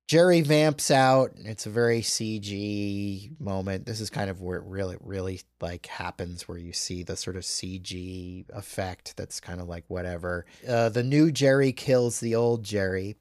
Jerry 0.07 0.41
vamps 0.41 0.91
out. 0.91 1.31
It's 1.37 1.65
a 1.65 1.69
very 1.69 2.01
CG 2.01 3.31
moment. 3.39 3.85
This 3.85 4.01
is 4.01 4.09
kind 4.09 4.29
of 4.29 4.41
where 4.41 4.57
it 4.57 4.63
really, 4.65 4.97
really 4.99 5.41
like 5.61 5.85
happens, 5.85 6.47
where 6.47 6.57
you 6.57 6.73
see 6.73 7.03
the 7.03 7.15
sort 7.15 7.35
of 7.37 7.43
CG 7.43 8.45
effect. 8.49 9.15
That's 9.17 9.39
kind 9.39 9.61
of 9.61 9.67
like 9.67 9.85
whatever. 9.87 10.45
Uh, 10.67 10.89
the 10.89 11.03
new 11.03 11.31
Jerry 11.31 11.71
kills 11.71 12.19
the 12.19 12.35
old 12.35 12.63
Jerry, 12.63 13.15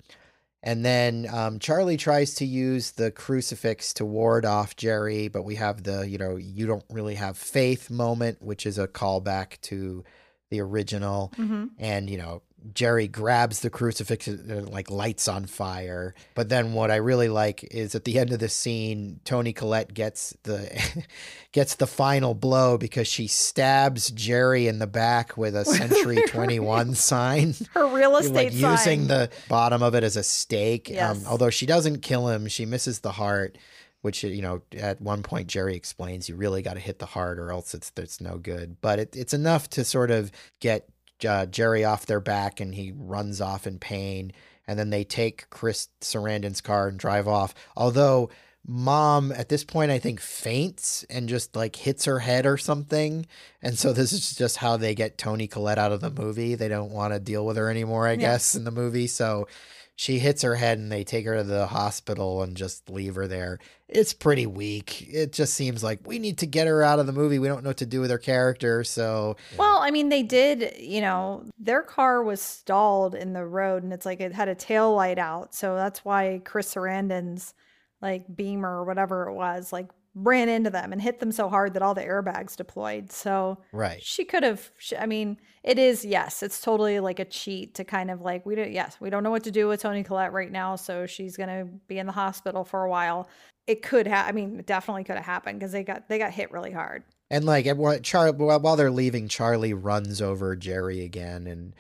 and 0.62 0.84
then 0.84 1.26
um, 1.32 1.59
Charlie 1.59 1.97
tries 1.97 2.34
to 2.36 2.47
use 2.47 2.93
the 2.93 3.10
crucifix 3.10 3.94
to 3.94 4.05
ward 4.05 4.44
off 4.44 4.76
Jerry, 4.76 5.28
but 5.28 5.43
we 5.43 5.56
have 5.56 5.82
the 5.82 6.09
you 6.09 6.18
know 6.18 6.36
you 6.36 6.66
don't 6.66 6.84
really 6.90 7.16
have 7.16 7.36
faith 7.36 7.90
moment, 7.90 8.40
which 8.43 8.66
is 8.66 8.78
a 8.78 8.86
callback 8.89 9.60
to 9.62 10.05
the 10.51 10.60
original. 10.60 11.32
Hmm 11.36 11.64
and 11.78 12.09
you 12.09 12.18
know 12.18 12.43
Jerry 12.74 13.09
grabs 13.09 13.60
the 13.60 13.70
crucifix 13.70 14.26
and 14.28 14.68
like 14.68 14.90
lights 14.90 15.28
on 15.28 15.47
fire. 15.47 16.14
But 16.34 16.48
then 16.48 16.72
what 16.74 16.90
I 16.90 16.97
really 16.97 17.28
like 17.28 17.64
is 17.70 17.94
at 17.94 18.05
the 18.05 18.18
end 18.18 18.32
of 18.32 18.39
the 18.39 18.48
scene, 18.48 19.20
Toni 19.24 19.52
Collette 19.52 19.94
gets 19.94 20.36
the 20.44 21.05
gets 21.52 21.74
the 21.76 21.86
final 21.86 22.34
blow 22.34 22.78
because 22.78 23.06
she 23.09 23.26
stabs 23.26 24.10
Jerry 24.10 24.68
in 24.68 24.78
the 24.78 24.86
back 24.86 25.36
with 25.36 25.55
a 25.56 25.64
Century 25.66 26.22
21 26.28 26.94
sign. 26.94 27.55
Her 27.74 27.86
real 27.89 28.16
estate 28.16 28.34
like 28.34 28.52
sign. 28.52 28.70
using 28.72 29.06
the 29.09 29.30
bottom 29.48 29.82
of 29.82 29.94
it 29.94 30.05
as 30.05 30.16
a 30.16 30.22
stake. 30.22 30.89
Um, 30.90 30.94
Yes. 30.94 31.26
although 31.26 31.51
she 31.51 31.66
doesn't 31.66 32.01
kill 32.02 32.28
him, 32.28 32.47
she 32.48 32.66
misses 32.66 33.01
the 33.01 33.12
heart. 33.12 33.59
Which 34.02 34.24
you 34.24 34.43
know, 34.43 34.62
at 34.76 35.01
one 35.01 35.22
point 35.22 35.47
Jerry 35.47 35.76
explains 35.76 36.28
you 36.28 36.34
really 36.34 36.60
got 36.60 36.74
to 36.74 36.80
hit 36.80 36.98
the 36.98 37.06
heart, 37.06 37.39
or 37.39 37.52
else 37.52 37.72
it's 37.72 37.93
it's 37.97 38.20
no 38.20 38.36
good. 38.36 38.78
But 38.80 38.98
it, 38.98 39.14
it's 39.14 39.32
enough 39.32 39.70
to 39.70 39.84
sort 39.84 40.10
of 40.10 40.32
get 40.59 40.89
uh, 41.24 41.47
Jerry 41.47 41.85
off 41.85 42.07
their 42.07 42.20
back, 42.20 42.61
and 42.61 42.74
he 42.74 42.93
runs 42.97 43.40
off 43.40 43.66
in 43.66 43.78
pain. 43.78 44.32
And 44.66 44.78
then 44.78 44.90
they 44.90 45.03
take 45.05 45.51
Chris 45.51 45.89
Sarandon's 46.01 46.61
car 46.61 46.89
and 46.89 46.99
drive 46.99 47.27
off. 47.27 47.53
Although 47.77 48.31
mom 48.65 49.32
at 49.32 49.49
this 49.49 49.65
point 49.65 49.90
I 49.90 49.99
think 49.99 50.20
faints 50.20 51.05
and 51.11 51.28
just 51.28 51.57
like 51.57 51.74
hits 51.74 52.05
her 52.05 52.20
head 52.20 52.47
or 52.47 52.57
something. 52.57 53.27
And 53.61 53.77
so 53.77 53.93
this 53.93 54.12
is 54.12 54.36
just 54.36 54.59
how 54.59 54.77
they 54.77 54.94
get 54.94 55.19
Toni 55.19 55.49
Collette 55.49 55.78
out 55.78 55.90
of 55.90 56.01
the 56.01 56.11
movie. 56.11 56.55
They 56.55 56.69
don't 56.69 56.93
want 56.93 57.12
to 57.12 57.19
deal 57.19 57.44
with 57.44 57.57
her 57.57 57.69
anymore, 57.69 58.07
I 58.07 58.12
Yeah. 58.12 58.16
guess, 58.19 58.55
in 58.55 58.62
the 58.62 58.70
movie. 58.70 59.09
So 59.09 59.49
she 59.97 60.19
hits 60.19 60.43
her 60.43 60.56
head 60.56 60.78
and 60.78 60.90
they 60.90 61.05
take 61.05 61.27
her 61.27 61.36
to 61.36 61.44
the 61.44 61.66
hospital 61.66 62.43
and 62.43 62.56
just 62.56 62.89
leave 62.89 63.14
her 63.14 63.27
there. 63.27 63.59
It's 63.89 64.14
pretty 64.14 64.47
weak. 64.47 65.06
It 65.09 65.32
just 65.32 65.55
seems 65.55 65.82
like 65.82 66.06
we 66.06 66.19
need 66.19 66.39
to 66.39 66.47
get 66.47 66.66
her 66.66 66.82
out 66.82 66.98
of 66.98 67.06
the 67.06 67.12
movie. 67.12 67.39
We 67.39 67.48
don't 67.48 67.62
know 67.62 67.70
what 67.70 67.77
to 67.78 67.86
do 67.86 68.01
with 68.01 68.10
her 68.10 68.19
character. 68.19 68.85
So 68.85 69.36
Well, 69.59 69.78
I 69.78 69.90
mean, 69.90 70.09
they 70.09 70.23
did, 70.23 70.77
you 70.78 71.02
know, 71.02 71.44
their 71.59 71.82
car 71.82 72.23
was 72.23 72.40
stalled 72.40 73.14
in 73.14 73.32
the 73.32 73.44
road 73.44 73.82
and 73.82 73.93
it's 73.93 74.06
like 74.06 74.20
it 74.20 74.32
had 74.32 74.48
a 74.48 74.55
tail 74.55 74.94
light 74.94 75.19
out. 75.19 75.55
So 75.55 75.77
that's 75.77 76.05
why 76.05 76.40
Chris 76.44 76.74
Sarandon's 76.74 77.55
like 78.01 78.35
Beamer 78.35 78.78
or 78.78 78.85
whatever 78.85 79.28
it 79.28 79.35
was, 79.35 79.73
like 79.73 79.89
ran 80.14 80.48
into 80.48 80.70
them 80.70 80.93
and 80.93 81.01
hit 81.01 81.20
them 81.20 81.32
so 81.32 81.48
hard 81.48 81.74
that 81.74 81.82
all 81.82 81.94
the 81.94 82.02
airbags 82.02 82.55
deployed. 82.56 83.10
So 83.10 83.59
right. 83.72 84.02
she 84.02 84.24
could 84.24 84.43
have, 84.43 84.70
sh- 84.76 84.93
I 84.98 85.06
mean, 85.06 85.39
it 85.62 85.78
is, 85.78 86.05
yes, 86.05 86.43
it's 86.43 86.60
totally 86.60 87.01
like 87.01 87.18
a 87.18 87.24
cheat 87.24 87.74
to 87.76 87.84
kind 87.84 88.10
of 88.10 88.20
like, 88.20 88.44
we 88.44 88.55
don't, 88.55 88.72
yes, 88.72 88.98
we 89.01 89.10
don't 89.10 89.22
know 89.22 89.30
what 89.30 89.44
to 89.44 89.51
do 89.51 89.68
with 89.68 89.80
Toni 89.80 90.02
Collette 90.02 90.32
right 90.32 90.52
now. 90.52 90.76
So 90.76 91.06
she's 91.06 91.36
going 91.36 91.48
to 91.48 91.64
be 91.89 91.98
in 91.98 92.06
the 92.06 92.12
hospital 92.12 92.64
for 92.64 92.84
a 92.84 92.90
while. 92.90 93.28
It 93.66 93.82
could 93.82 94.06
have, 94.06 94.28
I 94.28 94.32
mean, 94.32 94.59
it 94.59 94.66
definitely 94.66 95.05
could 95.05 95.16
have 95.16 95.24
happened 95.24 95.60
because 95.60 95.72
they 95.72 95.82
got, 95.82 96.09
they 96.09 96.18
got 96.18 96.32
hit 96.32 96.52
really 96.52 96.72
hard. 96.72 97.05
And 97.30 97.47
like 97.47 97.64
Char- 98.02 98.32
while 98.32 98.60
while 98.60 98.76
they're 98.76 98.90
leaving, 98.90 99.26
Charlie 99.26 99.72
runs 99.72 100.20
over 100.20 100.55
Jerry 100.55 101.02
again, 101.02 101.47
and 101.47 101.74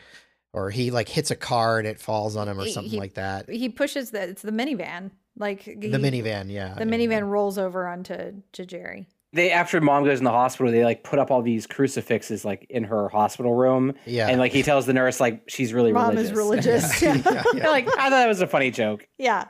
or 0.54 0.70
he 0.70 0.90
like 0.90 1.10
hits 1.10 1.30
a 1.30 1.36
car 1.36 1.78
and 1.78 1.86
it 1.86 2.00
falls 2.00 2.36
on 2.36 2.48
him 2.48 2.58
or 2.58 2.66
something 2.68 2.92
he- 2.92 2.98
like 2.98 3.14
that. 3.14 3.50
He 3.50 3.68
pushes 3.68 4.12
the, 4.12 4.22
it's 4.22 4.40
the 4.40 4.50
minivan. 4.50 5.10
Like 5.38 5.64
The 5.64 5.72
he- 5.88 5.88
minivan, 5.88 6.50
yeah. 6.50 6.74
the 6.74 6.84
yeah, 6.84 6.90
minivan 6.90 7.28
rolls 7.28 7.58
over 7.58 7.86
onto 7.86 8.42
to 8.52 8.66
Jerry. 8.66 9.08
They 9.34 9.50
after 9.50 9.80
mom 9.80 10.04
goes 10.04 10.18
in 10.18 10.24
the 10.24 10.30
hospital, 10.30 10.70
they 10.70 10.84
like 10.84 11.04
put 11.04 11.18
up 11.18 11.30
all 11.30 11.40
these 11.40 11.66
crucifixes 11.66 12.44
like 12.44 12.66
in 12.68 12.84
her 12.84 13.08
hospital 13.08 13.54
room, 13.54 13.94
Yeah. 14.04 14.28
and 14.28 14.38
like 14.38 14.52
he 14.52 14.62
tells 14.62 14.84
the 14.84 14.92
nurse 14.92 15.20
like 15.20 15.42
she's 15.48 15.72
really 15.72 15.90
Mom 15.92 16.10
religious. 16.10 16.30
is 16.30 16.36
religious. 16.36 17.02
Yeah. 17.02 17.22
Yeah, 17.24 17.42
yeah. 17.54 17.68
like 17.70 17.88
I 17.88 17.90
thought 18.04 18.10
that 18.10 18.28
was 18.28 18.42
a 18.42 18.46
funny 18.46 18.70
joke. 18.70 19.08
yeah. 19.18 19.46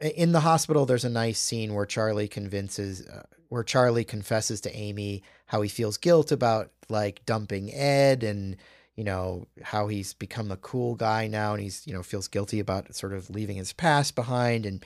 in 0.00 0.32
the 0.32 0.40
hospital 0.40 0.86
there's 0.86 1.04
a 1.04 1.10
nice 1.10 1.38
scene 1.40 1.72
where 1.74 1.86
charlie 1.86 2.28
convinces 2.28 3.06
uh, 3.06 3.22
where 3.48 3.62
charlie 3.64 4.04
confesses 4.04 4.60
to 4.60 4.74
amy 4.76 5.22
how 5.46 5.62
he 5.62 5.68
feels 5.70 5.96
guilt 5.96 6.30
about 6.30 6.70
like 6.90 7.24
dumping 7.24 7.72
ed 7.72 8.22
and 8.22 8.56
you 8.96 9.04
know 9.04 9.46
how 9.62 9.88
he's 9.88 10.14
become 10.14 10.50
a 10.50 10.56
cool 10.56 10.94
guy 10.94 11.26
now 11.26 11.52
and 11.52 11.62
he's 11.62 11.86
you 11.86 11.92
know 11.92 12.02
feels 12.02 12.28
guilty 12.28 12.60
about 12.60 12.94
sort 12.94 13.12
of 13.12 13.30
leaving 13.30 13.56
his 13.56 13.72
past 13.72 14.14
behind. 14.14 14.66
And 14.66 14.84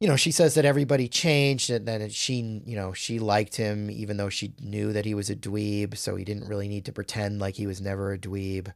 you 0.00 0.08
know 0.08 0.16
she 0.16 0.30
says 0.30 0.54
that 0.54 0.64
everybody 0.64 1.08
changed 1.08 1.70
and 1.70 1.86
that 1.86 2.12
she 2.12 2.62
you 2.64 2.76
know 2.76 2.92
she 2.92 3.18
liked 3.18 3.56
him 3.56 3.90
even 3.90 4.16
though 4.16 4.28
she 4.28 4.54
knew 4.60 4.92
that 4.92 5.04
he 5.04 5.14
was 5.14 5.30
a 5.30 5.36
dweeb. 5.36 5.96
So 5.96 6.16
he 6.16 6.24
didn't 6.24 6.48
really 6.48 6.68
need 6.68 6.84
to 6.86 6.92
pretend 6.92 7.40
like 7.40 7.56
he 7.56 7.66
was 7.66 7.80
never 7.80 8.12
a 8.12 8.18
dweeb. 8.18 8.72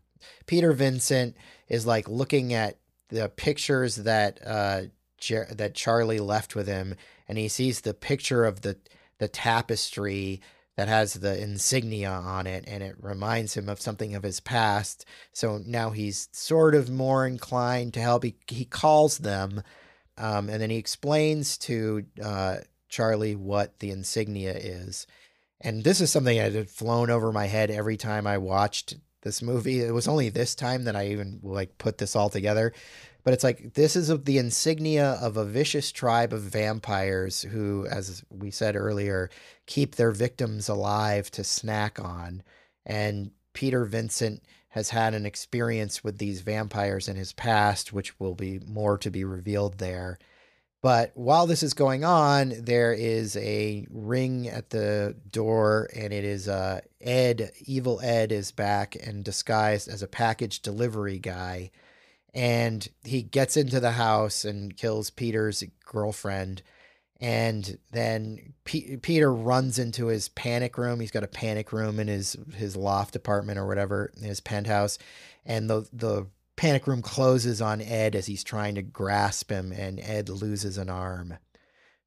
Peter 0.46 0.72
vincent 0.72 1.36
is 1.68 1.86
like 1.86 2.08
looking 2.08 2.52
at 2.52 2.78
the 3.08 3.28
pictures 3.28 3.96
that 3.96 4.38
uh 4.44 4.82
Jer- 5.18 5.48
that 5.52 5.76
Charlie 5.76 6.18
left 6.18 6.56
with 6.56 6.66
him, 6.66 6.96
and 7.28 7.38
he 7.38 7.46
sees 7.46 7.80
the 7.80 7.94
picture 7.94 8.44
of 8.44 8.62
the 8.62 8.76
the 9.18 9.28
tapestry 9.28 10.40
that 10.82 10.88
has 10.88 11.14
the 11.14 11.40
insignia 11.40 12.10
on 12.10 12.48
it, 12.48 12.64
and 12.66 12.82
it 12.82 12.96
reminds 13.00 13.56
him 13.56 13.68
of 13.68 13.80
something 13.80 14.16
of 14.16 14.24
his 14.24 14.40
past. 14.40 15.04
So 15.32 15.62
now 15.64 15.90
he's 15.90 16.28
sort 16.32 16.74
of 16.74 16.90
more 16.90 17.24
inclined 17.24 17.94
to 17.94 18.00
help. 18.00 18.24
He 18.24 18.34
he 18.48 18.64
calls 18.64 19.18
them, 19.18 19.62
um, 20.18 20.48
and 20.48 20.60
then 20.60 20.70
he 20.70 20.78
explains 20.78 21.56
to 21.58 22.04
uh, 22.20 22.56
Charlie 22.88 23.36
what 23.36 23.78
the 23.78 23.92
insignia 23.92 24.54
is. 24.54 25.06
And 25.60 25.84
this 25.84 26.00
is 26.00 26.10
something 26.10 26.36
that 26.36 26.52
had 26.52 26.68
flown 26.68 27.10
over 27.10 27.30
my 27.30 27.46
head 27.46 27.70
every 27.70 27.96
time 27.96 28.26
I 28.26 28.38
watched 28.38 28.96
this 29.20 29.40
movie. 29.40 29.82
It 29.82 29.94
was 29.94 30.08
only 30.08 30.30
this 30.30 30.56
time 30.56 30.82
that 30.86 30.96
I 30.96 31.10
even 31.10 31.38
like 31.44 31.78
put 31.78 31.98
this 31.98 32.16
all 32.16 32.28
together 32.28 32.72
but 33.24 33.32
it's 33.32 33.44
like 33.44 33.74
this 33.74 33.96
is 33.96 34.08
the 34.24 34.38
insignia 34.38 35.12
of 35.20 35.36
a 35.36 35.44
vicious 35.44 35.92
tribe 35.92 36.32
of 36.32 36.40
vampires 36.42 37.42
who 37.42 37.86
as 37.86 38.24
we 38.30 38.50
said 38.50 38.76
earlier 38.76 39.30
keep 39.66 39.94
their 39.94 40.10
victims 40.10 40.68
alive 40.68 41.30
to 41.30 41.44
snack 41.44 42.00
on. 42.00 42.42
And 42.84 43.30
peter 43.52 43.84
vincent 43.84 44.42
has 44.70 44.90
had 44.90 45.14
an 45.14 45.26
experience 45.26 46.02
with 46.02 46.18
these 46.18 46.40
vampires 46.40 47.08
in 47.08 47.16
his 47.16 47.32
past 47.32 47.92
which 47.92 48.18
will 48.18 48.34
be 48.34 48.60
more 48.66 48.98
to 48.98 49.10
be 49.10 49.24
revealed 49.24 49.78
there. 49.78 50.18
But 50.80 51.12
while 51.14 51.46
this 51.46 51.62
is 51.62 51.74
going 51.74 52.04
on 52.04 52.54
there 52.58 52.92
is 52.92 53.36
a 53.36 53.86
ring 53.88 54.48
at 54.48 54.70
the 54.70 55.14
door 55.30 55.88
and 55.94 56.12
it 56.12 56.24
is 56.24 56.48
uh 56.48 56.80
ed 57.00 57.52
evil 57.66 58.00
ed 58.02 58.32
is 58.32 58.50
back 58.50 58.96
and 59.00 59.24
disguised 59.24 59.86
as 59.86 60.02
a 60.02 60.08
package 60.08 60.60
delivery 60.60 61.20
guy 61.20 61.70
and 62.34 62.88
he 63.04 63.22
gets 63.22 63.56
into 63.56 63.80
the 63.80 63.92
house 63.92 64.44
and 64.44 64.76
kills 64.76 65.10
Peter's 65.10 65.62
girlfriend. 65.84 66.62
And 67.20 67.78
then 67.92 68.54
P- 68.64 68.96
Peter 68.96 69.32
runs 69.32 69.78
into 69.78 70.06
his 70.06 70.28
panic 70.30 70.76
room. 70.76 70.98
He's 70.98 71.12
got 71.12 71.22
a 71.22 71.28
panic 71.28 71.72
room 71.72 72.00
in 72.00 72.08
his 72.08 72.36
his 72.54 72.74
loft 72.74 73.14
apartment 73.14 73.58
or 73.58 73.66
whatever, 73.66 74.12
his 74.20 74.40
penthouse, 74.40 74.98
and 75.46 75.70
the 75.70 75.88
the 75.92 76.26
panic 76.56 76.86
room 76.86 77.00
closes 77.00 77.60
on 77.62 77.80
Ed 77.80 78.16
as 78.16 78.26
he's 78.26 78.42
trying 78.42 78.74
to 78.74 78.82
grasp 78.82 79.50
him, 79.50 79.70
and 79.72 80.00
Ed 80.00 80.28
loses 80.28 80.78
an 80.78 80.90
arm. 80.90 81.38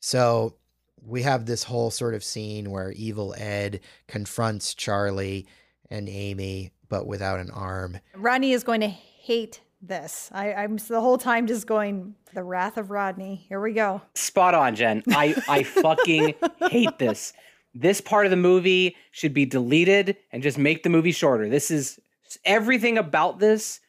So 0.02 0.58
we 1.02 1.22
have 1.22 1.46
this 1.46 1.64
whole 1.64 1.92
sort 1.92 2.14
of 2.14 2.24
scene 2.24 2.72
where 2.72 2.92
evil 2.92 3.34
Ed 3.38 3.80
confronts 4.08 4.74
Charlie 4.74 5.48
and 5.90 6.10
Amy, 6.10 6.72
but 6.90 7.08
without 7.08 7.40
an 7.40 7.52
arm. 7.52 8.00
Ronnie 8.16 8.52
is 8.52 8.64
going 8.64 8.82
to 8.82 8.88
hate 8.88 9.62
this. 9.88 10.30
I, 10.34 10.54
I'm 10.54 10.78
the 10.78 11.02
whole 11.02 11.18
time 11.18 11.48
just 11.48 11.68
going, 11.68 12.16
the 12.34 12.44
wrath 12.44 12.78
of 12.78 12.92
Rodney. 12.92 13.46
Here 13.48 13.62
we 13.62 13.74
go. 13.74 14.02
Spot 14.14 14.54
on, 14.54 14.76
Jen. 14.76 15.04
I 15.10 15.36
I 15.48 15.64
fucking 15.64 16.36
hate 16.70 16.98
this. 17.00 17.34
This 17.74 18.00
part 18.02 18.26
of 18.26 18.30
the 18.30 18.38
movie 18.38 18.96
should 19.12 19.34
be 19.34 19.46
deleted 19.46 20.18
and 20.32 20.42
just 20.42 20.58
make 20.58 20.84
the 20.84 20.90
movie 20.90 21.12
shorter. 21.12 21.50
This 21.50 21.72
is 21.72 22.00
everything 22.46 22.98
about 22.98 23.40
this 23.40 23.80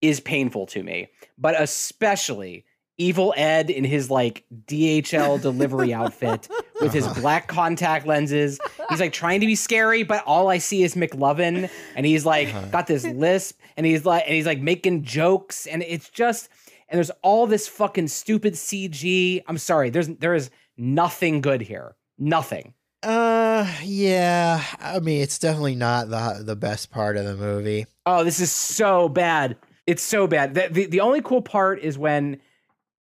is 0.00 0.20
painful 0.20 0.66
to 0.66 0.82
me, 0.82 1.08
but 1.38 1.60
especially 1.60 2.64
Evil 2.96 3.34
Ed 3.36 3.70
in 3.70 3.84
his 3.84 4.10
like 4.10 4.44
DHL 4.66 5.40
delivery 5.42 5.92
outfit 5.92 6.48
with 6.80 6.92
his 6.92 7.06
black 7.08 7.48
contact 7.48 8.06
lenses. 8.06 8.60
He's 8.88 9.00
like 9.00 9.12
trying 9.12 9.40
to 9.40 9.46
be 9.46 9.54
scary, 9.56 10.02
but 10.02 10.22
all 10.24 10.48
I 10.48 10.58
see 10.58 10.82
is 10.82 10.94
McLovin, 10.94 11.70
and 11.96 12.06
he's 12.06 12.24
like 12.24 12.52
got 12.70 12.86
this 12.86 13.04
lisp, 13.04 13.58
and 13.76 13.84
he's 13.84 14.04
like, 14.04 14.24
and 14.26 14.34
he's 14.34 14.46
like 14.46 14.60
making 14.60 15.02
jokes, 15.02 15.66
and 15.66 15.82
it's 15.82 16.08
just, 16.08 16.48
and 16.88 16.96
there's 16.96 17.10
all 17.22 17.46
this 17.46 17.66
fucking 17.66 18.08
stupid 18.08 18.54
CG. 18.54 19.42
I'm 19.48 19.58
sorry, 19.58 19.90
there's 19.90 20.08
there 20.08 20.34
is 20.34 20.50
nothing 20.76 21.40
good 21.40 21.62
here, 21.62 21.96
nothing. 22.18 22.74
Uh, 23.02 23.70
yeah. 23.82 24.64
I 24.80 24.98
mean, 25.00 25.20
it's 25.20 25.38
definitely 25.38 25.74
not 25.76 26.08
the 26.08 26.42
the 26.44 26.56
best 26.56 26.90
part 26.90 27.16
of 27.16 27.24
the 27.24 27.36
movie. 27.36 27.86
Oh, 28.06 28.24
this 28.24 28.40
is 28.40 28.50
so 28.50 29.08
bad. 29.08 29.56
It's 29.86 30.02
so 30.02 30.26
bad. 30.26 30.54
The, 30.54 30.68
the, 30.70 30.86
the 30.86 31.00
only 31.00 31.20
cool 31.20 31.42
part 31.42 31.80
is 31.80 31.98
when 31.98 32.40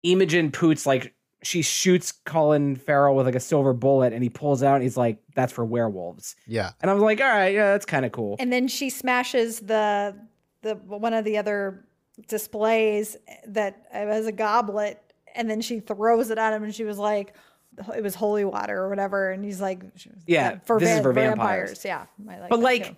Imogen 0.04 0.52
Poots, 0.52 0.86
like, 0.86 1.14
she 1.42 1.62
shoots 1.62 2.12
Colin 2.12 2.78
Farrell 2.78 3.16
with 3.16 3.26
like 3.26 3.36
a 3.36 3.40
silver 3.40 3.74
bullet 3.74 4.14
and 4.14 4.24
he 4.24 4.30
pulls 4.30 4.64
out 4.64 4.76
and 4.76 4.84
he's 4.84 4.96
like, 4.96 5.18
that's 5.36 5.52
for 5.52 5.66
werewolves. 5.66 6.38
Yeah. 6.48 6.72
And 6.82 6.90
I 6.90 6.94
was 6.94 7.04
like, 7.04 7.20
all 7.20 7.28
right, 7.28 7.54
yeah, 7.54 7.74
that's 7.74 7.86
kind 7.86 8.06
of 8.06 8.14
cool. 8.14 8.38
And 8.40 8.52
then 8.52 8.70
she 8.70 8.90
smashes 8.90 9.60
the 9.60 10.16
the 10.62 10.76
one 10.76 11.14
of 11.14 11.26
the 11.26 11.38
other 11.38 11.86
displays 12.28 13.18
that 13.48 13.86
has 13.92 14.26
a 14.26 14.32
goblet, 14.32 15.14
and 15.36 15.50
then 15.50 15.62
she 15.62 15.80
throws 15.80 16.32
it 16.32 16.38
at 16.38 16.54
him, 16.54 16.64
and 16.64 16.74
she 16.74 16.84
was 16.84 16.98
like, 16.98 17.36
"It 17.96 18.02
was 18.02 18.16
holy 18.16 18.46
water 18.46 18.82
or 18.82 18.90
whatever," 18.90 19.32
and 19.32 19.44
he's 19.44 19.62
like, 19.62 19.84
Yeah, 20.26 20.60
uh, 20.70 20.78
this 20.78 20.90
is 20.90 21.02
for 21.02 21.14
vampires. 21.14 21.84
Yeah, 21.86 22.06
I 22.28 22.40
like 22.40 22.50
but 22.50 22.60
like, 22.60 22.88
too. 22.88 22.96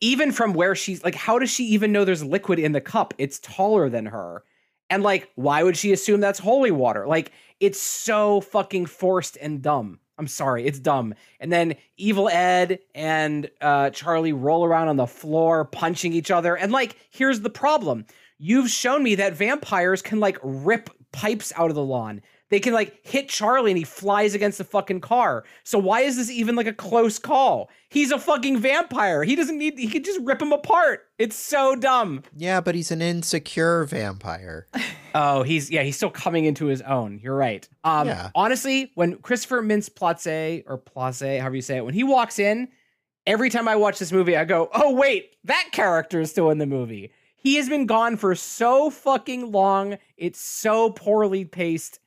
even 0.00 0.32
from 0.32 0.52
where 0.52 0.74
she's 0.74 1.02
like, 1.04 1.14
how 1.14 1.38
does 1.38 1.50
she 1.50 1.64
even 1.64 1.92
know 1.92 2.04
there's 2.04 2.24
liquid 2.24 2.58
in 2.58 2.72
the 2.72 2.80
cup? 2.80 3.14
It's 3.18 3.38
taller 3.40 3.88
than 3.90 4.06
her. 4.06 4.44
And 4.90 5.02
like, 5.02 5.30
why 5.34 5.62
would 5.62 5.76
she 5.76 5.92
assume 5.92 6.20
that's 6.20 6.38
holy 6.38 6.70
water? 6.70 7.06
Like, 7.06 7.32
it's 7.60 7.80
so 7.80 8.40
fucking 8.40 8.86
forced 8.86 9.36
and 9.36 9.60
dumb. 9.62 10.00
I'm 10.18 10.26
sorry, 10.26 10.66
it's 10.66 10.80
dumb. 10.80 11.14
And 11.38 11.52
then 11.52 11.76
Evil 11.96 12.28
Ed 12.28 12.80
and 12.94 13.48
uh, 13.60 13.90
Charlie 13.90 14.32
roll 14.32 14.64
around 14.64 14.88
on 14.88 14.96
the 14.96 15.06
floor, 15.06 15.64
punching 15.66 16.12
each 16.12 16.30
other. 16.30 16.56
And 16.56 16.72
like, 16.72 16.96
here's 17.10 17.40
the 17.40 17.50
problem: 17.50 18.04
you've 18.38 18.68
shown 18.70 19.02
me 19.02 19.14
that 19.16 19.34
vampires 19.34 20.02
can 20.02 20.18
like 20.18 20.38
rip 20.42 20.90
pipes 21.12 21.52
out 21.56 21.70
of 21.70 21.76
the 21.76 21.84
lawn. 21.84 22.22
They 22.50 22.60
can 22.60 22.72
like 22.72 23.04
hit 23.06 23.28
Charlie 23.28 23.70
and 23.70 23.78
he 23.78 23.84
flies 23.84 24.34
against 24.34 24.56
the 24.58 24.64
fucking 24.64 25.00
car. 25.02 25.44
So 25.64 25.78
why 25.78 26.00
is 26.00 26.16
this 26.16 26.30
even 26.30 26.56
like 26.56 26.66
a 26.66 26.72
close 26.72 27.18
call? 27.18 27.68
He's 27.90 28.10
a 28.10 28.18
fucking 28.18 28.58
vampire. 28.58 29.22
He 29.24 29.36
doesn't 29.36 29.58
need. 29.58 29.78
He 29.78 29.88
could 29.88 30.04
just 30.04 30.20
rip 30.22 30.40
him 30.40 30.52
apart. 30.52 31.06
It's 31.18 31.36
so 31.36 31.76
dumb. 31.76 32.22
Yeah, 32.34 32.60
but 32.62 32.74
he's 32.74 32.90
an 32.90 33.02
insecure 33.02 33.84
vampire. 33.84 34.66
Oh, 35.14 35.42
he's 35.42 35.70
yeah, 35.70 35.82
he's 35.82 35.96
still 35.96 36.10
coming 36.10 36.44
into 36.44 36.66
his 36.66 36.82
own. 36.82 37.18
You're 37.22 37.34
right. 37.34 37.66
Um, 37.82 38.06
Yeah. 38.06 38.30
honestly, 38.34 38.92
when 38.94 39.16
Christopher 39.16 39.62
Mintz 39.62 39.90
Platze 39.90 40.62
or 40.66 40.76
Place, 40.76 41.20
however 41.20 41.56
you 41.56 41.62
say 41.62 41.78
it, 41.78 41.84
when 41.84 41.94
he 41.94 42.04
walks 42.04 42.38
in, 42.38 42.68
every 43.26 43.48
time 43.48 43.66
I 43.68 43.74
watch 43.76 43.98
this 43.98 44.12
movie, 44.12 44.36
I 44.36 44.44
go, 44.44 44.68
"Oh 44.72 44.92
wait, 44.94 45.30
that 45.44 45.70
character 45.72 46.20
is 46.20 46.30
still 46.30 46.50
in 46.50 46.58
the 46.58 46.66
movie." 46.66 47.10
He 47.36 47.54
has 47.56 47.68
been 47.70 47.86
gone 47.86 48.16
for 48.16 48.34
so 48.34 48.90
fucking 48.90 49.50
long. 49.50 49.96
It's 50.18 50.40
so 50.40 50.90
poorly 50.90 51.44
paced. 51.46 51.98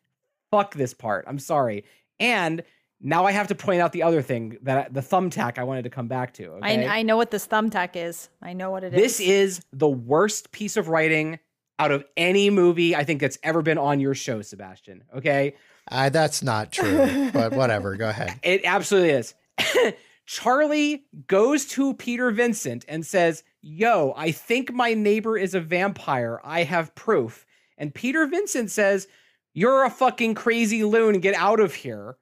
Fuck 0.52 0.76
this 0.76 0.94
part. 0.94 1.26
I'm 1.28 1.40
sorry. 1.40 1.86
And 2.20 2.64
now 3.00 3.26
I 3.26 3.32
have 3.32 3.48
to 3.48 3.56
point 3.56 3.82
out 3.82 3.94
the 3.94 4.04
other 4.04 4.22
thing 4.22 4.58
that 4.62 4.94
the 4.94 5.02
thumbtack 5.02 5.58
I 5.58 5.64
wanted 5.64 5.84
to 5.84 5.90
come 5.90 6.08
back 6.08 6.34
to. 6.36 6.48
Okay? 6.54 6.86
I, 6.86 7.00
I 7.00 7.02
know 7.02 7.18
what 7.18 7.32
this 7.32 7.48
thumbtack 7.48 7.96
is. 7.96 8.30
I 8.42 8.54
know 8.54 8.70
what 8.70 8.84
it 8.84 8.94
is. 8.94 9.02
This 9.02 9.20
is 9.20 9.62
the 9.74 9.90
worst 9.90 10.52
piece 10.52 10.78
of 10.78 10.88
writing 10.88 11.40
out 11.80 11.92
of 11.92 12.06
any 12.16 12.52
movie 12.52 12.96
I 12.96 13.04
think 13.04 13.22
that's 13.22 13.40
ever 13.42 13.64
been 13.64 13.80
on 13.80 14.00
your 14.00 14.14
show, 14.14 14.42
Sebastian. 14.42 15.04
Okay. 15.16 15.56
Uh, 15.90 16.10
that's 16.10 16.44
not 16.44 16.72
true, 16.72 17.32
but 17.32 17.54
whatever. 17.54 17.96
Go 17.96 18.10
ahead. 18.10 18.40
It 18.44 18.62
absolutely 18.66 19.12
is. 19.12 19.34
Charlie 20.28 21.06
goes 21.28 21.66
to 21.66 21.96
Peter 21.96 22.30
Vincent 22.30 22.86
and 22.88 23.06
says, 23.06 23.44
Yo, 23.62 24.14
I 24.16 24.32
think 24.32 24.72
my 24.72 24.94
neighbor 24.94 25.38
is 25.38 25.56
a 25.56 25.60
vampire. 25.60 26.40
I 26.44 26.64
have 26.64 26.94
proof. 26.94 27.46
And 27.78 27.94
Peter 27.94 28.28
Vincent 28.28 28.70
says, 28.70 29.08
You're 29.54 29.84
a 29.84 29.90
fucking 29.90 30.36
crazy 30.36 30.84
loon. 30.84 31.20
Get 31.20 31.36
out 31.36 31.60
of 31.60 31.76
here. 31.76 32.18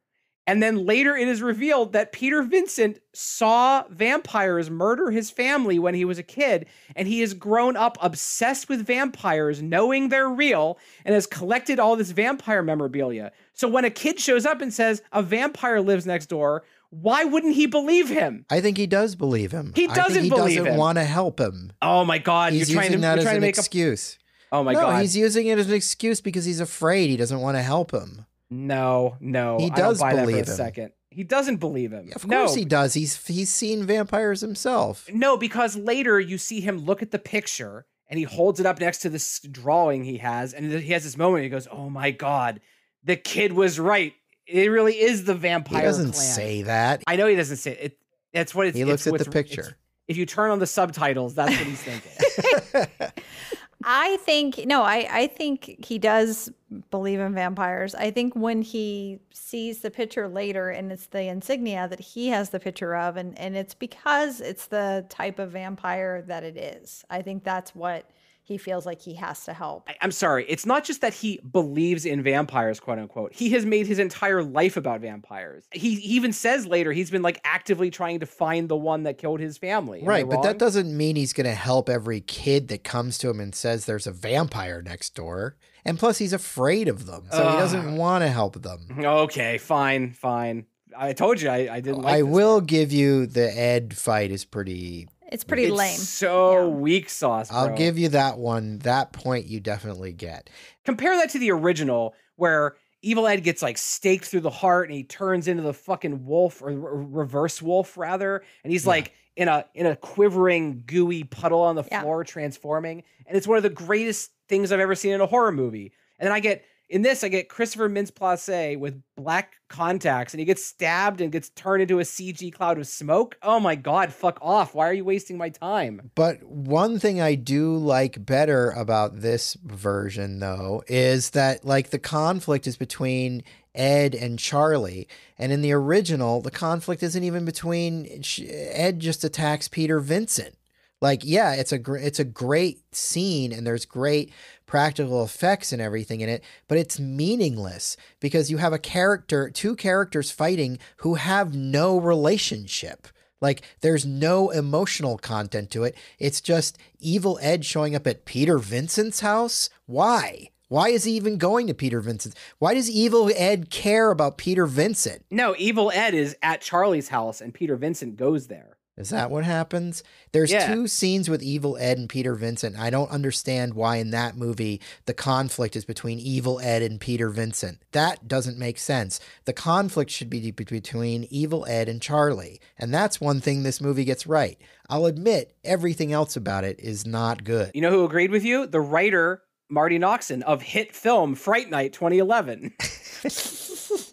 And 0.48 0.64
then 0.64 0.84
later 0.88 1.16
it 1.16 1.28
is 1.28 1.44
revealed 1.44 1.94
that 1.94 2.12
Peter 2.12 2.42
Vincent 2.42 2.98
saw 3.14 3.84
vampires 3.88 4.68
murder 4.68 5.12
his 5.12 5.30
family 5.30 5.78
when 5.78 5.94
he 5.94 6.06
was 6.06 6.18
a 6.18 6.24
kid, 6.24 6.66
and 6.96 7.08
he 7.08 7.20
has 7.20 7.36
grown 7.36 7.78
up 7.78 8.00
obsessed 8.02 8.68
with 8.68 8.84
vampires, 8.84 9.62
knowing 9.62 10.10
they're 10.10 10.28
real, 10.28 10.80
and 11.06 11.14
has 11.14 11.28
collected 11.28 11.80
all 11.80 11.96
this 11.96 12.10
vampire 12.10 12.64
memorabilia. 12.64 13.32
So 13.54 13.68
when 13.68 13.86
a 13.86 13.92
kid 13.92 14.20
shows 14.20 14.44
up 14.44 14.60
and 14.60 14.74
says 14.74 15.04
a 15.12 15.22
vampire 15.22 15.82
lives 15.82 16.08
next 16.08 16.28
door, 16.28 16.64
why 16.90 17.26
wouldn't 17.26 17.54
he 17.54 17.68
believe 17.68 18.10
him? 18.10 18.44
I 18.50 18.60
think 18.60 18.78
he 18.78 18.88
does 18.88 19.14
believe 19.14 19.52
him. 19.52 19.74
He 19.76 19.86
doesn't 19.86 20.24
he 20.24 20.30
believe 20.30 20.58
doesn't 20.58 20.74
him. 20.74 20.80
want 20.80 20.98
to 20.98 21.04
help 21.04 21.40
him. 21.40 21.74
Oh 21.84 22.04
my 22.06 22.18
god, 22.18 22.54
He's 22.54 22.72
you're 22.72 22.82
trying 22.82 22.94
to, 22.94 22.98
that 22.98 23.20
you're 23.20 23.28
as 23.28 23.28
an 23.28 23.36
to 23.36 23.42
make 23.42 23.56
a 23.56 23.60
excuse. 23.60 24.18
Oh 24.52 24.64
my 24.64 24.74
no, 24.74 24.82
god. 24.82 25.02
he's 25.02 25.16
using 25.16 25.48
it 25.48 25.60
as 25.60 25.68
an 25.68 25.74
excuse 25.76 26.22
because 26.22 26.46
he's 26.46 26.60
afraid. 26.60 27.10
He 27.10 27.18
doesn't 27.18 27.40
want 27.40 27.58
to 27.58 27.62
help 27.62 27.92
him. 27.92 28.26
No, 28.50 29.16
no. 29.20 29.58
He 29.60 29.66
I 29.66 29.70
don't 29.70 29.78
does 29.78 30.00
buy 30.00 30.14
that 30.16 30.22
believe 30.26 30.46
for 30.46 30.52
a 30.52 30.54
him. 30.54 30.58
second. 30.58 30.92
He 31.12 31.24
doesn't 31.24 31.58
believe 31.58 31.92
him. 31.92 32.10
Of 32.16 32.26
no, 32.28 32.40
course 32.46 32.56
he 32.56 32.66
does. 32.66 32.94
He's 32.94 33.26
he's 33.28 33.50
seen 33.52 33.84
vampires 33.86 34.42
himself. 34.42 35.08
No, 35.12 35.38
because 35.38 35.76
later 35.76 36.20
you 36.20 36.38
see 36.38 36.62
him 36.62 36.80
look 36.80 37.02
at 37.02 37.12
the 37.12 37.20
picture 37.20 37.86
and 38.08 38.18
he 38.18 38.24
holds 38.26 38.60
it 38.60 38.66
up 38.66 38.80
next 38.80 39.00
to 39.00 39.10
this 39.10 39.40
drawing 39.40 40.04
he 40.04 40.18
has, 40.18 40.54
and 40.54 40.72
he 40.72 40.94
has 40.94 41.04
this 41.04 41.18
moment. 41.18 41.44
He 41.44 41.50
goes, 41.50 41.68
"Oh 41.72 41.90
my 41.90 42.10
god, 42.12 42.62
the 43.04 43.16
kid 43.16 43.54
was 43.54 43.80
right. 43.80 44.14
It 44.48 44.70
really 44.70 44.94
is 45.00 45.26
the 45.26 45.36
vampire." 45.36 45.80
He 45.82 45.86
doesn't 45.86 46.12
clan." 46.14 46.24
say 46.36 46.62
that. 46.64 47.04
I 47.06 47.16
know 47.18 47.28
he 47.28 47.36
doesn't 47.36 47.58
say 47.58 47.72
it. 47.74 48.00
That's 48.34 48.54
what 48.56 48.68
it's. 48.68 48.78
He 48.78 48.84
looks 48.86 49.02
it's 49.06 49.08
at 49.08 49.12
the 49.20 49.30
what's- 49.30 49.34
picture. 49.34 49.78
If 50.08 50.18
you 50.18 50.26
turn 50.26 50.50
on 50.50 50.58
the 50.58 50.66
subtitles, 50.66 51.36
that's 51.36 51.56
what 51.56 51.68
he's 51.68 51.84
thinking. 51.84 52.88
I 53.84 54.18
think 54.18 54.66
no, 54.66 54.84
I 54.84 55.08
I 55.10 55.28
think 55.28 55.86
he 55.86 55.98
does 56.00 56.52
believe 56.92 57.20
in 57.22 57.34
vampires. 57.34 57.96
I 57.96 58.12
think 58.12 58.36
when 58.36 58.62
he 58.62 59.20
sees 59.32 59.82
the 59.82 59.90
picture 59.90 60.28
later 60.28 60.70
and 60.70 60.92
it's 60.92 61.08
the 61.08 61.24
insignia 61.24 61.88
that 61.88 62.00
he 62.00 62.28
has 62.28 62.50
the 62.50 62.60
picture 62.60 62.96
of 62.96 63.16
and 63.16 63.38
and 63.40 63.56
it's 63.56 63.74
because 63.74 64.42
it's 64.42 64.68
the 64.68 65.06
type 65.10 65.40
of 65.40 65.52
vampire 65.52 66.22
that 66.24 66.44
it 66.44 66.58
is. 66.58 67.06
I 67.10 67.22
think 67.22 67.44
that's 67.46 67.74
what 67.74 68.10
he 68.50 68.58
feels 68.58 68.86
like 68.86 69.02
he 69.02 69.14
has 69.14 69.46
to 69.46 69.54
help. 69.54 69.88
I- 69.88 69.96
I'm 70.02 70.12
sorry. 70.12 70.46
It's 70.50 70.66
not 70.66 70.84
just 70.84 71.00
that 71.02 71.14
he 71.14 71.40
believes 71.50 72.06
in 72.06 72.22
vampires, 72.22 72.80
quote 72.82 73.00
unquote. 73.00 73.32
He 73.34 73.52
has 73.52 73.66
made 73.66 73.88
his 73.88 74.00
entire 74.00 74.44
life 74.44 74.76
about 74.76 75.00
vampires. 75.00 75.64
He, 75.72 75.96
he 75.96 76.16
even 76.16 76.34
says 76.34 76.66
later 76.68 76.92
he's 76.92 77.10
been 77.12 77.22
like 77.22 77.40
actively 77.46 77.90
trying 77.92 78.20
to 78.20 78.26
find 78.26 78.68
the 78.68 78.76
one 78.76 79.04
that 79.04 79.18
killed 79.18 79.40
his 79.40 79.58
family. 79.58 80.02
Am 80.02 80.06
right, 80.08 80.28
but 80.28 80.42
that 80.42 80.58
doesn't 80.58 80.96
mean 80.96 81.16
he's 81.16 81.32
going 81.32 81.46
to 81.46 81.54
help 81.54 81.88
every 81.90 82.20
kid 82.20 82.68
that 82.70 82.84
comes 82.84 83.18
to 83.20 83.30
him 83.30 83.40
and 83.40 83.56
says 83.56 83.86
there's 83.86 84.08
a 84.08 84.12
vampire 84.12 84.82
next 84.82 85.16
door. 85.16 85.56
And 85.86 85.98
plus, 85.98 86.18
he's 86.18 86.34
afraid 86.34 86.90
of 86.90 87.06
them, 87.06 87.28
so 87.32 87.38
he 87.52 87.58
doesn't 87.58 87.96
want 87.96 88.24
to 88.24 88.28
help 88.28 88.62
them. 88.62 88.86
Okay, 89.00 89.58
fine, 89.58 90.12
fine. 90.12 90.66
I 90.98 91.14
told 91.14 91.40
you 91.40 91.50
I, 91.50 91.76
I 91.76 91.80
didn't 91.82 92.02
like 92.02 92.14
I 92.16 92.18
this 92.18 92.26
will 92.26 92.56
one. 92.56 92.66
give 92.66 92.92
you 92.92 93.28
the 93.28 93.48
Ed 93.58 93.96
fight 93.96 94.32
is 94.32 94.44
pretty. 94.44 95.08
It's 95.32 95.44
pretty 95.44 95.66
It's 95.66 95.76
lame. 95.76 95.98
So 95.98 96.52
Yeah. 96.54 96.66
weak 96.76 97.10
sauce. 97.10 97.50
I'll 97.52 97.76
give 97.78 97.98
you 97.98 98.10
that 98.10 98.38
one. 98.38 98.80
That 98.80 99.14
point 99.14 99.46
you 99.46 99.60
definitely 99.60 100.12
get. 100.14 100.50
compare 100.86 101.16
that 101.18 101.30
to 101.32 101.40
the 101.40 101.52
original 101.52 102.16
where 102.36 102.76
Evil 103.02 103.28
Ed 103.28 103.44
gets 103.44 103.62
like 103.62 103.78
staked 103.78 104.26
through 104.26 104.42
the 104.42 104.50
heart 104.50 104.90
and 104.90 104.96
he 104.98 105.04
turns 105.04 105.48
into 105.48 105.62
the 105.64 105.74
fucking 105.74 106.26
wolf 106.26 106.62
or 106.62 106.68
reverse 106.78 107.62
wolf 107.62 107.96
rather 107.98 108.44
and 108.64 108.72
he's 108.74 108.84
Yeah. 108.86 108.90
like 108.90 109.14
in 109.36 109.48
a 109.48 109.66
in 109.74 109.86
a 109.86 109.96
quivering 109.96 110.84
gooey 110.86 111.24
puddle 111.24 111.62
on 111.62 111.76
the 111.76 111.84
Yeah. 111.90 112.02
floor 112.02 112.24
transforming 112.24 113.04
and 113.26 113.38
it's 113.38 113.48
one 113.48 113.56
of 113.58 113.64
the 113.64 113.70
greatest 113.70 114.32
things 114.50 114.72
I've 114.72 114.80
ever 114.80 114.96
seen 114.96 115.14
in 115.14 115.22
a 115.22 115.28
horror 115.28 115.52
movie. 115.52 115.94
And 116.18 116.26
then 116.28 116.34
I 116.34 116.40
get 116.42 116.66
in 116.90 117.04
this 117.04 117.24
I 117.24 117.30
get 117.30 117.50
Christopher 117.50 117.88
Mintz-Plasse 117.88 118.78
with 118.80 119.02
black 119.16 119.54
contacts 119.68 120.34
and 120.34 120.40
he 120.40 120.46
gets 120.46 120.66
stabbed 120.66 121.22
and 121.22 121.32
gets 121.32 121.50
turned 121.50 121.84
into 121.84 122.00
a 122.00 122.04
CG 122.04 122.52
cloud 122.52 122.80
of 122.80 122.88
smoke. 122.88 123.38
Oh 123.44 123.60
my 123.60 123.76
god, 123.76 124.12
fuck 124.12 124.40
off. 124.42 124.74
Why 124.74 124.90
are 124.90 124.94
you 124.94 125.06
wasting 125.06 125.38
my 125.38 125.50
time? 125.50 126.12
But 126.16 126.44
one 126.44 127.00
thing 127.00 127.22
I 127.22 127.36
do 127.36 127.78
like 127.78 128.26
better 128.26 128.72
about 128.72 129.22
this 129.22 129.56
version, 129.64 130.40
though, 130.40 130.84
is 130.88 131.32
that 131.32 131.64
like 131.64 131.92
the 131.92 132.00
conflict 132.00 132.66
is 132.66 132.78
between 132.78 133.44
Ed 133.76 134.16
and 134.16 134.40
Charlie, 134.40 135.08
and 135.38 135.52
in 135.52 135.62
the 135.62 135.72
original, 135.72 136.42
the 136.42 136.52
conflict 136.52 137.04
isn't 137.04 137.24
even 137.24 137.46
between 137.46 138.24
Ed. 138.42 139.00
Just 139.00 139.24
attacks 139.24 139.68
Peter 139.68 140.00
Vincent. 140.00 140.56
Like, 141.02 141.22
yeah, 141.24 141.54
it's 141.54 141.72
a 141.72 141.78
gr- 141.78 141.98
it's 141.98 142.20
a 142.20 142.26
great 142.26 142.94
scene, 142.94 143.54
and 143.54 143.66
there's 143.66 143.86
great 143.86 144.34
practical 144.70 145.24
effects 145.24 145.74
and 145.74 145.82
everything 145.82 146.22
in 146.22 146.30
it, 146.30 146.44
but 146.68 146.78
it's 146.78 147.00
meaningless 147.00 147.98
because 148.20 148.52
you 148.52 148.58
have 148.58 148.72
a 148.72 148.78
character, 148.78 149.50
two 149.50 149.76
characters 149.76 150.30
fighting 150.30 150.78
who 150.98 151.16
have 151.16 151.56
no 151.56 151.98
relationship. 152.00 153.08
Like 153.42 153.64
there's 153.82 154.06
no 154.06 154.52
emotional 154.52 155.18
content 155.18 155.72
to 155.72 155.86
it. 155.86 155.96
It's 156.20 156.40
just 156.40 156.78
evil 157.00 157.40
Ed 157.42 157.66
showing 157.66 157.96
up 157.96 158.06
at 158.06 158.26
Peter 158.26 158.60
Vincent's 158.60 159.22
house. 159.22 159.72
Why? 159.88 160.52
Why 160.68 160.90
is 160.90 161.04
he 161.04 161.14
even 161.14 161.38
going 161.38 161.66
to 161.66 161.74
Peter 161.74 162.00
Vincent's? 162.00 162.38
Why 162.60 162.76
does 162.76 162.92
evil 162.92 163.32
Ed 163.36 163.72
care 163.72 164.12
about 164.12 164.38
Peter 164.38 164.68
Vincent? 164.68 165.26
No, 165.32 165.56
Evil 165.58 165.92
Ed 165.92 166.14
is 166.14 166.38
at 166.44 166.62
Charlie's 166.62 167.08
house 167.08 167.42
and 167.42 167.56
Peter 167.56 167.76
Vincent 167.76 168.18
goes 168.18 168.48
there. 168.48 168.78
Is 169.00 169.10
that 169.12 169.32
what 169.32 169.46
happens? 169.46 170.04
There's 170.34 170.52
Yeah. 170.52 170.74
two 170.74 170.88
scenes 170.88 171.30
with 171.30 171.42
Evil 171.42 171.78
Ed 171.78 171.98
and 171.98 172.10
Peter 172.10 172.36
Vincent. 172.36 172.78
I 172.78 172.90
don't 172.90 173.10
understand 173.10 173.74
why 173.74 173.96
in 173.96 174.12
that 174.12 174.36
movie 174.36 174.82
the 175.06 175.14
conflict 175.14 175.78
is 175.78 175.86
between 175.86 176.20
Evil 176.20 176.60
Ed 176.60 176.82
and 176.82 177.00
Peter 177.00 177.30
Vincent. 177.30 177.80
That 177.94 178.28
doesn't 178.28 178.58
make 178.60 178.78
sense. 178.78 179.22
The 179.46 179.54
conflict 179.54 180.12
should 180.12 180.30
be 180.30 180.52
be- 180.52 180.64
between 180.66 181.26
Evil 181.30 181.66
Ed 181.68 181.88
and 181.88 182.02
Charlie. 182.02 182.60
And 182.78 182.94
that's 182.94 183.22
one 183.22 183.40
thing 183.40 183.64
this 183.64 183.80
movie 183.80 184.04
gets 184.04 184.28
right. 184.28 184.58
I'll 184.90 185.06
admit 185.06 185.56
everything 185.64 186.12
else 186.12 186.36
about 186.36 186.66
it 186.66 186.80
is 186.80 187.06
not 187.08 187.44
good. 187.46 187.72
You 187.74 187.82
know 187.82 187.92
who 187.92 188.04
agreed 188.04 188.32
with 188.32 188.44
you? 188.44 188.68
The 188.68 188.82
writer 188.82 189.44
Marti 189.70 189.98
Noxon 190.00 190.42
of 190.42 190.62
hit 190.62 190.94
film 190.94 191.36
Fright 191.36 191.70
Night 191.70 191.94
2011. 191.94 192.74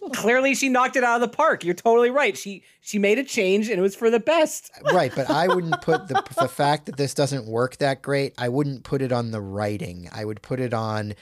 Clearly, 0.09 0.55
she 0.55 0.69
knocked 0.69 0.95
it 0.95 1.03
out 1.03 1.21
of 1.21 1.29
the 1.29 1.35
park. 1.35 1.63
You're 1.63 1.73
totally 1.73 2.09
right. 2.09 2.37
She 2.37 2.63
she 2.81 2.99
made 2.99 3.19
a 3.19 3.23
change, 3.23 3.69
and 3.69 3.79
it 3.79 3.81
was 3.81 3.95
for 3.95 4.09
the 4.09 4.19
best. 4.19 4.71
right, 4.93 5.11
but 5.15 5.29
I 5.29 5.47
wouldn't 5.47 5.81
put 5.81 6.07
the 6.07 6.23
the 6.39 6.47
fact 6.47 6.85
that 6.85 6.97
this 6.97 7.13
doesn't 7.13 7.47
work 7.47 7.77
that 7.77 8.01
great. 8.01 8.33
I 8.37 8.49
wouldn't 8.49 8.83
put 8.83 9.01
it 9.01 9.11
on 9.11 9.31
the 9.31 9.41
writing. 9.41 10.09
I 10.11 10.25
would 10.25 10.41
put 10.41 10.59
it 10.59 10.73
on 10.73 11.13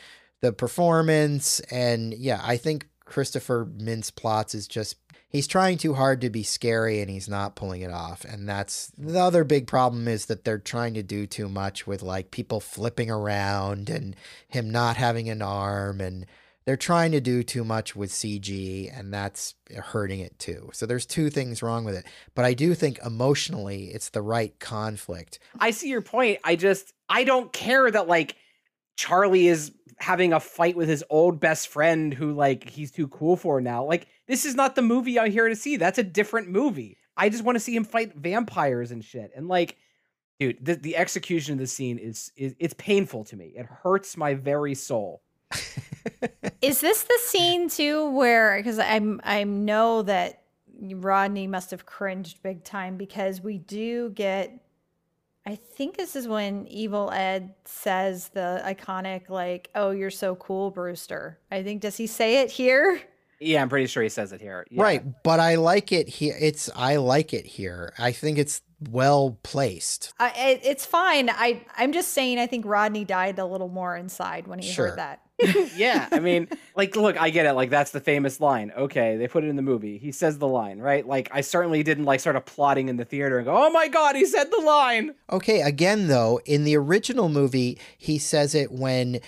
the 0.41 0.53
performance, 0.53 1.59
and 1.71 2.13
yeah, 2.13 2.41
I 2.43 2.57
think 2.57 2.87
Christopher 3.05 3.65
Mintz 3.65 4.13
Plots 4.13 4.55
is 4.55 4.67
just 4.67 4.97
he's 5.35 5.47
trying 5.47 5.77
too 5.77 5.93
hard 5.93 6.21
to 6.21 6.29
be 6.29 6.43
scary, 6.43 7.01
and 7.01 7.09
he's 7.09 7.27
not 7.27 7.55
pulling 7.55 7.81
it 7.81 7.91
off. 7.91 8.25
And 8.25 8.47
that's 8.47 8.91
the 8.97 9.19
other 9.19 9.43
big 9.43 9.67
problem 9.67 10.07
is 10.07 10.27
that 10.27 10.45
they're 10.45 10.57
trying 10.57 10.93
to 10.93 11.03
do 11.03 11.27
too 11.27 11.49
much 11.49 11.85
with 11.85 12.01
like 12.01 12.31
people 12.31 12.59
flipping 12.59 13.11
around 13.11 13.89
and 13.89 14.15
him 14.47 14.69
not 14.69 14.97
having 14.97 15.29
an 15.29 15.41
arm 15.41 16.01
and 16.01 16.25
they're 16.65 16.75
trying 16.75 17.11
to 17.11 17.21
do 17.21 17.43
too 17.43 17.63
much 17.63 17.95
with 17.95 18.11
CG 18.11 18.91
and 18.97 19.13
that's 19.13 19.53
hurting 19.75 20.19
it 20.19 20.37
too. 20.39 20.69
So 20.73 20.85
there's 20.85 21.05
two 21.05 21.29
things 21.29 21.61
wrong 21.61 21.85
with 21.85 21.95
it. 21.95 22.05
But 22.33 22.45
I 22.45 22.53
do 22.53 22.73
think 22.73 22.99
emotionally 23.05 23.85
it's 23.85 24.09
the 24.09 24.21
right 24.21 24.57
conflict. 24.59 25.39
I 25.59 25.71
see 25.71 25.89
your 25.89 26.01
point. 26.01 26.39
I 26.43 26.55
just 26.55 26.93
I 27.07 27.23
don't 27.23 27.53
care 27.53 27.89
that 27.89 28.07
like 28.07 28.35
Charlie 28.97 29.47
is 29.47 29.71
having 29.97 30.33
a 30.33 30.39
fight 30.39 30.75
with 30.75 30.89
his 30.89 31.03
old 31.09 31.39
best 31.39 31.67
friend 31.67 32.13
who 32.13 32.33
like 32.33 32.67
he's 32.69 32.91
too 32.91 33.07
cool 33.09 33.37
for 33.37 33.61
now. 33.61 33.83
Like 33.83 34.07
this 34.27 34.43
is 34.45 34.55
not 34.55 34.75
the 34.75 34.81
movie 34.81 35.19
I'm 35.19 35.31
here 35.31 35.47
to 35.47 35.55
see. 35.55 35.77
That's 35.77 35.99
a 35.99 36.03
different 36.03 36.49
movie. 36.49 36.97
I 37.15 37.29
just 37.29 37.43
want 37.43 37.57
to 37.57 37.59
see 37.59 37.75
him 37.75 37.85
fight 37.85 38.15
vampires 38.15 38.91
and 38.91 39.05
shit. 39.05 39.31
And 39.35 39.47
like 39.47 39.77
dude, 40.39 40.65
the, 40.65 40.75
the 40.75 40.97
execution 40.97 41.53
of 41.53 41.59
the 41.59 41.67
scene 41.67 41.97
is, 41.97 42.31
is 42.35 42.55
it's 42.59 42.73
painful 42.73 43.23
to 43.25 43.35
me. 43.35 43.53
It 43.55 43.65
hurts 43.65 44.17
my 44.17 44.33
very 44.33 44.75
soul. 44.75 45.21
Is 46.61 46.81
this 46.81 47.03
the 47.03 47.19
scene 47.21 47.69
too 47.69 48.09
where 48.11 48.57
because 48.57 48.79
I'm 48.79 49.21
I 49.23 49.43
know 49.43 50.01
that 50.03 50.41
Rodney 50.81 51.47
must 51.47 51.71
have 51.71 51.85
cringed 51.85 52.41
big 52.41 52.63
time 52.63 52.97
because 52.97 53.41
we 53.41 53.57
do 53.57 54.09
get 54.09 54.59
I 55.47 55.55
think 55.55 55.97
this 55.97 56.15
is 56.15 56.27
when 56.27 56.65
Evil 56.67 57.11
Ed 57.11 57.53
says 57.65 58.29
the 58.29 58.61
iconic 58.65 59.29
like, 59.29 59.69
"Oh, 59.75 59.91
you're 59.91 60.09
so 60.09 60.35
cool, 60.35 60.71
Brewster." 60.71 61.37
I 61.51 61.61
think 61.61 61.81
does 61.81 61.97
he 61.97 62.07
say 62.07 62.41
it 62.41 62.49
here? 62.49 62.99
Yeah, 63.39 63.61
I'm 63.61 63.69
pretty 63.69 63.85
sure 63.85 64.01
he 64.01 64.09
says 64.09 64.31
it 64.31 64.41
here. 64.41 64.65
Yeah. 64.71 64.81
Right, 64.81 65.23
but 65.23 65.39
I 65.39 65.55
like 65.55 65.91
it 65.91 66.07
here. 66.07 66.35
It's 66.39 66.69
I 66.75 66.95
like 66.95 67.31
it 67.33 67.45
here. 67.45 67.93
I 67.99 68.11
think 68.11 68.39
it's 68.39 68.61
well 68.89 69.37
placed. 69.43 70.13
I, 70.19 70.29
it, 70.31 70.61
it's 70.63 70.85
fine. 70.85 71.29
I 71.29 71.63
I'm 71.75 71.91
just 71.91 72.13
saying 72.13 72.39
I 72.39 72.47
think 72.47 72.65
Rodney 72.65 73.05
died 73.05 73.37
a 73.37 73.45
little 73.45 73.69
more 73.69 73.95
inside 73.95 74.47
when 74.47 74.57
he 74.59 74.71
Sure. 74.71 74.89
heard 74.89 74.97
that. 74.97 75.21
yeah, 75.75 76.07
I 76.11 76.19
mean, 76.19 76.47
like, 76.75 76.95
look, 76.95 77.19
I 77.19 77.29
get 77.29 77.45
it. 77.45 77.53
Like, 77.53 77.69
that's 77.69 77.91
the 77.91 77.99
famous 77.99 78.39
line. 78.39 78.71
Okay, 78.75 79.17
they 79.17 79.27
put 79.27 79.43
it 79.43 79.47
in 79.47 79.57
the 79.57 79.61
movie. 79.61 79.97
He 79.97 80.11
says 80.11 80.37
the 80.37 80.47
line, 80.47 80.79
right? 80.79 81.05
Like, 81.05 81.29
I 81.33 81.41
certainly 81.41 81.83
didn't 81.83 82.05
like 82.05 82.21
start 82.21 82.37
applauding 82.37 82.87
in 82.87 82.95
the 82.95 83.03
theater 83.03 83.37
and 83.37 83.45
go, 83.45 83.53
"Oh 83.53 83.69
my 83.69 83.89
god, 83.89 84.15
he 84.15 84.25
said 84.25 84.49
the 84.49 84.61
line." 84.61 85.13
Okay, 85.31 85.61
again 85.61 86.07
though, 86.07 86.39
in 86.45 86.63
the 86.63 86.77
original 86.77 87.27
movie, 87.27 87.77
he 87.97 88.17
says 88.17 88.55
it 88.55 88.71
when 88.71 89.19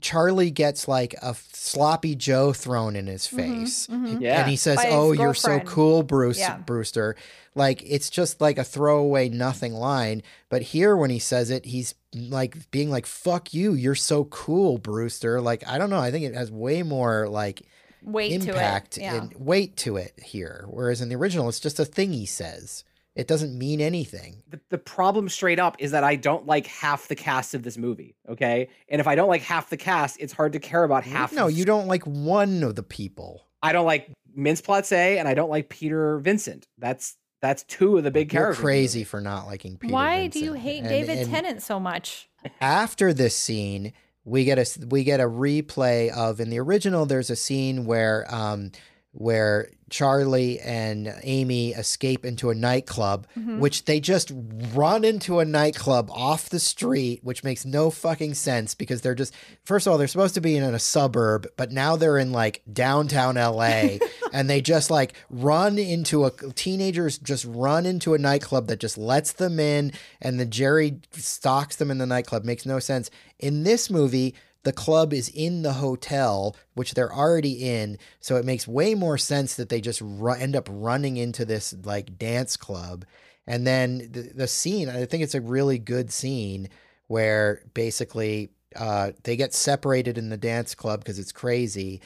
Charlie 0.00 0.50
gets 0.50 0.88
like 0.88 1.14
a 1.22 1.34
sloppy 1.52 2.14
Joe 2.14 2.52
thrown 2.52 2.96
in 2.96 3.06
his 3.06 3.26
mm-hmm, 3.26 3.36
face. 3.36 3.86
Mm-hmm. 3.86 4.22
Yeah. 4.22 4.40
And 4.40 4.50
he 4.50 4.56
says, 4.56 4.76
By 4.76 4.86
his 4.86 4.94
"Oh, 4.94 5.12
you're 5.12 5.34
so 5.34 5.60
cool, 5.60 6.02
Bruce 6.02 6.38
Yeah. 6.38 6.58
Brewster." 6.58 7.16
Like 7.54 7.82
it's 7.84 8.10
just 8.10 8.40
like 8.40 8.58
a 8.58 8.64
throwaway 8.64 9.28
nothing 9.28 9.74
line, 9.74 10.22
but 10.48 10.62
here 10.62 10.96
when 10.96 11.10
he 11.10 11.18
says 11.18 11.50
it, 11.50 11.64
he's 11.64 11.94
like 12.14 12.70
being 12.70 12.90
like, 12.90 13.06
"Fuck 13.06 13.52
you, 13.52 13.74
you're 13.74 13.94
so 13.96 14.24
cool, 14.24 14.78
Brewster." 14.78 15.40
Like 15.40 15.66
I 15.66 15.78
don't 15.78 15.90
know, 15.90 15.98
I 15.98 16.10
think 16.10 16.24
it 16.24 16.34
has 16.34 16.50
way 16.50 16.82
more 16.82 17.28
like 17.28 17.62
weight 18.02 18.32
impact 18.32 18.92
to 18.92 19.00
it. 19.00 19.04
Yeah. 19.04 19.14
and 19.16 19.34
weight 19.34 19.76
to 19.78 19.96
it 19.96 20.12
here, 20.22 20.64
whereas 20.68 21.00
in 21.00 21.08
the 21.08 21.16
original 21.16 21.48
it's 21.48 21.60
just 21.60 21.80
a 21.80 21.84
thing 21.84 22.12
he 22.12 22.26
says. 22.26 22.84
It 23.16 23.26
doesn't 23.26 23.58
mean 23.58 23.80
anything. 23.80 24.42
The, 24.48 24.60
the 24.70 24.78
problem 24.78 25.28
straight 25.28 25.58
up 25.58 25.76
is 25.80 25.90
that 25.90 26.04
I 26.04 26.14
don't 26.16 26.46
like 26.46 26.66
half 26.66 27.08
the 27.08 27.16
cast 27.16 27.54
of 27.54 27.62
this 27.62 27.76
movie. 27.76 28.14
Okay, 28.28 28.68
and 28.88 29.00
if 29.00 29.06
I 29.08 29.14
don't 29.16 29.28
like 29.28 29.42
half 29.42 29.68
the 29.70 29.76
cast, 29.76 30.18
it's 30.20 30.32
hard 30.32 30.52
to 30.52 30.60
care 30.60 30.84
about 30.84 31.04
half. 31.04 31.32
No, 31.32 31.46
of- 31.46 31.52
you 31.52 31.64
don't 31.64 31.88
like 31.88 32.04
one 32.04 32.62
of 32.62 32.76
the 32.76 32.82
people. 32.84 33.46
I 33.62 33.72
don't 33.72 33.84
like 33.86 34.10
Mintz-Plasse, 34.38 35.18
and 35.18 35.26
I 35.28 35.34
don't 35.34 35.50
like 35.50 35.68
Peter 35.68 36.18
Vincent. 36.18 36.66
That's 36.78 37.16
that's 37.42 37.62
two 37.64 37.96
of 37.98 38.04
the 38.04 38.10
big 38.10 38.28
characters. 38.28 38.32
You're 38.32 38.44
characters. 38.44 38.62
crazy 38.92 39.04
for 39.04 39.20
not 39.20 39.46
liking 39.46 39.76
Peter. 39.78 39.92
Why 39.92 40.26
do 40.28 40.38
you 40.38 40.52
hate 40.52 40.80
And- 40.80 40.88
David 40.88 41.18
and 41.18 41.30
Tennant 41.30 41.62
so 41.62 41.80
much? 41.80 42.28
After 42.60 43.12
this 43.12 43.36
scene, 43.36 43.92
we 44.24 44.44
get 44.44 44.58
a 44.58 44.86
we 44.86 45.02
get 45.04 45.20
a 45.20 45.24
replay 45.24 46.10
of 46.10 46.38
in 46.40 46.48
the 46.50 46.60
original. 46.60 47.06
There's 47.06 47.28
a 47.30 47.36
scene 47.36 47.84
where 47.86 48.24
um 48.32 48.70
where 49.12 49.68
Charlie 49.90 50.58
and 50.60 51.12
Amy 51.22 51.70
escape 51.72 52.24
into 52.24 52.50
a 52.50 52.54
nightclub, 52.54 53.26
Mm-hmm. 53.38 53.58
which 53.60 53.84
they 53.84 54.00
just 54.00 54.32
run 54.74 55.04
into 55.04 55.38
a 55.40 55.44
nightclub 55.44 56.10
off 56.10 56.48
the 56.48 56.58
street, 56.60 57.20
which 57.22 57.44
makes 57.44 57.64
no 57.64 57.90
fucking 57.90 58.34
sense 58.34 58.74
because 58.74 59.02
they're 59.02 59.14
just 59.14 59.34
first 59.64 59.86
of 59.86 59.90
all 59.92 59.98
they're 59.98 60.06
supposed 60.08 60.34
to 60.34 60.40
be 60.40 60.56
in 60.56 60.62
a 60.62 60.78
suburb, 60.78 61.46
but 61.56 61.70
now 61.72 61.96
they're 61.96 62.18
in 62.18 62.32
like 62.32 62.62
downtown 62.72 63.34
LA, 63.34 63.98
and 64.32 64.48
they 64.48 64.60
just 64.60 64.90
like 64.90 65.14
run 65.28 65.78
into 65.78 66.24
a 66.24 66.30
teenagers 66.54 67.18
just 67.18 67.44
run 67.44 67.84
into 67.86 68.14
a 68.14 68.18
nightclub 68.18 68.66
that 68.68 68.80
just 68.80 68.96
lets 68.96 69.32
them 69.32 69.58
in, 69.60 69.92
and 70.20 70.38
the 70.40 70.46
Jerry 70.46 71.00
stalks 71.12 71.76
them 71.76 71.90
in 71.90 71.98
the 71.98 72.06
nightclub. 72.06 72.44
Makes 72.44 72.66
no 72.66 72.78
sense. 72.78 73.10
In 73.38 73.64
this 73.64 73.90
movie, 73.90 74.34
the 74.62 74.72
club 74.72 75.12
is 75.12 75.28
in 75.28 75.62
the 75.62 75.74
hotel, 75.74 76.56
which 76.74 76.94
they're 76.94 77.12
already 77.12 77.52
in. 77.66 77.98
So 78.20 78.36
it 78.36 78.44
makes 78.44 78.68
way 78.68 78.94
more 78.94 79.18
sense 79.18 79.54
that 79.56 79.68
they 79.68 79.80
just 79.80 80.00
ru- 80.00 80.32
end 80.32 80.54
up 80.54 80.68
running 80.70 81.16
into 81.16 81.44
this 81.44 81.74
like 81.84 82.18
dance 82.18 82.56
club. 82.56 83.04
And 83.46 83.66
then 83.66 84.10
the, 84.12 84.30
the 84.34 84.48
scene, 84.48 84.88
I 84.88 85.06
think 85.06 85.22
it's 85.22 85.34
a 85.34 85.40
really 85.40 85.78
good 85.78 86.12
scene 86.12 86.68
where 87.06 87.62
basically 87.74 88.50
uh, 88.76 89.12
they 89.24 89.36
get 89.36 89.54
separated 89.54 90.18
in 90.18 90.28
the 90.28 90.36
dance 90.36 90.74
club 90.74 91.00
because 91.00 91.18
it's 91.18 91.32
crazy. 91.32 92.00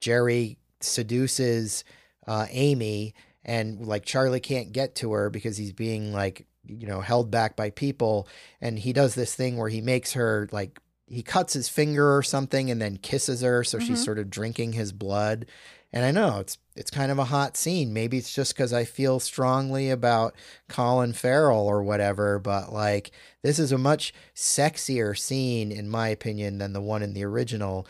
Jerry 0.00 0.58
seduces 0.80 1.84
uh, 2.26 2.46
Amy, 2.50 3.14
and 3.44 3.86
like 3.86 4.04
Charlie 4.04 4.40
can't 4.40 4.72
get 4.72 4.94
to 4.96 5.12
her 5.12 5.30
because 5.30 5.56
he's 5.56 5.72
being 5.72 6.12
like, 6.12 6.46
you 6.64 6.86
know, 6.86 7.00
held 7.00 7.30
back 7.30 7.56
by 7.56 7.70
people. 7.70 8.28
And 8.60 8.78
he 8.78 8.92
does 8.92 9.14
this 9.14 9.34
thing 9.34 9.56
where 9.56 9.70
he 9.70 9.80
makes 9.80 10.12
her 10.12 10.48
like, 10.52 10.78
he 11.08 11.22
cuts 11.22 11.54
his 11.54 11.68
finger 11.68 12.16
or 12.16 12.22
something 12.22 12.70
and 12.70 12.80
then 12.80 12.96
kisses 12.96 13.42
her. 13.42 13.64
So 13.64 13.78
she's 13.78 13.88
mm-hmm. 13.88 13.96
sort 13.96 14.18
of 14.18 14.30
drinking 14.30 14.72
his 14.72 14.92
blood. 14.92 15.46
And 15.92 16.04
I 16.04 16.10
know 16.10 16.38
it's 16.38 16.58
it's 16.76 16.90
kind 16.90 17.10
of 17.10 17.18
a 17.18 17.24
hot 17.24 17.56
scene. 17.56 17.92
Maybe 17.92 18.18
it's 18.18 18.34
just 18.34 18.54
because 18.54 18.72
I 18.72 18.84
feel 18.84 19.20
strongly 19.20 19.90
about 19.90 20.34
Colin 20.68 21.12
Farrell 21.12 21.66
or 21.66 21.82
whatever, 21.82 22.38
but 22.38 22.72
like 22.72 23.10
this 23.42 23.58
is 23.58 23.72
a 23.72 23.78
much 23.78 24.12
sexier 24.34 25.18
scene 25.18 25.72
in 25.72 25.88
my 25.88 26.08
opinion 26.08 26.58
than 26.58 26.74
the 26.74 26.82
one 26.82 27.02
in 27.02 27.14
the 27.14 27.24
original. 27.24 27.86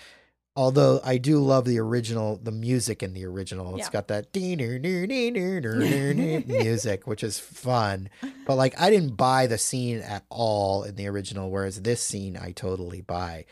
Although 0.58 1.00
I 1.04 1.18
do 1.18 1.38
love 1.38 1.66
the 1.66 1.78
original, 1.78 2.36
the 2.42 2.50
music 2.50 3.00
in 3.00 3.12
the 3.12 3.24
original. 3.24 3.76
It's 3.76 3.86
Yeah. 3.86 3.92
got 3.92 4.08
that 4.08 4.32
music, 6.48 7.06
which 7.06 7.22
is 7.22 7.38
fun. 7.38 8.10
But 8.44 8.56
like 8.56 8.74
I 8.80 8.90
didn't 8.90 9.16
buy 9.16 9.46
the 9.46 9.56
scene 9.56 10.00
at 10.00 10.24
all 10.28 10.82
in 10.82 10.96
the 10.96 11.06
original, 11.06 11.48
whereas 11.48 11.80
this 11.82 12.02
scene 12.02 12.36
I 12.36 12.50
totally 12.50 13.02
buy. 13.02 13.44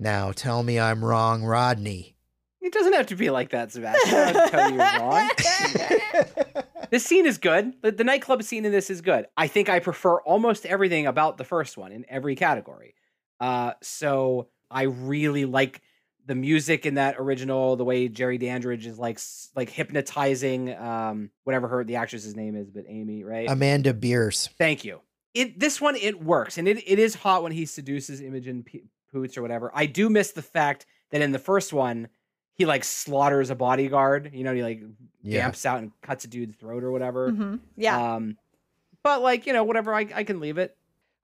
Now 0.00 0.32
tell 0.32 0.64
me 0.64 0.80
I'm 0.80 1.04
wrong, 1.04 1.44
Rodney. 1.44 2.16
It 2.60 2.72
doesn't 2.72 2.92
have 2.92 3.06
to 3.06 3.14
be 3.14 3.30
like 3.30 3.50
that, 3.50 3.70
Sebastian. 3.70 4.18
I 4.18 4.32
don't 4.32 4.50
tell 4.50 4.70
you 4.72 4.76
you're 4.78 4.98
wrong. 4.98 6.64
this 6.90 7.04
scene 7.04 7.24
is 7.26 7.38
good. 7.38 7.74
The, 7.82 7.92
the 7.92 8.02
nightclub 8.02 8.42
scene 8.42 8.64
in 8.64 8.72
this 8.72 8.90
is 8.90 9.00
good. 9.00 9.28
I 9.36 9.46
think 9.46 9.68
I 9.68 9.78
prefer 9.78 10.20
almost 10.22 10.66
everything 10.66 11.06
about 11.06 11.38
the 11.38 11.44
first 11.44 11.78
one 11.78 11.92
in 11.92 12.04
every 12.08 12.34
category. 12.34 12.96
Uh, 13.38 13.74
so 13.80 14.48
I 14.72 14.82
really 14.82 15.44
like 15.44 15.82
the 16.28 16.34
music 16.36 16.86
in 16.86 16.94
that 16.94 17.16
original. 17.18 17.74
The 17.74 17.84
way 17.84 18.06
Jerry 18.08 18.38
Dandrige 18.38 18.86
is 18.86 18.98
like 18.98 19.18
like 19.56 19.68
hypnotizing 19.70 20.76
um, 20.76 21.30
whatever 21.44 21.66
her 21.68 21.82
the 21.84 21.96
actress's 21.96 22.36
name 22.36 22.54
is, 22.54 22.70
but 22.70 22.84
Amy, 22.86 23.24
right? 23.24 23.48
Amanda 23.50 23.92
Bearse. 23.92 24.48
Thank 24.58 24.84
you. 24.84 25.00
It 25.34 25.58
this 25.58 25.80
one 25.80 25.96
it 25.96 26.22
works, 26.22 26.56
and 26.58 26.68
it, 26.68 26.78
it 26.86 26.98
is 26.98 27.16
hot 27.16 27.42
when 27.42 27.52
he 27.52 27.66
seduces 27.66 28.20
Imogen 28.20 28.62
P- 28.62 28.84
Poots 29.12 29.36
or 29.36 29.42
whatever. 29.42 29.70
I 29.74 29.86
do 29.86 30.08
miss 30.08 30.32
the 30.32 30.42
fact 30.42 30.86
that 31.10 31.20
in 31.20 31.32
the 31.32 31.38
first 31.38 31.72
one 31.72 32.08
he 32.54 32.66
like 32.66 32.84
slaughters 32.84 33.50
a 33.50 33.54
bodyguard. 33.54 34.30
You 34.32 34.44
know, 34.44 34.54
he 34.54 34.62
like 34.62 34.82
Yeah. 35.22 35.42
vamps 35.42 35.64
out 35.66 35.78
and 35.78 35.92
cuts 36.02 36.24
a 36.24 36.28
dude's 36.28 36.56
throat 36.56 36.82
or 36.84 36.90
whatever. 36.92 37.30
Mhm. 37.32 37.60
Yeah. 37.76 38.14
Um, 38.14 38.36
But 39.04 39.22
like, 39.22 39.46
you 39.46 39.52
know, 39.52 39.64
whatever, 39.64 39.94
I, 39.94 40.06
I 40.14 40.24
can 40.24 40.40
leave 40.40 40.58
it. 40.58 40.76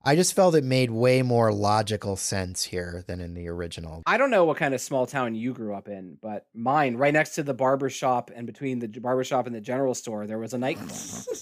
I 0.04 0.16
just 0.16 0.34
felt 0.34 0.54
it 0.54 0.64
made 0.64 0.90
way 0.90 1.22
more 1.22 1.52
logical 1.52 2.16
sense 2.16 2.62
here 2.64 3.04
than 3.06 3.20
in 3.20 3.34
the 3.34 3.48
original. 3.48 4.02
I 4.06 4.16
don't 4.18 4.30
know 4.30 4.44
what 4.44 4.56
kind 4.58 4.74
of 4.74 4.80
small 4.80 5.06
town 5.06 5.34
you 5.34 5.52
grew 5.54 5.74
up 5.74 5.88
in, 5.88 6.18
but 6.20 6.46
mine, 6.54 6.96
right 6.96 7.12
next 7.12 7.34
to 7.36 7.42
the 7.42 7.54
barber 7.54 7.88
shop 7.88 8.30
and 8.34 8.46
between 8.46 8.78
the 8.80 8.88
barber 8.88 9.24
shop 9.24 9.46
and 9.46 9.54
the 9.54 9.60
general 9.60 9.94
store, 9.94 10.26
there 10.26 10.38
was 10.38 10.52
a 10.54 10.58
nightclub. 10.58 10.90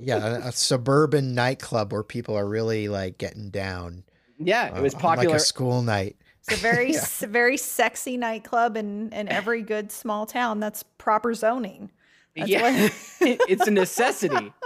Yeah, 0.00 0.36
a, 0.44 0.48
a 0.48 0.52
suburban 0.52 1.34
nightclub 1.34 1.92
where 1.92 2.04
people 2.04 2.36
are 2.36 2.46
really 2.46 2.86
like 2.86 3.18
getting 3.18 3.50
down. 3.50 4.04
yeah, 4.38 4.76
it 4.76 4.80
was 4.80 4.94
uh, 4.94 4.98
popular. 4.98 5.30
like 5.30 5.36
a 5.38 5.40
school 5.40 5.82
night. 5.82 6.16
It's 6.46 6.56
a 6.56 6.62
very, 6.62 6.92
Yeah. 6.92 6.98
s- 6.98 7.22
very 7.24 7.56
sexy 7.56 8.16
nightclub 8.16 8.76
in, 8.76 9.12
in 9.12 9.26
every 9.28 9.60
good 9.62 9.90
small 9.90 10.24
town. 10.24 10.60
That's 10.60 10.84
proper 10.84 11.34
zoning. 11.34 11.90
That's 12.38 12.50
yeah, 12.50 12.88
it's 13.20 13.66
a 13.66 13.70
necessity. 13.70 14.52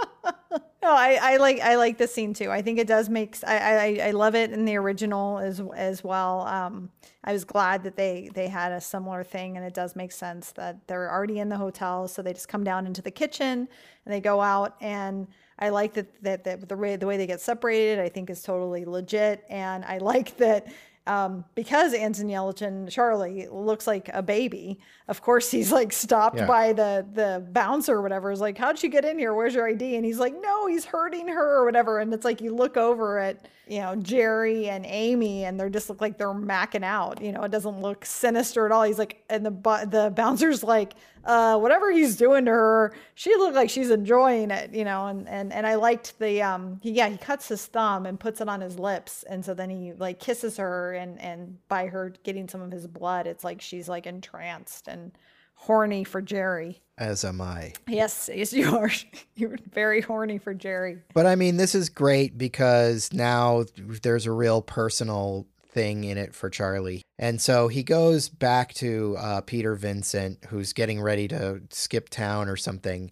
No, 0.83 0.91
I, 0.91 1.17
I 1.21 1.37
like 1.37 1.61
I 1.61 1.75
like 1.75 1.97
the 1.97 2.07
scene 2.09 2.33
too. 2.33 2.51
I 2.51 2.61
think 2.61 2.77
it 2.77 2.87
does 2.87 3.07
make 3.07 3.37
i 3.47 3.97
i 4.01 4.11
love 4.11 4.35
it 4.35 4.51
in 4.51 4.65
the 4.65 4.75
original 4.75 5.39
as 5.39 5.61
as 5.73 6.03
well. 6.03 6.41
Um, 6.41 6.91
I 7.23 7.31
was 7.31 7.45
glad 7.45 7.83
that 7.85 7.95
they 7.95 8.29
they 8.33 8.49
had 8.49 8.73
a 8.73 8.81
similar 8.81 9.23
thing, 9.23 9.55
and 9.55 9.65
it 9.65 9.73
does 9.73 9.95
make 9.95 10.11
sense 10.11 10.51
that 10.51 10.85
they're 10.87 11.09
already 11.09 11.39
in 11.39 11.47
the 11.47 11.55
hotel, 11.57 12.09
so 12.09 12.21
they 12.21 12.33
just 12.33 12.49
come 12.49 12.65
down 12.65 12.85
into 12.85 13.01
the 13.01 13.11
kitchen 13.11 13.69
and 14.05 14.13
they 14.13 14.19
go 14.19 14.41
out. 14.41 14.75
And 14.81 15.27
I 15.57 15.69
like 15.69 15.93
that 15.93 16.21
that, 16.21 16.43
that 16.43 16.67
the 16.67 16.75
way 16.75 16.97
the 16.97 17.07
way 17.07 17.15
they 17.15 17.27
get 17.27 17.39
separated, 17.39 17.99
I 17.99 18.09
think 18.09 18.29
is 18.29 18.43
totally 18.43 18.83
legit, 18.83 19.45
and 19.49 19.85
I 19.85 19.99
like 19.99 20.35
that. 20.37 20.67
Um, 21.05 21.43
because 21.53 21.93
Anton 21.93 22.27
Yelchin, 22.27 22.89
Charlie 22.89 23.47
looks 23.51 23.85
like 23.87 24.09
a 24.13 24.21
baby. 24.23 24.79
Of 25.09 25.21
course, 25.21 25.51
he's 25.51 25.69
like 25.69 25.91
stopped 25.91 26.37
Yeah. 26.37 26.45
by 26.45 26.71
the 26.71 27.05
the 27.13 27.45
bouncer 27.51 27.95
or 27.95 28.01
whatever. 28.01 28.31
Is 28.31 28.39
like, 28.39 28.57
how'd 28.57 28.81
you 28.81 28.87
get 28.89 29.03
in 29.03 29.19
here? 29.19 29.33
Where's 29.33 29.53
your 29.53 29.67
ID? 29.67 29.97
And 29.97 30.05
he's 30.05 30.19
like, 30.19 30.33
no, 30.41 30.65
he's 30.67 30.85
hurting 30.85 31.27
her 31.27 31.57
or 31.57 31.65
whatever. 31.65 31.99
And 31.99 32.13
it's 32.13 32.23
like 32.23 32.39
you 32.39 32.55
look 32.55 32.77
over 32.77 33.19
at 33.19 33.49
you 33.67 33.79
know 33.81 33.97
Jerry 33.97 34.69
and 34.69 34.85
Amy, 34.85 35.43
and 35.43 35.59
they 35.59 35.69
just 35.69 35.89
look 35.89 35.99
like 35.99 36.17
they're 36.17 36.29
macking 36.29 36.83
out. 36.85 37.21
You 37.21 37.33
know, 37.33 37.43
it 37.43 37.51
doesn't 37.51 37.81
look 37.81 38.05
sinister 38.05 38.65
at 38.65 38.71
all. 38.71 38.83
He's 38.83 38.99
like, 38.99 39.23
and 39.29 39.45
the 39.45 39.51
the 39.89 40.13
bouncer's 40.15 40.63
like, 40.63 40.93
uh, 41.25 41.57
whatever 41.57 41.91
he's 41.91 42.15
doing 42.15 42.45
to 42.45 42.51
her, 42.51 42.93
she 43.15 43.35
looked 43.35 43.55
like 43.55 43.69
she's 43.69 43.89
enjoying 43.89 44.51
it. 44.51 44.73
You 44.73 44.85
know, 44.85 45.07
and 45.07 45.27
and 45.27 45.53
and 45.53 45.65
I 45.65 45.75
liked 45.75 46.17
the 46.19 46.41
um, 46.41 46.79
he, 46.81 46.91
yeah, 46.91 47.09
he 47.09 47.17
cuts 47.17 47.47
his 47.47 47.65
thumb 47.65 48.05
and 48.05 48.19
puts 48.19 48.41
it 48.41 48.49
on 48.49 48.61
his 48.61 48.79
lips, 48.79 49.23
and 49.23 49.43
so 49.43 49.53
then 49.53 49.69
he 49.69 49.93
like 49.93 50.19
kisses 50.19 50.57
her, 50.57 50.93
and 50.93 51.19
and 51.21 51.57
by 51.67 51.87
her 51.87 52.13
getting 52.23 52.47
some 52.47 52.61
of 52.61 52.71
his 52.71 52.87
blood, 52.87 53.27
it's 53.27 53.43
like 53.43 53.61
she's 53.61 53.89
like 53.89 54.05
entranced 54.05 54.87
and 54.87 55.11
horny 55.55 56.03
for 56.03 56.21
Jerry. 56.21 56.81
As 56.97 57.25
am 57.25 57.41
I. 57.41 57.73
Yes, 57.87 58.29
yes, 58.33 58.53
you 58.53 58.75
are. 58.77 58.91
You're 59.35 59.57
very 59.71 60.01
horny 60.01 60.37
for 60.37 60.53
Jerry. 60.53 60.99
But 61.13 61.25
I 61.25 61.35
mean, 61.35 61.57
this 61.57 61.73
is 61.73 61.89
great 61.89 62.37
because 62.37 63.11
now 63.11 63.65
there's 64.03 64.25
a 64.25 64.31
real 64.31 64.61
personal 64.61 65.47
thing 65.73 66.03
in 66.03 66.17
it 66.17 66.33
for 66.33 66.49
Charlie. 66.49 67.01
And 67.17 67.41
so 67.41 67.67
he 67.67 67.83
goes 67.83 68.29
back 68.29 68.73
to 68.75 69.15
uh, 69.17 69.41
Peter 69.41 69.75
Vincent, 69.75 70.45
who's 70.49 70.73
getting 70.73 71.01
ready 71.01 71.27
to 71.29 71.61
skip 71.71 72.09
town 72.09 72.47
or 72.47 72.55
something, 72.55 73.11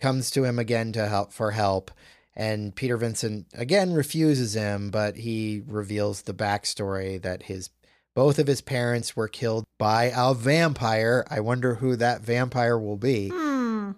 comes 0.00 0.30
to 0.30 0.44
him 0.44 0.58
again 0.58 0.92
to 0.92 1.08
help 1.08 1.32
for 1.32 1.50
help. 1.50 1.90
And 2.36 2.74
Peter 2.74 2.96
Vincent 2.96 3.46
again 3.54 3.92
refuses 3.92 4.54
him, 4.54 4.90
but 4.90 5.16
he 5.16 5.62
reveals 5.66 6.22
the 6.22 6.34
backstory 6.34 7.20
that 7.22 7.44
his 7.44 7.70
both 8.14 8.38
of 8.38 8.46
his 8.48 8.60
parents 8.60 9.14
were 9.14 9.28
killed 9.28 9.64
by 9.78 10.12
a 10.16 10.34
vampire. 10.34 11.24
I 11.30 11.40
wonder 11.40 11.76
who 11.76 11.94
that 11.96 12.20
vampire 12.20 12.78
will 12.78 12.96
be. 12.96 13.30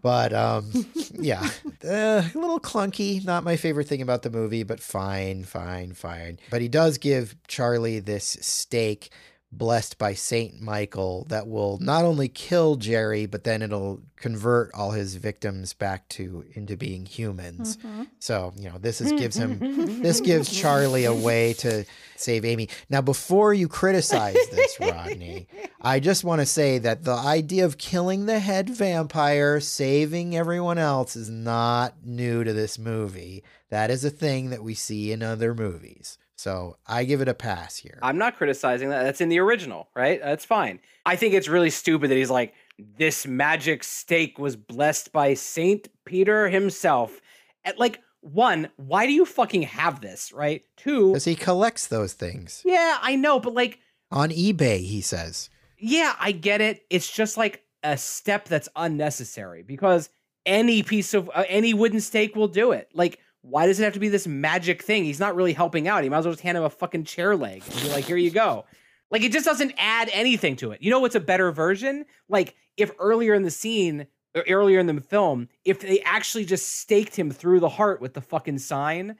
But 0.02 0.32
um, 0.32 0.70
yeah, 1.12 1.48
uh, 1.84 2.22
a 2.22 2.30
little 2.34 2.60
clunky. 2.60 3.24
Not 3.24 3.44
my 3.44 3.56
favorite 3.56 3.88
thing 3.88 4.02
about 4.02 4.22
the 4.22 4.30
movie, 4.30 4.62
but 4.62 4.80
fine, 4.80 5.44
fine, 5.44 5.92
fine. 5.92 6.38
But 6.50 6.60
he 6.60 6.68
does 6.68 6.98
give 6.98 7.36
Charlie 7.48 8.00
this 8.00 8.36
stake 8.40 9.10
blessed 9.52 9.98
by 9.98 10.14
Saint 10.14 10.60
Michael 10.60 11.26
that 11.28 11.48
will 11.48 11.78
not 11.80 12.04
only 12.04 12.28
kill 12.28 12.76
Jerry, 12.76 13.26
but 13.26 13.44
then 13.44 13.62
it'll 13.62 14.00
convert 14.16 14.72
all 14.74 14.92
his 14.92 15.16
victims 15.16 15.72
back 15.72 16.08
to 16.10 16.44
into 16.52 16.76
being 16.76 17.04
humans. 17.04 17.76
Mm-hmm. 17.78 18.04
So 18.20 18.52
you 18.56 18.70
know, 18.70 18.78
this 18.78 19.00
is 19.00 19.12
gives 19.12 19.36
him 19.36 19.58
this 20.02 20.20
gives 20.20 20.50
Charlie 20.50 21.04
a 21.04 21.14
way 21.14 21.54
to 21.54 21.84
save 22.16 22.44
Amy. 22.44 22.68
Now, 22.88 23.00
before 23.00 23.52
you 23.52 23.66
criticize 23.66 24.36
this, 24.52 24.78
Rodney, 24.80 25.48
I 25.80 25.98
just 25.98 26.22
want 26.22 26.40
to 26.40 26.46
say 26.46 26.78
that 26.78 27.04
the 27.04 27.14
idea 27.14 27.64
of 27.64 27.78
killing 27.78 28.26
the 28.26 28.38
head 28.38 28.70
vampire, 28.70 29.58
saving 29.58 30.36
everyone 30.36 30.78
else, 30.78 31.16
is 31.16 31.28
not 31.28 31.94
new 32.04 32.44
to 32.44 32.52
this 32.52 32.78
movie. 32.78 33.42
That 33.70 33.90
is 33.90 34.04
a 34.04 34.10
thing 34.10 34.50
that 34.50 34.62
we 34.62 34.74
see 34.74 35.10
in 35.10 35.22
other 35.22 35.54
movies. 35.54 36.18
So 36.40 36.78
I 36.86 37.04
give 37.04 37.20
it 37.20 37.28
a 37.28 37.34
pass 37.34 37.76
here. 37.76 37.98
I'm 38.00 38.16
not 38.16 38.38
criticizing 38.38 38.88
that. 38.88 39.02
That's 39.02 39.20
in 39.20 39.28
the 39.28 39.40
original, 39.40 39.90
right? 39.94 40.18
That's 40.22 40.46
fine. 40.46 40.80
I 41.04 41.14
think 41.16 41.34
it's 41.34 41.48
really 41.48 41.68
stupid 41.68 42.10
that 42.10 42.14
he's 42.16 42.30
like, 42.30 42.54
this 42.78 43.26
magic 43.26 43.84
stake 43.84 44.38
was 44.38 44.56
blessed 44.56 45.12
by 45.12 45.34
Saint 45.34 45.88
Peter 46.06 46.48
himself. 46.48 47.20
At 47.62 47.78
like, 47.78 48.00
one, 48.22 48.70
why 48.76 49.04
do 49.04 49.12
you 49.12 49.26
fucking 49.26 49.64
have 49.64 50.00
this, 50.00 50.32
right? 50.32 50.62
Two, 50.78 51.08
Because 51.08 51.26
he 51.26 51.34
collects 51.34 51.88
those 51.88 52.14
things 52.14 52.62
yeah, 52.64 52.96
I 53.02 53.16
know, 53.16 53.38
but 53.38 53.52
like, 53.52 53.78
on 54.10 54.30
eBay, 54.30 54.78
he 54.78 55.02
says. 55.02 55.50
yeah, 55.78 56.14
I 56.18 56.32
get 56.32 56.62
it. 56.62 56.86
It's 56.88 57.12
just 57.12 57.36
like 57.36 57.64
a 57.82 57.98
step 57.98 58.46
that's 58.48 58.68
unnecessary 58.76 59.62
because 59.62 60.08
any 60.46 60.82
piece 60.82 61.12
of 61.12 61.30
uh, 61.34 61.44
any 61.48 61.74
wooden 61.74 62.00
stake 62.00 62.34
will 62.34 62.48
do 62.48 62.72
it. 62.72 62.88
Like, 62.94 63.18
why 63.42 63.66
does 63.66 63.80
it 63.80 63.84
have 63.84 63.94
to 63.94 64.00
be 64.00 64.08
this 64.08 64.26
magic 64.26 64.82
thing? 64.82 65.04
He's 65.04 65.20
not 65.20 65.34
really 65.34 65.52
helping 65.52 65.88
out. 65.88 66.02
He 66.02 66.08
might 66.08 66.18
as 66.18 66.24
well 66.26 66.34
just 66.34 66.42
hand 66.42 66.58
him 66.58 66.64
a 66.64 66.70
fucking 66.70 67.04
chair 67.04 67.36
leg 67.36 67.62
and 67.70 67.82
be 67.82 67.88
like, 67.88 68.04
here 68.04 68.16
you 68.16 68.30
go. 68.30 68.66
Like, 69.10 69.22
it 69.22 69.32
just 69.32 69.46
doesn't 69.46 69.74
add 69.76 70.08
anything 70.12 70.56
to 70.56 70.70
it. 70.72 70.82
You 70.82 70.90
know 70.90 71.00
what's 71.00 71.14
a 71.14 71.20
better 71.20 71.50
version? 71.50 72.04
Like, 72.28 72.54
if 72.76 72.92
earlier 72.98 73.34
in 73.34 73.42
the 73.42 73.50
scene, 73.50 74.06
or 74.34 74.44
earlier 74.48 74.78
in 74.78 74.86
the 74.86 75.00
film, 75.00 75.48
if 75.64 75.80
they 75.80 76.00
actually 76.00 76.44
just 76.44 76.78
staked 76.78 77.16
him 77.16 77.30
through 77.30 77.60
the 77.60 77.68
heart 77.68 78.00
with 78.00 78.14
the 78.14 78.20
fucking 78.20 78.58
sign, 78.58 79.16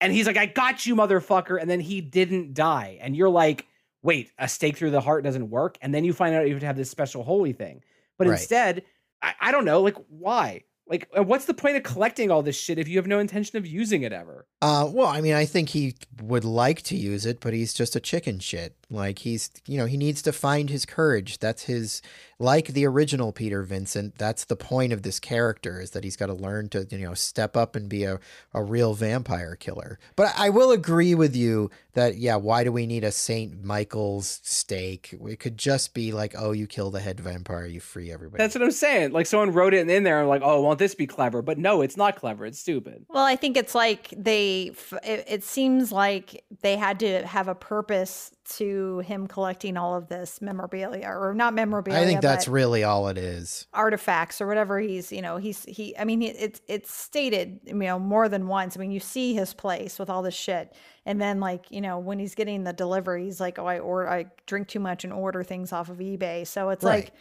and 0.00 0.12
he's 0.12 0.26
like, 0.26 0.36
I 0.38 0.46
got 0.46 0.86
you, 0.86 0.96
motherfucker, 0.96 1.60
and 1.60 1.68
then 1.68 1.80
he 1.80 2.00
didn't 2.00 2.54
die. 2.54 2.98
And 3.00 3.14
you're 3.16 3.28
like, 3.28 3.66
wait, 4.02 4.30
a 4.38 4.48
stake 4.48 4.76
through 4.76 4.90
the 4.90 5.00
heart 5.00 5.24
doesn't 5.24 5.50
work? 5.50 5.76
And 5.82 5.94
then 5.94 6.04
you 6.04 6.12
find 6.12 6.34
out 6.34 6.46
you 6.46 6.54
have 6.54 6.60
to 6.60 6.66
have 6.66 6.76
this 6.76 6.90
special 6.90 7.22
holy 7.22 7.52
thing. 7.52 7.82
But 8.18 8.28
Right. 8.28 8.38
instead, 8.38 8.84
I, 9.20 9.34
I 9.40 9.52
don't 9.52 9.64
know, 9.64 9.82
like, 9.82 9.96
why? 10.08 10.62
Like, 10.86 11.08
uh, 11.16 11.22
what's 11.22 11.46
the 11.46 11.54
point 11.54 11.76
of 11.76 11.82
collecting 11.82 12.30
all 12.30 12.42
this 12.42 12.56
shit 12.56 12.78
if 12.78 12.88
you 12.88 12.98
have 12.98 13.06
no 13.06 13.18
intention 13.18 13.56
of 13.56 13.66
using 13.66 14.02
it 14.02 14.12
ever? 14.12 14.46
Uh, 14.60 14.88
well, 14.92 15.06
I 15.06 15.22
mean, 15.22 15.32
I 15.32 15.46
think 15.46 15.70
he 15.70 15.94
would 16.22 16.44
like 16.44 16.82
to 16.82 16.96
use 16.96 17.24
it, 17.24 17.40
but 17.40 17.54
he's 17.54 17.72
just 17.72 17.96
a 17.96 18.00
chicken 18.00 18.38
shit. 18.38 18.76
Like 18.90 19.20
he's, 19.20 19.50
you 19.66 19.78
know, 19.78 19.86
he 19.86 19.96
needs 19.96 20.22
to 20.22 20.32
find 20.32 20.70
his 20.70 20.84
courage. 20.84 21.38
That's 21.38 21.64
his, 21.64 22.02
like 22.38 22.68
the 22.68 22.86
original 22.86 23.32
Peter 23.32 23.62
Vincent. 23.62 24.18
That's 24.18 24.44
the 24.44 24.56
point 24.56 24.92
of 24.92 25.02
this 25.02 25.18
character 25.18 25.80
is 25.80 25.90
that 25.92 26.04
he's 26.04 26.16
got 26.16 26.26
to 26.26 26.34
learn 26.34 26.68
to, 26.70 26.86
you 26.90 26.98
know, 26.98 27.14
step 27.14 27.56
up 27.56 27.76
and 27.76 27.88
be 27.88 28.04
a, 28.04 28.20
a 28.52 28.62
real 28.62 28.94
vampire 28.94 29.56
killer. 29.56 29.98
But 30.16 30.32
I 30.36 30.50
will 30.50 30.70
agree 30.70 31.14
with 31.14 31.34
you 31.34 31.70
that, 31.94 32.16
yeah, 32.16 32.36
why 32.36 32.64
do 32.64 32.72
we 32.72 32.86
need 32.86 33.04
a 33.04 33.12
Saint 33.12 33.64
Michael's 33.64 34.40
stake? 34.42 35.14
It 35.26 35.38
could 35.38 35.56
just 35.56 35.94
be 35.94 36.12
like, 36.12 36.34
oh, 36.36 36.52
you 36.52 36.66
kill 36.66 36.90
the 36.90 37.00
head 37.00 37.20
vampire, 37.20 37.66
you 37.66 37.80
free 37.80 38.12
everybody. 38.12 38.42
That's 38.42 38.54
what 38.54 38.62
I'm 38.62 38.72
saying. 38.72 39.12
Like, 39.12 39.26
someone 39.26 39.52
wrote 39.52 39.74
it 39.74 39.88
in 39.88 40.02
there 40.02 40.20
and 40.20 40.28
like, 40.28 40.42
oh, 40.44 40.60
won't 40.60 40.78
this 40.78 40.94
be 40.94 41.06
clever? 41.06 41.40
But 41.40 41.58
no, 41.58 41.82
it's 41.82 41.96
not 41.96 42.16
clever. 42.16 42.44
It's 42.46 42.58
stupid. 42.58 43.06
Well, 43.08 43.24
I 43.24 43.36
think 43.36 43.56
it's 43.56 43.74
like 43.74 44.12
they, 44.16 44.72
it, 45.04 45.24
it 45.28 45.44
seems 45.44 45.92
like 45.92 46.44
they 46.62 46.76
had 46.76 46.98
to 47.00 47.24
have 47.26 47.46
a 47.46 47.54
purpose 47.54 48.32
to 48.44 48.98
him 49.00 49.26
collecting 49.26 49.76
all 49.76 49.96
of 49.96 50.08
this 50.08 50.42
memorabilia 50.42 51.06
or 51.06 51.34
not 51.34 51.54
memorabilia. 51.54 52.00
I 52.00 52.04
think 52.04 52.20
that's 52.20 52.46
really 52.46 52.84
all 52.84 53.08
it 53.08 53.16
is. 53.16 53.66
artifacts 53.72 54.40
or 54.40 54.46
whatever 54.46 54.78
he's, 54.78 55.10
you 55.10 55.22
know, 55.22 55.38
he's, 55.38 55.64
he, 55.64 55.96
I 55.98 56.04
mean, 56.04 56.22
it's, 56.22 56.60
it's 56.68 56.92
stated, 56.92 57.60
you 57.64 57.74
know, 57.74 57.98
more 57.98 58.28
than 58.28 58.46
once. 58.46 58.76
I 58.76 58.80
mean, 58.80 58.90
you 58.90 59.00
see 59.00 59.34
his 59.34 59.54
place 59.54 59.98
with 59.98 60.10
all 60.10 60.22
this 60.22 60.34
shit. 60.34 60.74
And 61.06 61.20
then 61.20 61.40
like, 61.40 61.70
you 61.70 61.80
know, 61.80 61.98
when 61.98 62.18
he's 62.18 62.34
getting 62.34 62.64
the 62.64 62.72
delivery, 62.72 63.24
he's 63.24 63.40
like, 63.40 63.58
oh, 63.58 63.66
I 63.66 63.78
or 63.78 64.08
I 64.08 64.26
drink 64.46 64.68
too 64.68 64.80
much 64.80 65.04
and 65.04 65.12
order 65.12 65.42
things 65.42 65.72
off 65.72 65.88
of 65.88 65.98
eBay. 65.98 66.46
So 66.46 66.70
it's 66.70 66.84
Right. 66.84 67.04
like, 67.04 67.12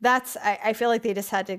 that's, 0.00 0.36
I, 0.38 0.58
I 0.64 0.72
feel 0.72 0.88
like 0.88 1.02
they 1.02 1.12
just 1.14 1.30
had 1.30 1.46
to 1.48 1.58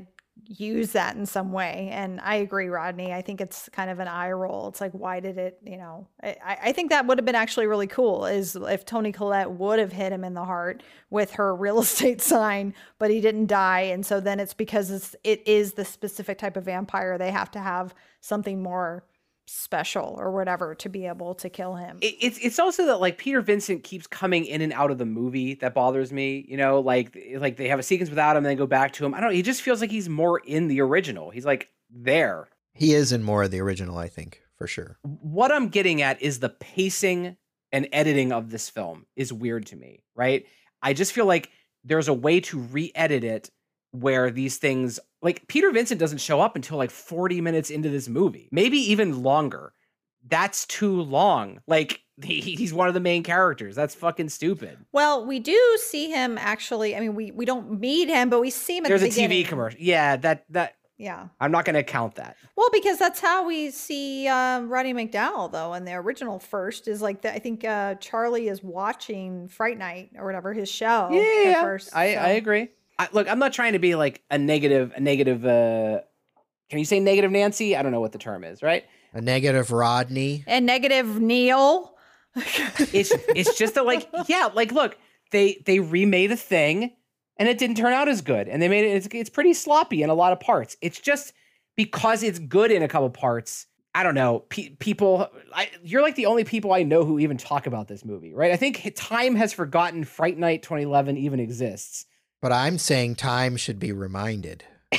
use 0.59 0.91
that 0.91 1.15
in 1.15 1.25
some 1.25 1.51
way. 1.51 1.89
And 1.91 2.19
I 2.21 2.35
agree, 2.35 2.67
Rodney. 2.67 3.13
I 3.13 3.21
think 3.21 3.41
it's 3.41 3.69
kind 3.69 3.89
of 3.89 3.99
an 3.99 4.07
eye 4.07 4.31
roll. 4.31 4.67
It's 4.67 4.81
like, 4.81 4.91
why 4.91 5.19
did 5.19 5.37
it, 5.37 5.57
you 5.63 5.77
know, 5.77 6.07
I, 6.21 6.57
I 6.63 6.71
think 6.73 6.89
that 6.89 7.07
would 7.07 7.17
have 7.17 7.25
been 7.25 7.35
actually 7.35 7.67
really 7.67 7.87
cool 7.87 8.25
is 8.25 8.55
if 8.55 8.85
Toni 8.85 9.11
Collette 9.11 9.51
would 9.51 9.79
have 9.79 9.91
hit 9.91 10.11
him 10.11 10.23
in 10.23 10.33
the 10.33 10.45
heart 10.45 10.83
with 11.09 11.31
her 11.33 11.55
real 11.55 11.79
estate 11.81 12.21
sign, 12.21 12.73
but 12.99 13.09
he 13.09 13.21
didn't 13.21 13.47
die. 13.47 13.81
And 13.81 14.05
so 14.05 14.19
then 14.19 14.39
it's 14.39 14.53
because 14.53 14.91
it's, 14.91 15.15
it 15.23 15.47
is 15.47 15.73
the 15.73 15.85
specific 15.85 16.37
type 16.37 16.57
of 16.57 16.65
vampire. 16.65 17.17
They 17.17 17.31
have 17.31 17.51
to 17.51 17.59
have 17.59 17.95
something 18.19 18.61
more 18.61 19.03
special 19.51 20.15
or 20.17 20.31
whatever 20.31 20.75
to 20.75 20.89
be 20.89 21.05
able 21.05 21.35
to 21.35 21.49
kill 21.49 21.75
him. 21.75 21.97
It, 22.01 22.15
it's 22.21 22.37
it's 22.39 22.59
also 22.59 22.85
that 22.85 23.01
like 23.01 23.17
Peter 23.17 23.41
Vincent 23.41 23.83
keeps 23.83 24.07
coming 24.07 24.45
in 24.45 24.61
and 24.61 24.73
out 24.73 24.91
of 24.91 24.97
the 24.97 25.05
movie 25.05 25.55
that 25.55 25.73
bothers 25.73 26.11
me. 26.11 26.45
You 26.47 26.57
know, 26.57 26.79
like 26.79 27.17
like 27.35 27.57
they 27.57 27.67
have 27.67 27.79
a 27.79 27.83
sequence 27.83 28.09
without 28.09 28.35
him, 28.35 28.45
and 28.45 28.45
they 28.45 28.55
go 28.55 28.67
back 28.67 28.93
to 28.93 29.05
him. 29.05 29.13
I 29.13 29.19
don't. 29.19 29.29
know. 29.29 29.35
He 29.35 29.41
just 29.41 29.61
feels 29.61 29.81
like 29.81 29.91
he's 29.91 30.09
more 30.09 30.39
in 30.39 30.67
the 30.67 30.81
original. 30.81 31.29
He's 31.29 31.45
like 31.45 31.69
there. 31.89 32.49
He 32.73 32.93
is 32.93 33.11
in 33.11 33.23
more 33.23 33.43
of 33.43 33.51
the 33.51 33.59
original, 33.59 33.97
I 33.97 34.07
think, 34.07 34.41
for 34.57 34.65
sure. 34.67 34.97
what 35.03 35.51
I'm 35.51 35.67
getting 35.67 36.01
at 36.01 36.21
is 36.21 36.39
the 36.39 36.49
pacing 36.49 37.35
and 37.73 37.87
editing 37.91 38.31
of 38.31 38.49
this 38.49 38.69
film 38.69 39.05
is 39.15 39.33
weird 39.33 39.65
to 39.67 39.75
me, 39.75 40.03
right? 40.15 40.45
I 40.81 40.93
just 40.93 41.11
feel 41.11 41.25
like 41.25 41.49
there's 41.83 42.07
a 42.07 42.13
way 42.13 42.39
to 42.41 42.59
re-edit 42.59 43.23
it 43.23 43.49
where 43.91 44.31
these 44.31 44.57
things 44.57 44.99
like 45.21 45.47
Peter 45.47 45.71
Vincent 45.71 45.99
doesn't 45.99 46.19
show 46.19 46.41
up 46.41 46.55
until 46.55 46.77
like 46.77 46.91
40 46.91 47.41
minutes 47.41 47.69
into 47.69 47.89
this 47.89 48.07
movie, 48.07 48.49
maybe 48.51 48.77
even 48.77 49.21
longer. 49.23 49.73
That's 50.27 50.65
too 50.67 51.01
long. 51.01 51.59
Like 51.67 52.01
he, 52.23 52.39
he's 52.41 52.73
one 52.73 52.87
of 52.87 52.93
the 52.93 52.99
main 52.99 53.23
characters. 53.23 53.75
That's 53.75 53.95
fucking 53.95 54.29
stupid. 54.29 54.77
Well, 54.91 55.25
we 55.25 55.39
do 55.39 55.77
see 55.85 56.09
him 56.09 56.37
actually. 56.37 56.95
I 56.95 56.99
mean, 56.99 57.15
we 57.15 57.31
we 57.31 57.45
don't 57.45 57.79
meet 57.79 58.07
him, 58.07 58.29
but 58.29 58.39
we 58.39 58.49
see 58.49 58.77
him 58.77 58.85
at 58.85 58.89
There's 58.89 59.01
the 59.01 59.07
a 59.07 59.09
beginning. 59.09 59.43
TV 59.45 59.47
commercial. 59.47 59.79
Yeah, 59.81 60.15
that 60.17 60.45
that 60.51 60.75
Yeah. 60.97 61.27
I'm 61.39 61.51
not 61.51 61.65
going 61.65 61.73
to 61.75 61.83
count 61.83 62.15
that. 62.15 62.37
Well, 62.55 62.69
because 62.71 62.99
that's 62.99 63.19
how 63.19 63.45
we 63.47 63.71
see 63.71 64.27
uh, 64.27 64.61
Roddy 64.61 64.93
McDowall, 64.93 65.51
though, 65.51 65.73
in 65.73 65.83
the 65.85 65.93
original 65.93 66.37
first 66.37 66.87
is 66.87 67.01
like 67.01 67.23
the, 67.23 67.33
I 67.33 67.39
think 67.39 67.65
uh, 67.65 67.95
Charlie 67.95 68.47
is 68.47 68.61
watching 68.63 69.47
Fright 69.47 69.79
Night 69.79 70.11
or 70.15 70.25
whatever 70.27 70.53
his 70.53 70.69
show. 70.69 71.09
yeah, 71.11 71.63
first, 71.63 71.95
I, 71.95 72.13
so- 72.13 72.19
I 72.19 72.27
agree. 72.29 72.69
I, 73.01 73.07
look, 73.11 73.27
I'm 73.27 73.39
not 73.39 73.51
trying 73.51 73.73
to 73.73 73.79
be 73.79 73.95
like 73.95 74.21
a 74.29 74.37
negative, 74.37 74.93
a 74.95 74.99
negative. 74.99 75.43
uh 75.43 76.01
Can 76.69 76.77
you 76.77 76.85
say 76.85 76.99
negative, 76.99 77.31
Nancy? 77.31 77.75
I 77.75 77.81
don't 77.81 77.91
know 77.91 77.99
what 77.99 78.11
the 78.11 78.19
term 78.19 78.43
is, 78.43 78.61
right? 78.61 78.85
A 79.13 79.21
negative 79.21 79.71
Rodney. 79.71 80.43
And 80.45 80.67
negative 80.67 81.19
Neil. 81.19 81.95
It's 82.35 83.11
it's 83.35 83.57
just 83.57 83.73
that, 83.75 83.85
like, 83.85 84.07
yeah, 84.27 84.49
like, 84.53 84.71
look, 84.71 84.97
they 85.31 85.63
they 85.65 85.79
remade 85.79 86.31
a 86.31 86.37
thing, 86.37 86.95
and 87.37 87.49
it 87.49 87.57
didn't 87.57 87.77
turn 87.77 87.91
out 87.91 88.07
as 88.07 88.21
good, 88.21 88.47
and 88.47 88.61
they 88.61 88.69
made 88.69 88.85
it. 88.85 88.95
It's, 88.95 89.07
it's 89.11 89.29
pretty 89.29 89.53
sloppy 89.53 90.03
in 90.03 90.09
a 90.09 90.13
lot 90.13 90.31
of 90.31 90.39
parts. 90.39 90.77
It's 90.81 90.99
just 90.99 91.33
because 91.75 92.21
it's 92.21 92.37
good 92.37 92.71
in 92.71 92.83
a 92.83 92.87
couple 92.87 93.09
parts. 93.09 93.65
I 93.95 94.03
don't 94.03 94.15
know. 94.15 94.45
Pe- 94.47 94.69
people, 94.75 95.27
I, 95.53 95.69
you're 95.83 96.01
like 96.01 96.15
the 96.15 96.27
only 96.27 96.45
people 96.45 96.71
I 96.71 96.83
know 96.83 97.03
who 97.03 97.19
even 97.19 97.35
talk 97.35 97.67
about 97.67 97.89
this 97.89 98.05
movie, 98.05 98.33
right? 98.33 98.51
I 98.51 98.55
think 98.55 98.93
time 98.95 99.35
has 99.35 99.51
forgotten 99.51 100.05
Fright 100.05 100.37
Night 100.37 100.63
2011 100.63 101.17
even 101.17 101.39
exists. 101.41 102.05
But 102.41 102.51
I'm 102.51 102.79
saying 102.79 103.15
time 103.15 103.55
should 103.55 103.79
be 103.79 103.91
reminded. 103.91 104.63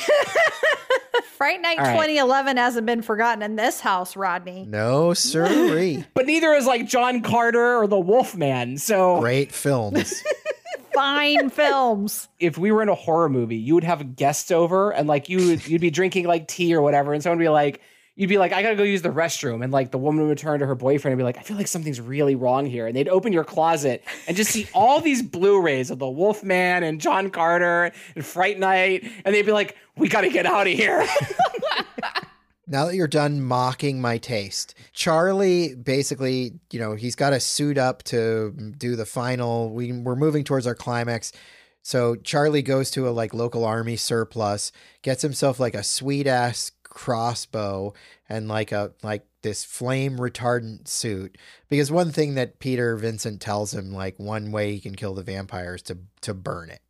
Fright 1.37 1.61
Night 1.61 1.77
All 1.77 1.83
right. 1.83 1.93
2011 1.93 2.55
hasn't 2.55 2.85
been 2.85 3.01
forgotten 3.01 3.41
in 3.43 3.57
this 3.57 3.81
house, 3.81 4.15
Rodney. 4.15 4.65
No 4.65 5.13
sirree. 5.13 6.05
But 6.13 6.25
neither 6.25 6.53
is 6.53 6.65
like 6.65 6.87
John 6.87 7.21
Carter 7.21 7.75
or 7.75 7.85
the 7.85 7.99
Wolfman. 7.99 8.77
So 8.77 9.19
Great 9.19 9.51
films. 9.51 10.23
Fine 10.93 11.49
films. 11.49 12.29
if 12.39 12.57
we 12.57 12.71
were 12.71 12.81
in 12.81 12.87
a 12.87 12.95
horror 12.95 13.27
movie, 13.27 13.57
you 13.57 13.73
would 13.73 13.83
have 13.83 14.15
guests 14.15 14.51
over 14.51 14.93
and 14.93 15.07
like 15.07 15.27
you 15.27 15.47
would 15.49 15.67
you'd 15.67 15.81
be 15.81 15.89
drinking 15.89 16.27
like 16.27 16.47
tea 16.47 16.73
or 16.73 16.81
whatever, 16.81 17.13
and 17.13 17.21
someone 17.21 17.39
would 17.39 17.43
be 17.45 17.49
like, 17.49 17.81
you'd 18.15 18.29
be 18.29 18.37
like, 18.37 18.53
I 18.53 18.61
gotta 18.61 18.75
go 18.75 18.83
use 18.83 19.01
the 19.01 19.09
restroom, 19.09 19.63
and 19.63 19.71
like 19.71 19.91
the 19.91 19.97
woman 19.97 20.27
would 20.27 20.37
turn 20.37 20.59
to 20.59 20.65
her 20.65 20.75
boyfriend 20.75 21.13
and 21.13 21.17
be 21.17 21.23
like, 21.23 21.37
I 21.37 21.41
feel 21.41 21.57
like 21.57 21.67
something's 21.67 21.99
really 21.99 22.35
wrong 22.35 22.65
here, 22.65 22.87
and 22.87 22.95
they'd 22.95 23.09
open 23.09 23.33
your 23.33 23.43
closet 23.43 24.03
and 24.27 24.37
just 24.37 24.51
see 24.51 24.67
all 24.73 25.01
these 25.01 25.21
Blu-rays 25.21 25.89
of 25.91 25.99
the 25.99 26.09
Wolfman 26.09 26.83
and 26.83 27.01
John 27.01 27.29
Carter 27.29 27.91
and 28.15 28.25
Fright 28.25 28.59
Night, 28.59 29.09
and 29.25 29.33
they'd 29.33 29.45
be 29.45 29.51
like, 29.51 29.75
we 29.97 30.07
gotta 30.07 30.29
get 30.29 30.45
out 30.45 30.67
of 30.67 30.73
here. 30.73 31.05
now 32.67 32.85
that 32.85 32.95
you're 32.95 33.07
done 33.07 33.41
mocking 33.41 33.99
my 33.99 34.17
taste, 34.17 34.75
Charlie 34.93 35.75
basically, 35.75 36.59
you 36.71 36.79
know, 36.79 36.95
he's 36.95 37.15
got 37.15 37.31
to 37.31 37.39
suit 37.39 37.77
up 37.77 38.03
to 38.03 38.51
do 38.77 38.95
the 38.95 39.05
final. 39.05 39.71
We, 39.71 39.91
we're 39.91 40.15
moving 40.15 40.43
towards 40.43 40.65
our 40.65 40.75
climax. 40.75 41.33
So 41.81 42.15
Charlie 42.15 42.61
goes 42.61 42.89
to 42.91 43.07
a 43.07 43.11
like 43.11 43.33
local 43.33 43.65
army 43.65 43.97
surplus, 43.97 44.71
gets 45.01 45.21
himself 45.21 45.59
like 45.59 45.75
a 45.75 45.83
sweet 45.83 46.25
ass 46.25 46.71
crossbow 46.93 47.93
and 48.29 48.47
like 48.47 48.71
a 48.71 48.91
like 49.01 49.25
this 49.41 49.63
flame 49.65 50.17
retardant 50.17 50.87
suit. 50.87 51.37
Because 51.69 51.91
one 51.91 52.11
thing 52.11 52.35
that 52.35 52.59
Peter 52.59 52.95
Vincent 52.95 53.41
tells 53.41 53.73
him, 53.73 53.91
like 53.91 54.17
one 54.17 54.51
way 54.51 54.73
he 54.73 54.79
can 54.79 54.95
kill 54.95 55.13
the 55.13 55.23
vampire 55.23 55.75
is 55.75 55.81
to 55.83 55.97
to 56.21 56.33
burn 56.33 56.69
it. 56.69 56.81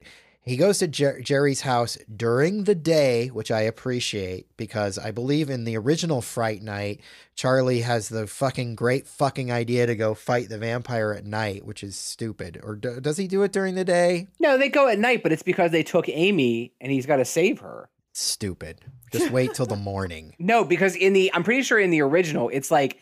He 0.45 0.57
goes 0.57 0.79
to 0.79 0.89
Jer- 0.89 1.21
Jerry's 1.21 1.61
house 1.61 1.97
during 2.13 2.65
the 2.65 2.75
day, 2.75 3.27
which 3.29 3.49
I 3.49 3.61
appreciate 3.61 4.45
because 4.57 4.99
I 4.99 5.09
believe 5.11 5.49
in 5.49 5.63
the 5.63 5.77
original 5.77 6.21
Fright 6.21 6.61
Night, 6.61 6.99
Charlie 7.33 7.79
has 7.79 8.09
the 8.09 8.27
fucking 8.27 8.75
great 8.75 9.07
fucking 9.07 9.53
idea 9.53 9.85
to 9.87 9.95
go 9.95 10.13
fight 10.13 10.49
the 10.49 10.57
vampire 10.57 11.13
at 11.13 11.25
night, 11.25 11.65
which 11.65 11.81
is 11.81 11.95
stupid. 11.95 12.59
Or 12.61 12.75
does 12.75 13.15
he 13.15 13.25
do 13.25 13.41
it 13.43 13.53
during 13.53 13.75
the 13.75 13.85
day? 13.85 14.27
no, 14.37 14.57
they 14.57 14.67
go 14.67 14.89
at 14.89 14.99
night, 14.99 15.23
but 15.23 15.31
it's 15.31 15.43
because 15.43 15.71
they 15.71 15.81
took 15.83 16.09
Amy 16.09 16.73
and 16.81 16.91
he's 16.91 17.05
gotta 17.05 17.23
save 17.25 17.59
her. 17.59 17.89
Stupid. 18.13 18.81
Just 19.11 19.31
wait 19.31 19.53
till 19.53 19.65
the 19.65 19.75
morning. 19.91 20.35
No, 20.39 20.63
because 20.63 20.95
in 20.95 21.13
the 21.13 21.31
I'm 21.33 21.43
pretty 21.43 21.63
sure 21.63 21.79
in 21.79 21.89
the 21.89 22.01
original 22.01 22.49
it's 22.49 22.71
like 22.71 22.99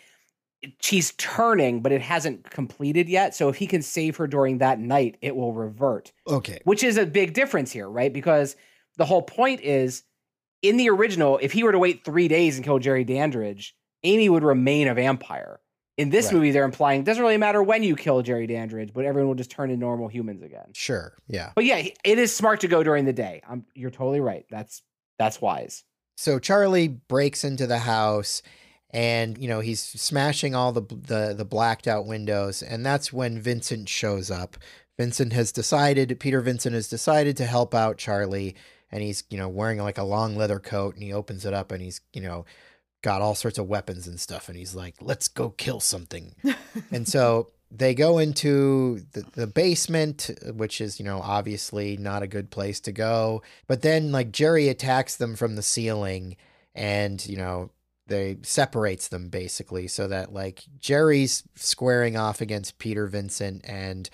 she's 0.81 1.11
turning, 1.17 1.81
but 1.81 1.91
it 1.91 2.01
hasn't 2.01 2.49
completed 2.49 3.09
yet. 3.09 3.35
So 3.35 3.49
if 3.49 3.55
he 3.55 3.67
can 3.67 3.81
save 3.81 4.17
her 4.17 4.27
during 4.27 4.59
that 4.59 4.79
night, 4.79 5.17
it 5.21 5.35
will 5.35 5.53
revert, 5.53 6.11
Okay. 6.27 6.59
which 6.65 6.83
is 6.83 6.97
a 6.97 7.05
big 7.05 7.33
difference 7.33 7.71
here, 7.71 7.89
right? 7.89 8.13
Because 8.13 8.55
the 8.97 9.05
whole 9.05 9.23
point 9.23 9.61
is 9.61 10.03
in 10.61 10.77
the 10.77 10.89
original, 10.89 11.39
if 11.41 11.51
he 11.51 11.63
were 11.63 11.71
to 11.71 11.79
wait 11.79 12.05
three 12.05 12.27
days 12.27 12.55
and 12.57 12.63
kill 12.65 12.77
Jerry 12.79 13.03
Dandrige, 13.03 13.71
Amy 14.03 14.29
would 14.29 14.43
remain 14.43 14.87
a 14.87 14.93
vampire. 14.93 15.59
In 15.97 16.09
this 16.09 16.27
Right. 16.27 16.35
movie, 16.35 16.51
they're 16.51 16.63
implying 16.65 17.01
it 17.01 17.05
doesn't 17.05 17.21
really 17.21 17.37
matter 17.37 17.61
when 17.61 17.83
you 17.83 17.95
kill 17.95 18.21
Jerry 18.21 18.47
Dandrige, 18.47 18.93
but 18.93 19.03
everyone 19.05 19.27
will 19.29 19.35
just 19.35 19.51
turn 19.51 19.69
into 19.71 19.79
normal 19.79 20.07
humans 20.07 20.41
again. 20.41 20.69
Sure. 20.73 21.15
Yeah. 21.27 21.51
But 21.55 21.65
yeah, 21.65 21.83
it 22.05 22.17
is 22.19 22.33
smart 22.35 22.59
to 22.61 22.67
go 22.67 22.81
during 22.83 23.05
the 23.05 23.13
day. 23.13 23.41
I'm, 23.47 23.65
you're 23.75 23.91
totally 23.91 24.19
right. 24.19 24.45
That's 24.49 24.81
that's 25.21 25.39
wise. 25.39 25.83
So 26.17 26.39
Charlie 26.39 26.87
breaks 26.87 27.43
into 27.43 27.67
the 27.67 27.79
house 27.79 28.41
and 28.89 29.37
you 29.37 29.47
know 29.47 29.59
he's 29.59 29.79
smashing 29.79 30.55
all 30.55 30.71
the 30.71 30.81
the 30.81 31.33
the 31.37 31.45
blacked 31.45 31.87
out 31.87 32.07
windows 32.07 32.61
and 32.63 32.85
that's 32.85 33.13
when 33.13 33.39
Vincent 33.39 33.87
shows 33.87 34.31
up. 34.31 34.57
Vincent 34.97 35.33
has 35.33 35.51
decided 35.51 36.19
Peter 36.19 36.41
Vincent 36.41 36.73
has 36.73 36.89
decided 36.89 37.37
to 37.37 37.45
help 37.45 37.75
out 37.75 37.97
Charlie 37.97 38.55
and 38.91 39.03
he's 39.03 39.23
you 39.29 39.37
know 39.37 39.47
wearing 39.47 39.79
like 39.79 39.99
a 39.99 40.03
long 40.03 40.35
leather 40.35 40.59
coat 40.59 40.95
and 40.95 41.03
he 41.03 41.13
opens 41.13 41.45
it 41.45 41.53
up 41.53 41.71
and 41.71 41.81
he's 41.83 42.01
you 42.13 42.21
know 42.21 42.43
got 43.03 43.21
all 43.21 43.35
sorts 43.35 43.59
of 43.59 43.67
weapons 43.67 44.07
and 44.07 44.19
stuff 44.19 44.49
and 44.49 44.57
he's 44.57 44.73
like 44.73 44.95
let's 45.01 45.27
go 45.27 45.51
kill 45.51 45.79
something. 45.79 46.33
and 46.91 47.07
so 47.07 47.47
they 47.71 47.95
go 47.95 48.17
into 48.17 48.99
the, 49.13 49.23
the 49.33 49.47
basement 49.47 50.29
which 50.55 50.81
is 50.81 50.99
you 50.99 51.05
know 51.05 51.21
obviously 51.23 51.97
not 51.97 52.23
a 52.23 52.27
good 52.27 52.49
place 52.49 52.79
to 52.81 52.91
go. 52.91 53.41
But 53.67 53.81
then 53.81 54.11
like 54.11 54.31
jerry 54.31 54.67
attacks 54.67 55.15
them 55.15 55.35
from 55.35 55.55
the 55.55 55.61
ceiling 55.61 56.35
and 56.75 57.25
you 57.25 57.37
know 57.37 57.71
they 58.07 58.37
separates 58.41 59.07
them 59.07 59.29
basically 59.29 59.87
so 59.87 60.07
that 60.07 60.33
like 60.33 60.63
jerry's 60.79 61.43
squaring 61.55 62.17
off 62.17 62.41
against 62.41 62.77
peter 62.77 63.07
vincent 63.07 63.61
and 63.63 64.09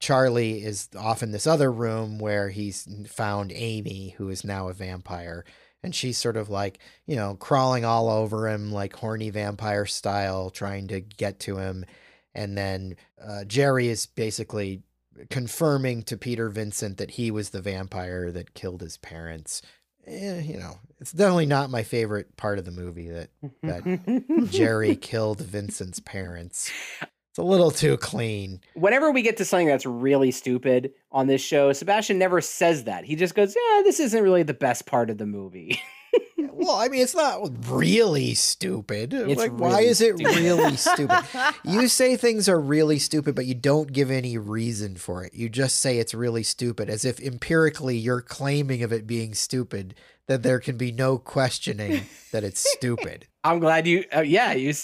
charlie 0.00 0.62
is 0.62 0.88
off 0.98 1.22
in 1.22 1.30
this 1.32 1.46
other 1.46 1.72
room 1.72 2.18
where 2.18 2.50
he's 2.50 2.86
found 3.08 3.52
amy 3.54 4.14
who 4.18 4.28
is 4.28 4.44
now 4.44 4.68
a 4.68 4.74
vampire. 4.74 5.44
And 5.80 5.94
she's 5.94 6.18
sort 6.18 6.36
of 6.36 6.50
like 6.50 6.80
you 7.06 7.16
know 7.16 7.36
crawling 7.36 7.84
all 7.84 8.10
over 8.10 8.48
him 8.48 8.72
like 8.72 8.94
horny 8.96 9.30
vampire 9.30 9.86
style 9.86 10.50
trying 10.50 10.88
to 10.88 11.00
get 11.00 11.38
to 11.40 11.56
him 11.58 11.86
and 12.34 12.56
then 12.56 12.96
uh, 13.22 13.44
jerry 13.44 13.88
is 13.88 14.06
basically 14.06 14.82
confirming 15.30 16.02
to 16.02 16.16
peter 16.16 16.48
vincent 16.48 16.96
that 16.98 17.12
he 17.12 17.30
was 17.30 17.50
the 17.50 17.60
vampire 17.62 18.30
that 18.30 18.54
killed 18.54 18.80
his 18.80 18.96
parents 18.98 19.62
eh, 20.06 20.40
you 20.40 20.58
know, 20.58 20.78
it's 21.00 21.12
definitely 21.12 21.46
not 21.46 21.70
my 21.70 21.82
favorite 21.82 22.36
part 22.36 22.58
of 22.58 22.64
the 22.64 22.70
movie 22.70 23.08
that 23.08 23.30
that 23.62 24.46
Jerry 24.50 24.96
killed 24.96 25.40
Vincent's 25.40 26.00
parents. 26.00 26.70
It's 27.02 27.38
a 27.38 27.42
little 27.42 27.70
too 27.70 27.96
clean. 27.98 28.60
whenever 28.74 29.10
we 29.10 29.22
get 29.22 29.36
to 29.36 29.44
something 29.44 29.68
that's 29.68 29.86
really 29.86 30.30
stupid 30.30 30.92
on 31.12 31.26
this 31.26 31.40
show, 31.40 31.72
Sebastian 31.72 32.18
never 32.18 32.40
says 32.40 32.84
that. 32.84 33.04
He 33.04 33.16
just 33.16 33.34
goes, 33.34 33.54
"Yeah, 33.54 33.82
this 33.84 34.00
isn't 34.00 34.22
really 34.22 34.42
the 34.42 34.54
best 34.54 34.86
part 34.86 35.10
of 35.10 35.18
the 35.18 35.26
movie." 35.26 35.80
Well, 36.52 36.74
I 36.74 36.88
mean, 36.88 37.02
it's 37.02 37.14
not 37.14 37.50
really 37.68 38.34
stupid. 38.34 39.14
It's 39.14 39.38
like, 39.38 39.52
why 39.52 39.82
is 39.82 40.00
it 40.00 40.16
stupid. 40.16 40.36
really 40.36 40.76
stupid? 40.76 41.18
You 41.64 41.86
say 41.86 42.16
things 42.16 42.48
are 42.48 42.60
really 42.60 42.98
stupid, 42.98 43.36
but 43.36 43.46
you 43.46 43.54
don't 43.54 43.92
give 43.92 44.10
any 44.10 44.38
reason 44.38 44.96
for 44.96 45.22
it. 45.24 45.34
You 45.34 45.48
just 45.48 45.78
say 45.78 45.98
it's 45.98 46.14
really 46.14 46.42
stupid, 46.42 46.90
as 46.90 47.04
if 47.04 47.20
empirically 47.20 47.96
you're 47.96 48.20
claiming 48.20 48.82
of 48.82 48.92
it 48.92 49.06
being 49.06 49.34
stupid, 49.34 49.94
that 50.26 50.42
there 50.42 50.58
can 50.58 50.76
be 50.76 50.90
no 50.90 51.16
questioning 51.16 52.06
that 52.32 52.44
it's 52.44 52.60
stupid. 52.76 53.26
I'm 53.48 53.60
glad 53.60 53.86
you, 53.86 54.04
uh, 54.14 54.20
yeah, 54.20 54.52
you. 54.52 54.74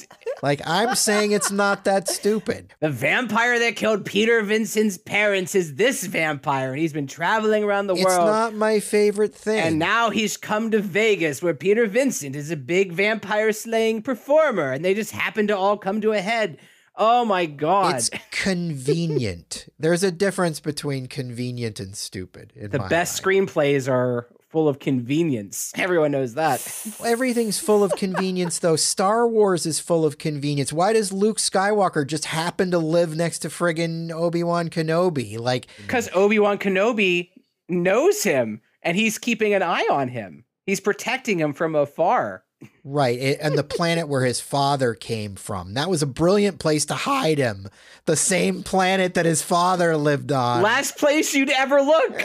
Like, 0.42 0.60
I'm 0.66 0.94
saying 0.94 1.32
it's 1.32 1.50
not 1.50 1.84
that 1.84 2.08
stupid. 2.08 2.72
The 2.80 2.90
vampire 2.90 3.58
that 3.60 3.76
killed 3.76 4.04
Peter 4.04 4.42
Vincent's 4.42 4.98
parents 4.98 5.54
is 5.54 5.74
this 5.76 6.04
vampire, 6.04 6.70
and 6.70 6.78
he's 6.78 6.92
been 6.92 7.06
traveling 7.06 7.64
around 7.64 7.86
the 7.86 7.94
It's 7.94 8.04
world. 8.04 8.28
It's 8.28 8.30
not 8.30 8.54
my 8.54 8.80
favorite 8.80 9.34
thing. 9.34 9.60
and 9.60 9.78
now 9.78 10.10
he's 10.10 10.36
come 10.36 10.70
to 10.72 10.80
Vegas, 10.80 11.42
where 11.42 11.54
Peter 11.54 11.86
Vincent 11.86 12.36
is 12.36 12.50
a 12.50 12.56
big 12.56 12.92
vampire 12.92 13.52
slaying 13.52 14.02
performer, 14.02 14.72
and 14.72 14.84
they 14.84 14.92
just 14.94 15.12
happen 15.12 15.46
to 15.46 15.56
all 15.56 15.78
come 15.78 16.00
to 16.02 16.12
a 16.12 16.20
head. 16.20 16.58
Oh 16.96 17.24
my 17.24 17.46
god! 17.46 17.96
It's 17.96 18.10
convenient. 18.30 19.68
There's 19.78 20.02
a 20.02 20.10
difference 20.12 20.60
between 20.60 21.06
convenient 21.06 21.80
and 21.80 21.96
stupid. 21.96 22.52
In 22.54 22.70
the 22.70 22.78
best 22.80 23.24
mind. 23.24 23.48
screenplays 23.48 23.90
are 23.90 24.28
full 24.54 24.68
of 24.68 24.78
convenience. 24.78 25.72
Everyone 25.76 26.12
knows 26.12 26.34
that. 26.34 26.60
Everything's 27.04 27.58
full 27.58 27.82
of 27.82 27.90
convenience, 27.96 28.60
though. 28.60 28.76
Star 28.76 29.26
Wars 29.26 29.66
is 29.66 29.80
full 29.80 30.04
of 30.06 30.16
convenience. 30.16 30.72
Why 30.72 30.92
does 30.92 31.12
Luke 31.12 31.38
Skywalker 31.38 32.06
just 32.06 32.26
happen 32.26 32.70
to 32.70 32.78
live 32.78 33.16
next 33.16 33.40
to 33.40 33.48
friggin' 33.48 34.12
Obi 34.12 34.44
Wan 34.44 34.70
Kenobi? 34.70 35.36
Like, 35.40 35.66
Because 35.82 36.08
Obi 36.14 36.38
Wan 36.38 36.58
Kenobi 36.58 37.30
knows 37.68 38.22
him 38.22 38.60
and 38.80 38.96
he's 38.96 39.18
keeping 39.18 39.54
an 39.54 39.62
eye 39.64 39.88
on 39.90 40.06
him. 40.06 40.44
He's 40.66 40.78
protecting 40.78 41.40
him 41.40 41.52
from 41.52 41.74
afar. 41.74 42.44
Right, 42.84 43.18
it, 43.18 43.38
and 43.40 43.56
the 43.56 43.64
planet 43.64 44.08
where 44.08 44.24
his 44.24 44.40
father 44.40 44.94
came 44.94 45.34
from. 45.36 45.74
That 45.74 45.88
was 45.90 46.02
a 46.02 46.06
brilliant 46.06 46.58
place 46.58 46.84
to 46.86 46.94
hide 46.94 47.38
him. 47.38 47.68
The 48.06 48.16
same 48.16 48.62
planet 48.62 49.14
that 49.14 49.24
his 49.24 49.42
father 49.42 49.96
lived 49.96 50.30
on. 50.30 50.62
Last 50.62 50.98
place 50.98 51.34
you'd 51.34 51.50
ever 51.50 51.80
look. 51.80 52.20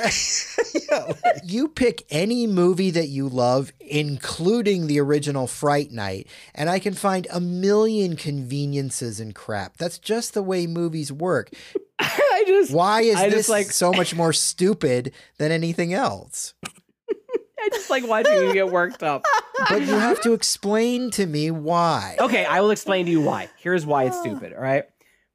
you 1.43 1.67
pick 1.69 2.03
any 2.09 2.47
movie 2.47 2.91
that 2.91 3.07
you 3.07 3.29
love, 3.29 3.71
including 3.79 4.87
the 4.87 4.99
original 4.99 5.47
Fright 5.47 5.91
Night, 5.91 6.27
and 6.53 6.69
I 6.69 6.79
can 6.79 6.93
find 6.93 7.27
a 7.31 7.39
million 7.39 8.15
conveniences 8.15 9.19
and 9.19 9.33
crap. 9.33 9.77
That's 9.77 9.97
just 9.97 10.33
the 10.33 10.43
way 10.43 10.67
movies 10.67 11.11
work. 11.11 11.51
I 11.99 12.43
just 12.47 12.71
Why 12.71 13.01
is 13.01 13.17
I 13.17 13.29
this 13.29 13.49
like- 13.49 13.71
so 13.71 13.91
much 13.91 14.15
more 14.15 14.33
stupid 14.33 15.13
than 15.37 15.51
anything 15.51 15.93
else? 15.93 16.53
I 17.73 17.75
just 17.75 17.89
like 17.89 18.07
watching 18.07 18.33
you 18.33 18.53
get 18.53 18.69
worked 18.69 19.03
up. 19.03 19.23
But 19.69 19.81
you 19.81 19.93
have 19.93 20.21
to 20.21 20.33
explain 20.33 21.11
to 21.11 21.25
me 21.25 21.51
why. 21.51 22.15
Okay, 22.19 22.45
I 22.45 22.61
will 22.61 22.71
explain 22.71 23.05
to 23.05 23.11
you 23.11 23.21
why. 23.21 23.49
Here's 23.57 23.85
why 23.85 24.05
it's 24.05 24.17
oh. 24.17 24.21
stupid, 24.21 24.53
all 24.53 24.61
right? 24.61 24.85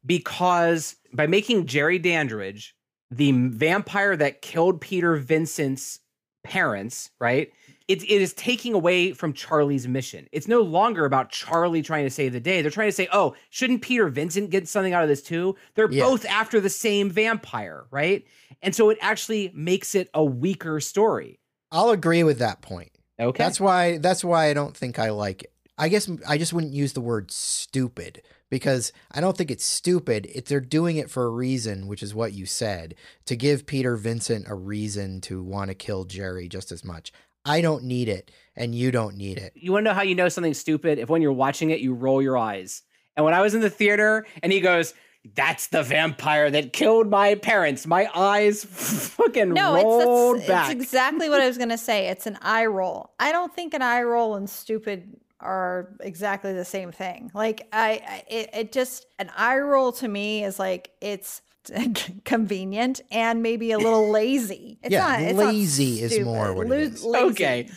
Because 0.04 0.96
by 1.12 1.26
making 1.26 1.66
Jerry 1.66 1.98
Dandrige 1.98 2.72
the 3.10 3.32
vampire 3.32 4.16
that 4.16 4.42
killed 4.42 4.80
Peter 4.80 5.16
Vincent's 5.16 6.00
parents, 6.42 7.10
right? 7.20 7.50
It, 7.86 8.02
it 8.02 8.22
is 8.22 8.32
taking 8.32 8.72
away 8.72 9.12
from 9.12 9.34
Charlie's 9.34 9.86
mission. 9.86 10.26
It's 10.32 10.48
no 10.48 10.62
longer 10.62 11.04
about 11.04 11.30
Charlie 11.30 11.82
trying 11.82 12.04
to 12.04 12.10
save 12.10 12.32
the 12.32 12.40
day. 12.40 12.62
They're 12.62 12.70
trying 12.70 12.88
to 12.88 12.92
say, 12.92 13.08
oh, 13.12 13.34
shouldn't 13.50 13.82
Peter 13.82 14.08
Vincent 14.08 14.50
get 14.50 14.68
something 14.68 14.94
out 14.94 15.02
of 15.02 15.08
this 15.08 15.22
too? 15.22 15.54
They're 15.74 15.90
Yeah. 15.90 16.04
both 16.04 16.24
after 16.24 16.60
the 16.60 16.70
same 16.70 17.10
vampire, 17.10 17.84
right? 17.90 18.24
And 18.62 18.74
so 18.74 18.88
it 18.88 18.98
actually 19.00 19.52
makes 19.54 19.94
it 19.94 20.08
a 20.14 20.24
weaker 20.24 20.80
story. 20.80 21.38
I'll 21.74 21.90
agree 21.90 22.22
with 22.22 22.38
that 22.38 22.62
point. 22.62 22.92
Okay. 23.18 23.42
That's 23.42 23.60
why 23.60 23.98
that's 23.98 24.24
why 24.24 24.46
I 24.46 24.54
don't 24.54 24.76
think 24.76 24.98
I 24.98 25.10
like 25.10 25.42
it. 25.42 25.52
I 25.76 25.88
guess 25.88 26.08
I 26.26 26.38
just 26.38 26.52
wouldn't 26.52 26.72
use 26.72 26.92
the 26.92 27.00
word 27.00 27.32
stupid 27.32 28.22
because 28.48 28.92
I 29.10 29.20
don't 29.20 29.36
think 29.36 29.50
it's 29.50 29.64
stupid. 29.64 30.28
If 30.32 30.44
they're 30.44 30.60
doing 30.60 30.98
it 30.98 31.10
for 31.10 31.24
a 31.24 31.30
reason, 31.30 31.88
which 31.88 32.02
is 32.02 32.14
what 32.14 32.32
you 32.32 32.46
said, 32.46 32.94
to 33.26 33.34
give 33.34 33.66
Peter 33.66 33.96
Vincent 33.96 34.46
a 34.48 34.54
reason 34.54 35.20
to 35.22 35.42
want 35.42 35.70
to 35.70 35.74
kill 35.74 36.04
Jerry 36.04 36.48
just 36.48 36.70
as 36.70 36.84
much. 36.84 37.12
I 37.44 37.60
don't 37.60 37.82
need 37.82 38.08
it 38.08 38.30
and 38.54 38.72
you 38.74 38.92
don't 38.92 39.16
need 39.16 39.38
it. 39.38 39.52
you 39.56 39.72
want 39.72 39.84
to 39.84 39.90
know 39.90 39.94
how 39.94 40.02
you 40.02 40.14
know 40.14 40.28
something's 40.28 40.58
stupid? 40.58 41.00
If 41.00 41.08
when 41.08 41.22
you're 41.22 41.32
watching 41.32 41.70
it, 41.70 41.80
you 41.80 41.92
roll 41.92 42.22
your 42.22 42.38
eyes. 42.38 42.82
And 43.16 43.24
when 43.24 43.34
I 43.34 43.42
was 43.42 43.54
in 43.54 43.60
the 43.60 43.68
theater 43.70 44.26
and 44.42 44.52
he 44.52 44.60
goes, 44.60 44.94
that's 45.34 45.68
the 45.68 45.82
vampire 45.82 46.50
that 46.50 46.72
killed 46.72 47.08
my 47.10 47.34
parents, 47.34 47.86
my 47.86 48.08
eyes 48.14 48.64
fucking 48.68 49.50
No, 49.54 49.74
rolled 49.74 50.36
it's, 50.36 50.44
it's, 50.44 50.48
back. 50.48 50.70
it's 50.72 50.82
exactly 50.82 51.28
what 51.30 51.40
I 51.40 51.46
was 51.46 51.56
going 51.62 51.70
to 51.70 51.78
say. 51.78 52.08
It's 52.08 52.26
an 52.26 52.38
eye 52.42 52.66
roll. 52.66 53.10
I 53.18 53.32
don't 53.32 53.54
think 53.54 53.72
an 53.74 53.82
eye 53.82 54.02
roll 54.02 54.34
and 54.36 54.48
stupid 54.48 55.16
are 55.40 55.88
exactly 56.00 56.52
the 56.52 56.64
same 56.64 56.92
thing. 56.92 57.30
Like 57.34 57.66
I, 57.72 58.02
I 58.06 58.24
it, 58.28 58.50
it 58.54 58.72
just 58.72 59.06
an 59.18 59.30
eye 59.36 59.58
roll 59.58 59.92
to 59.92 60.08
me 60.08 60.44
is 60.44 60.58
like 60.58 60.90
it's 61.00 61.42
convenient 62.24 63.00
and 63.10 63.42
maybe 63.42 63.72
a 63.72 63.78
little 63.78 64.10
lazy. 64.10 64.78
It's 64.82 64.92
Yeah, 64.92 65.06
not, 65.08 65.20
it's 65.22 65.38
not 65.38 65.46
lazy 65.54 66.02
is 66.02 66.20
more 66.20 66.52
what 66.54 66.66
it 66.66 66.70
Lo- 66.70 66.76
is. 66.76 67.04
lazy. 67.04 67.26
okay. 67.30 67.70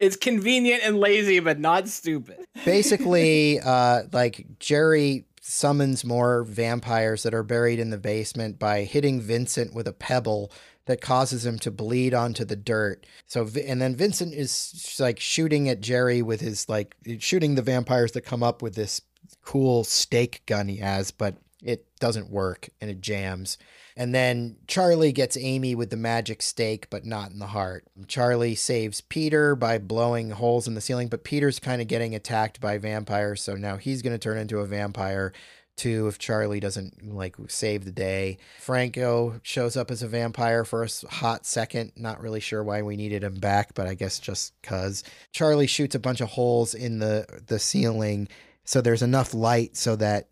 It's 0.00 0.16
convenient 0.16 0.82
and 0.84 0.98
lazy, 0.98 1.38
but 1.38 1.60
not 1.60 1.86
stupid. 1.88 2.44
Basically, 2.64 3.60
uh, 3.60 4.02
like 4.12 4.46
Jerry 4.58 5.26
summons 5.44 6.04
more 6.04 6.44
vampires 6.44 7.24
that 7.24 7.34
are 7.34 7.42
buried 7.42 7.80
in 7.80 7.90
the 7.90 7.98
basement 7.98 8.60
by 8.60 8.84
hitting 8.84 9.20
Vincent 9.20 9.74
with 9.74 9.88
a 9.88 9.92
pebble 9.92 10.52
that 10.86 11.00
causes 11.00 11.44
him 11.44 11.58
to 11.58 11.70
bleed 11.70 12.14
onto 12.14 12.44
the 12.44 12.56
dirt. 12.56 13.04
So, 13.26 13.48
and 13.66 13.82
then 13.82 13.96
Vincent 13.96 14.34
is 14.34 14.96
like 15.00 15.18
shooting 15.18 15.68
at 15.68 15.80
Jerry 15.80 16.22
with 16.22 16.40
his 16.40 16.68
like 16.68 16.94
shooting 17.18 17.56
the 17.56 17.62
vampires 17.62 18.12
that 18.12 18.22
come 18.22 18.42
up 18.42 18.62
with 18.62 18.76
this 18.76 19.02
cool 19.44 19.82
stake 19.82 20.42
gun 20.46 20.68
he 20.68 20.76
has, 20.76 21.10
but 21.10 21.36
it 21.62 21.86
doesn't 21.98 22.30
work 22.30 22.68
and 22.80 22.88
it 22.88 23.00
jams. 23.00 23.58
And 23.96 24.14
then 24.14 24.56
Charlie 24.66 25.12
gets 25.12 25.36
Amy 25.36 25.74
with 25.74 25.90
the 25.90 25.96
magic 25.96 26.42
stake, 26.42 26.88
but 26.90 27.04
not 27.04 27.30
in 27.30 27.38
the 27.38 27.46
heart. 27.48 27.84
Charlie 28.08 28.54
saves 28.54 29.00
Peter 29.00 29.54
by 29.54 29.78
blowing 29.78 30.30
holes 30.30 30.66
in 30.66 30.74
the 30.74 30.80
ceiling, 30.80 31.08
but 31.08 31.24
Peter's 31.24 31.58
kind 31.58 31.82
of 31.82 31.88
getting 31.88 32.14
attacked 32.14 32.60
by 32.60 32.78
vampires, 32.78 33.42
so 33.42 33.54
now 33.54 33.76
he's 33.76 34.02
going 34.02 34.14
to 34.14 34.18
turn 34.18 34.38
into 34.38 34.58
a 34.58 34.66
vampire 34.66 35.32
too 35.74 36.06
if 36.06 36.18
Charlie 36.18 36.60
doesn't 36.60 37.14
like 37.14 37.34
save 37.48 37.84
the 37.84 37.92
day. 37.92 38.38
Franco 38.60 39.40
shows 39.42 39.76
up 39.76 39.90
as 39.90 40.02
a 40.02 40.08
vampire 40.08 40.64
for 40.64 40.84
a 40.84 40.88
hot 41.10 41.46
second. 41.46 41.92
Not 41.96 42.20
really 42.20 42.40
sure 42.40 42.62
why 42.62 42.82
we 42.82 42.96
needed 42.96 43.24
him 43.24 43.36
back, 43.36 43.74
but 43.74 43.86
I 43.86 43.94
guess 43.94 44.18
just 44.18 44.52
cuz. 44.62 45.02
Charlie 45.32 45.66
shoots 45.66 45.94
a 45.94 45.98
bunch 45.98 46.20
of 46.20 46.28
holes 46.28 46.74
in 46.74 46.98
the 46.98 47.26
the 47.46 47.58
ceiling 47.58 48.28
so 48.64 48.80
there's 48.80 49.02
enough 49.02 49.34
light 49.34 49.76
so 49.76 49.96
that 49.96 50.28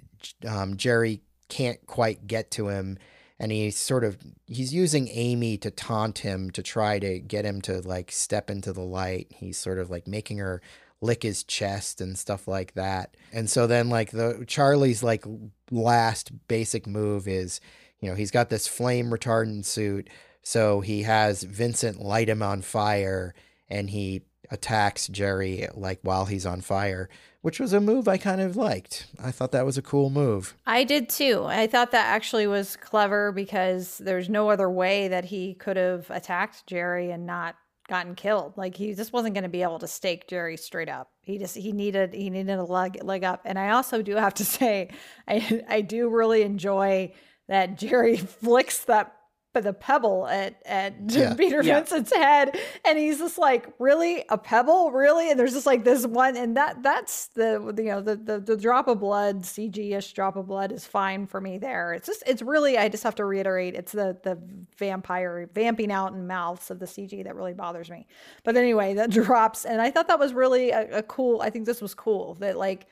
um, 0.47 0.77
Jerry 0.77 1.21
can't 1.49 1.85
quite 1.87 2.27
get 2.27 2.51
to 2.53 2.69
him 2.69 2.99
and 3.41 3.51
he's 3.51 3.79
sort 3.79 4.05
of 4.05 4.19
he's 4.47 4.75
using 4.75 5.09
Amy 5.09 5.57
to 5.57 5.71
taunt 5.71 6.19
him 6.19 6.51
to 6.51 6.63
try 6.63 6.99
to 6.99 7.19
get 7.19 7.47
him 7.47 7.63
to 7.63 7.81
like 7.81 8.13
step 8.13 8.51
into 8.51 8.71
the 8.75 8.83
light. 8.83 9.29
He's 9.35 9.57
sort 9.57 9.79
of 9.79 9.89
like 9.89 10.07
making 10.07 10.39
her 10.39 10.61
lick 11.01 11.23
his 11.23 11.43
chest 11.43 12.03
and 12.03 12.19
stuff 12.19 12.47
like 12.47 12.75
that. 12.75 13.17
And 13.33 13.49
so 13.49 13.67
then 13.67 13.89
like 13.89 14.11
the 14.11 14.45
Charlie's 14.47 15.03
like 15.03 15.25
last 15.71 16.47
basic 16.49 16.87
move 16.87 17.27
is, 17.27 17.63
you 18.01 18.11
know, 18.11 18.15
he's 18.15 18.31
got 18.31 18.51
this 18.51 18.69
flame 18.69 19.11
retardant 19.11 19.65
suit, 19.65 20.11
so 20.43 20.83
he 20.83 21.03
has 21.05 21.43
Vincent 21.43 21.99
light 21.99 22.29
him 22.29 22.43
on 22.43 22.61
fire 22.61 23.35
and 23.71 23.89
he 23.89 24.21
attacks 24.51 25.09
Jerry 25.09 25.67
like 25.73 26.01
while 26.03 26.27
he's 26.27 26.45
on 26.45 26.61
fire, 26.61 27.09
which 27.43 27.61
was 27.61 27.73
a 27.73 27.81
move 27.81 28.09
I 28.09 28.17
kind 28.17 28.41
of 28.41 28.57
liked. 28.57 29.07
I 29.23 29.31
thought 29.31 29.53
that 29.53 29.67
was 29.67 29.79
a 29.79 29.83
cool 29.83 30.11
move. 30.11 30.55
I 30.67 30.85
did 30.85 31.09
too. 31.09 31.45
I 31.47 31.67
thought 31.67 31.93
that 31.93 32.07
actually 32.07 32.47
was 32.47 32.77
clever 32.77 33.33
because 33.33 33.99
there's 33.99 34.29
no 34.29 34.51
other 34.51 34.69
way 34.69 35.09
that 35.09 35.25
he 35.25 35.55
could 35.55 35.77
have 35.77 36.11
attacked 36.11 36.67
Jerry 36.67 37.11
and 37.11 37.27
not 37.27 37.57
gotten 37.89 38.15
killed. 38.15 38.57
Like 38.57 38.77
he 38.77 38.95
just 38.95 39.13
wasn't 39.13 39.35
going 39.35 39.43
to 39.43 39.51
be 39.51 39.63
able 39.63 39.81
to 39.81 39.89
stake 39.89 40.29
Jerry 40.29 40.57
straight 40.57 40.89
up. 40.89 41.11
He 41.23 41.39
just 41.39 41.57
he 41.57 41.73
needed 41.73 42.15
he 42.15 42.31
needed 42.31 42.59
a 42.59 42.65
leg 42.65 43.03
leg 43.03 43.25
up. 43.25 43.43
And 43.45 43.59
I 43.59 43.71
also 43.71 44.01
do 44.01 44.17
have 44.17 44.35
to 44.35 44.45
say 44.57 44.91
I 45.29 45.63
I 45.69 45.81
do 45.83 46.09
really 46.09 46.43
enjoy 46.43 47.13
that 47.49 47.77
Jerry 47.77 48.17
flicks 48.17 48.85
that 48.85 49.13
but 49.53 49.65
the 49.65 49.73
pebble 49.73 50.27
at 50.29 50.61
at 50.65 50.95
Yeah. 51.09 51.35
Peter 51.35 51.63
Yeah. 51.63 51.77
Vincent's 51.77 52.15
head, 52.15 52.57
and 52.85 52.99
he's 52.99 53.19
just 53.19 53.39
like, 53.39 53.69
"Really, 53.79 54.25
a 54.29 54.39
pebble? 54.39 54.93
Really?" 54.93 55.31
And 55.31 55.39
there's 55.39 55.53
just 55.55 55.67
like 55.67 55.85
this 55.85 56.07
one, 56.07 56.37
and 56.37 56.57
that 56.57 56.83
that's 56.83 57.29
the 57.29 57.75
you 57.77 57.85
know 57.85 58.01
the 58.01 58.17
the, 58.17 58.39
the 58.41 58.57
drop 58.57 58.89
of 58.89 59.01
blood, 59.01 59.43
CG-ish 59.43 60.13
drop 60.13 60.37
of 60.37 60.47
blood 60.47 60.73
is 60.73 60.87
fine 60.87 61.27
for 61.27 61.41
me. 61.41 61.59
There, 61.59 61.93
it's 61.95 62.07
just 62.07 62.23
it's 62.27 62.43
really 62.43 62.79
I 62.79 62.89
just 62.89 63.03
have 63.05 63.15
to 63.17 63.25
reiterate, 63.25 63.75
it's 63.75 63.93
the 63.93 64.17
the 64.23 64.39
vampire 64.79 65.49
vamping 65.53 65.91
out 65.93 66.13
in 66.13 66.27
mouths 66.27 66.71
of 66.71 66.79
the 66.79 66.87
CG 66.87 67.25
that 67.25 67.35
really 67.35 67.55
bothers 67.55 67.91
me. 67.91 68.07
But 68.45 68.57
anyway, 68.57 68.95
that 68.95 69.11
drops, 69.21 69.65
and 69.65 69.81
I 69.81 69.91
thought 69.91 70.09
that 70.09 70.19
was 70.19 70.33
really 70.33 70.71
a, 70.71 70.99
a 70.99 71.03
cool. 71.03 71.41
I 71.43 71.51
think 71.51 71.67
this 71.67 71.81
was 71.83 71.95
cool 71.95 72.35
that 72.35 72.57
like 72.57 72.87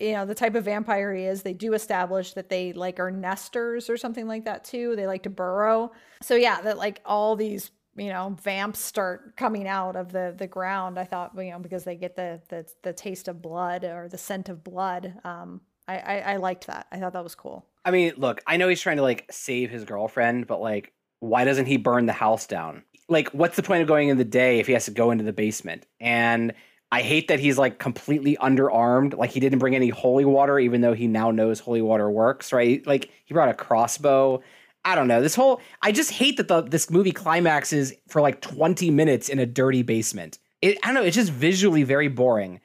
you 0.00 0.12
know 0.12 0.24
the 0.24 0.34
type 0.34 0.54
of 0.54 0.64
vampire 0.64 1.14
he 1.14 1.24
is 1.24 1.42
they 1.42 1.52
do 1.52 1.74
establish 1.74 2.32
that 2.32 2.48
they 2.48 2.72
like 2.72 2.98
are 2.98 3.10
nesters 3.10 3.90
or 3.90 3.96
something 3.96 4.26
like 4.26 4.44
that 4.46 4.64
too. 4.64 4.96
They 4.96 5.06
like 5.06 5.22
to 5.24 5.30
burrow. 5.30 5.92
So 6.22 6.34
yeah 6.34 6.60
that 6.62 6.78
like 6.78 7.00
all 7.04 7.36
these 7.36 7.70
you 7.96 8.08
know 8.08 8.36
vamps 8.42 8.80
start 8.80 9.36
coming 9.36 9.68
out 9.68 9.96
of 9.96 10.12
the 10.12 10.32
the 10.38 10.46
ground 10.46 10.96
i 10.96 11.02
thought 11.02 11.32
you 11.36 11.50
know 11.50 11.58
because 11.58 11.82
they 11.82 11.96
get 11.96 12.14
the 12.14 12.40
the, 12.48 12.64
the 12.82 12.92
taste 12.92 13.26
of 13.26 13.42
blood 13.42 13.84
or 13.84 14.08
the 14.08 14.18
scent 14.18 14.48
of 14.48 14.64
blood. 14.64 15.14
Um 15.24 15.60
I, 15.88 15.98
I 15.98 16.18
i 16.18 16.36
liked 16.36 16.66
that. 16.68 16.86
I 16.92 16.98
thought 16.98 17.12
that 17.12 17.24
was 17.24 17.34
cool. 17.34 17.66
I 17.84 17.90
mean, 17.90 18.12
look, 18.16 18.42
I 18.46 18.56
know 18.56 18.68
he's 18.68 18.80
trying 18.80 18.98
to 18.98 19.02
like 19.02 19.26
save 19.30 19.70
his 19.70 19.84
girlfriend, 19.84 20.46
but 20.46 20.60
like, 20.60 20.92
why 21.20 21.44
doesn't 21.44 21.66
he 21.66 21.76
burn 21.76 22.06
the 22.06 22.12
house 22.12 22.46
down? 22.46 22.84
Like, 23.08 23.28
what's 23.30 23.56
the 23.56 23.62
point 23.62 23.82
of 23.82 23.88
going 23.88 24.08
in 24.08 24.18
the 24.18 24.24
day 24.24 24.60
if 24.60 24.66
he 24.66 24.72
has 24.74 24.84
to 24.84 24.90
go 24.90 25.10
into 25.10 25.24
the 25.24 25.32
basement? 25.32 25.86
And 25.98 26.52
I 26.92 27.02
hate 27.02 27.28
that 27.28 27.38
he's 27.38 27.56
like 27.56 27.78
completely 27.78 28.36
underarmed. 28.40 29.16
Like, 29.16 29.30
he 29.30 29.40
didn't 29.40 29.60
bring 29.60 29.76
any 29.76 29.90
holy 29.90 30.24
water, 30.24 30.58
even 30.58 30.80
though 30.80 30.92
he 30.92 31.06
now 31.06 31.30
knows 31.30 31.60
holy 31.60 31.82
water 31.82 32.10
works, 32.10 32.52
right? 32.52 32.84
Like, 32.86 33.10
he 33.24 33.34
brought 33.34 33.48
a 33.48 33.54
crossbow. 33.54 34.42
I 34.84 34.94
don't 34.94 35.08
know. 35.08 35.20
This 35.20 35.34
whole 35.34 35.60
I 35.82 35.92
just 35.92 36.10
hate 36.10 36.36
that 36.38 36.48
the 36.48 36.62
this 36.62 36.90
movie 36.90 37.12
climaxes 37.12 37.92
for 38.08 38.22
like 38.22 38.40
20 38.40 38.90
minutes 38.90 39.28
in 39.28 39.38
a 39.38 39.46
dirty 39.46 39.82
basement. 39.82 40.38
It 40.62 40.78
I 40.82 40.88
don't 40.88 40.94
know, 40.94 41.02
it's 41.02 41.16
just 41.16 41.30
visually 41.30 41.82
very 41.82 42.08
boring. 42.08 42.60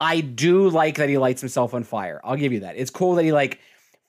I 0.00 0.20
do 0.20 0.68
like 0.68 0.96
that 0.96 1.08
he 1.08 1.16
lights 1.16 1.40
himself 1.40 1.72
on 1.72 1.84
fire. 1.84 2.20
I'll 2.22 2.36
give 2.36 2.52
you 2.52 2.60
that. 2.60 2.76
It's 2.76 2.90
cool 2.90 3.14
that 3.14 3.24
he 3.24 3.32
like 3.32 3.60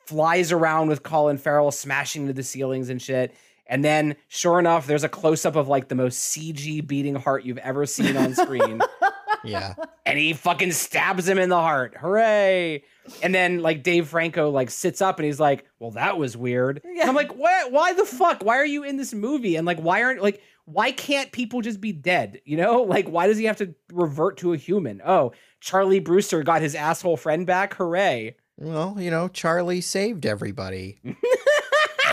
flies 0.05 0.51
around 0.51 0.89
with 0.89 1.03
Colin 1.03 1.37
Farrell 1.37 1.71
smashing 1.71 2.23
into 2.23 2.33
the 2.33 2.43
ceilings 2.43 2.89
and 2.89 3.01
shit. 3.01 3.33
And 3.67 3.83
then, 3.83 4.15
sure 4.27 4.59
enough, 4.59 4.85
there's 4.85 5.03
a 5.03 5.09
close 5.09 5.45
up 5.45 5.55
of 5.55 5.67
like 5.67 5.87
the 5.87 5.95
most 5.95 6.35
CG 6.35 6.85
beating 6.85 7.15
heart 7.15 7.45
you've 7.45 7.57
ever 7.59 7.85
seen 7.85 8.15
on 8.15 8.35
screen. 8.35 8.81
Yeah. 9.45 9.75
and 10.05 10.17
he 10.17 10.33
fucking 10.33 10.71
stabs 10.71 11.27
him 11.27 11.37
in 11.37 11.49
the 11.49 11.59
heart. 11.59 11.95
Hooray! 11.97 12.83
And 13.21 13.33
then 13.33 13.59
like 13.59 13.83
Dave 13.83 14.07
Franco 14.07 14.49
like 14.49 14.69
sits 14.69 15.01
up 15.01 15.19
and 15.19 15.25
he's 15.25 15.39
like, 15.39 15.65
"Well, 15.79 15.91
that 15.91 16.17
was 16.17 16.35
weird." 16.35 16.81
And 16.83 17.01
I'm 17.01 17.15
like, 17.15 17.35
"What? 17.35 17.71
Why 17.71 17.93
the 17.93 18.05
fuck? 18.05 18.43
Why 18.43 18.57
are 18.57 18.65
you 18.65 18.83
in 18.83 18.97
this 18.97 19.13
movie? 19.13 19.55
And 19.55 19.65
like, 19.65 19.79
why 19.79 20.03
aren't 20.03 20.21
like 20.21 20.41
why 20.65 20.91
can't 20.91 21.31
people 21.31 21.61
just 21.61 21.79
be 21.79 21.91
dead? 21.91 22.41
You 22.45 22.57
know, 22.57 22.81
like 22.83 23.07
why 23.07 23.27
does 23.27 23.37
he 23.37 23.45
have 23.45 23.57
to 23.57 23.73
revert 23.91 24.37
to 24.37 24.53
a 24.53 24.57
human? 24.57 25.01
Oh, 25.05 25.31
Charlie 25.61 25.99
Brewster 25.99 26.43
got 26.43 26.61
his 26.61 26.75
asshole 26.75 27.17
friend 27.17 27.45
back. 27.45 27.75
Hooray!" 27.75 28.35
Well, 28.57 28.95
you 28.97 29.11
know, 29.11 29.27
Charlie 29.27 29.81
saved 29.81 30.25
everybody. 30.25 31.01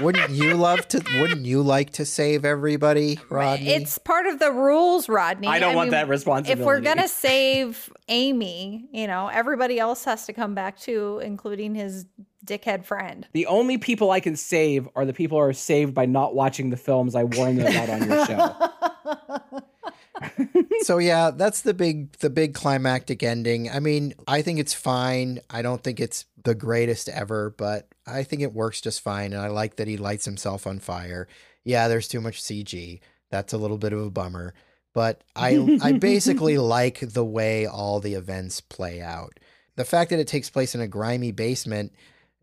wouldn't 0.03 0.31
you 0.31 0.55
love 0.55 0.87
to 0.89 1.03
wouldn't 1.19 1.47
you 1.47 1.63
like 1.63 1.91
to 1.93 2.05
save 2.05 2.45
everybody, 2.45 3.19
Rodney? 3.29 3.69
It's 3.69 3.99
part 3.99 4.27
of 4.27 4.39
the 4.39 4.51
rules, 4.51 5.09
Rodney. 5.09 5.49
I 5.49 5.59
don't 5.59 5.75
want 5.75 5.91
that 5.91 6.09
responsibility. 6.09 6.61
If 6.61 6.67
we're 6.67 6.81
gonna 6.81 7.09
save 7.09 7.93
Amy, 8.09 8.89
you 8.93 9.07
know, 9.07 9.29
everybody 9.29 9.79
else 9.79 10.05
has 10.05 10.27
to 10.27 10.33
come 10.33 10.55
back 10.55 10.79
too, 10.79 11.21
including 11.25 11.75
his 11.75 12.07
dickhead 12.45 12.85
friend. 12.85 13.27
The 13.33 13.47
only 13.47 13.79
people 13.79 14.11
I 14.11 14.21
can 14.21 14.37
save 14.37 14.89
are 14.97 15.05
the 15.05 15.13
people 15.13 15.39
who 15.39 15.45
are 15.45 15.53
saved 15.53 15.95
by 15.95 16.07
not 16.07 16.35
watching 16.35 16.71
the 16.71 16.77
films 16.77 17.15
I 17.15 17.25
warn 17.25 17.57
them 17.57 17.67
about 17.67 17.89
on 17.89 18.09
your 18.09 18.27
show. 18.27 19.63
so 20.83 20.99
yeah, 20.99 21.31
that's 21.31 21.63
the 21.63 21.75
big 21.75 22.13
the 22.19 22.31
big 22.31 22.55
climactic 22.55 23.23
ending. 23.23 23.71
I 23.71 23.81
mean, 23.81 24.15
I 24.27 24.43
think 24.43 24.59
it's 24.59 24.75
fine. 24.75 25.41
I 25.51 25.63
don't 25.63 25.83
think 25.83 26.01
it's 26.01 26.27
the 26.43 26.55
greatest 26.55 27.09
ever, 27.09 27.55
but 27.57 27.89
I 28.07 28.23
think 28.25 28.43
it 28.43 28.53
works 28.53 28.81
just 28.81 29.01
fine 29.01 29.33
and 29.33 29.43
I 29.43 29.49
like 29.49 29.77
that 29.77 29.89
he 29.89 29.97
lights 29.97 30.25
himself 30.25 30.67
on 30.67 30.79
fire. 30.79 31.29
Yeah, 31.65 31.89
there's 31.89 32.09
too 32.09 32.21
much 32.21 32.43
CG. 32.43 33.01
That's 33.31 33.53
a 33.53 33.59
little 33.59 33.79
bit 33.79 33.93
of 33.93 34.01
a 34.01 34.11
bummer, 34.11 34.55
but 34.93 35.23
I 35.35 35.79
I 35.83 35.93
basically 35.99 36.59
like 36.59 37.01
the 37.01 37.25
way 37.25 37.67
all 37.67 38.01
the 38.01 38.15
events 38.15 38.61
play 38.61 39.01
out. 39.01 39.39
The 39.77 39.85
fact 39.85 40.11
that 40.11 40.19
it 40.19 40.29
takes 40.29 40.51
place 40.51 40.75
in 40.75 40.81
a 40.81 40.89
grimy 40.89 41.33
basement 41.33 41.93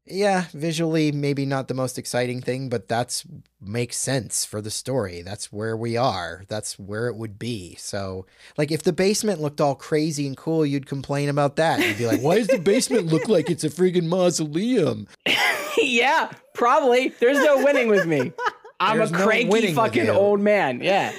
yeah, 0.10 0.46
visually 0.54 1.12
maybe 1.12 1.46
not 1.46 1.68
the 1.68 1.74
most 1.74 1.98
exciting 1.98 2.42
thing, 2.42 2.70
but 2.70 2.88
that's 2.88 3.26
makes 3.62 3.98
sense 3.98 4.46
for 4.46 4.62
the 4.62 4.72
story. 4.72 5.22
That's 5.22 5.52
where 5.52 5.76
we 5.76 5.98
are. 5.98 6.44
That's 6.48 6.80
where 6.80 7.08
it 7.08 7.16
would 7.16 7.38
be. 7.38 7.76
So, 7.76 8.26
like 8.58 8.72
if 8.72 8.84
the 8.84 8.94
basement 8.94 9.42
looked 9.42 9.62
all 9.62 9.76
crazy 9.76 10.28
and 10.28 10.36
cool, 10.36 10.66
you'd 10.66 10.86
complain 10.86 11.30
about 11.30 11.56
that. 11.58 11.80
You'd 11.80 11.98
be 11.98 12.08
like, 12.08 12.22
"Why 12.22 12.38
does 12.38 12.48
the 12.48 12.60
basement 12.60 13.08
look 13.08 13.28
like 13.28 13.50
it's 13.50 13.64
a 13.64 13.70
friggin' 13.70 14.08
mausoleum?" 14.08 15.08
yeah, 15.78 16.32
probably. 16.54 17.10
There's 17.20 17.40
no 17.40 17.64
winning 17.64 17.90
with 17.90 18.06
me. 18.06 18.32
I'm 18.80 18.98
There's 18.98 19.12
a 19.12 19.14
no 19.14 19.26
cranky 19.26 19.50
with 19.50 19.76
fucking 19.76 20.10
old 20.10 20.40
man. 20.40 20.82
Yeah. 20.82 21.14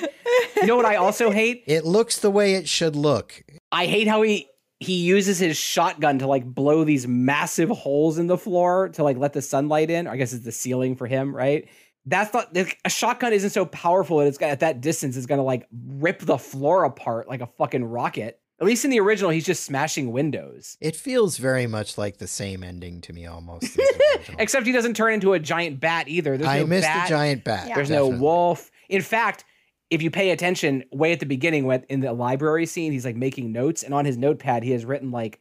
You 0.57 0.67
know 0.67 0.77
what 0.77 0.87
I 0.87 0.97
also 0.97 1.31
hate? 1.31 1.65
It 1.67 1.85
looks 1.85 2.19
the 2.19 2.31
way 2.31 2.55
it 2.55 2.69
should 2.69 2.97
look. 2.97 3.43
I 3.71 3.87
hate 3.87 4.09
how 4.09 4.23
he 4.23 4.49
he 4.81 4.95
uses 4.95 5.39
his 5.39 5.57
shotgun 5.59 6.19
to 6.19 6.27
like 6.27 6.45
blow 6.45 6.85
these 6.85 7.07
massive 7.07 7.69
holes 7.69 8.19
in 8.19 8.27
the 8.27 8.39
floor 8.39 8.89
to 8.91 9.05
like 9.05 9.19
let 9.19 9.35
the 9.35 9.43
sunlight 9.43 9.91
in. 9.91 10.07
I 10.07 10.17
guess 10.17 10.33
it's 10.33 10.45
the 10.45 10.53
ceiling 10.53 10.97
for 10.97 11.07
him, 11.07 11.37
right? 11.37 11.69
That's 12.07 12.33
not 12.33 12.55
like, 12.57 12.79
a 12.85 12.91
shotgun 12.91 13.35
isn't 13.35 13.51
so 13.51 13.67
powerful 13.67 14.19
that 14.19 14.27
it's 14.27 14.39
got 14.39 14.51
at 14.51 14.61
that 14.61 14.81
distance 14.81 15.17
is 15.17 15.27
gonna 15.27 15.45
like 15.45 15.69
rip 15.71 16.21
the 16.21 16.39
floor 16.39 16.85
apart 16.85 17.29
like 17.29 17.43
a 17.43 17.47
fucking 17.47 17.85
rocket. 17.85 18.41
At 18.59 18.67
least 18.67 18.85
in 18.85 18.91
the 18.91 19.01
original, 19.01 19.31
he's 19.31 19.47
just 19.47 19.65
smashing 19.65 20.13
windows. 20.13 20.77
It 20.83 20.95
feels 20.95 21.39
very 21.39 21.67
much 21.67 21.97
like 21.97 22.19
the 22.19 22.27
same 22.27 22.63
ending 22.63 23.01
to 23.03 23.13
me 23.15 23.27
almost. 23.27 23.65
as 23.65 23.75
the 23.75 24.15
original. 24.19 24.41
Except 24.41 24.67
he 24.67 24.73
doesn't 24.73 24.95
turn 24.95 25.15
into 25.15 25.33
a 25.33 25.39
giant 25.39 25.81
bat 25.81 26.09
either. 26.09 26.37
There's 26.37 26.49
I 26.49 26.61
no 26.61 26.67
missed 26.67 26.87
bat. 26.87 27.07
the 27.07 27.11
giant 27.11 27.45
bat. 27.45 27.69
Yeah. 27.69 27.75
There's 27.75 27.89
definitely. 27.89 28.13
no 28.13 28.19
wolf. 28.19 28.71
In 28.91 29.01
fact, 29.01 29.45
if 29.91 30.03
you 30.03 30.11
pay 30.11 30.31
attention, 30.31 30.85
way 30.93 31.13
at 31.13 31.21
the 31.21 31.27
beginning, 31.27 31.67
when 31.67 31.85
in 31.89 32.01
the 32.01 32.13
library 32.13 32.67
scene, 32.67 32.93
he's 32.93 33.05
like 33.05 33.17
making 33.17 33.53
notes, 33.53 33.83
and 33.83 33.93
on 33.93 34.05
his 34.05 34.17
notepad, 34.17 34.63
he 34.63 34.71
has 34.71 34.85
written 34.85 35.11
like, 35.11 35.41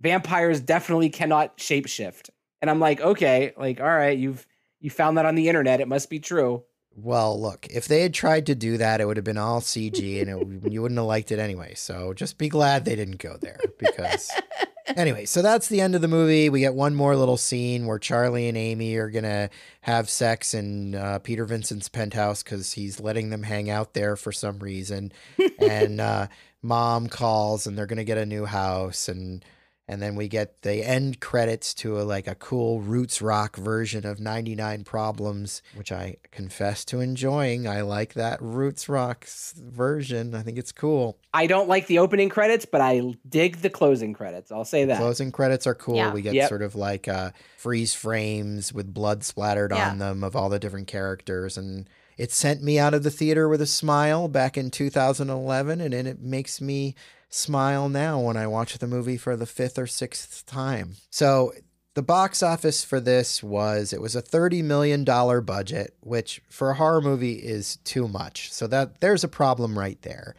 "Vampires 0.00 0.60
definitely 0.60 1.10
cannot 1.10 1.58
shapeshift." 1.58 2.30
And 2.60 2.70
I'm 2.70 2.80
like, 2.80 3.00
okay, 3.00 3.52
like, 3.56 3.80
all 3.80 3.86
right, 3.86 4.16
you've 4.16 4.46
you 4.80 4.90
found 4.90 5.18
that 5.18 5.26
on 5.26 5.34
the 5.34 5.48
internet. 5.48 5.80
It 5.80 5.88
must 5.88 6.10
be 6.10 6.18
true. 6.18 6.64
Well, 6.94 7.40
look, 7.40 7.66
if 7.70 7.88
they 7.88 8.02
had 8.02 8.12
tried 8.12 8.46
to 8.46 8.54
do 8.54 8.76
that, 8.76 9.00
it 9.00 9.06
would 9.06 9.16
have 9.16 9.24
been 9.24 9.38
all 9.38 9.60
CG 9.60 10.20
and 10.20 10.64
it, 10.64 10.72
you 10.72 10.82
wouldn't 10.82 10.98
have 10.98 11.06
liked 11.06 11.32
it 11.32 11.38
anyway. 11.38 11.74
So 11.74 12.12
just 12.12 12.38
be 12.38 12.48
glad 12.48 12.84
they 12.84 12.96
didn't 12.96 13.18
go 13.18 13.36
there 13.40 13.58
because. 13.78 14.30
anyway, 14.86 15.24
so 15.24 15.40
that's 15.40 15.68
the 15.68 15.80
end 15.80 15.94
of 15.94 16.02
the 16.02 16.08
movie. 16.08 16.50
We 16.50 16.60
get 16.60 16.74
one 16.74 16.94
more 16.94 17.16
little 17.16 17.38
scene 17.38 17.86
where 17.86 17.98
Charlie 17.98 18.48
and 18.48 18.58
Amy 18.58 18.96
are 18.96 19.08
going 19.08 19.24
to 19.24 19.48
have 19.82 20.10
sex 20.10 20.52
in 20.52 20.94
uh, 20.94 21.18
Peter 21.20 21.46
Vincent's 21.46 21.88
penthouse 21.88 22.42
because 22.42 22.72
he's 22.72 23.00
letting 23.00 23.30
them 23.30 23.42
hang 23.42 23.70
out 23.70 23.94
there 23.94 24.14
for 24.14 24.32
some 24.32 24.58
reason. 24.58 25.12
and 25.58 26.00
uh, 26.00 26.26
mom 26.60 27.08
calls 27.08 27.66
and 27.66 27.76
they're 27.76 27.86
going 27.86 27.96
to 27.96 28.04
get 28.04 28.18
a 28.18 28.26
new 28.26 28.44
house. 28.44 29.08
And. 29.08 29.44
And 29.92 30.00
then 30.00 30.16
we 30.16 30.26
get 30.26 30.62
the 30.62 30.82
end 30.82 31.20
credits 31.20 31.74
to 31.74 32.00
a, 32.00 32.02
like 32.02 32.26
a 32.26 32.34
cool 32.34 32.80
roots 32.80 33.20
rock 33.20 33.56
version 33.56 34.06
of 34.06 34.18
99 34.18 34.84
Problems, 34.84 35.60
which 35.74 35.92
I 35.92 36.16
confess 36.30 36.84
to 36.86 37.00
enjoying. 37.00 37.68
I 37.68 37.82
like 37.82 38.14
that 38.14 38.40
roots 38.40 38.88
rock 38.88 39.26
version. 39.56 40.34
I 40.34 40.42
think 40.42 40.56
it's 40.58 40.72
cool. 40.72 41.18
I 41.34 41.46
don't 41.46 41.68
like 41.68 41.86
the 41.86 41.98
opening 41.98 42.28
credits, 42.30 42.64
but 42.64 42.80
I 42.80 43.14
dig 43.28 43.58
the 43.58 43.70
closing 43.70 44.14
credits. 44.14 44.50
I'll 44.50 44.64
say 44.64 44.86
that. 44.86 44.98
Closing 44.98 45.30
credits 45.30 45.66
are 45.66 45.74
cool. 45.74 45.96
Yeah. 45.96 46.12
We 46.12 46.22
get 46.22 46.34
Yep. 46.34 46.48
sort 46.48 46.62
of 46.62 46.74
like 46.74 47.06
uh, 47.08 47.30
freeze 47.58 47.94
frames 47.94 48.72
with 48.72 48.92
blood 48.92 49.24
splattered 49.24 49.72
Yeah. 49.72 49.90
on 49.90 49.98
them 49.98 50.24
of 50.24 50.34
all 50.34 50.48
the 50.48 50.58
different 50.58 50.86
characters. 50.88 51.56
And 51.58 51.88
it 52.16 52.32
sent 52.32 52.62
me 52.62 52.78
out 52.78 52.94
of 52.94 53.02
the 53.02 53.10
theater 53.10 53.48
with 53.48 53.60
a 53.60 53.66
smile 53.66 54.28
back 54.28 54.56
in 54.56 54.70
2011. 54.70 55.80
And, 55.80 55.92
and 55.94 56.08
it 56.08 56.20
makes 56.20 56.60
me 56.60 56.94
smile 57.32 57.88
now 57.88 58.20
when 58.20 58.36
I 58.36 58.46
watch 58.46 58.78
the 58.78 58.86
movie 58.86 59.16
for 59.16 59.36
the 59.36 59.46
fifth 59.46 59.78
or 59.78 59.86
sixth 59.86 60.44
time. 60.46 60.96
So 61.10 61.52
the 61.94 62.02
box 62.02 62.42
office 62.42 62.84
for 62.84 63.00
this 63.00 63.42
was 63.42 63.92
it 63.92 64.00
was 64.00 64.16
a 64.16 64.22
$30 64.22 64.62
million 64.62 65.04
budget, 65.04 65.94
which 66.00 66.42
for 66.48 66.70
a 66.70 66.74
horror 66.74 67.00
movie 67.00 67.34
is 67.34 67.76
too 67.84 68.08
much. 68.08 68.52
So 68.52 68.66
that 68.68 69.00
there's 69.00 69.24
a 69.24 69.28
problem 69.28 69.78
right 69.78 70.00
there 70.02 70.34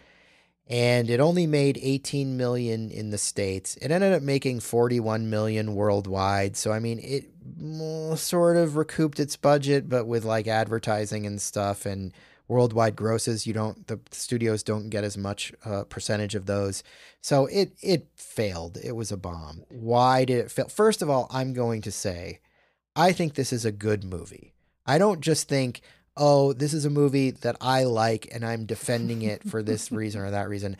and 0.67 1.09
it 1.09 1.19
only 1.19 1.45
made 1.45 1.77
18 1.81 2.37
million 2.37 2.89
in 2.89 3.09
the 3.09 3.17
states 3.17 3.75
it 3.77 3.91
ended 3.91 4.13
up 4.13 4.21
making 4.21 4.59
41 4.59 5.29
million 5.29 5.75
worldwide 5.75 6.55
so 6.55 6.71
i 6.71 6.79
mean 6.79 6.99
it 6.99 7.25
mm, 7.59 8.17
sort 8.17 8.55
of 8.55 8.75
recouped 8.75 9.19
its 9.19 9.35
budget 9.35 9.89
but 9.89 10.05
with 10.05 10.23
like 10.23 10.47
advertising 10.47 11.25
and 11.25 11.41
stuff 11.41 11.85
and 11.85 12.13
worldwide 12.47 12.95
grosses 12.95 13.47
you 13.47 13.53
don't 13.53 13.87
the 13.87 13.99
studios 14.11 14.63
don't 14.63 14.89
get 14.89 15.03
as 15.03 15.17
much 15.17 15.53
uh, 15.65 15.83
percentage 15.85 16.35
of 16.35 16.45
those 16.45 16.83
so 17.21 17.45
it 17.47 17.73
it 17.81 18.07
failed 18.15 18.77
it 18.83 18.95
was 18.95 19.11
a 19.11 19.17
bomb 19.17 19.63
why 19.69 20.25
did 20.25 20.37
it 20.37 20.51
fail 20.51 20.67
first 20.67 21.01
of 21.01 21.09
all 21.09 21.27
i'm 21.31 21.53
going 21.53 21.81
to 21.81 21.91
say 21.91 22.39
i 22.95 23.11
think 23.11 23.33
this 23.33 23.53
is 23.53 23.65
a 23.65 23.71
good 23.71 24.03
movie 24.03 24.53
i 24.85 24.97
don't 24.97 25.21
just 25.21 25.47
think 25.47 25.81
oh, 26.17 26.53
this 26.53 26.73
is 26.73 26.85
a 26.85 26.89
movie 26.89 27.31
that 27.31 27.57
I 27.61 27.83
like 27.83 28.27
and 28.31 28.45
I'm 28.45 28.65
defending 28.65 29.21
it 29.21 29.43
for 29.43 29.63
this 29.63 29.91
reason 29.91 30.21
or 30.21 30.31
that 30.31 30.49
reason. 30.49 30.77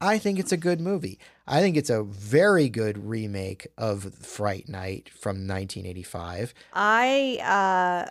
I 0.00 0.18
think 0.18 0.38
it's 0.38 0.52
a 0.52 0.58
good 0.58 0.80
movie. 0.80 1.18
I 1.46 1.60
think 1.60 1.76
it's 1.76 1.90
a 1.90 2.02
very 2.02 2.68
good 2.68 2.98
remake 2.98 3.66
of 3.78 4.14
Fright 4.14 4.68
Night 4.68 5.08
from 5.08 5.46
1985. 5.46 6.52
I 6.74 7.38
uh, 8.06 8.10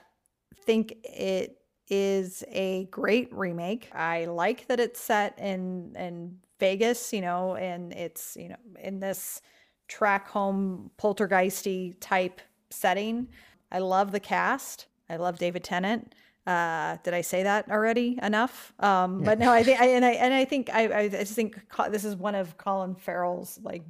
think 0.66 0.96
it 1.04 1.58
is 1.90 2.44
a 2.50 2.86
great 2.86 3.34
remake. 3.34 3.90
I 3.94 4.26
like 4.26 4.68
that 4.68 4.80
it's 4.80 5.00
set 5.00 5.38
in 5.40 5.96
in 5.98 6.38
Vegas, 6.60 7.14
you 7.14 7.22
know, 7.22 7.56
and 7.56 7.94
it's 7.94 8.38
you 8.40 8.50
know 8.50 8.58
in 8.82 9.00
this 9.00 9.42
track 9.88 10.28
home 10.30 10.92
poltergeisty 10.98 11.96
type 12.00 12.42
setting. 12.70 13.28
I 13.72 13.80
love 13.80 14.12
the 14.12 14.20
cast. 14.20 14.88
I 15.10 15.18
love 15.18 15.38
David 15.38 15.64
Tennant. 15.64 16.16
Uh, 16.46 16.98
did 17.04 17.14
I 17.14 17.22
say 17.22 17.44
that 17.44 17.72
already 17.72 18.20
enough? 18.22 18.74
Um, 18.80 19.24
but 19.24 19.40
no, 19.40 19.52
I 19.52 19.64
think, 19.64 19.80
and 19.80 20.04
I 20.04 20.12
and 20.12 20.34
I 20.34 20.44
think 20.44 20.70
I, 20.74 21.04
I 21.04 21.08
just 21.08 21.34
think 21.34 21.58
this 21.90 22.04
is 22.04 22.16
one 22.16 22.36
of 22.36 22.58
Colin 22.58 22.96
Farrell's 22.96 23.60
like 23.64 23.84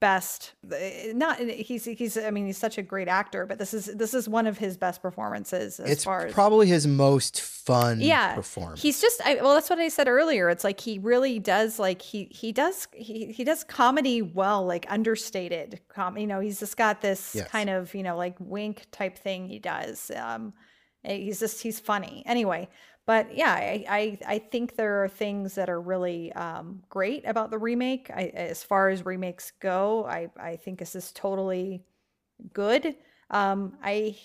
best 0.00 0.54
eh, 0.72 1.12
not 1.14 1.38
he's 1.38 1.84
he's 1.84 2.16
i 2.16 2.30
mean 2.30 2.46
he's 2.46 2.56
such 2.56 2.78
a 2.78 2.82
great 2.82 3.06
actor 3.06 3.44
but 3.46 3.58
this 3.58 3.74
is 3.74 3.84
this 3.86 4.14
is 4.14 4.28
one 4.28 4.46
of 4.46 4.56
his 4.58 4.76
best 4.78 5.02
performances 5.02 5.78
as 5.78 5.90
it's 5.90 6.04
far 6.04 6.24
as 6.26 6.32
probably 6.32 6.66
his 6.66 6.86
most 6.86 7.40
fun 7.40 8.00
yeah 8.00 8.34
performance. 8.34 8.80
he's 8.80 9.00
just 9.00 9.20
I, 9.24 9.34
well 9.36 9.54
that's 9.54 9.68
what 9.68 9.78
i 9.78 9.88
said 9.88 10.08
earlier 10.08 10.48
it's 10.48 10.64
like 10.64 10.80
he 10.80 10.98
really 10.98 11.38
does 11.38 11.78
like 11.78 12.00
he 12.00 12.24
he 12.30 12.50
does 12.50 12.88
he, 12.94 13.26
he 13.26 13.44
does 13.44 13.62
comedy 13.62 14.22
well 14.22 14.64
like 14.64 14.86
understated 14.88 15.80
com 15.88 16.16
you 16.16 16.26
know 16.26 16.40
he's 16.40 16.58
just 16.60 16.76
got 16.78 17.02
this 17.02 17.34
Yes. 17.34 17.48
kind 17.48 17.68
of 17.70 17.94
you 17.94 18.02
know 18.02 18.16
like 18.16 18.36
wink 18.40 18.86
type 18.90 19.18
thing 19.18 19.46
he 19.48 19.58
does 19.58 20.10
um 20.16 20.54
eh, 21.04 21.16
he's 21.18 21.40
just 21.40 21.62
he's 21.62 21.78
funny 21.78 22.22
anyway 22.26 22.68
but 23.06 23.34
yeah 23.36 23.52
I, 23.52 23.84
I 23.88 24.18
i 24.26 24.38
think 24.38 24.76
there 24.76 25.02
are 25.04 25.08
things 25.08 25.54
that 25.54 25.68
are 25.68 25.80
really 25.80 26.32
um 26.32 26.82
great 26.88 27.26
about 27.26 27.50
the 27.50 27.58
remake 27.58 28.10
I, 28.10 28.24
as 28.34 28.62
far 28.62 28.88
as 28.88 29.04
remakes 29.04 29.52
go 29.60 30.04
i 30.06 30.30
i 30.38 30.56
think 30.56 30.78
this 30.78 30.94
is 30.94 31.12
totally 31.12 31.84
good 32.52 32.96
um 33.30 33.74
i 33.82 34.16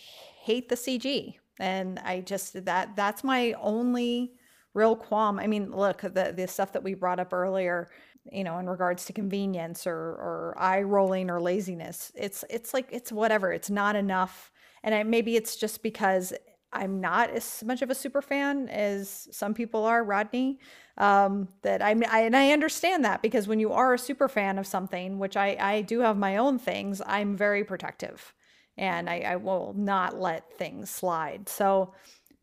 hate 0.41 0.69
the 0.69 0.75
cg 0.75 1.35
And 1.59 1.99
I 1.99 2.21
just 2.21 2.65
that 2.65 2.95
that's 2.95 3.23
my 3.23 3.53
only 3.53 4.33
real 4.73 4.95
qualm. 4.95 5.39
I 5.39 5.47
mean, 5.47 5.71
look, 5.71 6.01
the 6.01 6.33
the 6.35 6.47
stuff 6.47 6.73
that 6.73 6.83
we 6.83 6.93
brought 6.95 7.19
up 7.19 7.31
earlier, 7.33 7.89
you 8.31 8.43
know, 8.43 8.57
in 8.59 8.67
regards 8.69 9.05
to 9.05 9.13
convenience 9.13 9.87
or 9.87 9.95
or 9.95 10.55
eye 10.57 10.81
rolling 10.83 11.29
or 11.29 11.39
laziness. 11.41 12.11
It's 12.15 12.43
it's 12.49 12.73
like 12.73 12.87
it's 12.91 13.11
whatever. 13.11 13.53
It's 13.53 13.69
not 13.69 13.95
enough. 13.95 14.51
And 14.83 14.93
I, 14.95 15.03
maybe 15.03 15.35
it's 15.37 15.55
just 15.55 15.81
because 15.81 16.33
I'm 16.75 17.01
not 17.01 17.29
as 17.29 17.63
much 17.65 17.81
of 17.81 17.89
a 17.89 17.95
super 17.95 18.21
fan 18.21 18.69
as 18.69 19.27
some 19.31 19.53
people 19.53 19.85
are, 19.85 20.03
Rodney. 20.03 20.59
Um, 20.97 21.49
that 21.61 21.81
I'm, 21.81 22.03
I, 22.09 22.21
and 22.21 22.37
I 22.37 22.51
understand 22.51 23.03
that 23.03 23.21
because 23.21 23.47
when 23.47 23.59
you 23.59 23.73
are 23.73 23.93
a 23.93 23.99
super 23.99 24.29
fan 24.29 24.57
of 24.57 24.65
something, 24.65 25.19
which 25.19 25.35
I, 25.35 25.57
I 25.59 25.81
do 25.81 25.99
have 25.99 26.17
my 26.17 26.37
own 26.37 26.57
things, 26.57 27.01
I'm 27.05 27.35
very 27.35 27.65
protective 27.65 28.33
and 28.77 29.09
I, 29.09 29.19
I 29.19 29.35
will 29.35 29.73
not 29.77 30.19
let 30.19 30.57
things 30.57 30.89
slide. 30.89 31.49
So, 31.49 31.93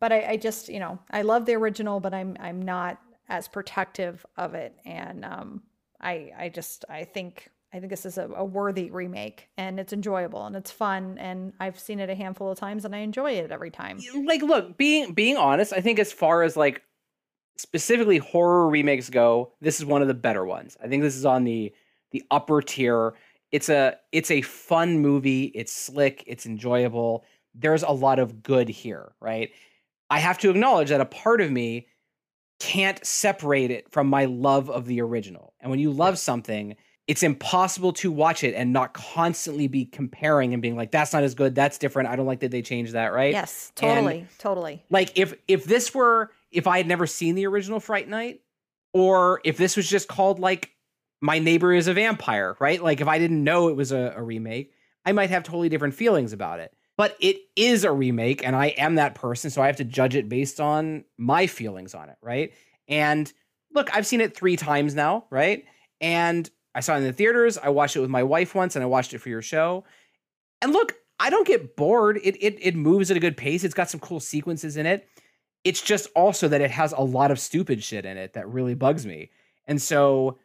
but 0.00 0.12
I, 0.12 0.30
I 0.30 0.36
just, 0.36 0.68
you 0.68 0.80
know, 0.80 0.98
I 1.10 1.22
love 1.22 1.46
the 1.46 1.54
original, 1.54 2.00
but 2.00 2.12
I'm, 2.12 2.36
I'm 2.40 2.60
not 2.60 3.00
as 3.28 3.48
protective 3.48 4.26
of 4.36 4.54
it. 4.54 4.76
And, 4.84 5.24
um, 5.24 5.62
I, 6.00 6.32
I 6.36 6.48
just, 6.48 6.84
I 6.90 7.04
think, 7.04 7.48
I 7.72 7.78
think 7.78 7.90
this 7.90 8.04
is 8.04 8.18
a, 8.18 8.28
a 8.36 8.44
worthy 8.44 8.90
remake 8.90 9.48
and 9.56 9.80
it's 9.80 9.92
enjoyable 9.92 10.44
and 10.44 10.54
it's 10.54 10.70
fun. 10.70 11.16
And 11.18 11.54
I've 11.58 11.78
seen 11.78 12.00
it 12.00 12.10
a 12.10 12.14
handful 12.14 12.50
of 12.50 12.58
times 12.58 12.84
and 12.84 12.94
I 12.94 12.98
enjoy 12.98 13.32
it 13.32 13.50
every 13.50 13.70
time. 13.70 13.98
like 14.24 14.42
look 14.42 14.76
being 14.76 15.12
being 15.14 15.36
honest 15.36 15.72
i 15.72 15.80
think 15.80 15.98
as 15.98 16.12
far 16.12 16.42
as 16.42 16.56
like 16.56 16.82
specifically 17.56 18.18
horror 18.18 18.68
remakes 18.68 19.08
go 19.08 19.52
this 19.60 19.78
is 19.78 19.86
one 19.86 20.02
of 20.02 20.08
the 20.08 20.14
better 20.14 20.44
ones. 20.44 20.76
I 20.82 20.88
think 20.88 21.02
this 21.02 21.16
is 21.16 21.24
on 21.24 21.44
the 21.44 21.72
the 22.10 22.22
upper 22.30 22.60
tier. 22.60 23.14
It's 23.50 23.68
a 23.68 23.96
it's 24.10 24.30
a 24.30 24.42
fun 24.42 24.98
movie. 24.98 25.44
It's 25.54 25.72
slick. 25.72 26.24
It's 26.26 26.46
enjoyable. 26.46 27.24
There's 27.54 27.82
a 27.82 27.90
lot 27.90 28.18
of 28.18 28.42
good 28.42 28.68
here 28.68 29.12
right? 29.20 29.50
I 30.10 30.18
have 30.18 30.38
to 30.38 30.50
acknowledge 30.50 30.90
that 30.90 31.00
a 31.00 31.06
part 31.06 31.40
of 31.40 31.50
me 31.50 31.86
can't 32.60 33.04
separate 33.04 33.70
it 33.70 33.90
from 33.90 34.08
my 34.08 34.26
love 34.26 34.70
of 34.70 34.86
the 34.86 35.00
original. 35.00 35.54
And 35.60 35.70
when 35.70 35.80
you 35.80 35.90
love 35.90 36.18
something 36.18 36.76
it's 37.08 37.22
impossible 37.22 37.92
to 37.92 38.12
watch 38.12 38.44
it 38.44 38.54
and 38.54 38.72
not 38.72 38.94
constantly 38.94 39.66
be 39.66 39.84
comparing 39.84 40.52
and 40.52 40.62
being 40.62 40.76
like 40.76 40.90
that's 40.92 41.12
not 41.12 41.22
as 41.24 41.34
good 41.34 41.54
that's 41.54 41.76
different 41.78 42.08
i 42.08 42.14
don't 42.16 42.26
like 42.26 42.40
that 42.40 42.50
they 42.52 42.62
changed 42.62 42.92
that 42.92 43.12
right 43.12 43.32
Yes, 43.32 43.72
And- 43.82 43.94
totally, 43.96 44.26
totally. 44.38 44.82
like 44.90 45.18
if 45.18 45.34
if 45.48 45.64
this 45.64 45.94
were 45.94 46.30
if 46.52 46.66
I 46.66 46.76
had 46.76 46.86
never 46.86 47.06
seen 47.06 47.34
the 47.34 47.46
original 47.46 47.80
Fright 47.80 48.06
Night, 48.08 48.42
or 48.92 49.40
if 49.42 49.56
this 49.56 49.74
was 49.74 49.88
just 49.88 50.06
called 50.06 50.38
like 50.38 50.70
My 51.22 51.38
Neighbor 51.38 51.72
is 51.72 51.88
a 51.88 51.94
Vampire, 51.94 52.56
right? 52.60 52.82
Like 52.82 53.00
if 53.00 53.08
I 53.08 53.18
didn't 53.18 53.42
know 53.42 53.68
it 53.68 53.76
was 53.76 53.90
a, 53.90 54.12
a 54.16 54.22
remake, 54.22 54.70
I 55.06 55.12
might 55.12 55.30
have 55.30 55.44
totally 55.44 55.70
different 55.70 55.94
feelings 55.94 56.34
about 56.34 56.60
it. 56.60 56.72
But 56.98 57.16
it 57.20 57.36
is 57.56 57.84
a 57.84 57.90
remake, 57.92 58.44
and 58.46 58.54
I 58.54 58.66
am 58.66 58.96
that 58.96 59.14
person, 59.14 59.48
so 59.50 59.62
I 59.62 59.66
have 59.66 59.76
to 59.76 59.84
judge 59.84 60.14
it 60.14 60.28
based 60.28 60.60
on 60.60 61.04
my 61.16 61.46
feelings 61.46 61.94
on 61.94 62.10
it, 62.10 62.16
right? 62.20 62.52
And 62.86 63.32
look, 63.74 63.88
I've 63.96 64.06
seen 64.06 64.20
it 64.20 64.36
three 64.36 64.56
times 64.56 64.94
now, 64.94 65.24
right? 65.30 65.64
And 66.02 66.48
I 66.74 66.80
saw 66.80 66.94
it 66.94 66.98
in 66.98 67.04
the 67.04 67.12
theaters. 67.12 67.58
I 67.58 67.68
watched 67.68 67.96
it 67.96 68.00
with 68.00 68.10
my 68.10 68.22
wife 68.22 68.54
once, 68.54 68.76
and 68.76 68.82
I 68.82 68.86
watched 68.86 69.12
it 69.14 69.18
for 69.18 69.28
your 69.28 69.42
show. 69.42 69.84
And 70.60 70.72
look, 70.72 70.94
I 71.18 71.30
don't 71.30 71.46
get 71.46 71.76
bored. 71.76 72.18
It 72.22 72.36
it 72.42 72.58
it 72.60 72.74
moves 72.74 73.10
at 73.10 73.16
a 73.16 73.20
good 73.20 73.36
pace. 73.36 73.64
It's 73.64 73.74
got 73.74 73.90
some 73.90 74.00
cool 74.00 74.20
sequences 74.20 74.76
in 74.76 74.86
it. 74.86 75.08
It's 75.64 75.80
just 75.80 76.08
also 76.16 76.48
that 76.48 76.60
it 76.60 76.70
has 76.70 76.92
a 76.92 77.02
lot 77.02 77.30
of 77.30 77.38
stupid 77.38 77.84
shit 77.84 78.04
in 78.04 78.16
it 78.16 78.32
that 78.32 78.48
really 78.48 78.74
bugs 78.74 79.06
me. 79.06 79.30
And 79.66 79.80
so, 79.80 80.38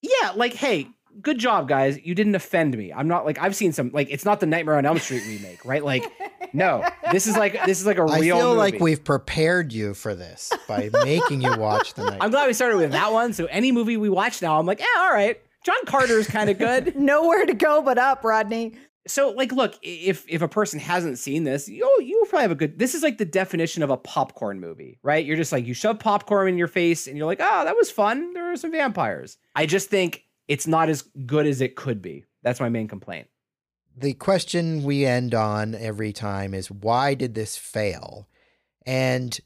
yeah, 0.00 0.32
like, 0.34 0.54
hey, 0.54 0.88
good 1.20 1.38
job, 1.38 1.68
guys. 1.68 1.98
You 2.02 2.14
didn't 2.14 2.34
offend 2.34 2.76
me. 2.76 2.92
I'm 2.92 3.08
not 3.08 3.26
like 3.26 3.38
I've 3.38 3.56
seen 3.56 3.72
some 3.72 3.90
like 3.92 4.08
it's 4.10 4.24
not 4.24 4.40
the 4.40 4.46
Nightmare 4.46 4.76
on 4.76 4.86
Elm 4.86 4.98
Street 4.98 5.24
remake, 5.26 5.64
right? 5.64 5.84
Like, 5.84 6.04
no, 6.52 6.84
this 7.12 7.26
is 7.26 7.36
like 7.36 7.64
this 7.66 7.80
is 7.80 7.86
like 7.86 7.98
a 7.98 8.02
I 8.02 8.20
real. 8.20 8.36
I 8.36 8.40
feel 8.40 8.54
like 8.54 8.80
we've 8.80 9.02
prepared 9.02 9.72
you 9.72 9.94
for 9.94 10.14
this 10.14 10.52
by 10.68 10.90
making 11.04 11.42
you 11.42 11.56
watch 11.56 11.94
the 11.94 12.04
night. 12.04 12.18
I'm 12.20 12.30
glad 12.30 12.46
we 12.46 12.52
started 12.52 12.78
with 12.78 12.92
that 12.92 13.12
one. 13.12 13.32
So 13.32 13.46
any 13.46 13.72
movie 13.72 13.96
we 13.96 14.08
watch 14.08 14.42
now, 14.42 14.58
I'm 14.58 14.66
like, 14.66 14.80
yeah, 14.80 14.86
all 15.00 15.12
right. 15.12 15.40
John 15.66 15.84
Carter's 15.84 16.28
kind 16.28 16.48
of 16.48 16.58
good. 16.58 16.96
Nowhere 16.96 17.44
to 17.44 17.52
go 17.54 17.82
but 17.82 17.98
up, 17.98 18.24
Rodney. 18.24 18.74
so 19.06 19.30
like 19.30 19.52
look 19.52 19.74
if 19.82 20.24
if 20.28 20.40
a 20.40 20.48
person 20.48 20.80
hasn't 20.80 21.18
seen 21.18 21.44
this 21.44 21.68
you 21.68 21.84
you 22.00 22.24
probably 22.28 22.42
have 22.42 22.50
a 22.50 22.56
good 22.56 22.78
this 22.78 22.94
is 22.94 23.02
like 23.02 23.18
the 23.18 23.24
definition 23.24 23.82
of 23.82 23.90
a 23.90 23.96
popcorn 23.96 24.58
movie 24.58 24.98
right 25.02 25.24
you're 25.24 25.36
just 25.36 25.52
like 25.52 25.64
you 25.64 25.74
shove 25.74 25.98
popcorn 25.98 26.48
in 26.48 26.58
your 26.58 26.66
face 26.66 27.06
and 27.06 27.16
you're 27.16 27.26
like 27.26 27.40
oh 27.40 27.64
that 27.64 27.76
was 27.76 27.88
fun 27.88 28.32
there 28.32 28.46
were 28.46 28.56
some 28.56 28.72
vampires 28.72 29.38
i 29.54 29.64
just 29.64 29.88
think 29.88 30.24
it's 30.48 30.66
not 30.66 30.88
as 30.88 31.02
good 31.24 31.46
as 31.46 31.60
it 31.60 31.76
could 31.76 32.02
be 32.02 32.24
that's 32.42 32.58
my 32.58 32.68
main 32.68 32.88
complaint 32.88 33.28
the 33.98 34.12
question 34.12 34.82
we 34.82 35.06
end 35.06 35.34
on 35.34 35.74
every 35.74 36.12
time 36.12 36.52
is 36.52 36.70
why 36.70 37.14
did 37.14 37.34
this 37.34 37.56
fail? 37.56 38.28
And 38.84 39.38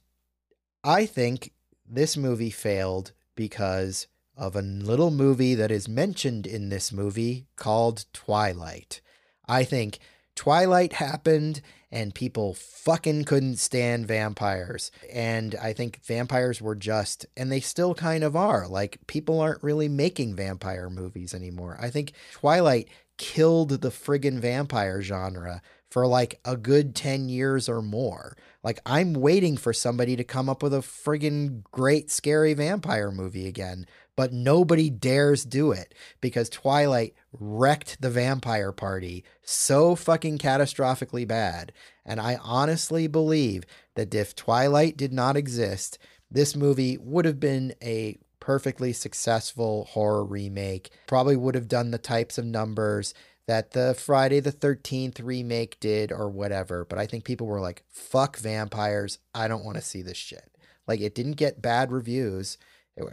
I 0.82 1.06
think 1.06 1.52
this 1.88 2.16
movie 2.16 2.51
failed 2.51 3.12
because 3.36 4.09
of 4.41 4.57
a 4.57 4.62
little 4.62 5.11
movie 5.11 5.55
that 5.55 5.71
is 5.71 5.87
mentioned 5.87 6.47
in 6.47 6.71
this 6.71 6.91
movie 6.91 7.47
called 7.57 8.07
Twilight. 8.15 9.03
I 9.47 9.65
think 9.65 9.99
Twilight 10.35 10.95
happened 10.95 11.61
and 11.93 12.15
people 12.15 12.55
fucking 12.55 13.25
couldn't 13.25 13.57
stand 13.57 14.07
vampires. 14.07 14.91
And 15.12 15.55
I 15.57 15.75
think 15.75 16.01
vampires 16.05 16.62
were 16.62 16.75
just, 16.75 17.27
and 17.37 17.53
they 17.53 17.61
still 17.61 17.95
kind 17.95 18.25
of 18.25 18.35
are. 18.35 18.67
Like, 18.67 18.99
people 19.07 19.41
aren't 19.41 19.62
really 19.62 19.89
making 19.89 20.37
vampire 20.37 20.89
movies 20.89 21.35
anymore. 21.35 21.77
I 21.81 21.91
think 21.91 22.12
Twilight 22.33 22.89
killed 23.19 23.83
the 23.83 23.91
friggin' 23.91 24.39
vampire 24.39 25.03
genre 25.03 25.61
for 25.91 26.07
like 26.07 26.41
a 26.45 26.57
good 26.57 26.95
10 26.95 27.29
years 27.29 27.69
or 27.69 27.83
more. 27.83 28.37
Like, 28.62 28.81
I'm 28.87 29.12
waiting 29.12 29.57
for 29.57 29.73
somebody 29.73 30.17
to 30.17 30.25
come 30.25 30.49
up 30.49 30.62
with 30.62 30.73
a 30.73 30.79
friggin' 30.79 31.65
great, 31.71 32.11
scary 32.11 32.55
vampire 32.55 33.11
movie 33.11 33.47
again, 33.47 33.87
but 34.16 34.32
nobody 34.32 34.91
dares 34.91 35.45
do 35.45 35.73
it 35.73 35.95
because 36.20 36.49
Twilight 36.49 37.15
wrecked 37.32 38.01
the 38.01 38.11
vampire 38.11 38.73
party 38.73 39.24
so 39.43 39.95
fucking 39.95 40.39
catastrophically 40.39 41.27
bad. 41.27 41.73
And 42.05 42.20
I 42.20 42.39
honestly 42.43 43.07
believe 43.07 43.65
that 43.95 44.15
if 44.15 44.35
Twilight 44.35 44.97
did 44.97 45.12
not 45.12 45.37
exist, 45.37 45.99
this 46.31 46.55
movie 46.55 46.99
would 46.99 47.24
have 47.24 47.41
been 47.41 47.74
a 47.82 48.19
perfectly 48.41 48.93
successful 48.93 49.85
horror 49.91 50.24
remake, 50.24 50.91
probably 51.07 51.37
would 51.37 51.55
have 51.55 51.69
done 51.69 51.91
the 51.91 51.99
types 51.99 52.39
of 52.39 52.45
numbers 52.45 53.15
that 53.47 53.73
the 53.73 53.95
Friday 53.95 54.39
the 54.41 54.53
13th 54.53 55.20
remake 55.23 55.78
did 55.81 56.12
or 56.12 56.28
whatever. 56.28 56.85
But 56.85 56.99
I 56.99 57.07
think 57.07 57.24
people 57.24 57.47
were 57.47 57.61
like, 57.61 57.82
fuck 57.89 58.39
vampires. 58.39 59.19
I 59.35 59.49
don't 59.49 59.65
want 59.65 59.77
to 59.77 59.82
see 59.82 60.03
this 60.03 60.16
shit. 60.16 60.57
Like, 60.87 61.01
it 61.01 61.15
didn't 61.15 61.32
get 61.32 61.61
bad 61.61 61.93
reviews. 61.93 62.59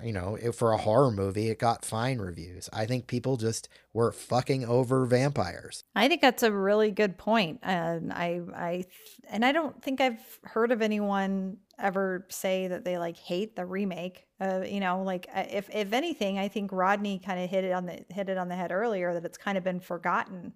You 0.03 0.11
know, 0.11 0.35
it, 0.35 0.53
for 0.53 0.73
a 0.73 0.77
horror 0.77 1.11
movie, 1.11 1.49
it 1.49 1.59
got 1.59 1.85
fine 1.85 2.17
reviews. 2.17 2.69
I 2.73 2.85
think 2.85 3.07
people 3.07 3.37
just 3.37 3.69
were 3.93 4.11
fucking 4.11 4.65
over 4.65 5.05
vampires. 5.05 5.83
I 5.95 6.09
think 6.09 6.21
that's 6.21 6.43
a 6.43 6.51
really 6.51 6.91
good 6.91 7.17
point, 7.17 7.59
and 7.63 8.11
I, 8.11 8.41
I, 8.53 8.85
and 9.29 9.45
I 9.45 9.53
don't 9.53 9.81
think 9.81 10.01
I've 10.01 10.19
heard 10.43 10.71
of 10.71 10.81
anyone 10.81 11.57
ever 11.79 12.25
say 12.29 12.67
that 12.67 12.83
they 12.83 12.97
like 12.97 13.17
hate 13.17 13.55
the 13.55 13.65
remake. 13.65 14.25
Uh, 14.41 14.61
you 14.67 14.79
know, 14.79 15.03
like 15.03 15.27
uh, 15.33 15.45
if 15.49 15.69
if 15.73 15.93
anything, 15.93 16.37
I 16.37 16.47
think 16.49 16.71
Rodney 16.73 17.19
kind 17.19 17.39
of 17.41 17.49
hit 17.49 17.63
it 17.63 17.71
on 17.71 17.85
the 17.85 18.03
hit 18.09 18.29
it 18.29 18.37
on 18.37 18.49
the 18.49 18.55
head 18.55 18.71
earlier 18.71 19.13
that 19.13 19.25
it's 19.25 19.37
kind 19.37 19.57
of 19.57 19.63
been 19.63 19.79
forgotten, 19.79 20.53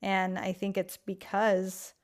and 0.00 0.38
I 0.38 0.52
think 0.52 0.76
it's 0.76 0.96
because 0.96 1.94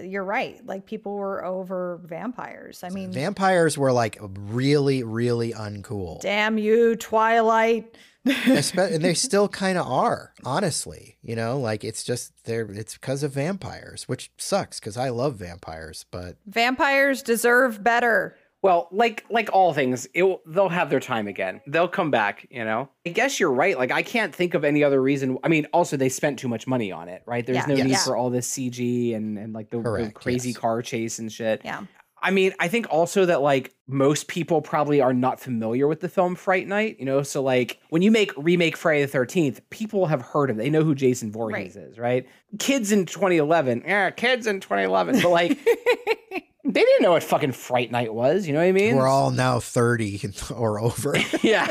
you're 0.00 0.24
right. 0.24 0.64
Like 0.66 0.86
people 0.86 1.14
were 1.16 1.44
over 1.44 2.00
vampires. 2.04 2.82
I 2.82 2.88
mean, 2.88 3.12
Vampires 3.12 3.76
were 3.76 3.92
like 3.92 4.18
really, 4.20 5.02
really 5.02 5.52
uncool. 5.52 6.20
damn 6.20 6.58
you, 6.58 6.96
Twilight. 6.96 7.96
And 8.24 9.02
they 9.02 9.14
still 9.14 9.48
kind 9.48 9.76
of 9.76 9.84
are, 9.88 10.32
honestly. 10.44 11.16
You 11.22 11.34
know, 11.34 11.58
like 11.58 11.82
it's 11.82 12.04
just 12.04 12.44
they're 12.44 12.70
it's 12.70 12.94
because 12.94 13.24
of 13.24 13.32
vampires, 13.32 14.04
which 14.08 14.30
sucks 14.36 14.78
because 14.78 14.96
I 14.96 15.08
love 15.08 15.34
vampires, 15.34 16.06
but 16.12 16.36
Vampires 16.46 17.22
deserve 17.22 17.82
better. 17.82 18.36
Well 18.62 18.88
like 18.92 19.24
like 19.28 19.50
all 19.52 19.74
things 19.74 20.06
it 20.14 20.22
will, 20.22 20.40
they'll 20.46 20.68
have 20.68 20.88
their 20.88 21.00
time 21.00 21.26
again 21.28 21.60
they'll 21.66 21.88
come 21.88 22.10
back 22.10 22.46
you 22.50 22.64
know 22.64 22.88
i 23.06 23.10
guess 23.10 23.38
you're 23.38 23.52
right 23.52 23.76
like 23.76 23.90
i 23.90 24.02
can't 24.02 24.34
think 24.34 24.54
of 24.54 24.64
any 24.64 24.82
other 24.82 25.02
reason 25.02 25.36
i 25.44 25.48
mean 25.48 25.66
also 25.72 25.96
they 25.96 26.08
spent 26.08 26.38
too 26.38 26.48
much 26.48 26.66
money 26.66 26.90
on 26.92 27.08
it 27.08 27.22
right 27.26 27.44
there's 27.44 27.56
Yeah. 27.56 27.66
no 27.66 27.74
need 27.74 27.88
Yes. 27.90 28.06
for 28.06 28.16
all 28.16 28.30
this 28.30 28.50
cg 28.50 29.14
and 29.16 29.38
and 29.38 29.52
like 29.52 29.70
the, 29.70 29.78
the 29.82 30.10
crazy 30.14 30.50
yes. 30.50 30.58
car 30.58 30.80
chase 30.82 31.18
and 31.18 31.30
shit 31.30 31.60
Yeah. 31.64 31.82
I 32.22 32.30
mean, 32.30 32.54
I 32.60 32.68
think 32.68 32.86
also 32.88 33.26
that 33.26 33.42
like 33.42 33.74
most 33.88 34.28
people 34.28 34.62
probably 34.62 35.00
are 35.00 35.12
not 35.12 35.40
familiar 35.40 35.88
with 35.88 36.00
the 36.00 36.08
film 36.08 36.36
Fright 36.36 36.68
Night, 36.68 36.96
you 37.00 37.04
know? 37.04 37.22
So 37.22 37.42
like 37.42 37.80
when 37.90 38.00
you 38.00 38.12
make 38.12 38.32
remake 38.36 38.76
Friday 38.76 39.04
the 39.04 39.18
13th, 39.18 39.60
people 39.70 40.06
have 40.06 40.22
heard 40.22 40.48
of 40.48 40.58
it. 40.58 40.62
They 40.62 40.70
know 40.70 40.84
who 40.84 40.94
Jason 40.94 41.32
Voorhees 41.32 41.76
is, 41.76 41.98
right? 41.98 42.26
Kids 42.60 42.92
in 42.92 43.06
2011, 43.06 43.82
yeah, 43.84 44.10
kids 44.10 44.46
in 44.46 44.60
2011, 44.60 45.20
but 45.20 45.30
like 45.30 45.58
they 45.64 46.44
didn't 46.64 47.02
know 47.02 47.12
what 47.12 47.24
fucking 47.24 47.52
Fright 47.52 47.90
Night 47.90 48.14
was, 48.14 48.46
you 48.46 48.52
know 48.52 48.60
what 48.60 48.66
I 48.66 48.72
mean? 48.72 48.94
we're 48.96 49.08
all 49.08 49.32
now 49.32 49.58
30 49.58 50.20
or 50.54 50.80
over. 50.80 51.16
yeah. 51.42 51.70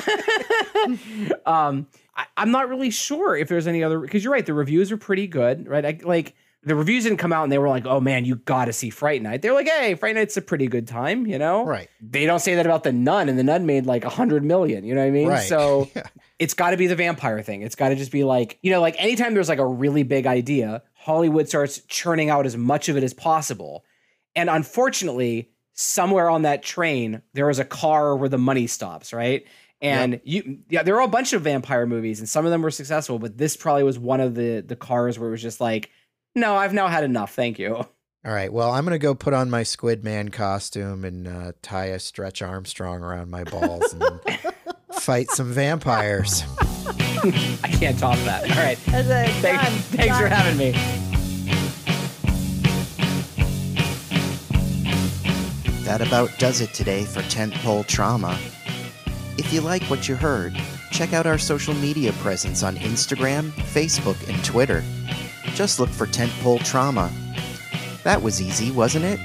um, 1.45 1.88
I, 2.15 2.26
I'm 2.36 2.52
not 2.52 2.68
really 2.68 2.91
sure 2.91 3.38
if 3.38 3.48
there's 3.48 3.68
any 3.68 3.84
other 3.84 3.99
because 3.99 4.22
you're 4.22 4.34
right. 4.34 4.45
The 4.45 4.53
reviews 4.53 4.91
are 4.91 4.98
pretty 4.98 5.28
good, 5.28 5.68
right? 5.69 5.86
I, 5.86 5.99
like 6.03 6.36
the 6.63 6.75
reviews 6.75 7.03
didn't 7.05 7.17
come 7.17 7.33
out 7.33 7.43
and 7.43 7.51
they 7.51 7.57
were 7.57 7.69
like, 7.69 7.85
"Oh 7.85 7.99
man, 7.99 8.23
you 8.25 8.35
got 8.35 8.65
to 8.65 8.73
see 8.73 8.89
Fright 8.89 9.21
Night." 9.21 9.41
They're 9.41 9.53
like, 9.53 9.67
"Hey, 9.67 9.95
Fright 9.95 10.15
Night's 10.15 10.38
a 10.38 10.41
pretty 10.41 10.67
good 10.67 10.88
time," 10.88 11.25
you 11.25 11.39
know? 11.39 11.65
Right. 11.65 11.89
They 12.01 12.25
don't 12.25 12.39
say 12.39 12.55
that 12.55 12.65
about 12.65 12.83
the 12.83 12.91
Nun, 12.91 13.29
and 13.29 13.38
the 13.39 13.43
Nun 13.43 13.65
made 13.65 13.85
like 13.85 14.05
a 14.05 14.09
hundred 14.09 14.43
million. 14.43 14.83
You 14.83 14.93
know 14.93 15.01
what 15.01 15.07
I 15.07 15.11
mean? 15.11 15.27
Right. 15.27 15.47
So 15.47 15.89
Yeah. 15.95 16.03
it's 16.38 16.53
got 16.53 16.71
to 16.71 16.77
be 16.77 16.88
the 16.88 16.95
vampire 16.95 17.41
thing. 17.41 17.61
It's 17.63 17.75
got 17.75 17.89
to 17.89 17.95
just 17.95 18.11
be 18.11 18.23
like, 18.23 18.59
you 18.61 18.71
know, 18.71 18.79
like 18.81 18.95
anytime 18.99 19.33
there's 19.33 19.49
like 19.49 19.59
a 19.59 19.65
really 19.65 20.03
big 20.03 20.27
idea, 20.27 20.83
Hollywood 20.93 21.47
starts 21.47 21.81
churning 21.88 22.29
out 22.29 22.45
as 22.45 22.55
much 22.55 22.89
of 22.89 22.97
it 22.97 23.03
as 23.03 23.13
possible. 23.13 23.83
And 24.35 24.49
unfortunately, 24.49 25.49
somewhere 25.73 26.29
on 26.29 26.43
that 26.43 26.63
train, 26.63 27.21
there 27.33 27.49
is 27.49 27.59
a 27.59 27.65
car 27.65 28.15
where 28.15 28.29
the 28.29 28.38
money 28.38 28.67
stops, 28.67 29.13
right? 29.13 29.45
And 29.81 30.21
you, 30.23 30.59
yeah, 30.69 30.83
there 30.83 30.95
are 30.97 31.01
a 31.01 31.07
bunch 31.07 31.33
of 31.33 31.41
vampire 31.41 31.88
movies, 31.88 32.19
and 32.19 32.29
some 32.29 32.45
of 32.45 32.51
them 32.51 32.61
were 32.61 32.69
successful, 32.69 33.17
but 33.17 33.38
this 33.38 33.57
probably 33.57 33.81
was 33.83 33.97
one 33.97 34.21
of 34.21 34.35
the 34.35 34.61
the 34.61 34.75
cars 34.75 35.17
where 35.17 35.29
it 35.29 35.31
was 35.31 35.41
just 35.41 35.59
like, 35.59 35.89
no, 36.36 36.56
I've 36.56 36.74
now 36.74 36.88
had 36.88 37.03
enough. 37.03 37.34
Thank 37.34 37.60
you. 37.60 37.76
All 37.76 38.32
right. 38.32 38.53
Well, 38.53 38.72
I'm 38.72 38.86
going 38.86 38.94
to 38.94 38.99
go 38.99 39.16
put 39.16 39.34
on 39.34 39.49
my 39.49 39.64
Squid 39.64 40.03
Man 40.03 40.30
costume 40.30 41.03
and 41.03 41.28
uh, 41.28 41.52
tie 41.62 41.86
a 41.86 41.99
Stretch 41.99 42.41
Armstrong 42.41 43.02
around 43.02 43.32
my 43.32 43.44
balls 43.44 43.94
and 43.94 44.22
fight 44.99 45.32
some 45.32 45.52
vampires. 45.52 46.44
I 46.60 47.70
can't 47.80 47.98
top 47.98 48.18
that. 48.20 48.44
All 48.44 48.58
right. 48.58 48.78
As 48.94 49.10
a 49.10 49.28
Thanks, 49.41 49.64
done, 49.64 49.72
thanks 49.98 50.18
for 50.20 50.28
having 50.28 50.58
me. 50.58 50.72
That 55.84 56.02
about 56.02 56.30
does 56.38 56.62
it 56.62 56.74
today 56.74 57.06
for 57.06 57.22
Tentpole 57.24 57.88
Trauma. 57.88 58.40
If 59.38 59.52
you 59.52 59.62
like 59.62 59.84
what 59.84 60.08
you 60.08 60.16
heard, 60.16 60.56
check 60.91 61.12
out 61.12 61.26
our 61.26 61.40
social 61.40 61.74
media 61.74 62.14
presence 62.14 62.62
on 62.62 62.76
Instagram, 62.78 63.49
Facebook, 63.52 64.30
and 64.30 64.45
Twitter. 64.45 64.84
Just 65.53 65.80
look 65.80 65.89
for 65.89 66.07
Tentpole 66.07 66.63
Trauma. 66.63 67.11
That 68.03 68.22
was 68.22 68.41
easy, 68.41 68.72
wasn't 68.72 69.05
it? 69.05 69.19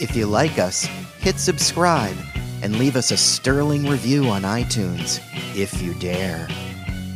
If 0.00 0.14
you 0.16 0.26
like 0.26 0.58
us, 0.58 0.84
hit 1.18 1.38
subscribe 1.38 2.16
and 2.62 2.78
leave 2.78 2.96
us 2.96 3.10
a 3.10 3.16
sterling 3.16 3.86
review 3.88 4.28
on 4.28 4.42
iTunes, 4.42 5.20
if 5.56 5.80
you 5.82 5.94
dare. 5.94 6.46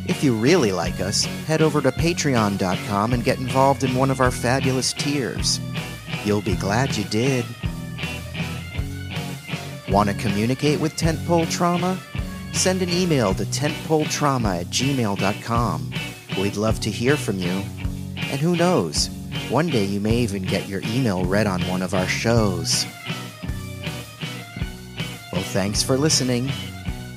If 0.06 0.22
you 0.22 0.34
really 0.34 0.72
like 0.72 1.00
us, 1.00 1.24
head 1.46 1.62
over 1.62 1.80
to 1.80 1.90
patreon.com 1.90 3.12
and 3.12 3.24
get 3.24 3.38
involved 3.38 3.84
in 3.84 3.94
one 3.94 4.10
of 4.10 4.20
our 4.20 4.30
fabulous 4.30 4.92
tiers. 4.92 5.60
You'll 6.24 6.42
be 6.42 6.56
glad 6.56 6.96
you 6.96 7.04
did. 7.04 7.44
Want 9.88 10.08
to 10.08 10.14
communicate 10.16 10.80
with 10.80 10.96
Tentpole 10.96 11.50
Trauma? 11.50 11.98
Send 12.52 12.82
an 12.82 12.90
email 12.90 13.34
to 13.34 13.44
tentpoletrauma 13.44 14.60
at 14.60 14.66
gmail.com. 14.66 15.92
We'd 16.38 16.56
love 16.56 16.80
to 16.80 16.90
hear 16.90 17.16
from 17.16 17.38
you. 17.38 17.62
And 18.16 18.40
who 18.40 18.56
knows, 18.56 19.08
one 19.48 19.68
day 19.68 19.84
you 19.84 20.00
may 20.00 20.16
even 20.18 20.42
get 20.42 20.68
your 20.68 20.80
email 20.84 21.24
read 21.24 21.46
on 21.46 21.60
one 21.62 21.82
of 21.82 21.94
our 21.94 22.08
shows. 22.08 22.86
Well, 25.32 25.42
thanks 25.42 25.82
for 25.82 25.98
listening, 25.98 26.50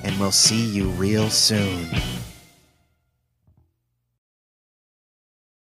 and 0.04 0.20
we'll 0.20 0.32
see 0.32 0.66
you 0.66 0.90
real 0.90 1.30
soon. 1.30 1.88